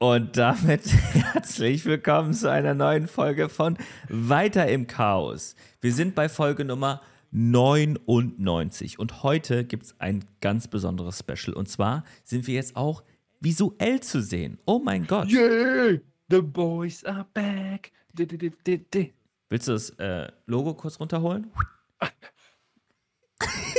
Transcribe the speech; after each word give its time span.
und 0.00 0.38
damit 0.38 0.86
herzlich 1.12 1.84
willkommen 1.84 2.32
zu 2.32 2.50
einer 2.50 2.72
neuen 2.72 3.06
Folge 3.06 3.50
von 3.50 3.76
Weiter 4.08 4.66
im 4.66 4.86
Chaos. 4.86 5.54
Wir 5.82 5.92
sind 5.92 6.14
bei 6.14 6.30
Folge 6.30 6.64
Nummer 6.64 7.02
99 7.32 8.98
und 8.98 9.22
heute 9.22 9.62
gibt 9.62 9.84
es 9.84 9.94
ein 10.00 10.24
ganz 10.40 10.68
besonderes 10.68 11.18
Special 11.18 11.54
und 11.54 11.68
zwar 11.68 12.04
sind 12.24 12.46
wir 12.46 12.54
jetzt 12.54 12.76
auch 12.76 13.04
visuell 13.40 14.00
zu 14.00 14.22
sehen. 14.22 14.58
Oh 14.64 14.80
mein 14.82 15.06
Gott. 15.06 15.30
Yeah, 15.30 15.98
the 16.30 16.40
boys 16.40 17.04
are 17.04 17.26
back. 17.34 17.92
Willst 18.14 19.68
du 19.68 19.72
das 19.72 19.90
äh, 19.98 20.32
Logo 20.46 20.72
kurz 20.72 20.98
runterholen? 20.98 21.52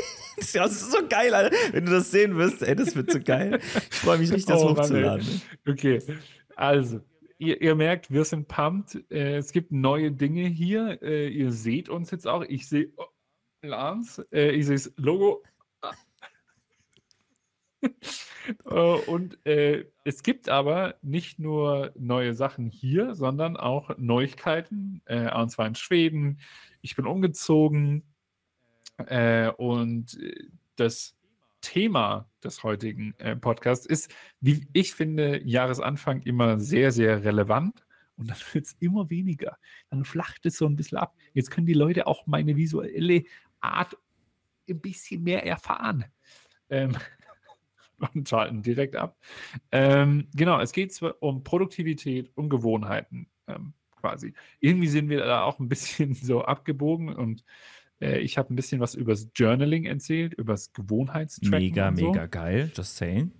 Das 0.53 0.71
ist 0.71 0.91
so 0.91 1.07
geil, 1.07 1.33
Alter. 1.33 1.55
Wenn 1.71 1.85
du 1.85 1.91
das 1.91 2.11
sehen 2.11 2.37
wirst, 2.37 2.61
ey, 2.61 2.75
das 2.75 2.95
wird 2.95 3.11
so 3.11 3.19
geil. 3.19 3.59
Ich 3.89 3.97
freue 3.97 4.17
mich 4.17 4.31
richtig, 4.31 4.47
das 4.47 4.61
oh, 4.61 4.69
hochzuladen. 4.69 5.25
Mann, 5.25 5.73
okay, 5.73 6.01
also, 6.55 7.01
ihr, 7.37 7.61
ihr, 7.61 7.75
merkt, 7.75 8.11
wir 8.11 8.25
sind 8.25 8.47
pumped. 8.47 9.03
Äh, 9.11 9.37
es 9.37 9.51
gibt 9.51 9.71
neue 9.71 10.11
Dinge 10.11 10.47
hier. 10.47 11.01
Äh, 11.01 11.29
ihr 11.29 11.51
seht 11.51 11.89
uns 11.89 12.11
jetzt 12.11 12.27
auch. 12.27 12.43
Ich 12.43 12.67
sehe 12.67 12.91
oh, 12.97 13.05
Lance, 13.61 14.27
äh, 14.31 14.51
ich 14.51 14.65
sehe 14.65 14.75
das 14.75 14.93
Logo. 14.97 15.43
Äh, 18.65 18.73
und 18.73 19.37
äh, 19.45 19.85
es 20.03 20.23
gibt 20.23 20.49
aber 20.49 20.95
nicht 21.03 21.37
nur 21.37 21.91
neue 21.95 22.33
Sachen 22.33 22.71
hier, 22.71 23.13
sondern 23.13 23.55
auch 23.55 23.91
Neuigkeiten. 23.97 25.01
Äh, 25.05 25.31
und 25.39 25.49
zwar 25.49 25.67
in 25.67 25.75
Schweden. 25.75 26.39
Ich 26.81 26.95
bin 26.95 27.05
umgezogen. 27.05 28.03
Äh, 29.07 29.51
und 29.57 30.17
äh, 30.19 30.47
das 30.75 31.15
Thema 31.61 32.29
des 32.43 32.63
heutigen 32.63 33.13
äh, 33.19 33.35
Podcasts 33.35 33.85
ist, 33.85 34.11
wie 34.39 34.67
ich 34.73 34.93
finde, 34.93 35.41
Jahresanfang 35.43 36.21
immer 36.23 36.59
sehr, 36.59 36.91
sehr 36.91 37.23
relevant. 37.23 37.85
Und 38.17 38.29
dann 38.29 38.37
wird 38.51 38.65
es 38.65 38.75
immer 38.79 39.09
weniger. 39.09 39.57
Dann 39.89 40.05
flacht 40.05 40.45
es 40.45 40.57
so 40.57 40.65
ein 40.65 40.75
bisschen 40.75 40.97
ab. 40.97 41.15
Jetzt 41.33 41.51
können 41.51 41.67
die 41.67 41.73
Leute 41.73 42.07
auch 42.07 42.27
meine 42.27 42.55
visuelle 42.55 43.23
Art 43.59 43.97
ein 44.69 44.79
bisschen 44.79 45.23
mehr 45.23 45.45
erfahren. 45.45 46.05
Ähm, 46.69 46.95
und 48.13 48.27
schalten 48.27 48.61
direkt 48.61 48.95
ab. 48.95 49.17
Ähm, 49.71 50.27
genau, 50.35 50.59
es 50.59 50.71
geht 50.71 50.99
um 51.19 51.43
Produktivität, 51.43 52.31
um 52.35 52.49
Gewohnheiten 52.49 53.27
ähm, 53.47 53.73
quasi. 53.99 54.33
Irgendwie 54.59 54.87
sind 54.87 55.09
wir 55.09 55.23
da 55.23 55.43
auch 55.43 55.59
ein 55.59 55.69
bisschen 55.69 56.13
so 56.13 56.43
abgebogen 56.43 57.13
und 57.13 57.43
äh, 58.01 58.19
ich 58.19 58.37
habe 58.37 58.53
ein 58.53 58.55
bisschen 58.55 58.81
was 58.81 58.95
übers 58.95 59.29
Journaling 59.35 59.85
erzählt, 59.85 60.33
übers 60.33 60.73
Gewohnheitstracken. 60.73 61.59
Mega, 61.59 61.95
so. 61.95 62.05
mega 62.05 62.25
geil. 62.25 62.71
Just 62.75 62.97
saying. 62.97 63.31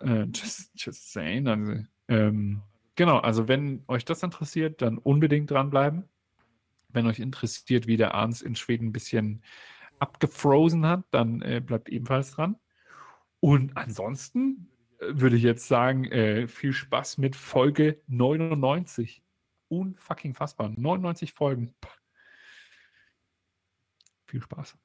Äh, 0.00 0.26
just, 0.34 0.70
just 0.76 1.12
saying. 1.12 1.46
Also, 1.46 1.84
ähm, 2.08 2.62
genau, 2.96 3.18
also 3.18 3.48
wenn 3.48 3.84
euch 3.88 4.04
das 4.04 4.22
interessiert, 4.22 4.82
dann 4.82 4.98
unbedingt 4.98 5.50
dranbleiben. 5.50 6.04
Wenn 6.90 7.06
euch 7.06 7.20
interessiert, 7.20 7.86
wie 7.86 7.96
der 7.96 8.14
Arns 8.14 8.42
in 8.42 8.56
Schweden 8.56 8.88
ein 8.88 8.92
bisschen 8.92 9.42
abgefrozen 9.98 10.86
hat, 10.86 11.04
dann 11.10 11.42
äh, 11.42 11.60
bleibt 11.64 11.88
ebenfalls 11.88 12.32
dran. 12.32 12.56
Und 13.40 13.76
ansonsten 13.76 14.68
äh, 14.98 15.06
würde 15.10 15.36
ich 15.36 15.42
jetzt 15.42 15.68
sagen, 15.68 16.04
äh, 16.06 16.48
viel 16.48 16.72
Spaß 16.72 17.18
mit 17.18 17.36
Folge 17.36 18.00
99. 18.06 19.22
Unfucking 19.68 20.34
fassbar. 20.34 20.70
99 20.74 21.32
Folgen. 21.34 21.74
Viel 24.28 24.42
Spaß. 24.42 24.76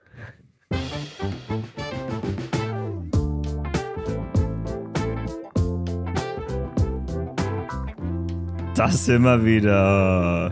Das 8.73 9.05
sind 9.05 9.23
wir 9.23 9.44
wieder. 9.44 10.50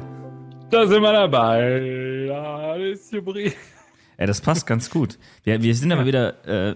Da 0.69 0.87
sind 0.87 1.01
wir 1.01 1.13
dabei. 1.13 2.29
Alles 2.33 3.09
Hybrid. 3.13 3.55
Ja, 4.19 4.25
das 4.25 4.41
passt 4.41 4.67
ganz 4.67 4.89
gut. 4.89 5.17
Wir, 5.43 5.61
wir 5.61 5.73
sind 5.73 5.93
aber 5.93 6.05
wieder 6.05 6.71
äh, 6.71 6.75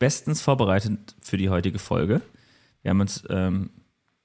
bestens 0.00 0.42
vorbereitet 0.42 1.14
für 1.20 1.36
die 1.36 1.48
heutige 1.48 1.78
Folge. 1.78 2.22
Wir 2.82 2.90
haben 2.90 3.00
uns, 3.00 3.22
ähm, 3.30 3.70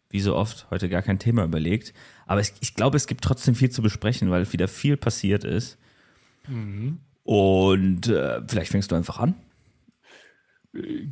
wie 0.09 0.22
so 0.22 0.35
oft, 0.35 0.66
heute 0.72 0.90
gar 0.90 1.03
kein 1.03 1.19
Thema 1.19 1.44
überlegt. 1.44 1.94
Aber 2.25 2.41
ich, 2.41 2.51
ich 2.61 2.73
glaube, 2.73 2.97
es 2.97 3.06
gibt 3.06 3.23
trotzdem 3.23 3.53
viel 3.53 3.69
zu 3.69 3.84
besprechen, 3.84 4.31
weil 4.31 4.51
wieder 4.51 4.67
viel 4.67 4.97
passiert 4.97 5.44
ist. 5.44 5.78
Mhm. 6.47 6.97
Und 7.27 8.07
äh, 8.07 8.39
vielleicht 8.47 8.71
fängst 8.71 8.89
du 8.89 8.95
einfach 8.95 9.19
an. 9.19 9.35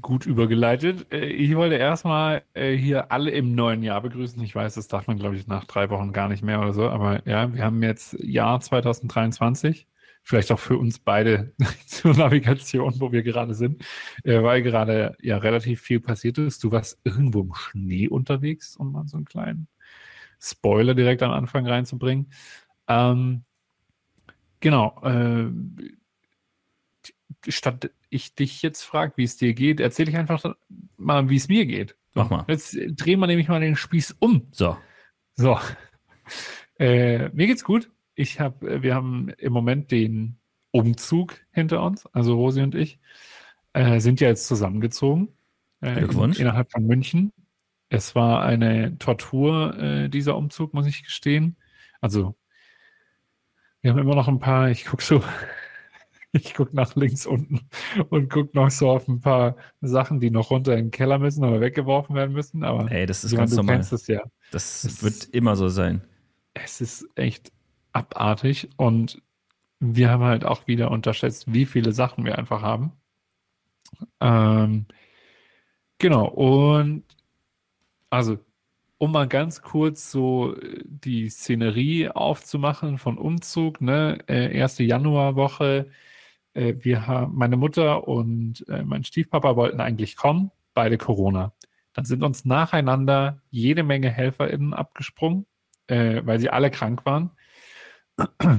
Gut 0.02 0.26
übergeleitet. 0.26 1.12
Äh, 1.12 1.26
ich 1.26 1.54
wollte 1.58 1.76
erstmal 1.76 2.44
äh, 2.54 2.72
hier 2.72 3.12
alle 3.12 3.32
im 3.32 3.54
neuen 3.54 3.84
Jahr 3.84 4.00
begrüßen. 4.02 4.42
Ich 4.42 4.56
weiß, 4.56 4.76
das 4.76 4.88
darf 4.88 5.08
man, 5.08 5.20
glaube 5.20 5.36
ich, 5.36 5.46
nach 5.48 5.66
drei 5.66 5.90
Wochen 5.90 6.14
gar 6.14 6.30
nicht 6.30 6.42
mehr 6.42 6.62
oder 6.62 6.72
so. 6.72 6.88
Aber 6.88 7.28
ja, 7.28 7.54
wir 7.54 7.66
haben 7.66 7.84
jetzt 7.84 8.14
Jahr 8.24 8.62
2023. 8.62 9.88
Vielleicht 10.24 10.54
auch 10.54 10.60
für 10.60 10.78
uns 10.78 11.00
beide 11.00 11.54
zur 11.86 12.16
Navigation, 12.16 12.94
wo 13.02 13.12
wir 13.12 13.22
gerade 13.22 13.54
sind, 13.54 13.84
äh, 14.24 14.42
weil 14.42 14.62
gerade 14.62 15.18
ja 15.22 15.36
relativ 15.38 15.82
viel 15.82 16.00
passiert 16.00 16.38
ist. 16.38 16.64
Du 16.64 16.72
warst 16.72 16.98
irgendwo 17.04 17.42
im 17.42 17.54
Schnee 17.56 18.08
unterwegs, 18.08 18.78
um 18.78 18.94
mal 18.94 19.06
so 19.06 19.18
einen 19.18 19.26
kleinen 19.26 19.68
Spoiler 20.40 20.94
direkt 20.94 21.24
am 21.24 21.32
Anfang 21.32 21.68
reinzubringen. 21.68 22.32
Ähm, 22.88 23.44
genau. 24.62 25.02
Äh, 25.04 25.52
statt 27.48 27.92
ich 28.10 28.36
dich 28.36 28.62
jetzt 28.62 28.84
frage, 28.84 29.14
wie 29.16 29.24
es 29.24 29.38
dir 29.38 29.54
geht, 29.54 29.80
erzähle 29.80 30.12
ich 30.12 30.18
einfach 30.18 30.56
mal, 30.98 31.30
wie 31.30 31.36
es 31.36 31.48
mir 31.48 31.66
geht. 31.66 31.96
Mach 32.14 32.30
mal. 32.30 32.46
Jetzt 32.48 32.78
drehen 32.92 33.20
wir 33.20 33.28
nämlich 33.28 33.48
mal 33.48 33.60
den 33.60 33.76
Spieß 33.76 34.16
um. 34.20 34.48
So. 34.52 34.78
So. 35.36 35.60
Äh, 36.78 37.30
mir 37.30 37.48
geht's 37.48 37.64
gut. 37.64 37.90
Ich 38.16 38.42
habe, 38.42 38.84
wir 38.84 38.96
haben 38.96 39.30
im 39.38 39.54
Moment 39.54 39.92
den 39.92 40.40
Umzug 40.72 41.40
hinter 41.52 41.82
uns, 41.82 42.06
also 42.08 42.36
Rosi 42.36 42.62
und 42.64 42.76
ich, 42.76 43.00
äh, 43.72 44.02
sind 44.02 44.20
ja 44.20 44.28
jetzt 44.28 44.46
zusammengezogen. 44.46 45.30
Äh, 45.80 45.94
Glückwunsch. 45.94 46.38
In, 46.38 46.48
innerhalb 46.48 46.70
von 46.70 46.86
München. 46.86 47.32
Es 47.88 48.14
war 48.14 48.44
eine 48.44 48.98
Tortur, 48.98 49.78
äh, 49.78 50.10
dieser 50.10 50.36
Umzug, 50.36 50.74
muss 50.74 50.86
ich 50.86 51.04
gestehen. 51.04 51.56
Also, 52.02 52.36
wir 53.82 53.92
haben 53.92 54.00
immer 54.00 54.16
noch 54.16 54.28
ein 54.28 54.40
paar, 54.40 54.70
ich 54.70 54.84
gucke 54.84 55.04
so 55.04 55.24
ich 56.36 56.54
gucke 56.54 56.76
nach 56.76 56.96
links 56.96 57.26
unten 57.26 57.68
und 58.10 58.30
gucke 58.30 58.56
noch 58.56 58.70
so 58.70 58.90
auf 58.90 59.08
ein 59.08 59.22
paar 59.22 59.56
Sachen, 59.82 60.20
die 60.20 60.30
noch 60.30 60.52
runter 60.52 60.74
in 60.74 60.86
den 60.86 60.92
Keller 60.92 61.20
müssen 61.20 61.44
oder 61.44 61.62
weggeworfen 61.62 62.16
werden 62.16 62.34
müssen. 62.34 62.64
Aber 62.64 62.92
Ey, 62.92 63.06
das 63.06 63.24
ist 63.24 63.36
ganz 63.36 63.52
du 63.52 63.58
normal. 63.58 63.78
Das, 63.90 64.08
ja. 64.08 64.22
das 64.52 64.84
es 64.84 65.04
wird 65.04 65.14
ist, 65.14 65.34
immer 65.34 65.56
so 65.56 65.70
sein. 65.70 66.02
Es 66.54 66.82
ist 66.82 67.08
echt 67.16 67.52
abartig 67.94 68.70
und 68.78 69.22
wir 69.80 70.10
haben 70.10 70.24
halt 70.24 70.46
auch 70.46 70.68
wieder 70.68 70.92
unterschätzt, 70.92 71.52
wie 71.52 71.66
viele 71.66 71.92
Sachen 71.92 72.26
wir 72.26 72.38
einfach 72.38 72.62
haben. 72.62 72.94
Ähm, 74.20 74.86
genau, 76.00 76.28
und 76.28 77.04
also, 78.10 78.38
um 78.98 79.12
mal 79.12 79.28
ganz 79.28 79.62
kurz 79.62 80.12
so 80.12 80.56
äh, 80.56 80.82
die 80.86 81.30
Szenerie 81.30 82.10
aufzumachen 82.10 82.98
von 82.98 83.18
Umzug, 83.18 83.82
ne? 83.82 84.20
Äh, 84.28 84.58
erste 84.58 84.84
Januarwoche, 84.84 85.90
äh, 86.56 86.76
wir 86.80 87.30
meine 87.32 87.58
Mutter 87.58 88.08
und 88.08 88.68
äh, 88.68 88.84
mein 88.84 89.04
Stiefpapa 89.04 89.56
wollten 89.56 89.80
eigentlich 89.80 90.16
kommen, 90.16 90.52
beide 90.74 90.98
Corona. 90.98 91.54
Dann 91.94 92.06
sind 92.06 92.24
uns 92.24 92.46
nacheinander 92.46 93.42
jede 93.52 93.84
Menge 93.84 94.10
HelferInnen 94.10 94.74
abgesprungen, 94.74 95.46
äh, 95.88 96.22
weil 96.26 96.40
sie 96.40 96.50
alle 96.50 96.72
krank 96.72 97.06
waren. 97.06 97.32
äh, 98.42 98.58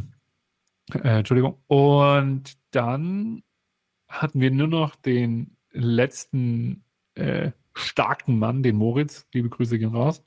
Entschuldigung. 0.92 1.58
Und 1.66 2.56
dann 2.70 3.42
hatten 4.08 4.40
wir 4.40 4.50
nur 4.50 4.68
noch 4.68 4.94
den 4.94 5.56
letzten 5.72 6.84
äh, 7.14 7.50
starken 7.74 8.38
Mann, 8.38 8.62
den 8.62 8.76
Moritz, 8.76 9.26
liebe 9.32 9.50
Grüße 9.50 9.78
gehen 9.78 9.94
raus, 9.94 10.22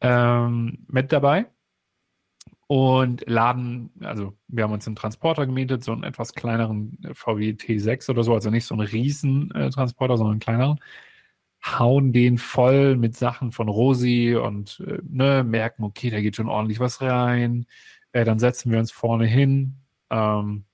ähm, 0.00 0.86
mit 0.88 1.12
dabei 1.12 1.46
und 2.72 3.28
laden, 3.28 3.90
also 4.00 4.32
wir 4.48 4.64
haben 4.64 4.72
uns 4.72 4.86
einen 4.86 4.96
Transporter 4.96 5.44
gemietet, 5.44 5.84
so 5.84 5.92
einen 5.92 6.04
etwas 6.04 6.32
kleineren 6.32 6.96
VW 7.12 7.50
T6 7.50 8.08
oder 8.08 8.24
so, 8.24 8.32
also 8.32 8.48
nicht 8.48 8.64
so 8.64 8.74
einen 8.74 8.86
riesen 8.86 9.50
äh, 9.50 9.68
Transporter, 9.68 10.16
sondern 10.16 10.32
einen 10.32 10.40
kleineren, 10.40 10.80
hauen 11.62 12.14
den 12.14 12.38
voll 12.38 12.96
mit 12.96 13.14
Sachen 13.14 13.52
von 13.52 13.68
Rosi 13.68 14.36
und 14.36 14.82
äh, 14.86 15.00
ne, 15.06 15.44
merken, 15.44 15.84
okay, 15.84 16.08
da 16.08 16.22
geht 16.22 16.36
schon 16.36 16.48
ordentlich 16.48 16.80
was 16.80 17.02
rein. 17.02 17.66
Äh, 18.12 18.24
dann 18.24 18.38
setzen 18.38 18.72
wir 18.72 18.78
uns 18.78 18.90
vorne 18.90 19.26
hin. 19.26 19.76
Ähm, 20.08 20.64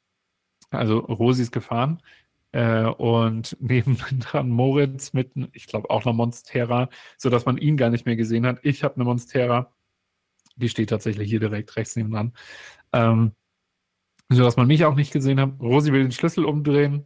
also 0.70 1.00
Rosi 1.00 1.42
ist 1.42 1.52
gefahren. 1.52 2.00
Äh, 2.52 2.84
und 2.84 3.56
nebendran 3.60 4.50
Moritz 4.50 5.14
mit, 5.14 5.32
ich 5.52 5.66
glaube, 5.66 5.90
auch 5.90 6.06
einer 6.06 6.14
Monstera, 6.14 6.90
sodass 7.16 7.44
man 7.44 7.58
ihn 7.58 7.76
gar 7.76 7.90
nicht 7.90 8.06
mehr 8.06 8.16
gesehen 8.16 8.46
hat. 8.46 8.60
Ich 8.62 8.84
habe 8.84 8.94
eine 8.96 9.04
Monstera 9.04 9.72
die 10.58 10.68
steht 10.68 10.90
tatsächlich 10.90 11.28
hier 11.28 11.40
direkt 11.40 11.76
rechts 11.76 11.96
nebenan. 11.96 12.32
Ähm, 12.92 13.32
so 14.28 14.42
dass 14.42 14.56
man 14.56 14.66
mich 14.66 14.84
auch 14.84 14.94
nicht 14.94 15.12
gesehen 15.12 15.40
hat. 15.40 15.58
Rosi 15.60 15.92
will 15.92 16.02
den 16.02 16.12
Schlüssel 16.12 16.44
umdrehen. 16.44 17.04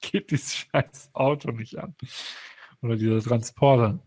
geht 0.00 0.30
dieses 0.30 0.54
scheiß 0.54 1.10
Auto 1.12 1.50
nicht 1.50 1.78
an. 1.78 1.94
Oder 2.82 2.96
dieser 2.96 3.20
Transporter. 3.20 4.00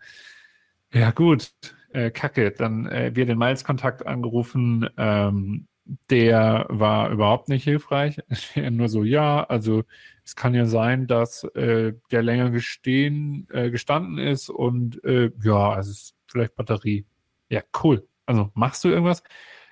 Ja, 0.93 1.11
gut, 1.11 1.53
äh, 1.91 2.11
kacke. 2.11 2.51
Dann 2.51 2.87
äh, 2.87 3.11
wir 3.15 3.25
den 3.25 3.37
Miles-Kontakt 3.37 4.05
angerufen. 4.05 4.89
Ähm, 4.97 5.67
der 6.09 6.65
war 6.69 7.09
überhaupt 7.09 7.49
nicht 7.49 7.63
hilfreich. 7.63 8.19
Nur 8.55 8.89
so, 8.89 9.03
ja, 9.03 9.43
also 9.43 9.83
es 10.23 10.35
kann 10.35 10.53
ja 10.53 10.65
sein, 10.65 11.07
dass 11.07 11.43
äh, 11.55 11.93
der 12.11 12.23
länger 12.23 12.49
gestehen, 12.49 13.47
äh, 13.51 13.69
gestanden 13.69 14.17
ist 14.17 14.49
und 14.49 15.03
äh, 15.03 15.31
ja, 15.43 15.71
also 15.71 15.91
es 15.91 15.97
ist 15.97 16.15
vielleicht 16.27 16.55
Batterie. 16.55 17.05
Ja, 17.49 17.61
cool. 17.83 18.07
Also 18.25 18.49
machst 18.53 18.83
du 18.83 18.89
irgendwas? 18.89 19.23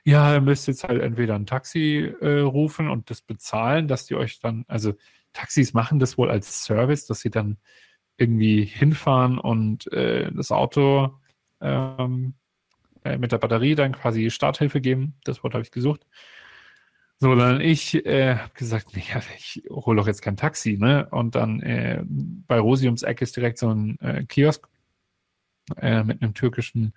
Ja, 0.03 0.33
ihr 0.33 0.41
müsst 0.41 0.67
jetzt 0.67 0.83
halt 0.83 1.01
entweder 1.01 1.35
ein 1.35 1.45
Taxi 1.45 2.13
äh, 2.21 2.39
rufen 2.39 2.89
und 2.89 3.09
das 3.09 3.21
bezahlen, 3.21 3.87
dass 3.87 4.05
die 4.05 4.15
euch 4.15 4.39
dann, 4.39 4.65
also 4.67 4.93
Taxis 5.33 5.73
machen 5.73 5.99
das 5.99 6.17
wohl 6.17 6.29
als 6.29 6.63
Service, 6.65 7.05
dass 7.05 7.21
sie 7.21 7.29
dann 7.29 7.57
irgendwie 8.17 8.65
hinfahren 8.65 9.39
und 9.39 9.91
äh, 9.93 10.31
das 10.33 10.51
Auto 10.51 11.17
ähm, 11.61 12.35
äh, 13.03 13.17
mit 13.17 13.31
der 13.31 13.37
Batterie 13.37 13.75
dann 13.75 13.93
quasi 13.93 14.29
Starthilfe 14.29 14.81
geben. 14.81 15.15
Das 15.23 15.43
Wort 15.43 15.53
habe 15.53 15.63
ich 15.63 15.71
gesucht. 15.71 16.05
So, 17.19 17.35
dann 17.35 17.61
ich 17.61 18.03
äh, 18.05 18.35
habe 18.35 18.53
gesagt, 18.55 18.95
nee, 18.95 19.03
ich 19.37 19.63
hole 19.69 19.97
doch 19.97 20.07
jetzt 20.07 20.23
kein 20.23 20.37
Taxi, 20.37 20.77
ne? 20.79 21.07
Und 21.11 21.35
dann 21.35 21.61
äh, 21.61 22.03
bei 22.07 22.59
Rosi 22.59 22.87
ums 22.87 23.03
Eck 23.03 23.21
ist 23.21 23.37
direkt 23.37 23.59
so 23.59 23.69
ein 23.69 23.99
äh, 23.99 24.25
Kiosk 24.25 24.67
äh, 25.77 26.03
mit 26.03 26.21
einem 26.21 26.33
türkischen 26.33 26.93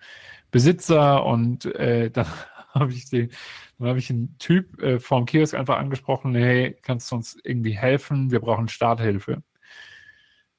Besitzer 0.50 1.26
und 1.26 1.66
äh, 1.66 2.10
dann 2.12 2.26
habe 2.70 2.92
ich 2.92 3.10
den, 3.10 3.30
dann 3.78 3.88
habe 3.88 3.98
ich 3.98 4.10
einen 4.10 4.36
Typ 4.38 4.82
äh, 4.82 4.98
vom 4.98 5.26
Kiosk 5.26 5.54
einfach 5.54 5.78
angesprochen, 5.78 6.34
hey, 6.34 6.76
kannst 6.82 7.10
du 7.12 7.16
uns 7.16 7.38
irgendwie 7.44 7.76
helfen? 7.76 8.30
Wir 8.30 8.40
brauchen 8.40 8.68
Starthilfe. 8.68 9.42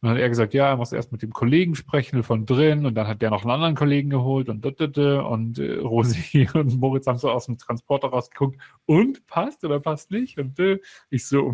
Und 0.06 0.10
dann 0.10 0.18
hat 0.18 0.22
er 0.22 0.30
gesagt, 0.30 0.54
ja, 0.54 0.69
er 0.69 0.78
muss 0.78 0.92
erst 0.92 1.12
mit 1.12 1.24
dem 1.24 1.34
Kollegen 1.34 1.74
sprechen 1.74 2.22
von 2.22 2.46
drin 2.46 2.86
und 2.86 2.94
dann 2.94 3.07
hat 3.07 3.24
der 3.24 3.31
noch 3.31 3.42
einen 3.42 3.50
anderen 3.50 3.74
Kollegen 3.74 4.12
geholt 4.12 4.50
und 4.50 4.63
und 4.63 5.57
äh, 5.57 5.78
Rosi 5.80 6.48
und 6.54 6.80
Moritz 6.80 7.07
haben 7.07 7.18
so 7.18 7.31
aus 7.31 7.48
dem 7.48 7.57
Transporter 7.57 8.10
rausgeguckt 8.10 8.62
und 8.86 9.25
passt 9.25 9.66
oder 9.66 9.80
passt 9.80 10.12
nicht 10.12 10.38
und 10.38 10.60
äh, 10.60 10.80
ich 11.10 11.28
so, 11.28 11.52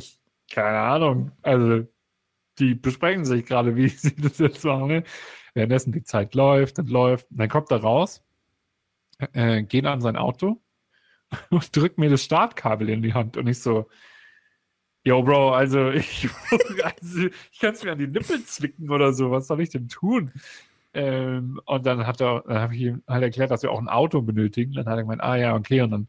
keine 0.52 0.80
Ahnung, 0.80 1.32
also 1.42 1.88
die 2.60 2.76
besprechen 2.76 3.24
sich 3.24 3.46
gerade, 3.46 3.78
wie 3.78 3.88
sie 3.88 4.18
das 4.18 4.38
jetzt 4.40 4.66
machen. 4.66 4.88
Ne? 4.88 5.04
Währenddessen 5.54 5.94
die 5.94 6.04
Zeit 6.04 6.36
läuft 6.36 6.78
und 6.78 6.90
läuft, 6.90 7.32
und 7.32 7.38
dann 7.38 7.48
kommt 7.48 7.72
er 7.72 7.78
raus, 7.78 8.22
äh, 9.32 9.64
geht 9.64 9.86
an 9.86 10.02
sein 10.02 10.18
Auto 10.18 10.62
und 11.52 11.74
drückt 11.74 12.00
mir 12.00 12.10
das 12.10 12.26
Startkabel 12.26 12.90
in 12.90 13.02
die 13.02 13.14
Hand 13.14 13.38
und 13.38 13.48
ich 13.48 13.62
so, 13.62 13.88
Yo, 15.04 15.24
Bro, 15.24 15.54
also 15.54 15.90
ich, 15.92 16.30
also 16.84 17.28
ich 17.52 17.60
kann 17.60 17.74
es 17.74 17.84
mir 17.84 17.94
an 17.94 17.98
die 17.98 18.08
Nippel 18.08 18.44
zwicken 18.46 18.90
oder 18.92 19.14
so. 19.14 19.32
Was 19.32 19.48
soll 19.48 19.62
ich 19.62 19.70
denn 19.70 19.88
tun? 19.88 20.32
Ähm, 20.94 21.60
und 21.66 21.86
dann 21.86 22.06
hat 22.06 22.22
er, 22.22 22.44
dann 22.46 22.60
habe 22.60 22.76
ich 22.76 22.82
ihm 22.82 23.04
halt 23.08 23.24
erklärt, 23.24 23.52
dass 23.52 23.64
wir 23.64 23.72
auch 23.72 23.80
ein 23.80 23.90
Auto 23.90 24.22
benötigen. 24.22 24.74
Dann 24.74 24.86
hat 24.86 24.98
er 24.98 25.04
gemeint, 25.04 25.22
ah 25.22 25.36
ja, 25.38 25.56
okay. 25.56 25.82
Und 25.82 25.92
dann 25.92 26.08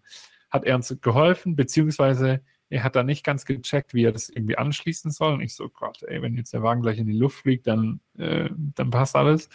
hat 0.50 0.65
er 0.65 0.77
uns 0.77 0.94
geholfen, 1.00 1.56
beziehungsweise 1.56 2.43
er 2.69 2.85
hat 2.85 2.97
da 2.97 3.03
nicht 3.03 3.25
ganz 3.25 3.44
gecheckt, 3.47 3.94
wie 3.94 4.05
er 4.05 4.12
das 4.12 4.29
irgendwie 4.29 4.59
anschließen 4.59 5.11
soll. 5.11 5.35
Und 5.35 5.41
ich 5.43 5.55
so, 5.55 5.69
Gott, 5.69 6.03
ey, 6.03 6.21
wenn 6.23 6.37
jetzt 6.37 6.53
der 6.53 6.62
Wagen 6.62 6.83
gleich 6.83 6.99
in 6.99 7.06
die 7.06 7.19
Luft 7.19 7.39
fliegt, 7.41 7.67
dann, 7.67 8.00
äh, 8.19 8.50
dann 8.75 8.91
passt 8.91 9.17
alles. 9.17 9.49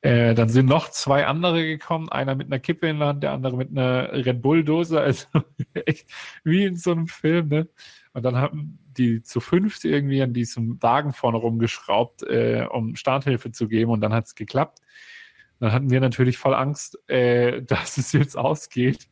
Äh, 0.00 0.34
dann 0.34 0.48
sind 0.48 0.66
noch 0.66 0.90
zwei 0.90 1.26
andere 1.26 1.64
gekommen, 1.64 2.08
einer 2.08 2.36
mit 2.36 2.46
einer 2.46 2.60
Kippe 2.60 2.88
in 2.88 2.98
der 3.00 3.08
Hand, 3.08 3.22
der 3.24 3.32
andere 3.32 3.56
mit 3.56 3.70
einer 3.70 4.12
Red 4.12 4.42
Bull-Dose, 4.42 5.00
also 5.00 5.26
echt 5.74 6.08
wie 6.44 6.64
in 6.66 6.76
so 6.76 6.92
einem 6.92 7.08
Film, 7.08 7.48
ne? 7.48 7.68
Und 8.18 8.24
dann 8.24 8.36
haben 8.36 8.80
die 8.98 9.22
zu 9.22 9.38
fünft 9.38 9.84
irgendwie 9.84 10.20
an 10.22 10.32
diesem 10.32 10.82
Wagen 10.82 11.12
vorne 11.12 11.38
rumgeschraubt, 11.38 12.24
äh, 12.24 12.66
um 12.68 12.96
Starthilfe 12.96 13.52
zu 13.52 13.68
geben 13.68 13.92
und 13.92 14.00
dann 14.00 14.12
hat 14.12 14.26
es 14.26 14.34
geklappt. 14.34 14.80
Dann 15.60 15.72
hatten 15.72 15.90
wir 15.90 16.00
natürlich 16.00 16.36
voll 16.36 16.54
Angst, 16.54 16.98
äh, 17.08 17.62
dass 17.66 17.96
es 17.96 18.10
jetzt 18.10 18.36
ausgeht. 18.36 19.08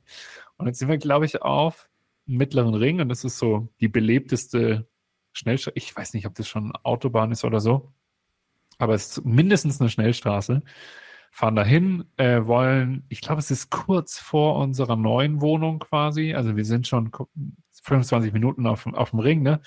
Und 0.56 0.66
jetzt 0.66 0.80
sind 0.80 0.88
wir, 0.88 0.98
glaube 0.98 1.24
ich, 1.24 1.40
auf 1.40 1.88
mittleren 2.26 2.74
Ring 2.74 3.00
und 3.00 3.08
das 3.08 3.22
ist 3.22 3.38
so 3.38 3.68
die 3.80 3.86
belebteste 3.86 4.88
Schnellstraße. 5.32 5.76
Ich 5.76 5.96
weiß 5.96 6.14
nicht, 6.14 6.26
ob 6.26 6.34
das 6.34 6.48
schon 6.48 6.72
Autobahn 6.82 7.30
ist 7.30 7.44
oder 7.44 7.60
so, 7.60 7.92
aber 8.78 8.94
es 8.94 9.18
ist 9.18 9.24
mindestens 9.24 9.80
eine 9.80 9.88
Schnellstraße. 9.88 10.62
Fahren 11.36 11.54
dahin, 11.54 12.06
äh, 12.16 12.46
wollen, 12.46 13.04
ich 13.10 13.20
glaube, 13.20 13.40
es 13.40 13.50
ist 13.50 13.68
kurz 13.68 14.18
vor 14.18 14.56
unserer 14.56 14.96
neuen 14.96 15.42
Wohnung 15.42 15.80
quasi. 15.80 16.32
Also 16.32 16.56
wir 16.56 16.64
sind 16.64 16.86
schon 16.86 17.12
25 17.82 18.32
Minuten 18.32 18.66
auf, 18.66 18.86
auf 18.86 19.10
dem 19.10 19.18
Ring, 19.18 19.42
ne? 19.42 19.60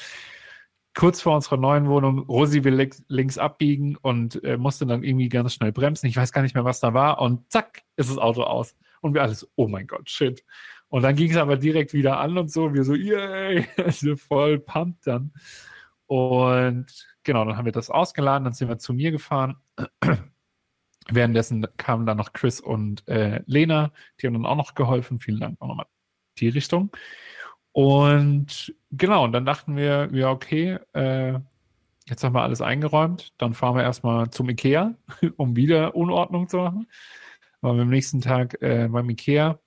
Kurz 0.95 1.21
vor 1.21 1.35
unserer 1.35 1.57
neuen 1.57 1.87
Wohnung, 1.87 2.17
Rosi 2.21 2.63
will 2.63 2.73
links, 2.73 3.03
links 3.07 3.37
abbiegen 3.37 3.97
und 3.97 4.43
äh, 4.43 4.57
musste 4.57 4.87
dann 4.87 5.03
irgendwie 5.03 5.29
ganz 5.29 5.53
schnell 5.53 5.71
bremsen. 5.71 6.07
Ich 6.07 6.17
weiß 6.17 6.31
gar 6.31 6.41
nicht 6.41 6.55
mehr, 6.55 6.65
was 6.65 6.79
da 6.79 6.95
war. 6.95 7.21
Und 7.21 7.51
zack, 7.51 7.83
ist 7.97 8.09
das 8.09 8.17
Auto 8.17 8.41
aus. 8.41 8.75
Und 9.01 9.13
wir 9.13 9.21
alles, 9.21 9.47
oh 9.53 9.67
mein 9.67 9.85
Gott, 9.85 10.09
shit. 10.09 10.43
Und 10.87 11.03
dann 11.03 11.15
ging 11.15 11.29
es 11.29 11.37
aber 11.37 11.55
direkt 11.55 11.93
wieder 11.93 12.19
an 12.19 12.35
und 12.39 12.51
so. 12.51 12.73
Wir 12.73 12.83
so, 12.83 12.95
yay, 12.95 13.67
also 13.77 14.15
voll 14.15 14.57
pumped 14.57 15.05
dann. 15.05 15.33
Und 16.07 16.87
genau, 17.21 17.45
dann 17.45 17.57
haben 17.57 17.65
wir 17.65 17.73
das 17.73 17.91
ausgeladen, 17.91 18.45
dann 18.45 18.53
sind 18.53 18.69
wir 18.69 18.79
zu 18.79 18.91
mir 18.91 19.11
gefahren. 19.11 19.57
Währenddessen 21.11 21.65
kamen 21.77 22.05
dann 22.05 22.17
noch 22.17 22.33
Chris 22.33 22.59
und 22.59 23.07
äh, 23.07 23.41
Lena, 23.45 23.91
die 24.19 24.27
haben 24.27 24.33
dann 24.33 24.45
auch 24.45 24.55
noch 24.55 24.75
geholfen. 24.75 25.19
Vielen 25.19 25.39
Dank 25.39 25.61
auch 25.61 25.67
nochmal 25.67 25.87
die 26.37 26.49
Richtung. 26.49 26.91
Und 27.71 28.73
genau, 28.91 29.23
und 29.23 29.31
dann 29.31 29.45
dachten 29.45 29.75
wir, 29.75 30.09
ja, 30.11 30.31
okay, 30.31 30.79
äh, 30.93 31.39
jetzt 32.07 32.23
haben 32.23 32.33
wir 32.33 32.41
alles 32.41 32.61
eingeräumt, 32.61 33.33
dann 33.37 33.53
fahren 33.53 33.75
wir 33.75 33.83
erstmal 33.83 34.29
zum 34.31 34.49
Ikea, 34.49 34.95
um 35.37 35.55
wieder 35.55 35.95
Unordnung 35.95 36.47
zu 36.47 36.57
machen. 36.57 36.87
Waren 37.61 37.77
wir 37.77 37.83
am 37.83 37.89
nächsten 37.89 38.21
Tag 38.21 38.61
äh, 38.61 38.87
beim 38.89 39.09
Ikea, 39.09 39.59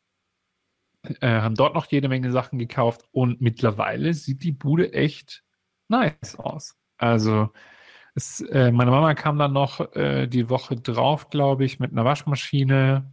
äh, 1.20 1.26
haben 1.26 1.54
dort 1.54 1.74
noch 1.74 1.86
jede 1.86 2.08
Menge 2.08 2.32
Sachen 2.32 2.58
gekauft 2.58 3.02
und 3.12 3.40
mittlerweile 3.40 4.14
sieht 4.14 4.42
die 4.42 4.52
Bude 4.52 4.92
echt 4.92 5.44
nice 5.88 6.36
aus. 6.38 6.76
Also 6.96 7.50
es, 8.14 8.40
äh, 8.40 8.70
meine 8.70 8.90
Mama 8.90 9.14
kam 9.14 9.38
dann 9.38 9.52
noch 9.52 9.94
äh, 9.94 10.26
die 10.26 10.50
Woche 10.50 10.76
drauf, 10.76 11.30
glaube 11.30 11.64
ich, 11.64 11.80
mit 11.80 11.92
einer 11.92 12.04
Waschmaschine. 12.04 13.10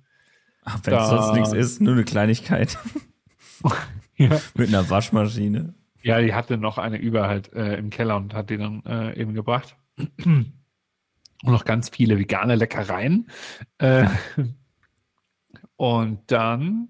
Wenn 0.84 0.94
es 0.94 1.10
sonst 1.10 1.34
nichts 1.34 1.54
ist, 1.54 1.82
nur 1.82 1.94
eine 1.94 2.04
Kleinigkeit. 2.04 2.78
ja. 4.18 4.40
Mit 4.56 4.68
einer 4.70 4.90
Waschmaschine. 4.90 5.74
Ja, 6.02 6.22
die 6.22 6.34
hatte 6.34 6.58
noch 6.58 6.78
eine 6.78 6.98
über 6.98 7.28
halt 7.28 7.52
äh, 7.54 7.76
im 7.76 7.90
Keller 7.90 8.18
und 8.18 8.34
hat 8.34 8.50
die 8.50 8.58
dann 8.58 8.84
äh, 8.86 9.20
eben 9.20 9.34
gebracht. 9.34 9.76
und 10.26 10.54
noch 11.44 11.66
ganz 11.66 11.90
viele 11.90 12.18
vegane 12.18 12.56
Leckereien. 12.56 13.30
Äh, 13.78 14.08
und 15.78 16.32
dann, 16.32 16.90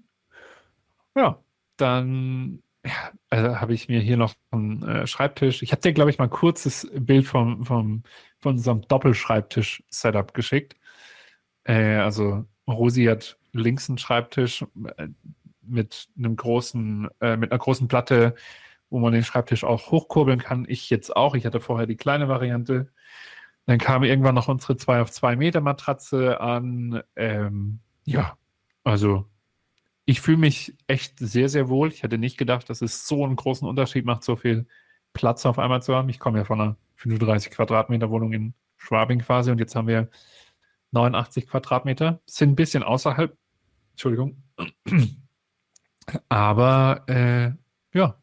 ja, 1.14 1.38
dann 1.76 2.62
ja, 2.84 3.12
also 3.28 3.60
habe 3.60 3.74
ich 3.74 3.88
mir 3.88 4.00
hier 4.00 4.16
noch 4.16 4.34
einen 4.50 4.82
äh, 4.82 5.06
Schreibtisch. 5.06 5.62
Ich 5.62 5.72
habe 5.72 5.82
dir, 5.82 5.92
glaube 5.92 6.10
ich, 6.10 6.18
mal 6.18 6.24
ein 6.24 6.30
kurzes 6.30 6.90
Bild 6.94 7.26
vom, 7.26 7.64
vom, 7.64 8.02
von 8.38 8.52
unserem 8.54 8.82
Doppelschreibtisch-Setup 8.82 10.32
geschickt. 10.32 10.76
Äh, 11.64 11.96
also 11.96 12.44
Rosi 12.66 13.04
hat 13.04 13.38
links 13.52 13.88
einen 13.88 13.98
Schreibtisch 13.98 14.64
äh, 14.96 15.08
mit 15.62 16.08
einem 16.16 16.36
großen, 16.36 17.08
äh, 17.20 17.36
mit 17.36 17.52
einer 17.52 17.58
großen 17.58 17.88
Platte, 17.88 18.34
wo 18.88 18.98
man 18.98 19.12
den 19.12 19.24
Schreibtisch 19.24 19.64
auch 19.64 19.90
hochkurbeln 19.90 20.40
kann. 20.40 20.66
Ich 20.68 20.90
jetzt 20.90 21.14
auch. 21.14 21.34
Ich 21.34 21.46
hatte 21.46 21.60
vorher 21.60 21.86
die 21.86 21.96
kleine 21.96 22.28
Variante. 22.28 22.90
Dann 23.66 23.78
kam 23.78 24.04
irgendwann 24.04 24.34
noch 24.34 24.48
unsere 24.48 24.76
2 24.76 25.02
auf 25.02 25.10
2 25.10 25.36
Meter 25.36 25.60
Matratze 25.60 26.40
an. 26.40 27.02
Ähm, 27.14 27.80
ja, 28.04 28.36
also 28.84 29.26
ich 30.10 30.20
fühle 30.20 30.38
mich 30.38 30.74
echt 30.88 31.20
sehr, 31.20 31.48
sehr 31.48 31.68
wohl. 31.68 31.92
Ich 31.92 32.02
hätte 32.02 32.18
nicht 32.18 32.36
gedacht, 32.36 32.68
dass 32.68 32.82
es 32.82 33.06
so 33.06 33.24
einen 33.24 33.36
großen 33.36 33.66
Unterschied 33.68 34.04
macht, 34.04 34.24
so 34.24 34.34
viel 34.34 34.66
Platz 35.12 35.46
auf 35.46 35.60
einmal 35.60 35.82
zu 35.82 35.94
haben. 35.94 36.08
Ich 36.08 36.18
komme 36.18 36.38
ja 36.38 36.44
von 36.44 36.60
einer 36.60 36.76
35 36.96 37.52
Quadratmeter 37.52 38.10
Wohnung 38.10 38.32
in 38.32 38.54
Schwabing 38.76 39.20
quasi 39.20 39.52
und 39.52 39.58
jetzt 39.58 39.76
haben 39.76 39.86
wir 39.86 40.08
89 40.90 41.46
Quadratmeter. 41.46 42.20
Sind 42.26 42.50
ein 42.50 42.56
bisschen 42.56 42.82
außerhalb. 42.82 43.36
Entschuldigung. 43.92 44.42
Aber 46.28 47.04
äh, 47.06 47.52
ja. 47.96 48.16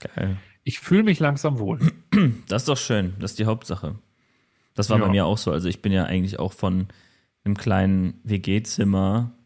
Geil. 0.00 0.38
Ich 0.64 0.80
fühle 0.80 1.02
mich 1.02 1.20
langsam 1.20 1.58
wohl. 1.58 1.78
Das 2.48 2.62
ist 2.62 2.68
doch 2.68 2.78
schön. 2.78 3.14
Das 3.18 3.32
ist 3.32 3.38
die 3.38 3.44
Hauptsache. 3.44 3.98
Das 4.74 4.88
war 4.88 4.98
ja. 4.98 5.04
bei 5.04 5.10
mir 5.10 5.26
auch 5.26 5.38
so. 5.38 5.52
Also 5.52 5.68
ich 5.68 5.82
bin 5.82 5.92
ja 5.92 6.04
eigentlich 6.04 6.38
auch 6.38 6.54
von 6.54 6.88
einem 7.44 7.56
kleinen 7.56 8.18
WG-Zimmer 8.24 9.37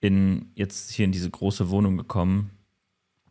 in 0.00 0.52
jetzt 0.54 0.92
hier 0.92 1.04
in 1.04 1.12
diese 1.12 1.30
große 1.30 1.70
Wohnung 1.70 1.96
gekommen. 1.96 2.50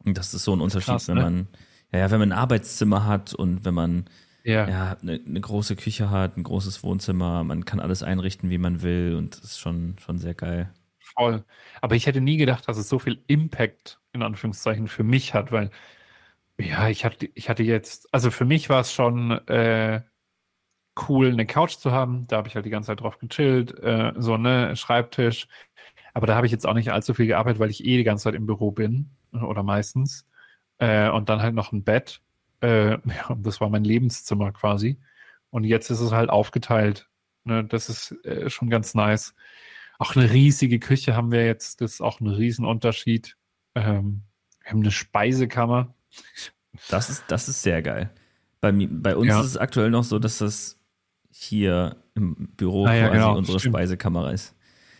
Und 0.03 0.17
das 0.17 0.33
ist 0.33 0.43
so 0.43 0.55
ein 0.55 0.61
Unterschied, 0.61 0.93
krass, 0.93 1.07
wenn 1.07 1.15
ne? 1.15 1.21
man, 1.23 1.47
ja, 1.91 1.99
ja, 1.99 2.11
wenn 2.11 2.19
man 2.19 2.31
ein 2.31 2.37
Arbeitszimmer 2.37 3.05
hat 3.05 3.33
und 3.33 3.65
wenn 3.65 3.73
man 3.73 4.05
ja, 4.43 4.67
ja 4.67 4.97
eine, 5.01 5.19
eine, 5.25 5.41
große 5.41 5.75
Küche 5.75 6.11
hat, 6.11 6.37
ein 6.37 6.43
großes 6.43 6.83
Wohnzimmer, 6.83 7.43
man 7.43 7.65
kann 7.65 7.79
alles 7.79 8.03
einrichten, 8.03 8.49
wie 8.49 8.59
man 8.59 8.81
will 8.81 9.15
und 9.17 9.37
das 9.37 9.43
ist 9.43 9.59
schon, 9.59 9.95
schon 9.99 10.19
sehr 10.19 10.35
geil. 10.35 10.71
Voll. 11.17 11.43
Aber 11.81 11.95
ich 11.95 12.07
hätte 12.07 12.21
nie 12.21 12.37
gedacht, 12.37 12.67
dass 12.67 12.77
es 12.77 12.89
so 12.89 12.99
viel 12.99 13.23
Impact 13.27 13.99
in 14.13 14.21
Anführungszeichen 14.21 14.87
für 14.87 15.03
mich 15.03 15.33
hat, 15.33 15.51
weil 15.51 15.71
ja, 16.57 16.87
ich 16.89 17.03
hatte, 17.05 17.29
ich 17.33 17.49
hatte 17.49 17.63
jetzt, 17.63 18.07
also 18.13 18.31
für 18.31 18.45
mich 18.45 18.69
war 18.69 18.81
es 18.81 18.93
schon 18.93 19.31
äh, 19.47 20.01
cool, 21.09 21.31
eine 21.31 21.45
Couch 21.45 21.77
zu 21.77 21.91
haben. 21.91 22.27
Da 22.27 22.37
habe 22.37 22.47
ich 22.47 22.55
halt 22.55 22.65
die 22.65 22.69
ganze 22.69 22.87
Zeit 22.87 23.01
drauf 23.01 23.19
gechillt, 23.19 23.77
äh, 23.79 24.13
so 24.17 24.37
ne 24.37 24.75
Schreibtisch. 24.75 25.47
Aber 26.15 26.27
da 26.27 26.35
habe 26.35 26.47
ich 26.47 26.51
jetzt 26.51 26.65
auch 26.65 26.73
nicht 26.73 26.93
allzu 26.93 27.13
viel 27.13 27.27
gearbeitet, 27.27 27.59
weil 27.59 27.69
ich 27.69 27.83
eh 27.83 27.97
die 27.97 28.05
ganze 28.05 28.23
Zeit 28.23 28.35
im 28.35 28.45
Büro 28.45 28.71
bin 28.71 29.09
oder 29.33 29.63
meistens. 29.63 30.25
Äh, 30.77 31.09
und 31.09 31.27
dann 31.27 31.41
halt 31.41 31.53
noch 31.53 31.73
ein 31.73 31.83
Bett. 31.83 32.21
Äh, 32.61 32.91
ja, 32.91 33.37
das 33.37 33.59
war 33.59 33.69
mein 33.69 33.83
Lebenszimmer 33.83 34.53
quasi. 34.53 34.97
Und 35.49 35.65
jetzt 35.65 35.89
ist 35.89 35.99
es 35.99 36.13
halt 36.13 36.29
aufgeteilt. 36.29 37.09
Ne? 37.43 37.65
Das 37.65 37.89
ist 37.89 38.15
äh, 38.25 38.49
schon 38.49 38.69
ganz 38.69 38.95
nice. 38.95 39.35
Auch 39.99 40.15
eine 40.15 40.31
riesige 40.31 40.79
Küche 40.79 41.17
haben 41.17 41.33
wir 41.33 41.45
jetzt. 41.45 41.81
Das 41.81 41.95
ist 41.95 42.01
auch 42.01 42.21
ein 42.21 42.27
Riesenunterschied. 42.27 43.35
Ähm, 43.75 44.21
wir 44.61 44.71
haben 44.71 44.79
eine 44.79 44.91
Speisekammer. 44.91 45.93
Das 46.89 47.09
ist, 47.09 47.25
das 47.27 47.49
ist 47.49 47.61
sehr 47.61 47.81
geil. 47.81 48.09
Bei, 48.61 48.71
bei 48.71 49.17
uns 49.17 49.27
ja. 49.27 49.41
ist 49.41 49.47
es 49.47 49.57
aktuell 49.57 49.89
noch 49.89 50.05
so, 50.05 50.17
dass 50.17 50.37
das 50.37 50.79
hier 51.29 51.97
im 52.15 52.35
Büro 52.55 52.85
ah, 52.85 52.93
ja, 52.93 53.07
quasi 53.07 53.19
genau, 53.19 53.37
unsere 53.37 53.59
stimmt. 53.59 53.75
Speisekammer 53.75 54.31
ist. 54.31 54.55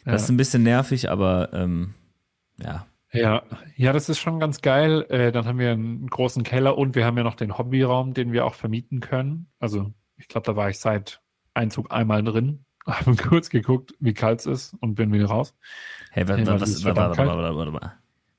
Das 0.05 0.21
ja. 0.21 0.25
ist 0.25 0.29
ein 0.29 0.37
bisschen 0.37 0.63
nervig, 0.63 1.09
aber 1.09 1.49
ähm, 1.53 1.93
ja. 2.57 2.85
Ja, 3.11 3.43
ja, 3.75 3.93
das 3.93 4.09
ist 4.09 4.19
schon 4.19 4.39
ganz 4.39 4.61
geil. 4.61 5.05
Äh, 5.09 5.31
dann 5.31 5.45
haben 5.45 5.57
wir 5.57 5.71
einen 5.71 6.07
großen 6.07 6.43
Keller 6.43 6.77
und 6.77 6.95
wir 6.95 7.05
haben 7.05 7.17
ja 7.17 7.23
noch 7.23 7.35
den 7.35 7.57
Hobbyraum, 7.57 8.13
den 8.13 8.31
wir 8.31 8.45
auch 8.45 8.53
vermieten 8.53 8.99
können. 8.99 9.47
Also 9.59 9.93
ich 10.17 10.27
glaube, 10.27 10.45
da 10.45 10.55
war 10.55 10.69
ich 10.69 10.79
seit 10.79 11.21
Einzug 11.53 11.91
einmal 11.91 12.23
drin, 12.23 12.65
habe 12.85 13.15
kurz 13.15 13.49
geguckt, 13.49 13.93
wie 13.99 14.13
kalt 14.13 14.41
es 14.41 14.45
ist 14.45 14.73
und 14.79 14.95
bin 14.95 15.11
wieder 15.11 15.27
raus. 15.27 15.55
Hey, 16.11 16.27
was, 16.27 16.39
was, 16.45 16.85
was, 16.85 17.47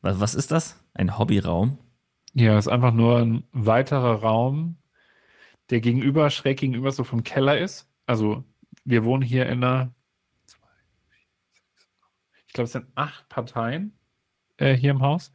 was, 0.03 0.21
was 0.21 0.35
ist 0.35 0.51
das? 0.51 0.81
Ein 0.95 1.19
Hobbyraum? 1.19 1.79
Ja, 2.33 2.59
ist 2.59 2.69
einfach 2.69 2.93
nur 2.93 3.19
ein 3.19 3.45
weiterer 3.53 4.21
Raum, 4.21 4.77
der 5.71 5.81
gegenüber, 5.81 6.31
schräg 6.31 6.59
gegenüber 6.59 6.93
so 6.93 7.03
vom 7.03 7.25
Keller 7.25 7.59
ist. 7.59 7.89
Also 8.07 8.45
wir 8.85 9.05
wohnen 9.05 9.23
hier 9.23 9.47
in 9.47 9.65
einer, 9.65 9.95
glaube, 12.57 12.67
es 12.67 12.73
sind 12.73 12.89
acht 12.97 13.29
Parteien 13.29 13.97
äh, 14.59 14.75
hier 14.75 14.91
im 14.91 15.03
Haus. 15.03 15.33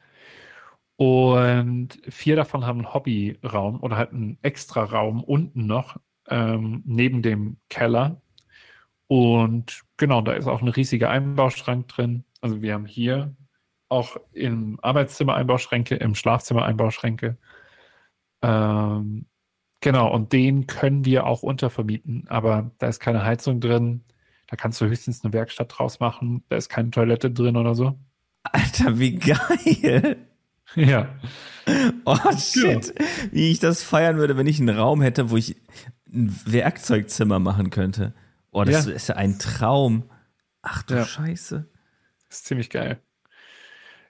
Und 0.98 2.00
vier 2.10 2.36
davon 2.36 2.66
haben 2.66 2.80
einen 2.80 2.94
Hobbyraum 2.94 3.82
oder 3.82 3.98
halt 3.98 4.12
einen 4.12 4.38
extra 4.44 4.84
Raum 4.84 5.24
unten 5.24 5.66
noch, 5.66 5.98
ähm, 6.30 6.84
neben 6.86 7.22
dem 7.24 7.58
Keller. 7.70 8.22
Und 9.08 9.84
genau, 9.98 10.22
da 10.22 10.34
ist 10.34 10.48
auch 10.48 10.62
ein 10.62 10.68
riesiger 10.68 11.10
Einbauschrank 11.10 11.88
drin. 11.88 12.24
Also 12.42 12.62
wir 12.62 12.74
haben 12.74 12.86
hier 12.86 13.36
auch 13.90 14.18
im 14.32 14.80
Arbeitszimmer 14.82 15.36
Einbauschränke, 15.36 15.96
im 15.96 16.16
Schlafzimmer 16.16 16.66
Einbauschränke. 16.66 17.38
Ähm, 18.42 19.28
genau, 19.82 20.14
und 20.14 20.34
den 20.34 20.68
können 20.68 21.06
wir 21.06 21.26
auch 21.26 21.44
untervermieten, 21.44 22.28
aber 22.30 22.72
da 22.78 22.88
ist 22.88 23.00
keine 23.00 23.24
Heizung 23.26 23.60
drin. 23.60 24.04
Da 24.52 24.58
kannst 24.58 24.82
du 24.82 24.86
höchstens 24.86 25.24
eine 25.24 25.32
Werkstatt 25.32 25.74
draus 25.78 26.02
machen. 26.02 26.44
Da 26.50 26.58
ist 26.58 26.68
keine 26.68 26.92
Toilette 26.92 27.32
drin 27.32 27.56
oder 27.56 27.74
so. 27.74 27.98
Alter, 28.44 29.00
wie 29.00 29.16
geil! 29.16 30.18
Ja. 30.76 31.08
Oh 32.06 32.18
shit, 32.38 32.94
ja. 33.00 33.06
wie 33.32 33.52
ich 33.52 33.60
das 33.60 33.84
feiern 33.84 34.18
würde, 34.18 34.38
wenn 34.38 34.48
ich 34.48 34.60
einen 34.60 34.76
Raum 34.76 35.02
hätte, 35.02 35.30
wo 35.30 35.38
ich 35.38 35.56
ein 36.12 36.36
Werkzeugzimmer 36.46 37.40
machen 37.40 37.70
könnte. 37.70 38.14
Oh, 38.52 38.64
das 38.64 38.88
ja. 38.88 38.94
ist 38.94 39.08
ja 39.08 39.16
ein 39.16 39.40
Traum. 39.40 40.10
Ach 40.62 40.84
du 40.84 40.96
ja. 40.96 41.06
Scheiße. 41.06 41.70
Das 42.28 42.38
ist 42.40 42.46
ziemlich 42.46 42.70
geil. 42.70 43.00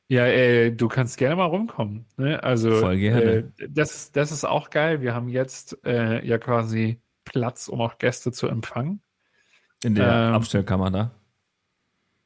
Ja, 0.08 0.26
äh, 0.26 0.72
du 0.72 0.88
kannst 0.88 1.18
gerne 1.18 1.36
mal 1.36 1.46
rumkommen. 1.46 2.06
Ne? 2.18 2.44
Also 2.44 2.72
Voll 2.78 2.98
gerne. 2.98 3.32
Äh, 3.32 3.44
das, 3.70 4.12
das 4.12 4.32
ist 4.32 4.46
auch 4.46 4.70
geil. 4.70 5.02
Wir 5.02 5.14
haben 5.14 5.30
jetzt 5.30 5.78
äh, 5.86 6.26
ja 6.26 6.38
quasi 6.38 7.00
Platz, 7.26 7.68
um 7.68 7.80
auch 7.82 7.98
Gäste 7.98 8.32
zu 8.32 8.48
empfangen. 8.48 9.02
In 9.84 9.96
der 9.96 10.08
ähm, 10.08 10.34
Abstellkammer 10.34 10.92
da. 10.92 11.12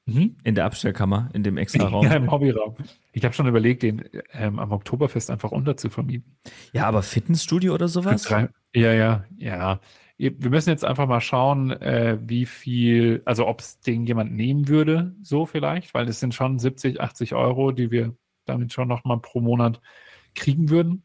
Mhm. 0.05 0.35
In 0.43 0.55
der 0.55 0.65
Abstellkammer, 0.65 1.29
in 1.33 1.43
dem 1.43 1.57
extra 1.57 1.87
Raum. 1.89 2.05
Ja, 2.05 2.15
im 2.15 2.29
Hobbyraum. 2.29 2.75
Ich 3.13 3.25
habe 3.25 3.33
schon 3.33 3.47
überlegt, 3.47 3.83
den 3.83 4.03
ähm, 4.33 4.59
am 4.59 4.71
Oktoberfest 4.71 5.31
einfach 5.31 5.51
unterzuvermieten. 5.51 6.37
Ja, 6.73 6.85
aber 6.85 7.01
Fitnessstudio 7.01 7.73
oder 7.73 7.87
sowas? 7.87 8.29
Ja, 8.29 8.49
ja, 8.73 9.25
ja. 9.37 9.79
Wir 10.17 10.49
müssen 10.49 10.69
jetzt 10.69 10.85
einfach 10.85 11.07
mal 11.07 11.19
schauen, 11.19 11.71
äh, 11.71 12.17
wie 12.21 12.45
viel, 12.45 13.21
also 13.25 13.47
ob 13.47 13.59
es 13.59 13.81
den 13.81 14.05
jemand 14.05 14.31
nehmen 14.31 14.69
würde, 14.69 15.13
so 15.21 15.45
vielleicht, 15.45 15.93
weil 15.93 16.07
es 16.07 16.21
sind 16.21 16.33
schon 16.33 16.57
70, 16.57 17.01
80 17.01 17.35
Euro, 17.35 17.71
die 17.71 17.91
wir 17.91 18.15
damit 18.45 18.71
schon 18.71 18.87
nochmal 18.87 19.19
pro 19.19 19.41
Monat 19.41 19.81
kriegen 20.33 20.69
würden. 20.69 21.03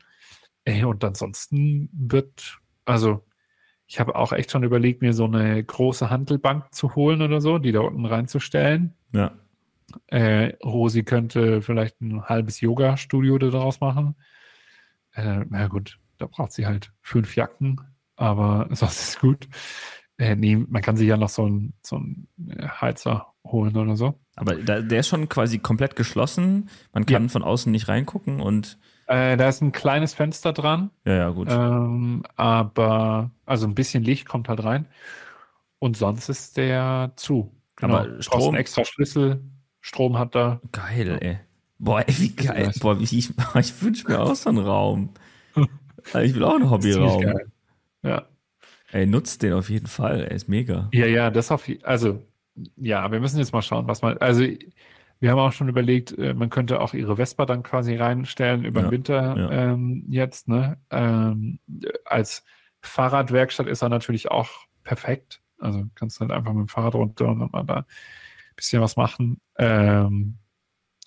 Äh, 0.65 0.85
und 0.85 1.03
ansonsten 1.03 1.89
wird, 1.93 2.59
also 2.85 3.25
ich 3.91 3.99
habe 3.99 4.15
auch 4.15 4.33
echt 4.33 4.53
schon 4.53 4.63
überlegt, 4.63 5.03
mir 5.03 5.13
so 5.13 5.25
eine 5.25 5.63
große 5.65 6.11
Handelbank 6.11 6.73
zu 6.73 6.95
holen 6.95 7.23
oder 7.23 7.41
so, 7.41 7.59
die 7.59 7.73
da 7.73 7.81
unten 7.81 8.07
reinzustellen. 8.07 8.95
Ja. 9.13 9.33
Äh, 10.07 10.55
Rosi 10.65 11.03
könnte 11.03 11.61
vielleicht 11.61 12.01
ein 12.01 12.23
halbes 12.23 12.61
Yoga-Studio 12.61 13.37
daraus 13.39 13.81
machen. 13.81 14.15
Äh, 15.13 15.45
na 15.49 15.67
gut, 15.67 15.99
da 16.19 16.27
braucht 16.27 16.53
sie 16.53 16.67
halt 16.67 16.93
fünf 17.03 17.35
Jacken, 17.35 17.81
aber 18.15 18.69
sonst 18.75 19.01
ist 19.01 19.21
gut. 19.21 19.49
Äh, 20.19 20.37
nee, 20.37 20.55
man 20.55 20.83
kann 20.83 20.97
sich 20.97 21.09
ja 21.09 21.17
noch 21.17 21.29
so 21.29 21.47
einen 21.47 21.75
so 21.83 22.01
äh, 22.49 22.69
Heizer 22.69 23.35
holen 23.45 23.77
oder 23.77 23.97
so. 23.97 24.21
Aber 24.37 24.55
da, 24.55 24.83
der 24.83 25.01
ist 25.01 25.09
schon 25.09 25.29
quasi 25.29 25.59
komplett 25.59 25.97
geschlossen. 25.97 26.71
Man 26.93 27.07
kann 27.07 27.25
ja. 27.25 27.29
von 27.29 27.43
außen 27.43 27.73
nicht 27.73 27.89
reingucken 27.89 28.41
und 28.41 28.79
äh, 29.11 29.37
da 29.37 29.49
ist 29.49 29.61
ein 29.61 29.73
kleines 29.73 30.15
Fenster 30.15 30.53
dran. 30.53 30.91
Ja, 31.05 31.15
ja, 31.15 31.31
gut. 31.31 31.49
Ähm, 31.51 32.23
aber, 32.37 33.33
also 33.45 33.67
ein 33.67 33.75
bisschen 33.75 34.05
Licht 34.05 34.29
kommt 34.29 34.49
halt 34.49 34.63
rein. 34.63 34.87
Und 35.81 35.97
sonst 35.97 36.29
ist 36.29 36.57
der 36.57 37.13
zu. 37.17 37.53
Genau. 37.75 37.97
Aber 37.97 38.23
Strom. 38.23 38.55
extra 38.55 38.85
Schlüssel. 38.85 39.43
Strom 39.81 40.17
hat 40.17 40.37
da. 40.37 40.61
Geil, 40.71 41.19
ey. 41.21 41.39
Boah, 41.79 42.05
ey, 42.07 42.19
wie 42.19 42.37
geil. 42.37 42.71
Boah, 42.79 43.01
wie, 43.01 43.03
ich, 43.03 43.33
ich 43.57 43.83
wünsche 43.83 44.07
mir 44.07 44.21
auch 44.21 44.37
so 44.37 44.51
einen 44.51 44.59
Raum. 44.59 45.11
ich 46.23 46.35
will 46.35 46.45
auch 46.45 46.55
einen 46.55 46.71
Hobbyraum. 46.71 47.41
Ja. 48.03 48.27
Ey, 48.93 49.07
nutzt 49.07 49.43
den 49.43 49.55
auf 49.55 49.71
jeden 49.71 49.89
Fall. 49.89 50.21
Er 50.21 50.31
ist 50.31 50.49
mega. 50.49 50.89
Ja, 50.93 51.07
ja, 51.07 51.31
das 51.31 51.51
auf, 51.51 51.69
also, 51.83 52.23
ja, 52.77 53.11
wir 53.11 53.19
müssen 53.19 53.39
jetzt 53.39 53.53
mal 53.53 53.63
schauen, 53.63 53.89
was 53.89 54.03
man, 54.03 54.19
also, 54.19 54.45
wir 55.21 55.31
haben 55.31 55.39
auch 55.39 55.53
schon 55.53 55.69
überlegt, 55.69 56.17
äh, 56.19 56.35
man 56.35 56.49
könnte 56.51 56.81
auch 56.81 56.95
ihre 56.95 57.17
Vespa 57.17 57.45
dann 57.47 57.63
quasi 57.63 57.95
reinstellen 57.95 58.65
über 58.65 58.81
ja, 58.81 58.87
den 58.87 58.91
Winter 58.91 59.37
ja. 59.37 59.51
ähm, 59.51 60.05
jetzt. 60.09 60.49
Ne? 60.49 60.79
Ähm, 60.91 61.61
als 62.07 62.45
Fahrradwerkstatt 62.81 63.67
ist 63.67 63.83
er 63.83 63.91
natürlich 63.91 64.31
auch 64.31 64.51
perfekt. 64.83 65.43
Also 65.59 65.85
kannst 65.95 66.17
du 66.17 66.21
halt 66.23 66.33
einfach 66.33 66.53
mit 66.53 66.67
dem 66.67 66.69
Fahrrad 66.69 66.95
runter 66.95 67.29
und 67.29 67.41
dann 67.41 67.51
mal 67.51 67.65
da 67.65 67.77
ein 67.77 67.85
bisschen 68.57 68.81
was 68.81 68.97
machen. 68.97 69.41
Ähm, 69.59 70.39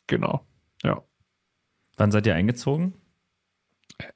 genau, 0.05 0.45
ja. 0.83 1.01
Wann 1.97 2.11
seid 2.11 2.27
ihr 2.27 2.35
eingezogen? 2.35 2.93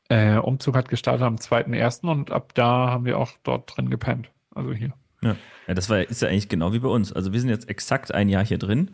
Äh, 0.09 0.37
Umzug 0.37 0.75
hat 0.75 0.89
gestartet 0.89 1.23
am 1.23 1.35
2.1. 1.35 2.07
und 2.07 2.31
ab 2.31 2.53
da 2.53 2.89
haben 2.91 3.05
wir 3.05 3.17
auch 3.17 3.31
dort 3.43 3.75
drin 3.75 3.89
gepennt. 3.89 4.31
Also 4.53 4.73
hier. 4.73 4.93
Ja, 5.21 5.35
ja 5.67 5.73
das 5.73 5.89
war, 5.89 5.99
ist 5.99 6.21
ja 6.21 6.29
eigentlich 6.29 6.49
genau 6.49 6.71
wie 6.73 6.79
bei 6.79 6.87
uns. 6.87 7.11
Also 7.11 7.33
wir 7.33 7.39
sind 7.39 7.49
jetzt 7.49 7.67
exakt 7.67 8.13
ein 8.13 8.29
Jahr 8.29 8.45
hier 8.45 8.59
drin. 8.59 8.91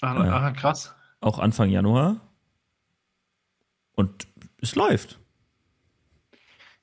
Ah, 0.00 0.48
äh, 0.48 0.52
krass. 0.52 0.94
Auch 1.20 1.38
Anfang 1.38 1.70
Januar. 1.70 2.20
Und 3.94 4.28
es 4.60 4.74
läuft. 4.74 5.18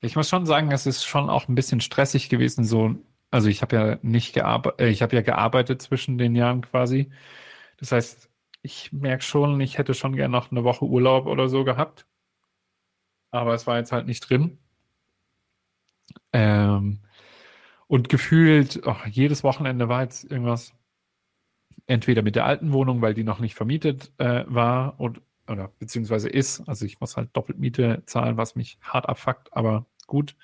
Ich 0.00 0.16
muss 0.16 0.28
schon 0.28 0.46
sagen, 0.46 0.70
es 0.70 0.86
ist 0.86 1.04
schon 1.04 1.30
auch 1.30 1.48
ein 1.48 1.54
bisschen 1.54 1.80
stressig 1.80 2.28
gewesen. 2.28 2.64
So, 2.64 2.96
also 3.30 3.48
ich 3.48 3.62
habe 3.62 3.76
ja 3.76 3.98
nicht 4.02 4.34
gearbeitet, 4.34 4.80
äh, 4.80 4.88
ich 4.88 5.02
habe 5.02 5.16
ja 5.16 5.22
gearbeitet 5.22 5.80
zwischen 5.80 6.18
den 6.18 6.34
Jahren 6.34 6.62
quasi. 6.62 7.10
Das 7.78 7.92
heißt, 7.92 8.28
ich 8.62 8.92
merke 8.92 9.22
schon, 9.22 9.60
ich 9.60 9.78
hätte 9.78 9.94
schon 9.94 10.16
gerne 10.16 10.32
noch 10.32 10.50
eine 10.50 10.64
Woche 10.64 10.84
Urlaub 10.84 11.26
oder 11.26 11.48
so 11.48 11.64
gehabt. 11.64 12.06
Aber 13.30 13.54
es 13.54 13.66
war 13.66 13.78
jetzt 13.78 13.92
halt 13.92 14.06
nicht 14.06 14.28
drin. 14.28 14.58
Ähm, 16.32 17.00
und 17.86 18.08
gefühlt, 18.08 18.80
oh, 18.84 18.96
jedes 19.10 19.44
Wochenende 19.44 19.88
war 19.88 20.02
jetzt 20.02 20.24
irgendwas 20.24 20.74
entweder 21.86 22.22
mit 22.22 22.36
der 22.36 22.46
alten 22.46 22.72
Wohnung, 22.72 23.02
weil 23.02 23.14
die 23.14 23.24
noch 23.24 23.40
nicht 23.40 23.54
vermietet 23.54 24.12
äh, 24.18 24.44
war 24.46 24.98
und, 25.00 25.20
oder 25.48 25.70
beziehungsweise 25.78 26.28
ist. 26.28 26.66
Also 26.68 26.86
ich 26.86 27.00
muss 27.00 27.16
halt 27.16 27.30
doppelt 27.34 27.58
Miete 27.58 28.02
zahlen, 28.06 28.36
was 28.36 28.56
mich 28.56 28.78
hart 28.82 29.08
abfuckt, 29.08 29.52
aber 29.52 29.86
gut. 30.06 30.36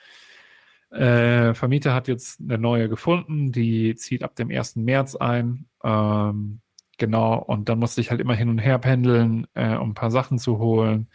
Äh, 0.91 1.55
Vermieter 1.55 1.95
hat 1.95 2.09
jetzt 2.09 2.41
eine 2.41 2.59
neue 2.59 2.89
gefunden, 2.89 3.53
die 3.53 3.95
zieht 3.95 4.25
ab 4.25 4.35
dem 4.35 4.51
1. 4.51 4.77
März 4.77 5.17
ein. 5.17 5.67
Ähm, 5.85 6.61
genau, 6.99 7.39
und 7.39 7.69
dann 7.69 7.79
musste 7.79 8.01
ich 8.01 8.11
halt 8.11 8.21
immer 8.21 8.35
hin 8.35 8.49
und 8.49 8.59
her 8.59 8.79
pendeln, 8.79 9.47
äh, 9.55 9.77
um 9.77 9.91
ein 9.91 9.95
paar 9.95 10.11
Sachen 10.11 10.39
zu 10.39 10.59
holen, 10.59 11.09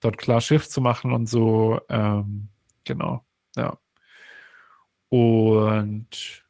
dort 0.00 0.18
klar 0.18 0.40
Schiff 0.40 0.68
zu 0.68 0.80
machen 0.80 1.12
und 1.12 1.28
so. 1.28 1.80
Ähm, 1.88 2.48
genau, 2.84 3.24
ja. 3.56 3.78
Und 5.08 6.41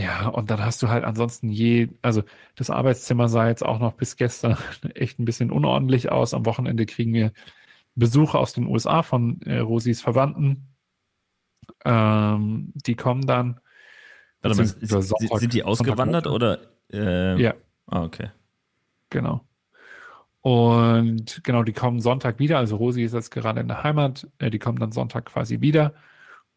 ja, 0.00 0.28
und 0.28 0.50
dann 0.50 0.64
hast 0.64 0.82
du 0.82 0.88
halt 0.88 1.04
ansonsten 1.04 1.50
je, 1.50 1.88
also 2.02 2.22
das 2.54 2.70
Arbeitszimmer 2.70 3.28
sah 3.28 3.48
jetzt 3.48 3.64
auch 3.64 3.78
noch 3.78 3.92
bis 3.92 4.16
gestern 4.16 4.56
echt 4.94 5.18
ein 5.18 5.24
bisschen 5.24 5.50
unordentlich 5.50 6.10
aus. 6.10 6.32
Am 6.34 6.46
Wochenende 6.46 6.86
kriegen 6.86 7.12
wir 7.12 7.32
Besuche 7.94 8.38
aus 8.38 8.52
den 8.52 8.66
USA 8.66 9.02
von 9.02 9.42
äh, 9.42 9.58
Rosis 9.58 10.00
Verwandten. 10.00 10.68
Ähm, 11.84 12.72
die 12.74 12.94
kommen 12.94 13.26
dann. 13.26 13.60
Warte 14.42 14.56
mal, 14.56 14.66
sind, 14.66 15.12
sind 15.12 15.52
die 15.52 15.64
ausgewandert 15.64 16.26
oder? 16.26 16.58
Äh, 16.90 17.40
ja. 17.40 17.54
Ah, 17.86 18.04
okay. 18.04 18.30
Genau. 19.10 19.44
Und 20.40 21.44
genau, 21.44 21.62
die 21.62 21.74
kommen 21.74 22.00
Sonntag 22.00 22.38
wieder. 22.38 22.58
Also 22.58 22.76
Rosi 22.76 23.02
ist 23.02 23.12
jetzt 23.12 23.30
gerade 23.30 23.60
in 23.60 23.68
der 23.68 23.82
Heimat. 23.82 24.26
Äh, 24.38 24.50
die 24.50 24.58
kommen 24.58 24.78
dann 24.78 24.92
Sonntag 24.92 25.26
quasi 25.26 25.60
wieder. 25.60 25.94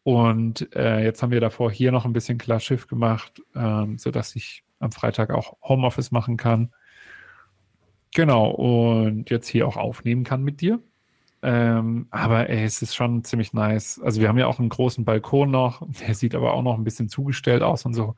Und 0.04 0.74
äh, 0.76 1.02
jetzt 1.02 1.22
haben 1.22 1.32
wir 1.32 1.40
davor 1.40 1.72
hier 1.72 1.90
noch 1.90 2.04
ein 2.04 2.12
bisschen 2.12 2.38
klar 2.38 2.60
Schiff 2.60 2.86
gemacht, 2.86 3.42
ähm, 3.56 3.98
sodass 3.98 4.36
ich 4.36 4.62
am 4.78 4.92
Freitag 4.92 5.30
auch 5.30 5.56
Homeoffice 5.62 6.10
machen 6.12 6.36
kann. 6.36 6.72
Genau, 8.14 8.50
und 8.50 9.30
jetzt 9.30 9.48
hier 9.48 9.66
auch 9.66 9.76
aufnehmen 9.76 10.22
kann 10.22 10.42
mit 10.42 10.60
dir. 10.60 10.80
Ähm, 11.42 12.06
aber 12.10 12.48
ey, 12.48 12.64
es 12.64 12.80
ist 12.80 12.94
schon 12.94 13.24
ziemlich 13.24 13.52
nice. 13.52 14.00
Also 14.02 14.20
wir 14.20 14.28
haben 14.28 14.38
ja 14.38 14.46
auch 14.46 14.60
einen 14.60 14.68
großen 14.68 15.04
Balkon 15.04 15.50
noch, 15.50 15.86
der 16.06 16.14
sieht 16.14 16.34
aber 16.34 16.54
auch 16.54 16.62
noch 16.62 16.76
ein 16.78 16.84
bisschen 16.84 17.08
zugestellt 17.08 17.62
aus 17.62 17.84
und 17.86 17.94
so. 17.94 18.14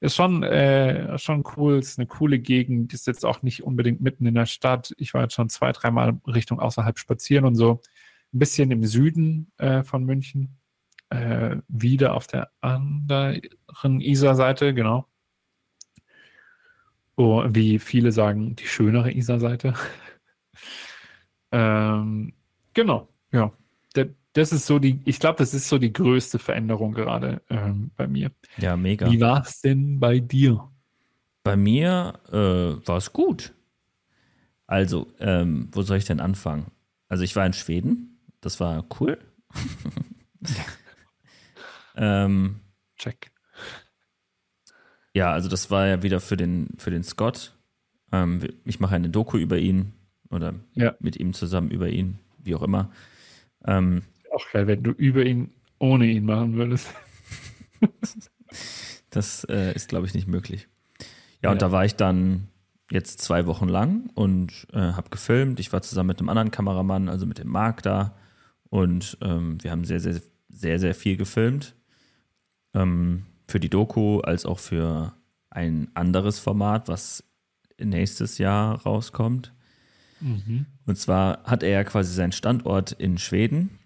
Ist 0.00 0.14
schon, 0.16 0.42
äh, 0.42 1.18
schon 1.18 1.44
cool, 1.56 1.78
ist 1.78 1.98
eine 1.98 2.06
coole 2.06 2.38
Gegend, 2.38 2.92
ist 2.92 3.06
jetzt 3.06 3.24
auch 3.24 3.42
nicht 3.42 3.62
unbedingt 3.64 4.00
mitten 4.02 4.26
in 4.26 4.34
der 4.34 4.46
Stadt. 4.46 4.94
Ich 4.98 5.14
war 5.14 5.22
jetzt 5.22 5.34
schon 5.34 5.48
zwei, 5.48 5.72
dreimal 5.72 6.18
Richtung 6.26 6.60
außerhalb 6.60 6.98
spazieren 6.98 7.46
und 7.46 7.54
so. 7.56 7.80
Ein 8.34 8.38
bisschen 8.38 8.70
im 8.70 8.84
Süden 8.84 9.52
äh, 9.58 9.82
von 9.82 10.04
München. 10.04 10.55
Äh, 11.10 11.56
wieder 11.68 12.14
auf 12.14 12.26
der 12.26 12.50
anderen 12.60 14.00
Isar-Seite, 14.00 14.74
genau. 14.74 15.06
Oh, 17.16 17.44
wie 17.48 17.78
viele 17.78 18.12
sagen, 18.12 18.56
die 18.56 18.66
schönere 18.66 19.12
Isar-Seite. 19.12 19.74
ähm, 21.52 22.32
Genau, 22.76 23.08
ja. 23.32 23.50
Das 24.34 24.52
ist 24.52 24.66
so 24.66 24.78
die, 24.78 25.00
ich 25.06 25.18
glaube, 25.18 25.38
das 25.38 25.54
ist 25.54 25.66
so 25.66 25.78
die 25.78 25.94
größte 25.94 26.38
Veränderung 26.38 26.92
gerade 26.92 27.40
ähm, 27.48 27.90
bei 27.96 28.06
mir. 28.06 28.30
Ja, 28.58 28.76
mega. 28.76 29.10
Wie 29.10 29.18
war 29.18 29.40
es 29.40 29.62
denn 29.62 29.98
bei 29.98 30.20
dir? 30.20 30.70
Bei 31.42 31.56
mir 31.56 32.20
äh, 32.28 32.86
war 32.86 32.98
es 32.98 33.14
gut. 33.14 33.54
Also, 34.66 35.06
ähm, 35.20 35.70
wo 35.72 35.80
soll 35.80 35.96
ich 35.96 36.04
denn 36.04 36.20
anfangen? 36.20 36.66
Also, 37.08 37.24
ich 37.24 37.34
war 37.34 37.46
in 37.46 37.54
Schweden. 37.54 38.20
Das 38.42 38.60
war 38.60 38.84
cool. 39.00 39.16
ähm, 41.96 42.60
Check. 42.96 43.30
Ja, 45.12 45.32
also 45.32 45.48
das 45.48 45.70
war 45.70 45.86
ja 45.86 46.02
wieder 46.02 46.20
für 46.20 46.36
den, 46.36 46.68
für 46.78 46.90
den 46.90 47.02
Scott. 47.02 47.54
Ähm, 48.12 48.40
ich 48.64 48.80
mache 48.80 48.94
eine 48.94 49.08
Doku 49.08 49.38
über 49.38 49.58
ihn 49.58 49.92
oder 50.30 50.54
ja. 50.74 50.94
mit 51.00 51.16
ihm 51.16 51.32
zusammen 51.32 51.70
über 51.70 51.88
ihn 51.88 52.18
wie 52.38 52.54
auch 52.54 52.62
immer. 52.62 52.90
Ähm, 53.64 54.02
auch 54.32 54.44
geil, 54.52 54.66
wenn 54.66 54.82
du 54.82 54.92
über 54.92 55.24
ihn 55.24 55.50
ohne 55.78 56.06
ihn 56.06 56.24
machen 56.24 56.54
würdest. 56.54 56.88
das 59.10 59.44
äh, 59.44 59.74
ist, 59.74 59.88
glaube 59.88 60.06
ich, 60.06 60.14
nicht 60.14 60.28
möglich. 60.28 60.68
Ja, 61.00 61.06
ja, 61.44 61.50
und 61.52 61.62
da 61.62 61.72
war 61.72 61.84
ich 61.84 61.96
dann 61.96 62.48
jetzt 62.90 63.20
zwei 63.20 63.46
Wochen 63.46 63.68
lang 63.68 64.10
und 64.14 64.66
äh, 64.72 64.78
habe 64.78 65.10
gefilmt. 65.10 65.60
Ich 65.60 65.72
war 65.72 65.82
zusammen 65.82 66.08
mit 66.08 66.20
einem 66.20 66.28
anderen 66.28 66.50
Kameramann, 66.50 67.08
also 67.08 67.26
mit 67.26 67.38
dem 67.38 67.48
Marc 67.48 67.82
da. 67.82 68.16
Und 68.68 69.18
ähm, 69.22 69.62
wir 69.62 69.70
haben 69.70 69.84
sehr, 69.84 70.00
sehr, 70.00 70.20
sehr, 70.48 70.78
sehr 70.78 70.94
viel 70.94 71.16
gefilmt. 71.16 71.74
Ähm, 72.76 73.24
für 73.48 73.60
die 73.60 73.70
Doku 73.70 74.20
als 74.20 74.46
auch 74.46 74.58
für 74.58 75.14
ein 75.50 75.88
anderes 75.94 76.38
Format, 76.38 76.88
was 76.88 77.24
nächstes 77.78 78.38
Jahr 78.38 78.82
rauskommt. 78.82 79.52
Mhm. 80.20 80.66
Und 80.86 80.96
zwar 80.98 81.42
hat 81.44 81.62
er 81.62 81.70
ja 81.70 81.84
quasi 81.84 82.12
seinen 82.12 82.32
Standort 82.32 82.92
in 82.92 83.18
Schweden 83.18 83.78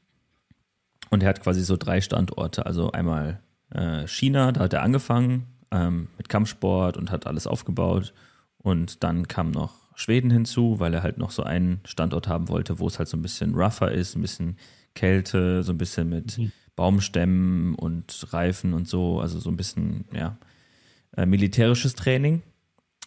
und 1.11 1.23
er 1.23 1.29
hat 1.29 1.43
quasi 1.43 1.63
so 1.63 1.77
drei 1.77 2.01
Standorte. 2.01 2.67
Also 2.67 2.93
einmal 2.93 3.41
äh, 3.71 4.07
China, 4.07 4.53
da 4.53 4.63
hat 4.63 4.73
er 4.73 4.83
angefangen 4.83 5.47
ähm, 5.71 6.09
mit 6.17 6.29
Kampfsport 6.29 6.97
und 6.97 7.11
hat 7.11 7.27
alles 7.27 7.47
aufgebaut. 7.47 8.13
Und 8.59 9.03
dann 9.03 9.29
kam 9.29 9.51
noch 9.51 9.75
Schweden 9.95 10.31
hinzu, 10.31 10.79
weil 10.79 10.95
er 10.95 11.03
halt 11.03 11.19
noch 11.19 11.31
so 11.31 11.43
einen 11.43 11.81
Standort 11.85 12.29
haben 12.29 12.49
wollte, 12.49 12.79
wo 12.79 12.87
es 12.87 12.99
halt 12.99 13.09
so 13.09 13.17
ein 13.17 13.23
bisschen 13.23 13.55
rougher 13.55 13.91
ist, 13.91 14.17
ein 14.17 14.23
bisschen 14.23 14.57
Kälte, 14.95 15.63
so 15.63 15.73
ein 15.73 15.79
bisschen 15.79 16.09
mit 16.09 16.39
mhm. 16.39 16.53
Baumstämmen 16.81 17.75
und 17.75 18.33
Reifen 18.33 18.73
und 18.73 18.89
so, 18.89 19.21
also 19.21 19.39
so 19.39 19.51
ein 19.51 19.57
bisschen, 19.59 20.07
ja, 20.15 20.39
äh, 21.15 21.27
militärisches 21.27 21.95
Training. 21.95 22.41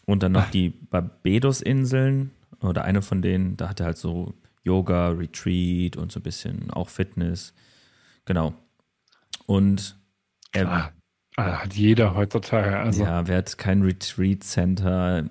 Und 0.05 0.21
dann 0.21 0.33
noch 0.33 0.51
die 0.51 0.69
Barbados-Inseln, 0.69 2.29
oder 2.61 2.83
eine 2.83 3.01
von 3.01 3.23
denen, 3.23 3.57
da 3.57 3.69
hat 3.69 3.79
er 3.79 3.87
halt 3.87 3.97
so 3.97 4.35
Yoga, 4.63 5.07
Retreat 5.07 5.97
und 5.97 6.11
so 6.11 6.19
ein 6.19 6.23
bisschen 6.23 6.69
auch 6.69 6.87
Fitness. 6.87 7.55
Genau. 8.25 8.53
Und 9.47 9.97
er. 10.51 10.65
Klar. 10.65 10.93
Ah, 11.35 11.63
hat 11.63 11.73
jeder 11.73 12.13
heutzutage. 12.13 12.77
Also. 12.77 13.03
Ja, 13.05 13.27
wer 13.27 13.37
hat 13.37 13.57
kein 13.57 13.81
Retreat 13.81 14.43
Center? 14.43 15.25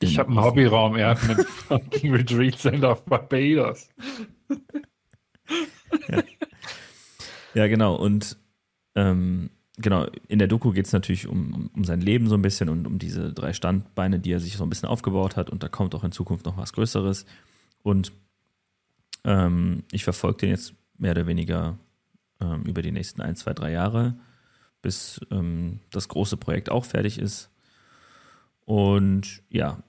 Ich 0.00 0.18
habe 0.18 0.28
einen 0.28 0.44
Hobbyraum, 0.44 0.96
er 0.96 1.08
hat 1.08 1.22
ein 1.22 1.42
fucking 1.46 2.12
Retreat 2.12 2.58
Center 2.58 2.90
auf 2.90 3.06
Barbados. 3.06 3.88
ja. 6.08 6.22
Ja, 7.54 7.66
genau. 7.66 7.94
Und 7.96 8.36
ähm, 8.94 9.50
genau, 9.76 10.06
in 10.28 10.38
der 10.38 10.48
Doku 10.48 10.72
geht 10.72 10.86
es 10.86 10.92
natürlich 10.92 11.26
um, 11.26 11.70
um, 11.74 11.84
sein 11.84 12.00
Leben 12.00 12.28
so 12.28 12.34
ein 12.34 12.42
bisschen 12.42 12.68
und 12.68 12.86
um 12.86 12.98
diese 12.98 13.32
drei 13.32 13.52
Standbeine, 13.52 14.18
die 14.18 14.32
er 14.32 14.40
sich 14.40 14.56
so 14.56 14.64
ein 14.64 14.70
bisschen 14.70 14.88
aufgebaut 14.88 15.36
hat. 15.36 15.50
Und 15.50 15.62
da 15.62 15.68
kommt 15.68 15.94
auch 15.94 16.04
in 16.04 16.12
Zukunft 16.12 16.46
noch 16.46 16.56
was 16.56 16.72
Größeres. 16.72 17.26
Und 17.82 18.12
ähm, 19.24 19.84
ich 19.92 20.04
verfolge 20.04 20.38
den 20.38 20.50
jetzt 20.50 20.74
mehr 20.98 21.12
oder 21.12 21.26
weniger 21.26 21.78
ähm, 22.40 22.62
über 22.64 22.82
die 22.82 22.92
nächsten 22.92 23.22
ein, 23.22 23.36
zwei, 23.36 23.54
drei 23.54 23.72
Jahre, 23.72 24.14
bis 24.82 25.20
ähm, 25.30 25.80
das 25.90 26.08
große 26.08 26.36
Projekt 26.36 26.70
auch 26.70 26.84
fertig 26.84 27.18
ist. 27.18 27.50
Und 28.64 29.42
ja, 29.48 29.82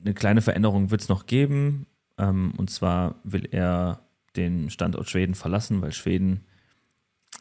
eine 0.00 0.14
kleine 0.14 0.42
Veränderung 0.42 0.90
wird 0.90 1.00
es 1.00 1.08
noch 1.08 1.26
geben. 1.26 1.86
Ähm, 2.18 2.52
und 2.56 2.70
zwar 2.70 3.16
will 3.24 3.48
er 3.50 4.00
den 4.36 4.70
Standort 4.70 5.08
Schweden 5.08 5.34
verlassen, 5.34 5.82
weil 5.82 5.92
Schweden 5.92 6.44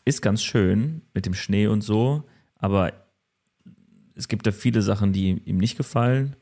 ist 0.06 0.22
ganz 0.22 0.42
schön 0.42 1.02
mit 1.14 1.26
dem 1.26 1.34
Schnee 1.34 1.68
und 1.68 1.82
so, 1.82 2.24
aber 2.56 2.94
es 4.16 4.28
gibt 4.28 4.46
da 4.46 4.52
viele 4.52 4.82
Sachen, 4.82 5.14
die 5.14 5.40
ihm 5.46 5.58
nicht 5.58 5.78
gefallen. 5.78 6.36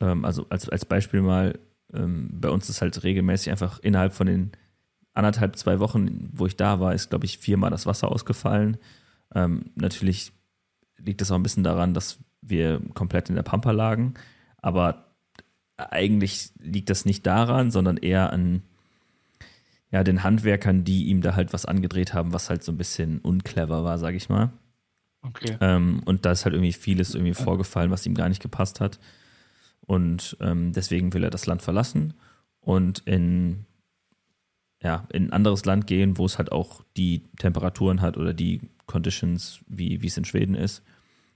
Ähm, 0.00 0.24
also 0.24 0.46
als, 0.50 0.68
als 0.68 0.84
Beispiel 0.84 1.22
mal, 1.22 1.58
ähm, 1.92 2.28
bei 2.32 2.50
uns 2.50 2.68
ist 2.68 2.80
halt 2.80 3.02
regelmäßig 3.02 3.50
einfach 3.50 3.78
innerhalb 3.80 4.14
von 4.14 4.26
den 4.26 4.52
anderthalb, 5.14 5.56
zwei 5.56 5.80
Wochen, 5.80 6.30
wo 6.32 6.46
ich 6.46 6.56
da 6.56 6.80
war, 6.80 6.94
ist, 6.94 7.10
glaube 7.10 7.26
ich, 7.26 7.38
viermal 7.38 7.70
das 7.70 7.86
Wasser 7.86 8.10
ausgefallen. 8.10 8.76
Ähm, 9.34 9.70
natürlich 9.74 10.32
liegt 10.96 11.20
das 11.20 11.30
auch 11.30 11.36
ein 11.36 11.42
bisschen 11.42 11.64
daran, 11.64 11.94
dass 11.94 12.18
wir 12.40 12.80
komplett 12.94 13.28
in 13.28 13.34
der 13.34 13.42
Pampa 13.42 13.72
lagen, 13.72 14.14
aber 14.58 15.08
eigentlich 15.76 16.52
liegt 16.58 16.90
das 16.90 17.04
nicht 17.04 17.26
daran, 17.26 17.70
sondern 17.70 17.96
eher 17.96 18.32
an 18.32 18.62
ja, 19.90 20.04
den 20.04 20.22
Handwerkern, 20.22 20.84
die 20.84 21.06
ihm 21.06 21.22
da 21.22 21.34
halt 21.34 21.52
was 21.52 21.64
angedreht 21.64 22.12
haben, 22.12 22.32
was 22.32 22.50
halt 22.50 22.62
so 22.62 22.72
ein 22.72 22.78
bisschen 22.78 23.20
unclever 23.20 23.84
war, 23.84 23.98
sag 23.98 24.14
ich 24.14 24.28
mal. 24.28 24.50
Okay. 25.22 25.56
Ähm, 25.60 26.02
und 26.04 26.24
da 26.24 26.32
ist 26.32 26.44
halt 26.44 26.54
irgendwie 26.54 26.72
vieles 26.72 27.14
irgendwie 27.14 27.34
vorgefallen, 27.34 27.90
was 27.90 28.06
ihm 28.06 28.14
gar 28.14 28.28
nicht 28.28 28.42
gepasst 28.42 28.80
hat. 28.80 28.98
Und 29.80 30.36
ähm, 30.40 30.72
deswegen 30.72 31.12
will 31.14 31.24
er 31.24 31.30
das 31.30 31.46
Land 31.46 31.62
verlassen 31.62 32.14
und 32.60 33.00
in, 33.00 33.64
ja, 34.82 35.06
in 35.10 35.28
ein 35.28 35.32
anderes 35.32 35.64
Land 35.64 35.86
gehen, 35.86 36.18
wo 36.18 36.26
es 36.26 36.36
halt 36.36 36.52
auch 36.52 36.82
die 36.96 37.24
Temperaturen 37.38 38.02
hat 38.02 38.18
oder 38.18 38.34
die 38.34 38.60
Conditions, 38.86 39.60
wie, 39.66 40.02
wie 40.02 40.06
es 40.06 40.16
in 40.18 40.26
Schweden 40.26 40.54
ist. 40.54 40.82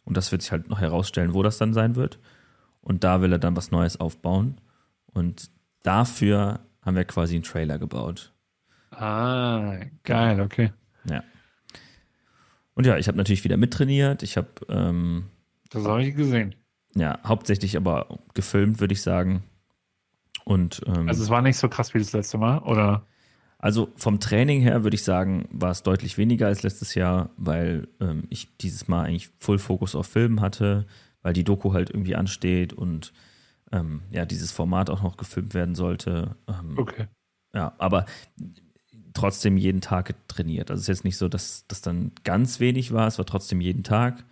Und 0.04 0.16
das 0.16 0.30
wird 0.32 0.42
sich 0.42 0.52
halt 0.52 0.68
noch 0.68 0.80
herausstellen, 0.80 1.32
wo 1.32 1.42
das 1.42 1.58
dann 1.58 1.72
sein 1.72 1.96
wird. 1.96 2.18
Und 2.82 3.04
da 3.04 3.22
will 3.22 3.32
er 3.32 3.38
dann 3.38 3.56
was 3.56 3.70
Neues 3.70 3.98
aufbauen. 3.98 4.60
Und 5.06 5.50
dafür 5.82 6.60
haben 6.82 6.96
wir 6.96 7.04
quasi 7.04 7.36
einen 7.36 7.44
Trailer 7.44 7.78
gebaut. 7.78 8.31
Ah, 8.92 9.78
geil, 10.04 10.40
okay. 10.40 10.72
Ja. 11.08 11.22
Und 12.74 12.86
ja, 12.86 12.96
ich 12.98 13.08
habe 13.08 13.18
natürlich 13.18 13.44
wieder 13.44 13.56
mittrainiert. 13.56 14.22
Ich 14.22 14.36
habe. 14.36 14.48
Ähm, 14.68 15.24
das 15.70 15.84
habe 15.84 16.04
ich 16.04 16.14
gesehen. 16.14 16.54
Ja, 16.94 17.18
hauptsächlich 17.24 17.76
aber 17.76 18.18
gefilmt, 18.34 18.80
würde 18.80 18.92
ich 18.92 19.02
sagen. 19.02 19.42
Und, 20.44 20.82
ähm, 20.86 21.08
also 21.08 21.22
es 21.22 21.30
war 21.30 21.40
nicht 21.42 21.56
so 21.56 21.68
krass 21.68 21.94
wie 21.94 21.98
das 21.98 22.12
letzte 22.12 22.36
Mal, 22.38 22.58
oder? 22.58 23.06
Also 23.58 23.92
vom 23.96 24.18
Training 24.18 24.60
her 24.60 24.82
würde 24.82 24.96
ich 24.96 25.04
sagen, 25.04 25.48
war 25.52 25.70
es 25.70 25.84
deutlich 25.84 26.18
weniger 26.18 26.48
als 26.48 26.64
letztes 26.64 26.94
Jahr, 26.94 27.30
weil 27.36 27.88
ähm, 28.00 28.24
ich 28.28 28.56
dieses 28.56 28.88
Mal 28.88 29.04
eigentlich 29.04 29.30
Full 29.38 29.58
Fokus 29.58 29.94
auf 29.94 30.08
Filmen 30.08 30.40
hatte, 30.40 30.86
weil 31.22 31.32
die 31.32 31.44
Doku 31.44 31.72
halt 31.72 31.88
irgendwie 31.90 32.16
ansteht 32.16 32.72
und 32.72 33.12
ähm, 33.70 34.02
ja, 34.10 34.26
dieses 34.26 34.50
Format 34.50 34.90
auch 34.90 35.02
noch 35.02 35.16
gefilmt 35.16 35.54
werden 35.54 35.76
sollte. 35.76 36.36
Ähm, 36.48 36.76
okay. 36.76 37.06
Ja, 37.54 37.74
aber 37.78 38.06
trotzdem 39.14 39.56
jeden 39.56 39.80
Tag 39.80 40.14
trainiert. 40.28 40.70
Also 40.70 40.80
es 40.80 40.84
ist 40.84 40.88
jetzt 40.88 41.04
nicht 41.04 41.16
so, 41.16 41.28
dass 41.28 41.66
das 41.68 41.80
dann 41.80 42.12
ganz 42.24 42.60
wenig 42.60 42.92
war, 42.92 43.06
es 43.06 43.18
war 43.18 43.26
trotzdem 43.26 43.60
jeden 43.60 43.82
Tag. 43.82 44.24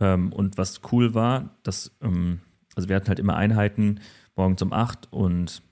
Ähm, 0.00 0.32
und 0.32 0.58
was 0.58 0.80
cool 0.92 1.14
war, 1.14 1.56
dass, 1.62 1.92
ähm, 2.02 2.40
also 2.74 2.88
wir 2.88 2.96
hatten 2.96 3.08
halt 3.08 3.18
immer 3.18 3.36
Einheiten 3.36 4.00
morgens 4.36 4.62
um 4.62 4.72
8 4.72 5.12
und 5.12 5.62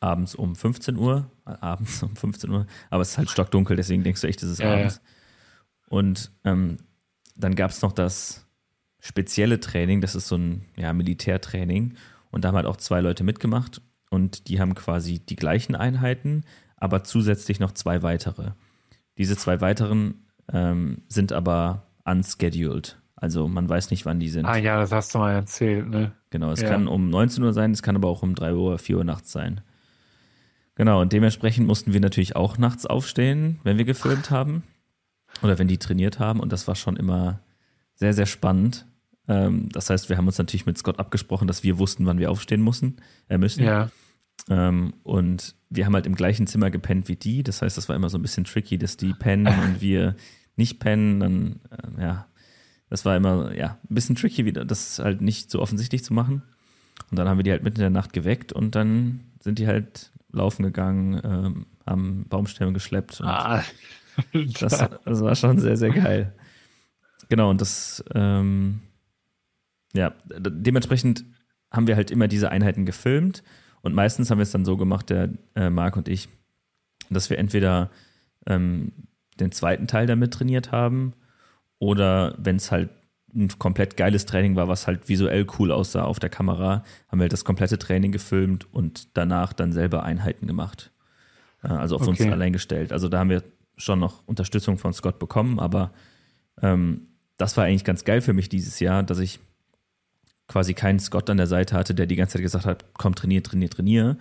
abends 0.00 0.34
um 0.34 0.56
15 0.56 0.96
Uhr. 0.96 1.30
Äh, 1.46 1.52
abends 1.60 2.02
um 2.02 2.16
15 2.16 2.50
Uhr. 2.50 2.66
Aber 2.90 3.02
es 3.02 3.10
ist 3.10 3.18
halt 3.18 3.30
stockdunkel, 3.30 3.76
deswegen 3.76 4.04
denkst 4.04 4.20
du 4.20 4.26
echt, 4.26 4.42
es 4.42 4.50
ist 4.50 4.60
Ja, 4.60 4.74
abends. 4.74 5.00
Und 5.88 6.30
ähm, 6.44 6.78
dann 7.36 7.54
gab 7.54 7.70
es 7.70 7.82
noch 7.82 7.92
das 7.92 8.46
spezielle 9.00 9.60
Training, 9.60 10.00
das 10.00 10.14
ist 10.14 10.28
so 10.28 10.36
ein 10.36 10.66
ja, 10.76 10.92
Militärtraining. 10.92 11.94
Und 12.30 12.44
da 12.44 12.48
haben 12.48 12.56
halt 12.56 12.66
auch 12.66 12.76
zwei 12.76 13.00
Leute 13.00 13.24
mitgemacht 13.24 13.80
und 14.10 14.48
die 14.48 14.60
haben 14.60 14.74
quasi 14.74 15.18
die 15.18 15.36
gleichen 15.36 15.74
Einheiten, 15.74 16.44
aber 16.80 17.04
zusätzlich 17.04 17.60
noch 17.60 17.72
zwei 17.72 18.02
weitere. 18.02 18.50
Diese 19.18 19.36
zwei 19.36 19.60
weiteren 19.60 20.26
ähm, 20.52 21.02
sind 21.08 21.32
aber 21.32 21.86
unscheduled. 22.04 22.98
Also 23.14 23.46
man 23.48 23.68
weiß 23.68 23.90
nicht, 23.90 24.06
wann 24.06 24.18
die 24.18 24.30
sind. 24.30 24.46
Ah 24.46 24.56
ja, 24.56 24.80
das 24.80 24.92
hast 24.92 25.14
du 25.14 25.18
mal 25.18 25.32
erzählt, 25.32 25.88
ne? 25.88 26.12
Genau, 26.30 26.50
es 26.52 26.62
Ja. 26.62 26.70
kann 26.70 26.88
um 26.88 27.10
19 27.10 27.44
Uhr 27.44 27.52
sein, 27.52 27.70
es 27.72 27.82
kann 27.82 27.94
aber 27.96 28.08
auch 28.08 28.22
um 28.22 28.34
3 28.34 28.54
Uhr, 28.54 28.78
4 28.78 28.96
Uhr 28.98 29.04
nachts 29.04 29.30
sein. 29.30 29.60
Genau, 30.74 31.02
und 31.02 31.12
dementsprechend 31.12 31.66
mussten 31.66 31.92
wir 31.92 32.00
natürlich 32.00 32.36
auch 32.36 32.56
nachts 32.56 32.86
aufstehen, 32.86 33.60
wenn 33.62 33.76
wir 33.76 33.84
gefilmt 33.84 34.30
haben 34.30 34.62
oder 35.42 35.58
wenn 35.58 35.68
die 35.68 35.76
trainiert 35.76 36.18
haben. 36.18 36.40
Und 36.40 36.50
das 36.52 36.66
war 36.66 36.74
schon 36.74 36.96
immer 36.96 37.40
sehr, 37.94 38.14
sehr 38.14 38.24
spannend. 38.26 38.86
Ähm, 39.28 39.68
das 39.72 39.90
heißt, 39.90 40.08
wir 40.08 40.16
haben 40.16 40.26
uns 40.26 40.38
natürlich 40.38 40.64
mit 40.64 40.78
Scott 40.78 40.98
abgesprochen, 40.98 41.46
dass 41.46 41.62
wir 41.62 41.78
wussten, 41.78 42.06
wann 42.06 42.18
wir 42.18 42.30
aufstehen 42.30 42.62
müssen, 42.62 42.96
äh, 43.28 43.36
müssen. 43.36 43.62
Ja. 43.62 43.90
Ähm, 44.48 44.94
und 45.02 45.54
wir 45.68 45.86
haben 45.86 45.94
halt 45.94 46.06
im 46.06 46.14
gleichen 46.14 46.46
Zimmer 46.46 46.70
gepennt 46.70 47.08
wie 47.08 47.16
die. 47.16 47.42
Das 47.42 47.62
heißt, 47.62 47.76
das 47.76 47.88
war 47.88 47.96
immer 47.96 48.08
so 48.08 48.18
ein 48.18 48.22
bisschen 48.22 48.44
tricky, 48.44 48.78
dass 48.78 48.96
die 48.96 49.12
pennen 49.12 49.46
und 49.46 49.80
wir 49.80 50.16
nicht 50.56 50.80
pennen. 50.80 51.20
Dann, 51.20 51.60
äh, 51.70 52.02
ja, 52.02 52.26
das 52.88 53.04
war 53.04 53.16
immer, 53.16 53.54
ja, 53.54 53.78
ein 53.88 53.94
bisschen 53.94 54.16
tricky, 54.16 54.44
wieder, 54.44 54.64
das 54.64 54.98
halt 54.98 55.20
nicht 55.20 55.50
so 55.50 55.60
offensichtlich 55.60 56.04
zu 56.04 56.14
machen. 56.14 56.42
Und 57.10 57.18
dann 57.18 57.28
haben 57.28 57.38
wir 57.38 57.44
die 57.44 57.50
halt 57.52 57.62
mitten 57.62 57.76
in 57.76 57.82
der 57.82 57.90
Nacht 57.90 58.12
geweckt 58.12 58.52
und 58.52 58.74
dann 58.74 59.20
sind 59.40 59.58
die 59.58 59.66
halt 59.66 60.12
laufen 60.32 60.62
gegangen, 60.62 61.20
ähm, 61.24 61.66
haben 61.86 62.26
Baumstämme 62.28 62.72
geschleppt. 62.72 63.20
Ah, 63.22 63.62
das, 64.60 64.78
das 65.04 65.20
war 65.20 65.34
schon 65.34 65.58
sehr, 65.58 65.76
sehr 65.76 65.90
geil. 65.90 66.34
Genau, 67.28 67.50
und 67.50 67.60
das, 67.60 68.04
ähm, 68.14 68.80
ja, 69.92 70.12
dementsprechend 70.28 71.24
haben 71.70 71.86
wir 71.86 71.96
halt 71.96 72.10
immer 72.10 72.28
diese 72.28 72.50
Einheiten 72.50 72.86
gefilmt 72.86 73.42
und 73.82 73.94
meistens 73.94 74.30
haben 74.30 74.38
wir 74.38 74.42
es 74.44 74.50
dann 74.52 74.64
so 74.64 74.76
gemacht, 74.76 75.10
der 75.10 75.30
äh, 75.54 75.70
Marc 75.70 75.96
und 75.96 76.08
ich, 76.08 76.28
dass 77.08 77.30
wir 77.30 77.38
entweder 77.38 77.90
ähm, 78.46 78.92
den 79.38 79.52
zweiten 79.52 79.86
Teil 79.86 80.06
damit 80.06 80.32
trainiert 80.34 80.70
haben 80.72 81.14
oder 81.78 82.34
wenn 82.38 82.56
es 82.56 82.70
halt 82.70 82.90
ein 83.34 83.48
komplett 83.58 83.96
geiles 83.96 84.26
Training 84.26 84.56
war, 84.56 84.66
was 84.68 84.86
halt 84.86 85.08
visuell 85.08 85.46
cool 85.58 85.70
aussah 85.70 86.02
auf 86.02 86.18
der 86.18 86.30
Kamera, 86.30 86.84
haben 87.08 87.18
wir 87.20 87.24
halt 87.24 87.32
das 87.32 87.44
komplette 87.44 87.78
Training 87.78 88.10
gefilmt 88.12 88.66
und 88.74 89.16
danach 89.16 89.52
dann 89.52 89.72
selber 89.72 90.02
Einheiten 90.02 90.46
gemacht. 90.46 90.90
Äh, 91.62 91.68
Also 91.68 91.96
auf 91.96 92.06
uns 92.06 92.20
Okay. 92.20 92.30
allein 92.30 92.52
gestellt. 92.52 92.92
Also 92.92 93.08
da 93.08 93.20
haben 93.20 93.30
wir 93.30 93.44
schon 93.76 93.98
noch 94.00 94.26
Unterstützung 94.26 94.78
von 94.78 94.92
Scott 94.92 95.18
bekommen, 95.18 95.58
aber 95.60 95.92
ähm, 96.60 97.06
das 97.38 97.56
war 97.56 97.64
eigentlich 97.64 97.84
ganz 97.84 98.04
geil 98.04 98.20
für 98.20 98.34
mich 98.34 98.48
dieses 98.48 98.80
Jahr, 98.80 99.02
dass 99.02 99.18
ich 99.20 99.38
quasi 100.50 100.74
keinen 100.74 100.98
Scott 100.98 101.30
an 101.30 101.36
der 101.36 101.46
Seite 101.46 101.76
hatte, 101.76 101.94
der 101.94 102.06
die 102.06 102.16
ganze 102.16 102.32
Zeit 102.34 102.42
gesagt 102.42 102.66
hat, 102.66 102.84
komm, 102.94 103.14
trainier, 103.14 103.40
trainier, 103.40 103.70
trainier, 103.70 104.18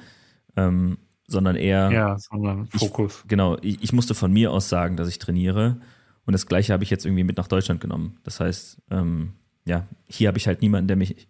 ähm, 0.55 0.99
sondern 1.27 1.55
eher, 1.55 1.91
ja, 1.91 2.19
sondern 2.19 2.67
Fokus. 2.67 3.23
genau, 3.27 3.57
ich, 3.63 3.81
ich 3.81 3.93
musste 3.93 4.13
von 4.13 4.31
mir 4.31 4.51
aus 4.51 4.69
sagen, 4.69 4.95
dass 4.95 5.09
ich 5.09 5.17
trainiere 5.17 5.81
und 6.25 6.33
das 6.33 6.45
Gleiche 6.45 6.71
habe 6.71 6.83
ich 6.83 6.91
jetzt 6.91 7.03
irgendwie 7.03 7.23
mit 7.23 7.37
nach 7.37 7.47
Deutschland 7.47 7.81
genommen. 7.81 8.19
Das 8.23 8.39
heißt, 8.39 8.79
ähm, 8.91 9.33
ja, 9.65 9.87
hier 10.07 10.27
habe 10.27 10.37
ich 10.37 10.45
halt 10.45 10.61
niemanden, 10.61 10.87
der 10.87 10.97
mich, 10.97 11.27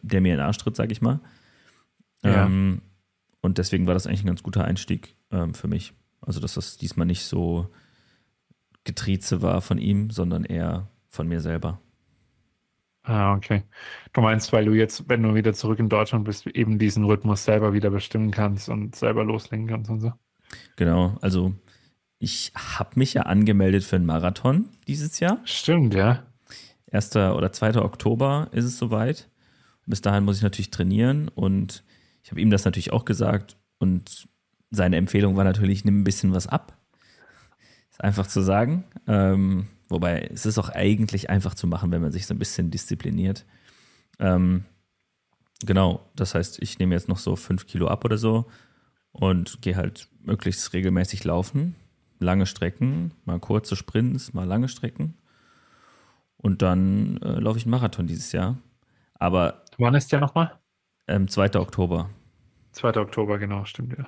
der 0.00 0.22
mir 0.22 0.32
in 0.32 0.38
den 0.38 0.46
Arsch 0.46 0.56
tritt, 0.56 0.76
sag 0.76 0.90
ich 0.90 1.02
mal. 1.02 1.20
Ja. 2.22 2.46
Ähm, 2.46 2.80
und 3.42 3.58
deswegen 3.58 3.86
war 3.86 3.92
das 3.92 4.06
eigentlich 4.06 4.24
ein 4.24 4.28
ganz 4.28 4.42
guter 4.42 4.64
Einstieg 4.64 5.14
ähm, 5.30 5.52
für 5.52 5.68
mich. 5.68 5.92
Also, 6.22 6.40
dass 6.40 6.54
das 6.54 6.78
diesmal 6.78 7.06
nicht 7.06 7.24
so 7.24 7.68
Getrieze 8.84 9.42
war 9.42 9.60
von 9.60 9.76
ihm, 9.76 10.08
sondern 10.08 10.44
eher 10.44 10.88
von 11.08 11.28
mir 11.28 11.42
selber. 11.42 11.80
Ah, 13.08 13.34
okay. 13.34 13.62
Du 14.12 14.20
meinst, 14.20 14.52
weil 14.52 14.66
du 14.66 14.74
jetzt, 14.74 15.08
wenn 15.08 15.22
du 15.22 15.34
wieder 15.34 15.54
zurück 15.54 15.78
in 15.78 15.88
Deutschland 15.88 16.26
bist, 16.26 16.46
eben 16.46 16.78
diesen 16.78 17.04
Rhythmus 17.04 17.42
selber 17.42 17.72
wieder 17.72 17.88
bestimmen 17.88 18.30
kannst 18.30 18.68
und 18.68 18.94
selber 18.94 19.24
loslegen 19.24 19.66
kannst 19.66 19.88
und 19.88 20.00
so. 20.00 20.12
Genau, 20.76 21.16
also 21.22 21.54
ich 22.18 22.52
habe 22.54 22.90
mich 22.98 23.14
ja 23.14 23.22
angemeldet 23.22 23.82
für 23.82 23.96
einen 23.96 24.04
Marathon 24.04 24.68
dieses 24.86 25.20
Jahr. 25.20 25.40
Stimmt, 25.44 25.94
ja. 25.94 26.26
1. 26.92 27.16
oder 27.16 27.50
2. 27.50 27.76
Oktober 27.76 28.48
ist 28.52 28.66
es 28.66 28.76
soweit. 28.76 29.30
Bis 29.86 30.02
dahin 30.02 30.24
muss 30.24 30.36
ich 30.36 30.42
natürlich 30.42 30.70
trainieren 30.70 31.28
und 31.28 31.84
ich 32.22 32.30
habe 32.30 32.42
ihm 32.42 32.50
das 32.50 32.66
natürlich 32.66 32.92
auch 32.92 33.06
gesagt 33.06 33.56
und 33.78 34.28
seine 34.70 34.96
Empfehlung 34.96 35.34
war 35.34 35.44
natürlich, 35.44 35.86
nimm 35.86 36.00
ein 36.00 36.04
bisschen 36.04 36.34
was 36.34 36.46
ab. 36.46 36.76
Ist 37.90 38.04
einfach 38.04 38.26
zu 38.26 38.42
sagen. 38.42 38.84
Ähm, 39.06 39.66
wobei 39.88 40.28
es 40.32 40.46
ist 40.46 40.58
auch 40.58 40.68
eigentlich 40.68 41.30
einfach 41.30 41.54
zu 41.54 41.66
machen, 41.66 41.90
wenn 41.90 42.02
man 42.02 42.12
sich 42.12 42.26
so 42.26 42.34
ein 42.34 42.38
bisschen 42.38 42.70
diszipliniert. 42.70 43.44
Ähm, 44.18 44.64
genau, 45.64 46.08
das 46.16 46.34
heißt, 46.34 46.60
ich 46.62 46.78
nehme 46.78 46.94
jetzt 46.94 47.08
noch 47.08 47.18
so 47.18 47.36
fünf 47.36 47.66
Kilo 47.66 47.88
ab 47.88 48.04
oder 48.04 48.18
so 48.18 48.46
und 49.12 49.62
gehe 49.62 49.76
halt 49.76 50.08
möglichst 50.22 50.72
regelmäßig 50.72 51.24
laufen. 51.24 51.74
Lange 52.20 52.46
Strecken, 52.46 53.12
mal 53.24 53.38
kurze 53.38 53.76
Sprints, 53.76 54.32
mal 54.34 54.44
lange 54.46 54.68
Strecken. 54.68 55.14
Und 56.36 56.62
dann 56.62 57.18
äh, 57.18 57.38
laufe 57.40 57.58
ich 57.58 57.64
einen 57.64 57.70
Marathon 57.72 58.06
dieses 58.06 58.32
Jahr. 58.32 58.58
Aber 59.14 59.64
Wann 59.78 59.94
ist 59.94 60.10
der 60.12 60.20
nochmal? 60.20 60.58
ähm, 61.06 61.28
2. 61.28 61.56
Oktober, 61.56 62.10
2. 62.72 62.96
Oktober, 62.96 63.38
genau, 63.38 63.64
stimmt, 63.64 63.96
ja. 63.98 64.06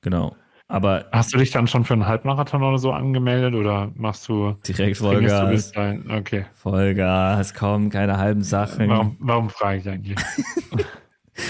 genau. 0.00 0.34
Aber 0.68 1.06
Hast 1.12 1.32
du 1.32 1.38
dich 1.38 1.52
dann 1.52 1.68
schon 1.68 1.84
für 1.84 1.94
einen 1.94 2.06
Halbmarathon 2.06 2.62
oder 2.62 2.78
so 2.78 2.90
angemeldet 2.90 3.54
oder 3.54 3.92
machst 3.94 4.28
du, 4.28 4.56
direkt 4.66 4.98
du 4.98 5.04
Vollgas, 5.04 5.70
dahin? 5.72 6.10
Okay. 6.10 6.46
Vollgas, 6.54 7.54
kaum 7.54 7.88
keine 7.88 8.18
halben 8.18 8.42
Sachen. 8.42 8.88
Warum, 8.88 9.16
warum 9.20 9.50
frage 9.50 9.78
ich 9.78 9.88
eigentlich? 9.88 10.18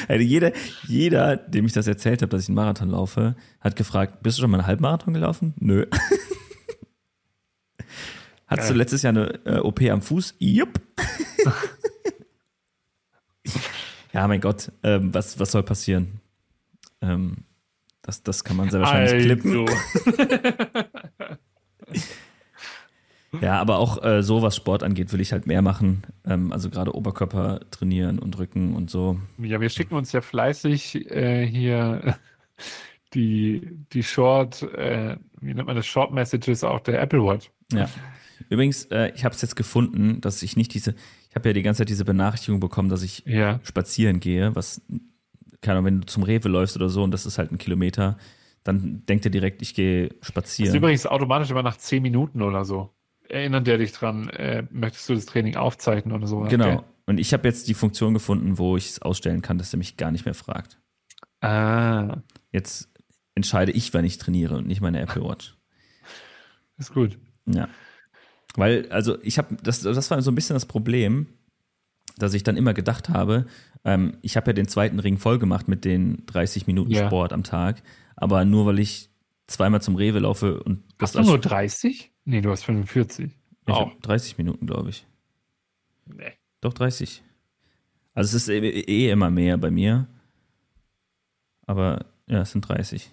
Also 0.09 0.25
jeder, 0.25 0.51
jeder, 0.89 1.37
dem 1.37 1.65
ich 1.65 1.73
das 1.73 1.87
erzählt 1.87 2.21
habe, 2.21 2.31
dass 2.31 2.43
ich 2.43 2.49
einen 2.49 2.57
Marathon 2.57 2.91
laufe, 2.91 3.37
hat 3.61 3.77
gefragt, 3.77 4.21
bist 4.21 4.37
du 4.37 4.41
schon 4.43 4.51
mal 4.51 4.59
einen 4.59 4.67
Halbmarathon 4.67 5.15
gelaufen? 5.15 5.55
Nö. 5.61 5.87
Hattest 8.49 8.71
du 8.71 8.75
letztes 8.75 9.03
Jahr 9.03 9.11
eine 9.11 9.39
äh, 9.45 9.59
OP 9.59 9.81
am 9.83 10.03
Fuß? 10.03 10.35
Jupp. 10.39 10.81
ja, 14.13 14.27
mein 14.27 14.41
Gott, 14.41 14.73
ähm, 14.83 15.15
was, 15.15 15.39
was 15.39 15.53
soll 15.53 15.63
passieren? 15.63 16.21
Ähm, 17.01 17.46
das, 18.07 18.23
das 18.23 18.45
kann 18.45 18.57
man 18.57 18.71
sehr 18.71 18.81
wahrscheinlich 18.81 19.25
klippen. 19.25 19.67
Also. 19.69 19.75
Ja, 23.41 23.61
aber 23.61 23.79
auch 23.79 24.03
äh, 24.03 24.23
so, 24.23 24.41
was 24.41 24.57
Sport 24.57 24.83
angeht, 24.83 25.13
will 25.13 25.21
ich 25.21 25.33
halt 25.33 25.47
mehr 25.47 25.61
machen. 25.61 26.05
Ähm, 26.25 26.53
also 26.53 26.71
gerade 26.71 26.95
Oberkörper 26.95 27.61
trainieren 27.71 28.19
und 28.19 28.39
Rücken 28.39 28.75
und 28.75 28.89
so. 28.91 29.21
Ja, 29.39 29.61
wir 29.61 29.69
schicken 29.69 29.95
uns 29.95 30.13
ja 30.13 30.21
fleißig 30.21 31.11
äh, 31.11 31.47
hier 31.47 32.17
die, 33.15 33.69
die 33.93 34.03
Short, 34.03 34.63
äh, 34.63 35.17
wie 35.41 35.55
nennt 35.55 35.67
man 35.67 35.77
das, 35.77 35.87
Short 35.87 36.13
Messages 36.13 36.65
auf 36.65 36.83
der 36.85 37.01
Apple 37.01 37.23
Watch. 37.25 37.51
Ja. 37.73 37.89
Übrigens, 38.49 38.85
äh, 38.87 39.13
ich 39.15 39.25
habe 39.25 39.35
es 39.35 39.43
jetzt 39.43 39.57
gefunden, 39.57 40.21
dass 40.21 40.43
ich 40.43 40.57
nicht 40.57 40.73
diese, 40.75 40.95
ich 41.29 41.35
habe 41.35 41.49
ja 41.49 41.53
die 41.53 41.63
ganze 41.63 41.79
Zeit 41.81 41.89
diese 41.89 42.05
Benachrichtigung 42.05 42.61
bekommen, 42.61 42.89
dass 42.89 43.03
ich 43.03 43.23
Ja. 43.27 43.61
spazieren 43.65 44.21
gehe, 44.21 44.55
was, 44.55 44.81
keine 45.61 45.79
Ahnung, 45.79 45.87
wenn 45.87 46.01
du 46.01 46.07
zum 46.07 46.23
Rewe 46.23 46.49
läufst 46.49 46.77
oder 46.77 46.89
so 46.89 47.03
und 47.03 47.11
das 47.11 47.27
ist 47.27 47.39
halt 47.39 47.53
ein 47.53 47.59
Kilometer, 47.59 48.19
dann 48.65 49.05
denkt 49.07 49.25
er 49.25 49.31
direkt, 49.31 49.63
ich 49.63 49.75
gehe 49.75 50.09
Das 50.09 50.17
ist 50.21 50.27
spazieren. 50.29 50.75
übrigens 50.77 51.07
automatisch 51.07 51.51
immer 51.51 51.63
nach 51.63 51.77
10 51.77 52.03
Minuten 52.03 52.43
oder 52.43 52.65
so. 52.65 52.91
Erinnert 53.29 53.67
der 53.67 53.79
dich 53.79 53.93
dran, 53.93 54.29
äh, 54.31 54.65
möchtest 54.71 55.09
du 55.09 55.15
das 55.15 55.27
Training 55.27 55.57
aufzeichnen 55.57 56.15
oder 56.15 56.27
so? 56.27 56.41
Genau. 56.41 56.75
Okay. 56.75 56.85
Und 57.07 57.19
ich 57.19 57.33
habe 57.33 57.47
jetzt 57.47 57.69
die 57.69 57.75
Funktion 57.75 58.15
gefunden, 58.15 58.59
wo 58.59 58.77
ich 58.77 58.89
es 58.91 59.03
ausstellen 59.03 59.43
kann, 59.43 59.59
dass 59.59 59.73
er 59.73 59.79
mich 59.79 59.97
gar 59.97 60.11
nicht 60.11 60.25
mehr 60.25 60.35
fragt. 60.35 60.81
Ah, 61.41 62.19
Jetzt 62.53 62.89
entscheide 63.35 63.71
ich, 63.73 63.93
wann 63.95 64.05
ich 64.05 64.19
trainiere 64.19 64.57
und 64.57 64.67
nicht 64.67 64.81
meine 64.81 65.01
Apple 65.01 65.23
Watch. 65.23 65.57
ist 66.79 66.93
gut. 66.95 67.19
Ja. 67.47 67.69
Weil, 68.57 68.89
also 68.91 69.19
ich 69.23 69.39
habe, 69.39 69.57
das, 69.63 69.83
das 69.83 70.11
war 70.11 70.23
so 70.23 70.31
ein 70.31 70.35
bisschen 70.35 70.55
das 70.55 70.67
Problem, 70.67 71.27
dass 72.19 72.35
ich 72.35 72.43
dann 72.43 72.57
immer 72.57 72.75
gedacht 72.75 73.09
habe, 73.09 73.47
ähm, 73.85 74.17
ich 74.23 74.37
habe 74.37 74.49
ja 74.49 74.53
den 74.53 74.69
zweiten 74.69 74.99
Ring 74.99 75.19
voll 75.19 75.39
gemacht 75.39 75.69
mit 75.69 75.85
den 75.85 76.25
30 76.27 76.67
Minuten 76.67 76.91
Ja. 76.91 77.07
Sport 77.07 77.33
am 77.33 77.45
Tag, 77.45 77.83
aber 78.17 78.45
nur 78.45 78.67
weil 78.67 78.79
ich 78.79 79.11
zweimal 79.47 79.81
zum 79.83 79.97
Rewe 79.97 80.19
laufe 80.19 80.63
und 80.63 80.83
Hast 81.01 81.15
du 81.15 81.23
nur 81.23 81.39
30? 81.39 82.13
Nee, 82.25 82.41
du 82.41 82.51
hast 82.51 82.65
45. 82.65 83.31
ich 83.67 83.75
hab 83.75 84.03
30 84.03 84.39
Minuten, 84.39 84.67
glaube 84.67 84.91
ich. 84.91 85.07
Nee. 86.07 86.33
Doch 86.61 86.73
30. 86.73 87.23
Also 88.15 88.37
es 88.37 88.43
ist 88.43 88.49
eh, 88.49 88.59
eh 88.61 89.11
immer 89.11 89.31
mehr 89.31 89.57
bei 89.59 89.71
mir. 89.71 90.09
Aber 91.67 92.07
ja, 92.27 92.41
es 92.41 92.53
sind 92.53 92.63
30. 92.63 93.11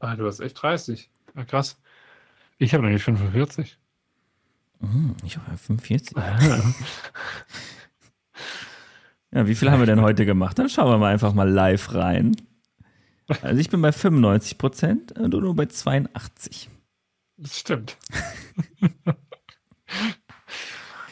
Ah, 0.00 0.14
du 0.14 0.26
hast 0.26 0.40
echt 0.40 0.60
30. 0.60 1.10
Ah, 1.34 1.44
krass. 1.44 1.80
Ich 2.58 2.74
habe 2.74 2.84
nämlich 2.84 3.02
45. 3.02 3.78
Hm, 4.80 5.16
ich 5.24 5.36
habe 5.36 5.56
45. 5.56 6.16
Ja, 9.34 9.46
wie 9.46 9.54
viel 9.54 9.70
haben 9.70 9.78
wir 9.80 9.86
denn 9.86 10.00
heute 10.02 10.26
gemacht? 10.26 10.58
Dann 10.58 10.68
schauen 10.68 10.90
wir 10.90 10.98
mal 10.98 11.12
einfach 11.12 11.32
mal 11.32 11.48
live 11.48 11.94
rein. 11.94 12.36
Also 13.40 13.60
ich 13.60 13.70
bin 13.70 13.80
bei 13.80 13.92
95 13.92 14.58
Prozent 14.58 15.12
und 15.18 15.30
du 15.30 15.40
nur 15.40 15.56
bei 15.56 15.66
82. 15.66 16.68
Das 17.38 17.58
stimmt. 17.58 17.96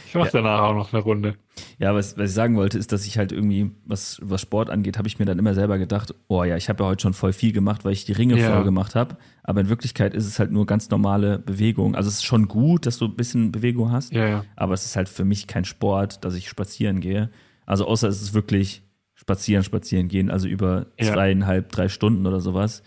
ich 0.06 0.14
mache 0.14 0.30
danach 0.32 0.60
auch 0.60 0.74
noch 0.74 0.92
eine 0.92 1.02
Runde. 1.02 1.36
Ja, 1.78 1.94
was, 1.94 2.18
was 2.18 2.30
ich 2.30 2.34
sagen 2.34 2.56
wollte, 2.56 2.78
ist, 2.78 2.92
dass 2.92 3.06
ich 3.06 3.16
halt 3.16 3.32
irgendwie, 3.32 3.70
was, 3.86 4.18
was 4.22 4.42
Sport 4.42 4.68
angeht, 4.68 4.98
habe 4.98 5.08
ich 5.08 5.18
mir 5.18 5.24
dann 5.24 5.38
immer 5.38 5.54
selber 5.54 5.78
gedacht, 5.78 6.14
oh 6.28 6.44
ja, 6.44 6.56
ich 6.56 6.68
habe 6.68 6.82
ja 6.82 6.90
heute 6.90 7.00
schon 7.02 7.14
voll 7.14 7.32
viel 7.32 7.52
gemacht, 7.52 7.84
weil 7.86 7.92
ich 7.92 8.04
die 8.04 8.12
Ringe 8.12 8.38
Ja. 8.38 8.54
voll 8.54 8.64
gemacht 8.64 8.94
habe. 8.94 9.16
Aber 9.42 9.62
in 9.62 9.68
Wirklichkeit 9.70 10.12
ist 10.14 10.26
es 10.26 10.38
halt 10.38 10.50
nur 10.50 10.66
ganz 10.66 10.90
normale 10.90 11.38
Bewegung. 11.38 11.94
Also 11.94 12.08
es 12.08 12.16
ist 12.16 12.24
schon 12.24 12.48
gut, 12.48 12.84
dass 12.84 12.98
du 12.98 13.06
ein 13.06 13.16
bisschen 13.16 13.50
Bewegung 13.50 13.92
hast, 13.92 14.12
Ja, 14.12 14.26
ja. 14.28 14.44
aber 14.56 14.74
es 14.74 14.84
ist 14.84 14.96
halt 14.96 15.08
für 15.08 15.24
mich 15.24 15.46
kein 15.46 15.64
Sport, 15.64 16.22
dass 16.24 16.34
ich 16.34 16.48
spazieren 16.50 17.00
gehe. 17.00 17.30
Also 17.66 17.86
außer 17.86 18.08
es 18.08 18.20
ist 18.22 18.34
wirklich 18.34 18.82
spazieren, 19.14 19.62
spazieren 19.64 20.08
gehen, 20.08 20.30
also 20.30 20.48
über 20.48 20.86
Ja. 20.98 21.12
zweieinhalb, 21.12 21.70
drei 21.72 21.88
Stunden 21.88 22.26
oder 22.26 22.40
sowas. 22.40 22.82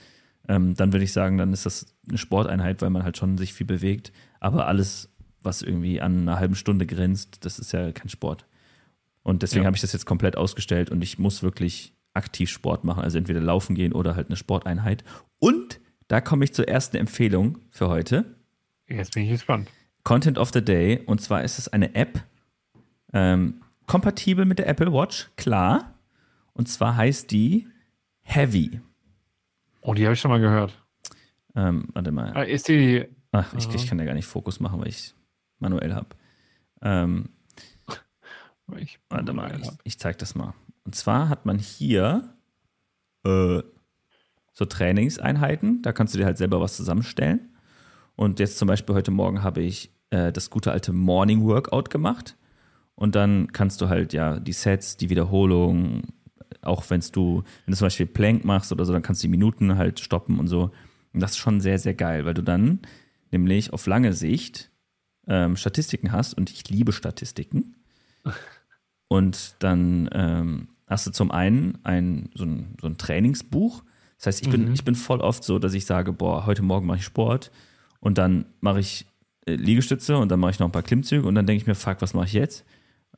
Ähm, 0.47 0.73
dann 0.75 0.91
würde 0.91 1.05
ich 1.05 1.13
sagen, 1.13 1.38
dann 1.38 1.53
ist 1.53 1.65
das 1.65 1.95
eine 2.07 2.17
Sporteinheit, 2.17 2.81
weil 2.81 2.89
man 2.89 3.03
halt 3.03 3.17
schon 3.17 3.38
sich 3.38 3.53
viel 3.53 3.65
bewegt. 3.67 4.12
Aber 4.39 4.67
alles, 4.67 5.09
was 5.41 5.62
irgendwie 5.62 6.01
an 6.01 6.21
einer 6.23 6.39
halben 6.39 6.55
Stunde 6.55 6.86
grenzt, 6.86 7.45
das 7.45 7.59
ist 7.59 7.71
ja 7.71 7.91
kein 7.91 8.09
Sport. 8.09 8.45
Und 9.21 9.41
deswegen 9.41 9.63
Ja. 9.63 9.67
habe 9.67 9.75
ich 9.77 9.81
das 9.81 9.93
jetzt 9.93 10.05
komplett 10.05 10.36
ausgestellt 10.36 10.89
und 10.89 11.01
ich 11.01 11.17
muss 11.17 11.43
wirklich 11.43 11.93
aktiv 12.13 12.49
Sport 12.49 12.83
machen, 12.83 13.03
also 13.03 13.17
entweder 13.17 13.39
laufen 13.39 13.73
gehen 13.75 13.93
oder 13.93 14.15
halt 14.15 14.27
eine 14.27 14.36
Sporteinheit. 14.36 15.03
Und 15.39 15.79
da 16.09 16.19
komme 16.19 16.43
ich 16.43 16.53
zur 16.53 16.67
ersten 16.67 16.97
Empfehlung 16.97 17.59
für 17.69 17.88
heute. 17.88 18.25
Jetzt 18.89 19.13
bin 19.13 19.23
ich 19.23 19.29
gespannt. 19.31 19.69
Content 20.03 20.38
of 20.38 20.51
the 20.53 20.63
Day. 20.63 20.99
Und 21.05 21.21
zwar 21.21 21.43
ist 21.43 21.57
es 21.57 21.69
eine 21.69 21.95
App, 21.95 22.21
ähm, 23.13 23.62
kompatibel 23.88 24.46
mit 24.46 24.60
der 24.60 24.67
Apple 24.67 24.91
Watch, 24.93 25.30
klar. 25.36 25.93
Und 26.54 26.67
zwar 26.69 26.96
heißt 26.96 27.32
die 27.32 27.67
Heavy. 28.22 28.80
Oh, 29.82 29.93
die 29.93 30.06
habe 30.06 30.13
ich 30.13 30.19
schon 30.19 30.32
mal 30.32 30.39
gehört. 30.39 30.80
Ähm, 31.56 31.88
warte 31.93 32.12
mal. 32.12 32.32
Ah, 32.36 32.43
Ist 32.43 32.67
die. 32.67 33.06
Ach, 33.32 33.54
ich, 33.56 33.67
ich 33.74 33.88
kann 33.88 34.00
ja 34.00 34.06
gar 34.06 34.13
nicht 34.13 34.28
Fokus 34.28 34.60
machen, 34.60 34.80
weil 34.80 34.88
ich 34.89 35.13
manuell 35.60 35.93
habe. 35.93 36.10
Ähm, 36.82 37.30
Ich, 38.78 39.00
warte 39.10 39.34
mal, 39.34 39.60
ich, 39.62 39.69
ich 39.84 40.00
zeig 40.00 40.17
das 40.19 40.36
mal. 40.36 40.54
Und 40.86 40.96
zwar 40.96 41.30
hat 41.30 41.46
man 41.46 41.60
hier 41.60 42.34
äh, 43.26 43.62
so 44.54 44.65
Trainingseinheiten. 44.65 45.82
Da 45.82 45.91
kannst 45.91 46.13
du 46.13 46.17
dir 46.17 46.26
halt 46.26 46.38
selber 46.38 46.62
was 46.62 46.78
zusammenstellen. 46.78 47.56
Und 48.15 48.39
jetzt 48.39 48.58
zum 48.58 48.67
Beispiel 48.67 48.96
heute 48.96 49.12
Morgen 49.12 49.43
habe 49.43 49.62
ich 49.62 49.91
äh, 50.12 50.32
das 50.32 50.50
gute 50.50 50.72
alte 50.72 50.93
Morning 50.93 51.43
Workout 51.43 51.89
gemacht. 51.89 52.38
Und 52.95 53.15
dann 53.15 53.51
kannst 53.51 53.82
du 53.82 53.89
halt 53.89 54.13
ja 54.13 54.39
die 54.39 54.53
Sets, 54.53 54.97
die 54.97 55.10
Wiederholung, 55.10 56.03
auch 56.62 56.89
wenn 56.89 57.01
du, 57.12 57.43
wenn 57.65 57.71
du 57.71 57.77
zum 57.77 57.86
Beispiel 57.88 58.06
Plank 58.06 58.45
machst 58.45 58.71
oder 58.71 58.86
so, 58.86 58.93
dann 58.93 59.01
kannst 59.01 59.23
du 59.23 59.27
die 59.27 59.32
Minuten 59.32 59.77
halt 59.77 59.99
stoppen 59.99 60.39
und 60.39 60.47
so. 60.47 60.71
Und 61.13 61.19
das 61.21 61.32
ist 61.32 61.38
schon 61.38 61.60
sehr, 61.62 61.79
sehr 61.79 61.93
geil, 61.93 62.25
weil 62.25 62.34
du 62.34 62.43
dann 62.43 62.79
nämlich 63.32 63.73
auf 63.73 63.88
lange 63.88 64.13
Sicht 64.13 64.69
ähm, 65.27 65.56
Statistiken 65.56 66.12
hast 66.12 66.34
und 66.36 66.49
ich 66.51 66.69
liebe 66.69 66.91
Statistiken. 66.91 67.75
Und 69.08 69.56
dann 69.60 70.10
ähm, 70.13 70.69
hast 70.88 71.06
du 71.06 71.12
zum 71.12 71.29
einen 71.32 71.77
ein, 71.84 72.29
so, 72.34 72.45
ein, 72.45 72.75
so 72.82 72.88
ein 72.88 72.97
Trainingsbuch. 72.97 73.84
Das 74.17 74.27
heißt, 74.27 74.41
ich 74.41 74.49
bin, 74.49 74.69
Mhm. 74.69 74.73
ich 74.73 74.84
bin 74.84 74.95
voll 74.95 75.19
oft 75.21 75.43
so, 75.43 75.60
dass 75.60 75.73
ich 75.73 75.86
sage, 75.86 76.13
boah, 76.13 76.45
heute 76.45 76.62
Morgen 76.63 76.88
mache 76.88 76.97
ich 76.97 77.03
Sport 77.06 77.51
und 77.99 78.17
dann 78.17 78.45
mache 78.62 78.79
ich 78.79 79.06
äh, 79.45 79.53
Liegestütze 79.56 80.17
und 80.17 80.29
dann 80.32 80.39
mache 80.39 80.51
ich 80.51 80.60
noch 80.60 80.67
ein 80.67 80.71
paar 80.71 80.84
Klimmzüge 80.84 81.27
und 81.27 81.36
dann 81.36 81.45
denke 81.45 81.62
ich 81.62 81.67
mir, 81.67 81.75
fuck, 81.75 81.97
was 82.01 82.13
mache 82.13 82.25
ich 82.25 82.34
jetzt? 82.34 82.65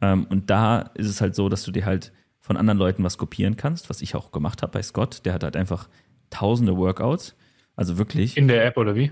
Ähm, 0.01 0.25
und 0.29 0.49
da 0.49 0.79
ist 0.95 1.07
es 1.07 1.21
halt 1.21 1.35
so, 1.35 1.49
dass 1.49 1.63
du 1.63 1.71
dir 1.71 1.85
halt 1.85 2.11
von 2.39 2.57
anderen 2.57 2.77
Leuten 2.77 3.03
was 3.03 3.17
kopieren 3.17 3.57
kannst, 3.57 3.89
was 3.89 4.01
ich 4.01 4.15
auch 4.15 4.31
gemacht 4.31 4.61
habe 4.61 4.71
bei 4.73 4.83
Scott. 4.83 5.25
Der 5.25 5.33
hat 5.33 5.43
halt 5.43 5.55
einfach 5.55 5.87
tausende 6.29 6.77
Workouts. 6.77 7.35
Also 7.75 7.97
wirklich. 7.97 8.37
In 8.37 8.47
der 8.47 8.65
App 8.65 8.77
oder 8.77 8.95
wie? 8.95 9.11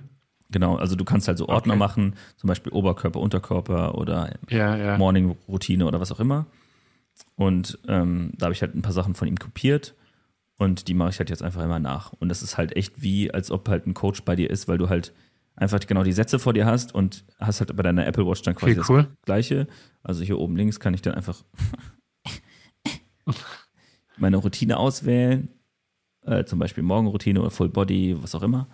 Genau, 0.49 0.75
also 0.75 0.95
du 0.95 1.03
kannst 1.03 1.27
halt 1.27 1.37
so 1.39 1.47
Ordner 1.49 1.73
Okay. 1.73 1.79
machen, 1.79 2.15
zum 2.37 2.47
Beispiel 2.47 2.71
Oberkörper, 2.71 3.19
Unterkörper 3.19 3.95
oder 3.95 4.31
Ja, 4.49 4.75
ja. 4.77 4.97
Morning-Routine 4.97 5.85
oder 5.85 5.99
was 5.99 6.11
auch 6.11 6.19
immer. 6.19 6.45
Und 7.35 7.79
ähm, 7.87 8.31
da 8.37 8.45
habe 8.45 8.53
ich 8.53 8.61
halt 8.61 8.75
ein 8.75 8.81
paar 8.83 8.93
Sachen 8.93 9.15
von 9.15 9.27
ihm 9.27 9.37
kopiert 9.39 9.95
und 10.57 10.87
die 10.87 10.93
mache 10.93 11.09
ich 11.09 11.19
halt 11.19 11.29
jetzt 11.31 11.41
einfach 11.41 11.63
immer 11.63 11.79
nach. 11.79 12.13
Und 12.19 12.29
das 12.29 12.43
ist 12.43 12.57
halt 12.57 12.75
echt 12.75 13.01
wie, 13.01 13.31
als 13.33 13.49
ob 13.49 13.67
halt 13.67 13.87
ein 13.87 13.93
Coach 13.95 14.21
bei 14.23 14.35
dir 14.35 14.49
ist, 14.49 14.67
weil 14.67 14.77
du 14.77 14.89
halt 14.89 15.11
einfach 15.55 15.79
genau 15.81 16.03
die 16.03 16.13
Sätze 16.13 16.39
vor 16.39 16.53
dir 16.53 16.65
hast 16.65 16.93
und 16.95 17.25
hast 17.39 17.59
halt 17.59 17.75
bei 17.75 17.83
deiner 17.83 18.05
Apple 18.07 18.25
Watch 18.25 18.41
dann 18.41 18.55
quasi 18.55 18.75
das 18.75 18.89
cool. 18.89 19.07
gleiche. 19.23 19.67
Also 20.01 20.23
hier 20.23 20.39
oben 20.39 20.55
links 20.55 20.79
kann 20.79 20.93
ich 20.93 21.01
dann 21.01 21.13
einfach 21.13 21.43
meine 24.17 24.37
Routine 24.37 24.77
auswählen, 24.77 25.49
äh, 26.25 26.43
zum 26.45 26.59
Beispiel 26.59 26.83
Morgenroutine 26.83 27.39
oder 27.41 27.51
Full 27.51 27.69
Body, 27.69 28.15
was 28.21 28.35
auch 28.35 28.43
immer. 28.43 28.67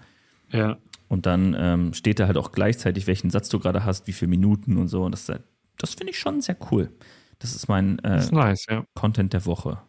Ja. 0.52 0.78
Und 1.08 1.26
dann 1.26 1.56
ähm, 1.58 1.94
steht 1.94 2.20
da 2.20 2.28
halt 2.28 2.38
auch 2.38 2.52
gleichzeitig, 2.52 3.08
welchen 3.08 3.30
Satz 3.30 3.50
du 3.50 3.60
gerade 3.60 3.84
hast, 3.86 4.08
wie 4.08 4.14
viele 4.14 4.30
Minuten 4.30 4.78
und 4.78 4.88
so. 4.88 5.04
Und 5.04 5.12
das, 5.12 5.28
halt- 5.30 5.44
das 5.78 5.94
finde 5.96 6.12
ich 6.12 6.20
schon 6.20 6.42
sehr 6.42 6.58
cool. 6.72 6.92
Das 7.40 7.56
ist 7.56 7.68
mein 7.68 8.00
äh, 8.00 8.16
Das 8.16 8.26
ist 8.26 8.32
nice, 8.32 8.66
ja. 8.70 8.86
Content 8.96 9.34
der 9.34 9.46
Woche. 9.46 9.80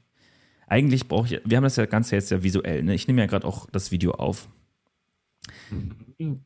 Eigentlich 0.67 1.09
brauche 1.09 1.27
ich, 1.35 1.41
wir 1.45 1.57
haben 1.57 1.65
das 1.65 1.77
ja 1.77 1.87
Ganze 1.87 2.15
jetzt 2.15 2.31
ja 2.31 2.43
visuell, 2.45 2.85
ne? 2.85 2.95
Ich 2.95 3.09
nehme 3.09 3.21
ja 3.21 3.27
gerade 3.27 3.47
auch 3.47 3.69
das 3.71 3.91
Video 3.91 4.13
auf. 4.13 4.49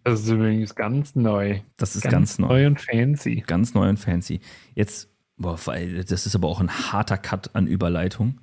Das 0.04 0.20
ist 0.20 0.28
übrigens 0.28 0.74
ganz 0.74 1.14
neu. 1.14 1.60
Das 1.76 1.96
ist 1.96 2.04
ganz, 2.04 2.38
neu. 2.38 2.48
neu 2.48 2.66
und 2.68 2.80
fancy. 2.80 3.42
Ganz 3.46 3.74
neu 3.74 3.88
und 3.88 3.98
fancy. 3.98 4.40
Jetzt, 4.74 5.08
boah, 5.36 5.56
das 5.56 6.26
ist 6.26 6.34
aber 6.34 6.48
auch 6.48 6.60
ein 6.60 6.70
harter 6.70 7.18
Cut 7.18 7.54
an 7.54 7.66
Überleitung. 7.66 8.40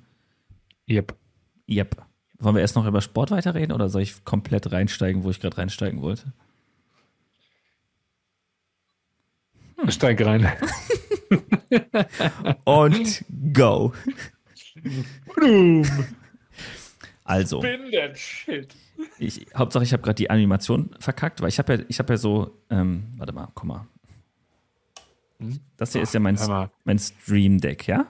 Yep. 0.88 1.14
Yep. 1.68 2.04
Wollen 2.38 2.56
wir 2.56 2.60
erst 2.60 2.76
noch 2.76 2.86
über 2.86 3.00
Sport 3.00 3.30
weiterreden 3.30 3.72
oder 3.72 3.88
soll 3.88 4.02
ich 4.02 4.24
komplett 4.24 4.72
reinsteigen, 4.72 5.22
wo 5.22 5.30
ich 5.30 5.40
gerade 5.40 5.56
reinsteigen 5.58 6.02
wollte? 6.02 6.32
Steig 9.88 10.24
rein. 10.24 10.48
Und 12.64 13.24
go. 13.52 13.92
Boom. 15.36 15.84
Also. 17.24 17.60
Spin 17.62 17.90
that 17.92 18.18
shit. 18.18 18.74
Ich, 19.18 19.46
Hauptsache, 19.54 19.84
ich 19.84 19.92
habe 19.92 20.02
gerade 20.02 20.16
die 20.16 20.30
Animation 20.30 20.90
verkackt, 20.98 21.40
weil 21.40 21.48
ich 21.48 21.58
habe 21.58 21.74
ja, 21.74 21.84
ich 21.88 21.98
habe 21.98 22.12
ja 22.12 22.16
so, 22.16 22.58
ähm, 22.70 23.04
warte 23.16 23.32
mal, 23.32 23.48
guck 23.54 23.64
mal. 23.64 23.86
Das 25.76 25.92
hier 25.92 26.02
ist 26.02 26.14
ja 26.14 26.20
mein, 26.20 26.38
mein 26.84 26.98
Stream 26.98 27.60
Deck, 27.60 27.88
ja? 27.88 28.06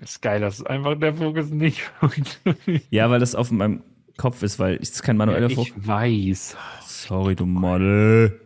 Ist 0.00 0.22
geil, 0.22 0.40
dass 0.40 0.64
einfach 0.64 0.98
der 0.98 1.14
Fokus 1.14 1.50
nicht 1.50 1.80
funktioniert. 2.00 2.84
Ja, 2.90 3.10
weil 3.10 3.20
das 3.20 3.34
auf 3.34 3.50
meinem 3.50 3.82
Kopf 4.16 4.42
ist, 4.42 4.58
weil 4.58 4.76
es 4.76 4.90
ist 4.90 5.02
kein 5.02 5.16
manueller 5.16 5.50
Fokus. 5.50 5.72
Ich 5.76 5.86
weiß. 5.86 6.56
Sorry, 6.82 7.36
du 7.36 7.46
Model. 7.46 8.40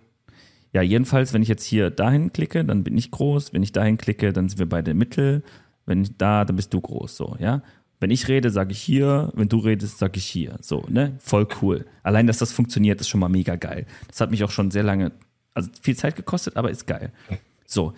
Ja, 0.72 0.80
jedenfalls, 0.80 1.32
wenn 1.32 1.42
ich 1.42 1.48
jetzt 1.48 1.64
hier 1.64 1.90
dahin 1.90 2.32
klicke, 2.32 2.64
dann 2.64 2.84
bin 2.84 2.96
ich 2.96 3.10
groß. 3.10 3.52
Wenn 3.52 3.62
ich 3.62 3.72
dahin 3.72 3.98
klicke, 3.98 4.32
dann 4.32 4.48
sind 4.48 4.58
wir 4.58 4.68
beide 4.68 4.94
Mittel. 4.94 5.42
Wenn 5.84 6.02
ich 6.02 6.16
da, 6.16 6.44
dann 6.44 6.56
bist 6.56 6.72
du 6.72 6.80
groß, 6.80 7.16
so, 7.16 7.36
ja? 7.38 7.62
Wenn 8.02 8.10
ich 8.10 8.26
rede, 8.26 8.50
sage 8.50 8.72
ich 8.72 8.82
hier. 8.82 9.30
Wenn 9.36 9.48
du 9.48 9.58
redest, 9.58 9.98
sage 9.98 10.18
ich 10.18 10.26
hier. 10.26 10.58
So, 10.60 10.84
ne? 10.88 11.14
Voll 11.20 11.46
cool. 11.62 11.86
Allein, 12.02 12.26
dass 12.26 12.38
das 12.38 12.50
funktioniert, 12.50 13.00
ist 13.00 13.08
schon 13.08 13.20
mal 13.20 13.28
mega 13.28 13.54
geil. 13.54 13.86
Das 14.08 14.20
hat 14.20 14.32
mich 14.32 14.42
auch 14.42 14.50
schon 14.50 14.72
sehr 14.72 14.82
lange, 14.82 15.12
also 15.54 15.70
viel 15.80 15.96
Zeit 15.96 16.16
gekostet, 16.16 16.56
aber 16.56 16.72
ist 16.72 16.88
geil. 16.88 17.12
So. 17.64 17.94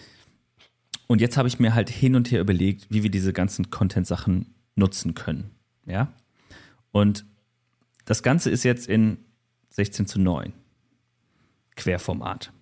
Und 1.07 1.23
jetzt 1.23 1.39
habe 1.39 1.49
ich 1.49 1.59
mir 1.59 1.75
halt 1.75 1.89
hin 1.89 2.17
und 2.17 2.31
her 2.31 2.43
überlegt, 2.43 2.87
wie 2.91 3.03
wir 3.03 3.11
diese 3.11 3.33
ganzen 3.33 3.71
Content-Sachen 3.71 4.53
nutzen 4.77 5.15
können. 5.15 5.53
Ja? 5.87 6.13
Und 6.93 7.25
das 8.05 8.23
Ganze 8.23 8.51
ist 8.51 8.63
jetzt 8.63 8.87
in 8.87 9.17
16 9.71 10.07
zu 10.07 10.21
9. 10.21 10.53
Querformat. 11.77 12.53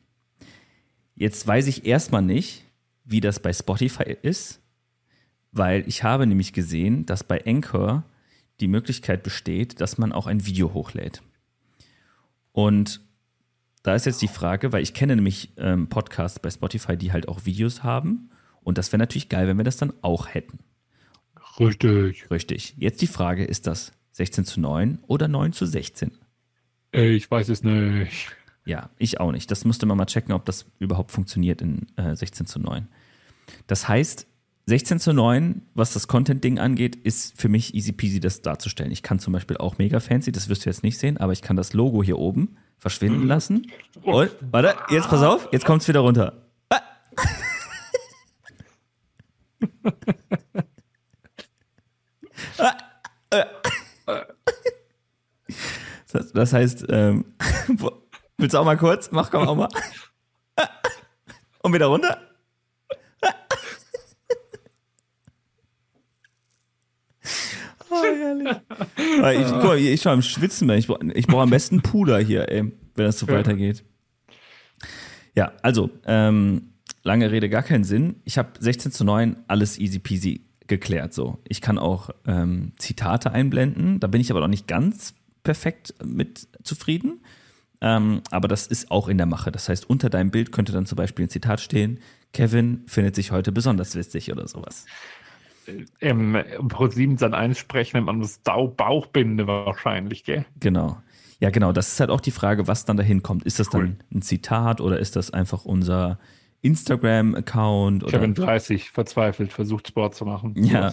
Jetzt 1.16 1.44
weiß 1.44 1.66
ich 1.66 1.86
erstmal 1.86 2.22
nicht, 2.22 2.66
wie 3.04 3.20
das 3.20 3.40
bei 3.40 3.52
Spotify 3.52 4.16
ist, 4.22 4.61
weil 5.52 5.86
ich 5.86 6.02
habe 6.02 6.26
nämlich 6.26 6.52
gesehen, 6.52 7.06
dass 7.06 7.24
bei 7.24 7.44
Anchor 7.46 8.04
die 8.60 8.68
Möglichkeit 8.68 9.22
besteht, 9.22 9.80
dass 9.80 9.98
man 9.98 10.12
auch 10.12 10.26
ein 10.26 10.46
Video 10.46 10.72
hochlädt. 10.72 11.22
Und 12.52 13.00
da 13.82 13.94
ist 13.94 14.06
jetzt 14.06 14.22
die 14.22 14.28
Frage, 14.28 14.72
weil 14.72 14.82
ich 14.82 14.94
kenne 14.94 15.16
nämlich 15.16 15.50
ähm, 15.56 15.88
Podcasts 15.88 16.38
bei 16.38 16.50
Spotify, 16.50 16.96
die 16.96 17.12
halt 17.12 17.28
auch 17.28 17.44
Videos 17.44 17.82
haben. 17.82 18.30
Und 18.62 18.78
das 18.78 18.92
wäre 18.92 18.98
natürlich 18.98 19.28
geil, 19.28 19.48
wenn 19.48 19.56
wir 19.56 19.64
das 19.64 19.76
dann 19.76 19.92
auch 20.02 20.28
hätten. 20.28 20.60
Richtig. 21.58 22.30
Richtig. 22.30 22.74
Jetzt 22.78 23.02
die 23.02 23.06
Frage, 23.06 23.44
ist 23.44 23.66
das 23.66 23.92
16 24.12 24.44
zu 24.44 24.60
9 24.60 24.98
oder 25.06 25.28
9 25.28 25.52
zu 25.52 25.66
16? 25.66 26.12
Ich 26.92 27.30
weiß 27.30 27.48
es 27.48 27.62
nicht. 27.64 28.28
Ja, 28.64 28.90
ich 28.98 29.18
auch 29.18 29.32
nicht. 29.32 29.50
Das 29.50 29.64
musste 29.64 29.86
man 29.86 29.98
mal 29.98 30.06
checken, 30.06 30.32
ob 30.32 30.44
das 30.44 30.66
überhaupt 30.78 31.10
funktioniert 31.10 31.60
in 31.60 31.86
äh, 31.96 32.14
16 32.14 32.46
zu 32.46 32.60
9. 32.60 32.86
Das 33.66 33.88
heißt, 33.88 34.26
16 34.72 35.00
zu 35.00 35.12
9, 35.12 35.60
was 35.74 35.92
das 35.92 36.08
Content-Ding 36.08 36.58
angeht, 36.58 36.96
ist 36.96 37.38
für 37.38 37.50
mich 37.50 37.74
easy 37.74 37.92
peasy, 37.92 38.20
das 38.20 38.40
darzustellen. 38.40 38.90
Ich 38.90 39.02
kann 39.02 39.18
zum 39.18 39.34
Beispiel 39.34 39.58
auch 39.58 39.76
mega 39.76 40.00
fancy, 40.00 40.32
das 40.32 40.48
wirst 40.48 40.64
du 40.64 40.70
jetzt 40.70 40.82
nicht 40.82 40.98
sehen, 40.98 41.18
aber 41.18 41.34
ich 41.34 41.42
kann 41.42 41.56
das 41.56 41.74
Logo 41.74 42.02
hier 42.02 42.16
oben 42.16 42.56
verschwinden 42.78 43.26
lassen. 43.26 43.70
Und, 44.00 44.30
warte, 44.50 44.74
jetzt 44.88 45.10
pass 45.10 45.22
auf, 45.22 45.46
jetzt 45.52 45.66
kommt 45.66 45.82
es 45.82 45.88
wieder 45.88 46.00
runter. 46.00 46.48
Ah. 46.70 46.80
Ah. 52.58 52.76
Ah. 54.06 54.26
das, 56.12 56.32
das 56.32 56.52
heißt, 56.52 56.86
ähm, 56.88 57.24
willst 58.38 58.54
du 58.54 58.58
auch 58.58 58.64
mal 58.64 58.76
kurz? 58.76 59.10
Mach, 59.10 59.30
komm 59.30 59.48
auch 59.48 59.56
mal. 59.56 59.68
Und 61.62 61.74
wieder 61.74 61.86
runter. 61.86 62.18
Oh, 67.92 68.02
herrlich. 68.40 68.56
Ich, 69.46 69.52
guck 69.52 69.64
mal, 69.64 69.78
ich 69.78 70.04
war 70.04 70.12
am 70.12 70.22
Schwitzen, 70.22 70.68
ich 70.70 70.86
brauche 70.86 71.04
brauch 71.28 71.42
am 71.42 71.50
besten 71.50 71.82
Puder 71.82 72.18
hier, 72.18 72.48
ey, 72.48 72.72
wenn 72.94 73.04
das 73.04 73.18
so 73.18 73.26
ja. 73.26 73.34
weitergeht. 73.34 73.84
Ja, 75.34 75.52
also, 75.62 75.90
ähm, 76.06 76.72
lange 77.02 77.30
Rede, 77.30 77.48
gar 77.48 77.62
keinen 77.62 77.84
Sinn. 77.84 78.16
Ich 78.24 78.38
habe 78.38 78.50
16 78.58 78.92
zu 78.92 79.04
9, 79.04 79.36
alles 79.48 79.78
easy 79.78 79.98
peasy 79.98 80.44
geklärt. 80.66 81.12
So, 81.14 81.38
ich 81.48 81.60
kann 81.60 81.78
auch 81.78 82.10
ähm, 82.26 82.72
Zitate 82.78 83.32
einblenden. 83.32 84.00
Da 84.00 84.06
bin 84.06 84.20
ich 84.20 84.30
aber 84.30 84.40
noch 84.40 84.48
nicht 84.48 84.66
ganz 84.66 85.14
perfekt 85.42 85.94
mit 86.04 86.48
zufrieden. 86.62 87.20
Ähm, 87.80 88.22
aber 88.30 88.48
das 88.48 88.66
ist 88.66 88.90
auch 88.90 89.08
in 89.08 89.18
der 89.18 89.26
Mache. 89.26 89.50
Das 89.50 89.68
heißt, 89.68 89.88
unter 89.90 90.08
deinem 90.08 90.30
Bild 90.30 90.52
könnte 90.52 90.72
dann 90.72 90.86
zum 90.86 90.96
Beispiel 90.96 91.26
ein 91.26 91.30
Zitat 91.30 91.60
stehen: 91.60 91.98
Kevin 92.32 92.84
findet 92.86 93.16
sich 93.16 93.32
heute 93.32 93.52
besonders 93.52 93.96
witzig 93.96 94.30
oder 94.32 94.46
sowas. 94.46 94.86
Im 96.00 96.36
Pro 96.68 96.88
7 96.88 97.16
dann 97.16 97.34
einsprechen, 97.34 98.04
man 98.04 98.18
muss 98.18 98.38
Bauchbinde 98.38 99.46
wahrscheinlich, 99.46 100.24
gell? 100.24 100.44
Genau. 100.60 100.98
Ja, 101.40 101.50
genau. 101.50 101.72
Das 101.72 101.92
ist 101.92 102.00
halt 102.00 102.10
auch 102.10 102.20
die 102.20 102.30
Frage, 102.30 102.68
was 102.68 102.84
dann 102.84 102.96
dahin 102.96 103.22
kommt. 103.22 103.44
Ist 103.44 103.58
das 103.58 103.72
cool. 103.74 103.80
dann 103.80 103.96
ein 104.14 104.22
Zitat 104.22 104.80
oder 104.80 104.98
ist 104.98 105.16
das 105.16 105.32
einfach 105.32 105.64
unser 105.64 106.18
Instagram-Account. 106.62 108.06
Kevin 108.06 108.34
30, 108.34 108.90
verzweifelt, 108.90 109.52
versucht 109.52 109.88
Sport 109.88 110.14
zu 110.14 110.24
machen. 110.24 110.54
Ja. 110.56 110.92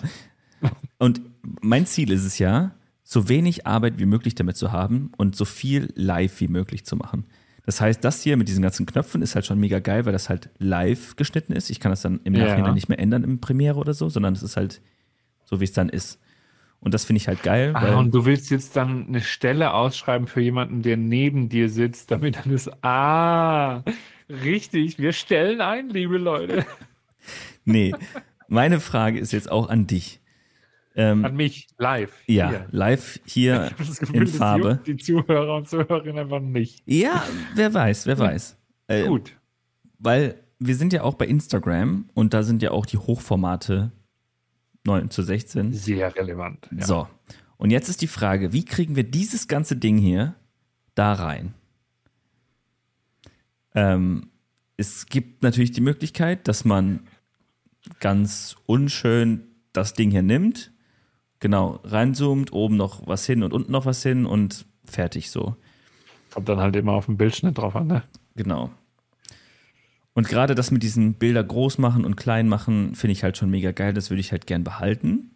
Und 0.98 1.22
mein 1.62 1.86
Ziel 1.86 2.12
ist 2.12 2.26
es 2.26 2.40
ja, 2.40 2.72
so 3.04 3.30
wenig 3.30 3.66
Arbeit 3.66 3.98
wie 3.98 4.06
möglich 4.06 4.36
damit 4.36 4.56
zu 4.56 4.72
haben 4.72 5.12
und 5.18 5.36
so 5.36 5.44
viel 5.44 5.92
live 5.96 6.42
wie 6.42 6.48
möglich 6.48 6.86
zu 6.86 6.96
machen. 6.96 7.26
Das 7.70 7.82
heißt, 7.82 8.04
das 8.04 8.24
hier 8.24 8.36
mit 8.36 8.48
diesen 8.48 8.64
ganzen 8.64 8.88
Knöpfen 8.88 9.22
ist 9.22 9.36
halt 9.36 9.46
schon 9.46 9.60
mega 9.60 9.78
geil, 9.80 10.06
weil 10.06 10.12
das 10.12 10.28
halt 10.28 10.50
live 10.58 11.16
geschnitten 11.16 11.54
ist. 11.54 11.70
Ich 11.70 11.80
kann 11.80 11.92
das 11.92 12.02
dann 12.02 12.20
im 12.24 12.34
Nachhinein 12.34 12.66
ja. 12.66 12.74
nicht 12.74 12.90
mehr 12.90 12.98
ändern 12.98 13.24
im 13.24 13.40
Premiere 13.40 13.78
oder 13.78 13.94
so, 13.94 14.10
sondern 14.10 14.34
es 14.34 14.42
ist 14.42 14.58
halt 14.58 14.82
so, 15.46 15.60
wie 15.60 15.66
es 15.66 15.74
dann 15.74 15.88
ist. 15.88 16.20
Und 16.80 16.94
das 16.94 17.06
finde 17.06 17.18
ich 17.18 17.28
halt 17.28 17.44
geil. 17.44 17.74
Ah, 17.76 17.98
und 17.98 18.12
du 18.12 18.26
willst 18.26 18.50
jetzt 18.50 18.76
dann 18.76 19.08
eine 19.08 19.22
Stelle 19.22 19.74
ausschreiben 19.74 20.26
für 20.26 20.42
jemanden, 20.42 20.82
der 20.82 20.98
neben 20.98 21.48
dir 21.48 21.70
sitzt, 21.70 22.10
damit 22.10 22.38
dann 22.38 22.52
ist, 22.52 22.72
ah, 22.84 23.84
Richtig, 24.30 25.00
wir 25.00 25.12
stellen 25.12 25.60
ein, 25.60 25.90
liebe 25.90 26.18
Leute. 26.18 26.66
Nee, 27.66 27.94
meine 28.48 28.80
Frage 28.80 29.20
ist 29.20 29.32
jetzt 29.32 29.52
auch 29.52 29.70
an 29.70 29.86
dich. 29.88 30.19
Ähm, 31.00 31.24
an 31.24 31.38
mich, 31.38 31.70
live. 31.78 32.12
Ja, 32.28 32.50
hier. 32.50 32.68
live 32.72 33.22
hier 33.24 33.72
Gefühl, 33.78 34.16
in 34.18 34.28
Farbe. 34.28 34.82
Die 34.86 34.98
Zuhörer 34.98 35.56
und 35.56 35.70
Zuhörerinnen 35.70 36.20
einfach 36.20 36.42
nicht. 36.42 36.84
Ja, 36.86 37.24
wer 37.56 37.74
weiß, 37.74 38.06
wer 38.06 38.20
weiß. 38.20 38.58
Äh, 38.88 39.08
Gut. 39.08 39.34
Weil 39.98 40.44
wir 40.60 40.76
sind 40.76 40.92
ja 40.92 41.04
auch 41.04 41.14
bei 41.14 41.26
Instagram 41.26 42.10
und 42.16 42.34
da 42.34 42.44
sind 42.44 42.62
ja 42.62 42.72
auch 42.72 42.86
die 42.86 42.98
Hochformate 42.98 43.94
9 44.86 45.10
zu 45.10 45.24
16. 45.24 45.72
Sehr 45.72 46.14
relevant. 46.18 46.68
Ja. 46.78 46.86
So. 46.86 47.08
Und 47.56 47.72
jetzt 47.72 47.88
ist 47.88 48.02
die 48.02 48.08
Frage, 48.08 48.52
wie 48.52 48.66
kriegen 48.66 48.98
wir 48.98 49.04
dieses 49.04 49.48
ganze 49.48 49.78
Ding 49.78 49.98
hier 49.98 50.36
da 50.96 51.14
rein? 51.14 51.54
Ähm, 53.74 54.32
es 54.76 55.06
gibt 55.06 55.44
natürlich 55.44 55.72
die 55.72 55.80
Möglichkeit, 55.80 56.50
dass 56.50 56.66
man 56.66 57.08
ganz 58.02 58.58
unschön 58.66 59.48
das 59.72 59.94
Ding 59.94 60.12
hier 60.12 60.24
nimmt, 60.24 60.74
genau, 61.40 61.80
reinzoomt, 61.84 62.54
oben 62.54 62.78
noch 62.78 63.08
was 63.08 63.26
hin 63.26 63.44
und 63.44 63.54
unten 63.54 63.72
noch 63.72 63.86
was 63.86 64.04
hin 64.04 64.26
und 64.26 64.66
fertig 64.86 65.32
so. 65.32 65.56
Kommt 66.32 66.50
dann 66.50 66.60
halt 66.60 66.76
immer 66.76 66.94
auf 66.94 67.08
den 67.08 67.18
Bildschnitt 67.18 67.58
drauf 67.58 67.76
an, 67.76 67.88
ne? 67.88 68.04
Genau. 68.36 68.72
Und 70.14 70.28
gerade 70.28 70.56
das 70.56 70.72
mit 70.72 70.84
diesen 70.84 71.14
Bilder 71.14 71.44
groß 71.44 71.78
machen 71.78 72.04
und 72.04 72.18
klein 72.18 72.48
machen, 72.48 72.96
finde 72.96 73.14
ich 73.14 73.24
halt 73.24 73.38
schon 73.38 73.50
mega 73.50 73.72
geil. 73.72 73.94
Das 73.94 74.10
würde 74.10 74.20
ich 74.20 74.32
halt 74.32 74.48
gern 74.48 74.64
behalten. 74.64 75.32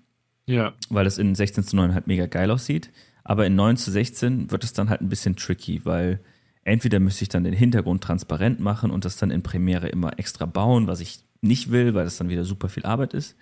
Ja. 0.46 0.74
Weil 0.90 1.06
das 1.06 1.18
in 1.18 1.36
16 1.36 1.64
zu 1.64 1.76
9 1.76 1.94
halt 1.94 2.08
mega 2.08 2.26
geil 2.26 2.52
aussieht. 2.52 2.92
Aber 3.24 3.46
in 3.46 3.56
9 3.56 3.78
zu 3.78 3.92
16 3.92 4.52
wird 4.52 4.64
es 4.64 4.74
dann 4.74 4.90
halt 4.90 5.02
ein 5.02 5.10
bisschen 5.10 5.36
tricky, 5.36 5.86
weil 5.86 6.20
entweder 6.64 7.00
müsste 7.00 7.24
ich 7.24 7.30
dann 7.30 7.44
den 7.44 7.54
Hintergrund 7.54 8.04
transparent 8.04 8.60
machen 8.60 8.92
und 8.92 9.06
das 9.06 9.16
dann 9.18 9.32
in 9.32 9.44
Premiere 9.44 9.88
immer 9.88 10.20
extra 10.20 10.46
bauen, 10.46 10.88
was 10.88 11.00
ich 11.00 11.24
nicht 11.42 11.72
will, 11.72 11.94
weil 11.94 12.04
das 12.04 12.18
dann 12.18 12.30
wieder 12.30 12.44
super 12.44 12.68
viel 12.68 12.86
Arbeit 12.86 13.14
ist. 13.14 13.38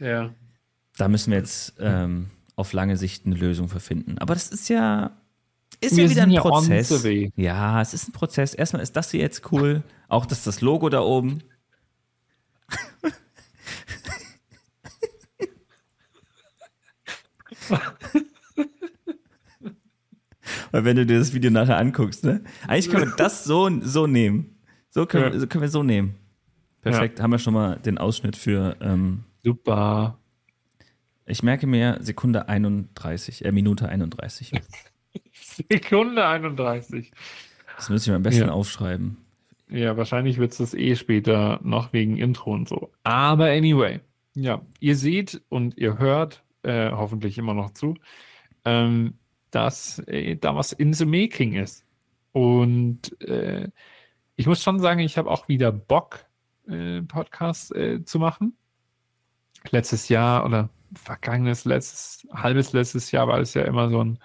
Ja. 0.00 0.30
Da 0.96 1.08
müssen 1.08 1.30
wir 1.30 1.38
jetzt 1.38 1.74
ähm, 1.80 2.30
auf 2.56 2.72
lange 2.72 2.96
Sicht 2.96 3.26
eine 3.26 3.34
Lösung 3.34 3.68
für 3.68 3.80
finden. 3.80 4.18
Aber 4.18 4.34
das 4.34 4.48
ist 4.48 4.68
ja, 4.68 5.16
ist 5.80 5.96
wir 5.96 6.04
ja 6.04 6.10
wieder 6.10 6.22
ein 6.22 6.34
Prozess. 6.36 7.04
Ja, 7.36 7.80
es 7.80 7.94
ist 7.94 8.08
ein 8.08 8.12
Prozess. 8.12 8.54
Erstmal 8.54 8.82
ist 8.82 8.94
das 8.96 9.10
hier 9.10 9.20
jetzt 9.20 9.50
cool. 9.52 9.82
Auch 10.08 10.26
dass 10.26 10.44
das 10.44 10.60
Logo 10.60 10.88
da 10.88 11.00
oben. 11.00 11.42
Weil 20.70 20.84
wenn 20.84 20.96
du 20.96 21.06
dir 21.06 21.18
das 21.18 21.32
Video 21.32 21.50
nachher 21.50 21.78
anguckst, 21.78 22.24
ne? 22.24 22.42
Eigentlich 22.66 22.90
können 22.90 23.10
wir 23.10 23.16
das 23.16 23.44
so, 23.44 23.70
so 23.80 24.06
nehmen. 24.06 24.58
So 24.90 25.06
können, 25.06 25.32
ja. 25.32 25.38
so 25.38 25.46
können 25.46 25.62
wir 25.62 25.68
so 25.68 25.82
nehmen. 25.82 26.16
Perfekt, 26.82 27.18
ja. 27.18 27.22
haben 27.22 27.30
wir 27.30 27.38
schon 27.38 27.54
mal 27.54 27.76
den 27.78 27.96
Ausschnitt 27.96 28.36
für. 28.36 28.76
Ähm, 28.80 29.24
Super. 29.42 30.18
Ich 31.26 31.42
merke 31.42 31.66
mir 31.66 31.98
Sekunde 32.00 32.48
31, 32.48 33.44
äh, 33.44 33.52
Minute 33.52 33.88
31. 33.88 34.52
Sekunde 35.32 36.26
31. 36.26 37.12
Das 37.76 37.88
müsste 37.88 38.08
ich 38.08 38.10
mir 38.10 38.16
am 38.16 38.22
besten 38.22 38.46
ja. 38.46 38.52
aufschreiben. 38.52 39.16
Ja, 39.68 39.96
wahrscheinlich 39.96 40.38
wird 40.38 40.52
es 40.52 40.58
das 40.58 40.74
eh 40.74 40.96
später 40.96 41.60
noch 41.62 41.92
wegen 41.92 42.18
Intro 42.18 42.52
und 42.52 42.68
so. 42.68 42.92
Aber 43.02 43.46
anyway, 43.46 44.00
ja, 44.34 44.62
ihr 44.80 44.96
seht 44.96 45.42
und 45.48 45.78
ihr 45.78 45.98
hört 45.98 46.44
äh, 46.62 46.90
hoffentlich 46.90 47.38
immer 47.38 47.54
noch 47.54 47.70
zu. 47.70 47.94
Ähm, 48.64 49.14
dass 49.54 50.00
äh, 50.06 50.36
da 50.36 50.56
was 50.56 50.72
in 50.72 50.92
the 50.92 51.06
making 51.06 51.54
ist. 51.54 51.84
Und 52.32 53.20
äh, 53.22 53.68
ich 54.36 54.46
muss 54.46 54.62
schon 54.62 54.80
sagen, 54.80 55.00
ich 55.00 55.16
habe 55.16 55.30
auch 55.30 55.48
wieder 55.48 55.70
Bock, 55.70 56.26
äh, 56.68 57.02
Podcasts 57.02 57.70
äh, 57.70 58.04
zu 58.04 58.18
machen. 58.18 58.56
Letztes 59.70 60.08
Jahr 60.08 60.44
oder 60.44 60.70
vergangenes, 60.96 61.64
letztes, 61.64 62.26
halbes 62.32 62.72
letztes 62.72 63.10
Jahr 63.10 63.28
war 63.28 63.40
es 63.40 63.54
ja 63.54 63.62
immer 63.62 63.90
so 63.90 64.02
ein, 64.02 64.18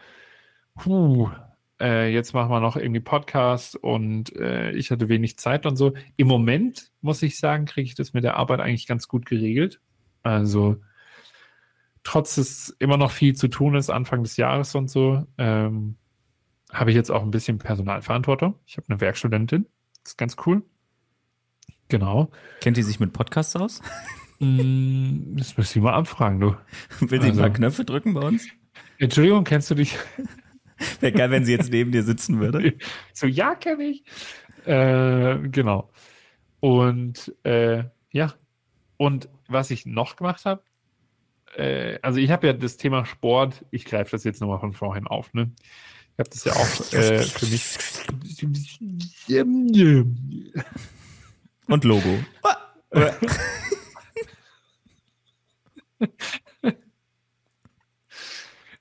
puh, 0.75 1.29
äh, 1.79 2.11
jetzt 2.13 2.33
machen 2.33 2.51
wir 2.51 2.59
noch 2.59 2.75
irgendwie 2.75 2.99
Podcasts 2.99 3.75
und 3.75 4.35
äh, 4.35 4.71
ich 4.71 4.91
hatte 4.91 5.09
wenig 5.09 5.37
Zeit 5.37 5.65
und 5.65 5.75
so. 5.77 5.93
Im 6.17 6.27
Moment, 6.27 6.91
muss 7.01 7.21
ich 7.21 7.37
sagen, 7.37 7.65
kriege 7.65 7.87
ich 7.87 7.95
das 7.95 8.13
mit 8.13 8.23
der 8.23 8.37
Arbeit 8.37 8.59
eigentlich 8.59 8.87
ganz 8.87 9.07
gut 9.07 9.25
geregelt. 9.25 9.79
Also 10.23 10.77
trotz 12.03 12.37
es 12.37 12.69
immer 12.79 12.97
noch 12.97 13.11
viel 13.11 13.35
zu 13.35 13.47
tun 13.47 13.75
ist, 13.75 13.89
Anfang 13.89 14.23
des 14.23 14.37
Jahres 14.37 14.75
und 14.75 14.89
so, 14.89 15.25
ähm, 15.37 15.97
habe 16.71 16.91
ich 16.91 16.95
jetzt 16.95 17.11
auch 17.11 17.23
ein 17.23 17.31
bisschen 17.31 17.57
Personalverantwortung. 17.57 18.55
Ich 18.65 18.77
habe 18.77 18.87
eine 18.89 19.01
Werkstudentin. 19.01 19.65
Das 20.03 20.13
ist 20.13 20.17
ganz 20.17 20.35
cool. 20.45 20.63
Genau. 21.87 22.29
Kennt 22.61 22.77
die 22.77 22.83
sich 22.83 22.99
mit 22.99 23.13
Podcasts 23.13 23.55
aus? 23.55 23.81
Mm, 24.39 25.35
das 25.35 25.57
müsste 25.57 25.79
ich 25.79 25.83
mal 25.83 25.93
abfragen, 25.93 26.39
du. 26.39 26.55
Will 26.99 27.21
sie 27.21 27.29
also, 27.29 27.41
paar 27.41 27.49
Knöpfe 27.49 27.85
drücken 27.85 28.13
bei 28.13 28.21
uns? 28.21 28.47
Entschuldigung, 28.97 29.43
kennst 29.43 29.69
du 29.69 29.75
dich? 29.75 29.97
Wäre 31.01 31.11
geil, 31.11 31.31
wenn 31.31 31.45
sie 31.45 31.51
jetzt 31.51 31.71
neben 31.71 31.91
dir 31.91 32.03
sitzen 32.03 32.39
würde. 32.39 32.73
So, 33.13 33.27
ja, 33.27 33.55
kenne 33.55 33.83
ich. 33.83 34.03
Äh, 34.65 35.39
genau. 35.49 35.89
Und 36.61 37.33
äh, 37.43 37.83
ja. 38.11 38.33
Und 38.95 39.29
was 39.47 39.71
ich 39.71 39.85
noch 39.85 40.15
gemacht 40.15 40.45
habe, 40.45 40.63
äh, 41.57 41.99
also 42.01 42.19
ich 42.19 42.31
habe 42.31 42.47
ja 42.47 42.53
das 42.53 42.77
Thema 42.77 43.05
Sport, 43.05 43.65
ich 43.71 43.83
greife 43.83 44.11
das 44.11 44.23
jetzt 44.23 44.39
nochmal 44.39 44.59
von 44.59 44.73
vorhin 44.73 45.07
auf, 45.07 45.33
ne? 45.33 45.51
Ich 46.13 46.19
habe 46.19 46.29
das 46.29 46.43
ja 46.45 46.53
auch 46.53 46.93
äh, 46.93 47.19
für 47.19 47.45
mich. 47.45 47.77
Und 51.67 51.83
Logo. 51.83 52.19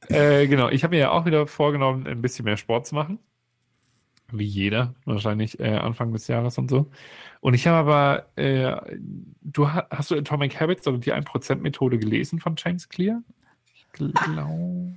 Äh, 0.08 0.46
genau, 0.46 0.68
ich 0.68 0.84
habe 0.84 0.94
mir 0.94 1.00
ja 1.00 1.10
auch 1.10 1.26
wieder 1.26 1.46
vorgenommen, 1.46 2.06
ein 2.06 2.22
bisschen 2.22 2.44
mehr 2.44 2.56
Sport 2.56 2.86
zu 2.86 2.94
machen. 2.94 3.18
Wie 4.30 4.44
jeder, 4.44 4.94
wahrscheinlich 5.06 5.58
äh, 5.58 5.76
Anfang 5.76 6.12
des 6.12 6.28
Jahres 6.28 6.58
und 6.58 6.68
so. 6.68 6.90
Und 7.40 7.54
ich 7.54 7.66
habe 7.66 7.78
aber, 7.78 8.26
äh, 8.36 8.76
du 9.40 9.70
hast 9.70 10.10
du 10.10 10.16
Atomic 10.16 10.60
Habits 10.60 10.86
oder 10.86 10.98
die 10.98 11.14
1%-Methode 11.14 11.98
gelesen 11.98 12.38
von 12.38 12.54
James 12.58 12.90
Clear? 12.90 13.22
Ich 13.74 13.86
glaube. 13.92 14.92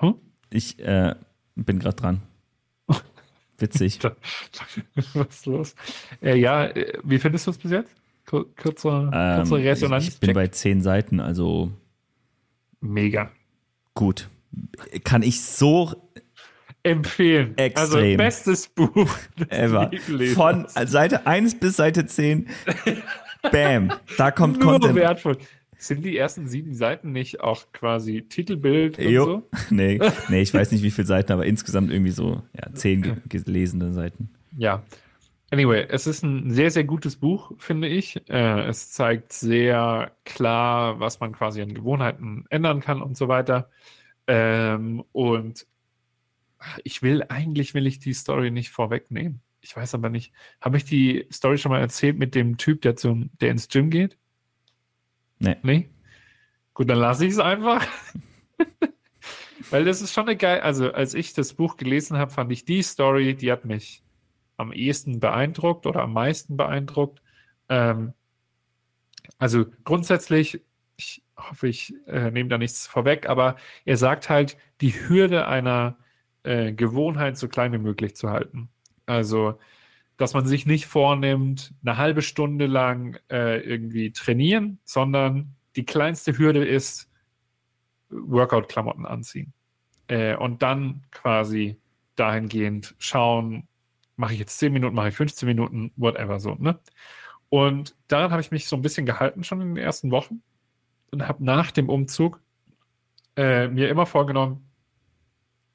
Huh? 0.00 0.14
Ich 0.50 0.78
äh, 0.80 1.14
bin 1.54 1.78
gerade 1.78 1.96
dran. 1.96 2.22
Witzig. 3.58 4.00
Was 5.14 5.28
ist 5.28 5.46
los? 5.46 5.74
Äh, 6.20 6.36
ja, 6.36 6.64
äh, 6.64 6.98
wie 7.04 7.20
findest 7.20 7.46
du 7.46 7.52
es 7.52 7.58
bis 7.58 7.70
jetzt? 7.70 7.94
Kürzer, 8.26 9.10
ähm, 9.12 9.52
Resonanz. 9.52 10.04
Ich, 10.08 10.14
ich 10.14 10.20
bin 10.20 10.32
bei 10.34 10.48
zehn 10.48 10.80
Seiten, 10.80 11.20
also. 11.20 11.70
Mega. 12.80 13.30
Gut. 13.94 14.28
Kann 15.04 15.22
ich 15.22 15.42
so 15.42 15.94
empfehlen. 16.82 17.56
Extrem. 17.56 18.02
Also 18.02 18.16
bestes 18.16 18.68
Buch. 18.68 19.08
Ever. 19.48 19.90
Von. 20.34 20.66
Seite 20.68 21.26
1 21.26 21.58
bis 21.58 21.76
Seite 21.76 22.06
10. 22.06 22.48
Bam. 23.50 23.92
Da 24.16 24.30
kommt 24.30 24.60
Nur 24.60 24.72
Content. 24.72 24.94
wertvoll. 24.94 25.38
Sind 25.76 26.04
die 26.04 26.16
ersten 26.16 26.46
sieben 26.48 26.72
Seiten 26.74 27.12
nicht 27.12 27.40
auch 27.40 27.72
quasi 27.72 28.22
Titelbild 28.22 28.98
und 28.98 29.08
Jo. 29.08 29.24
so? 29.24 29.48
Nee, 29.70 30.00
nee, 30.28 30.40
ich 30.40 30.54
weiß 30.54 30.72
nicht, 30.72 30.82
wie 30.82 30.90
viele 30.90 31.06
Seiten, 31.06 31.32
aber 31.32 31.44
insgesamt 31.44 31.90
irgendwie 31.90 32.12
so 32.12 32.42
ja, 32.54 32.72
zehn 32.72 33.02
ge 33.02 33.14
gelesene 33.28 33.92
Seiten. 33.92 34.30
Ja. 34.56 34.82
Anyway, 35.54 35.86
es 35.88 36.08
ist 36.08 36.24
ein 36.24 36.50
sehr, 36.50 36.72
sehr 36.72 36.82
gutes 36.82 37.14
Buch, 37.14 37.52
finde 37.58 37.86
ich. 37.86 38.28
Äh, 38.28 38.66
es 38.66 38.90
zeigt 38.90 39.32
sehr 39.32 40.10
klar, 40.24 40.98
was 40.98 41.20
man 41.20 41.30
quasi 41.30 41.62
an 41.62 41.74
Gewohnheiten 41.74 42.44
ändern 42.50 42.80
kann 42.80 43.00
und 43.00 43.16
so 43.16 43.28
weiter. 43.28 43.70
Ähm, 44.26 45.04
und 45.12 45.64
ich 46.82 47.02
will, 47.02 47.22
eigentlich 47.28 47.72
will 47.72 47.86
ich 47.86 48.00
die 48.00 48.14
Story 48.14 48.50
nicht 48.50 48.70
vorwegnehmen. 48.70 49.42
Ich 49.60 49.76
weiß 49.76 49.94
aber 49.94 50.08
nicht. 50.08 50.32
Habe 50.60 50.76
ich 50.76 50.86
die 50.86 51.28
Story 51.32 51.56
schon 51.56 51.70
mal 51.70 51.80
erzählt 51.80 52.18
mit 52.18 52.34
dem 52.34 52.56
Typ, 52.56 52.82
der 52.82 52.96
zum, 52.96 53.30
der 53.40 53.52
ins 53.52 53.68
Gym 53.68 53.90
geht? 53.90 54.18
Nee. 55.38 55.56
Nee? 55.62 55.88
Gut, 56.72 56.90
dann 56.90 56.98
lasse 56.98 57.26
ich 57.26 57.34
es 57.34 57.38
einfach. 57.38 57.86
Weil 59.70 59.84
das 59.84 60.02
ist 60.02 60.12
schon 60.12 60.26
eine 60.26 60.36
geil, 60.36 60.62
also 60.62 60.90
als 60.90 61.14
ich 61.14 61.32
das 61.32 61.54
Buch 61.54 61.76
gelesen 61.76 62.18
habe, 62.18 62.32
fand 62.32 62.50
ich 62.50 62.64
die 62.64 62.82
Story, 62.82 63.36
die 63.36 63.52
hat 63.52 63.64
mich 63.64 64.03
am 64.56 64.72
ehesten 64.72 65.20
beeindruckt 65.20 65.86
oder 65.86 66.02
am 66.02 66.12
meisten 66.12 66.56
beeindruckt. 66.56 67.22
Ähm, 67.68 68.14
also 69.38 69.66
grundsätzlich, 69.84 70.62
ich 70.96 71.22
hoffe, 71.36 71.68
ich 71.68 71.94
äh, 72.06 72.30
nehme 72.30 72.48
da 72.48 72.58
nichts 72.58 72.86
vorweg, 72.86 73.28
aber 73.28 73.56
er 73.84 73.96
sagt 73.96 74.28
halt, 74.28 74.56
die 74.80 74.92
Hürde 74.92 75.48
einer 75.48 75.96
äh, 76.44 76.72
Gewohnheit 76.72 77.36
so 77.36 77.48
klein 77.48 77.72
wie 77.72 77.78
möglich 77.78 78.16
zu 78.16 78.30
halten. 78.30 78.68
Also, 79.06 79.58
dass 80.16 80.34
man 80.34 80.46
sich 80.46 80.66
nicht 80.66 80.86
vornimmt, 80.86 81.74
eine 81.84 81.96
halbe 81.96 82.22
Stunde 82.22 82.66
lang 82.66 83.18
äh, 83.30 83.60
irgendwie 83.60 84.12
trainieren, 84.12 84.78
sondern 84.84 85.56
die 85.76 85.84
kleinste 85.84 86.38
Hürde 86.38 86.64
ist 86.64 87.10
Workout-Klamotten 88.10 89.06
anziehen. 89.06 89.52
Äh, 90.06 90.36
und 90.36 90.62
dann 90.62 91.02
quasi 91.10 91.80
dahingehend 92.14 92.94
schauen, 92.98 93.66
mache 94.16 94.34
ich 94.34 94.38
jetzt 94.38 94.58
10 94.58 94.72
Minuten, 94.72 94.94
mache 94.94 95.08
ich 95.08 95.16
15 95.16 95.46
Minuten, 95.46 95.92
whatever 95.96 96.40
so, 96.40 96.54
ne? 96.54 96.78
Und 97.48 97.94
daran 98.08 98.30
habe 98.30 98.40
ich 98.40 98.50
mich 98.50 98.66
so 98.66 98.76
ein 98.76 98.82
bisschen 98.82 99.06
gehalten 99.06 99.44
schon 99.44 99.60
in 99.60 99.74
den 99.74 99.84
ersten 99.84 100.10
Wochen 100.10 100.42
und 101.12 101.28
habe 101.28 101.44
nach 101.44 101.70
dem 101.70 101.88
Umzug 101.88 102.40
äh, 103.36 103.68
mir 103.68 103.88
immer 103.88 104.06
vorgenommen, 104.06 104.68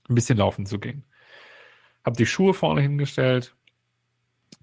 ein 0.10 0.16
bisschen 0.16 0.38
laufen 0.38 0.66
zu 0.66 0.80
gehen. 0.80 1.06
Habe 2.04 2.18
die 2.18 2.26
Schuhe 2.26 2.54
vorne 2.54 2.82
hingestellt, 2.82 3.56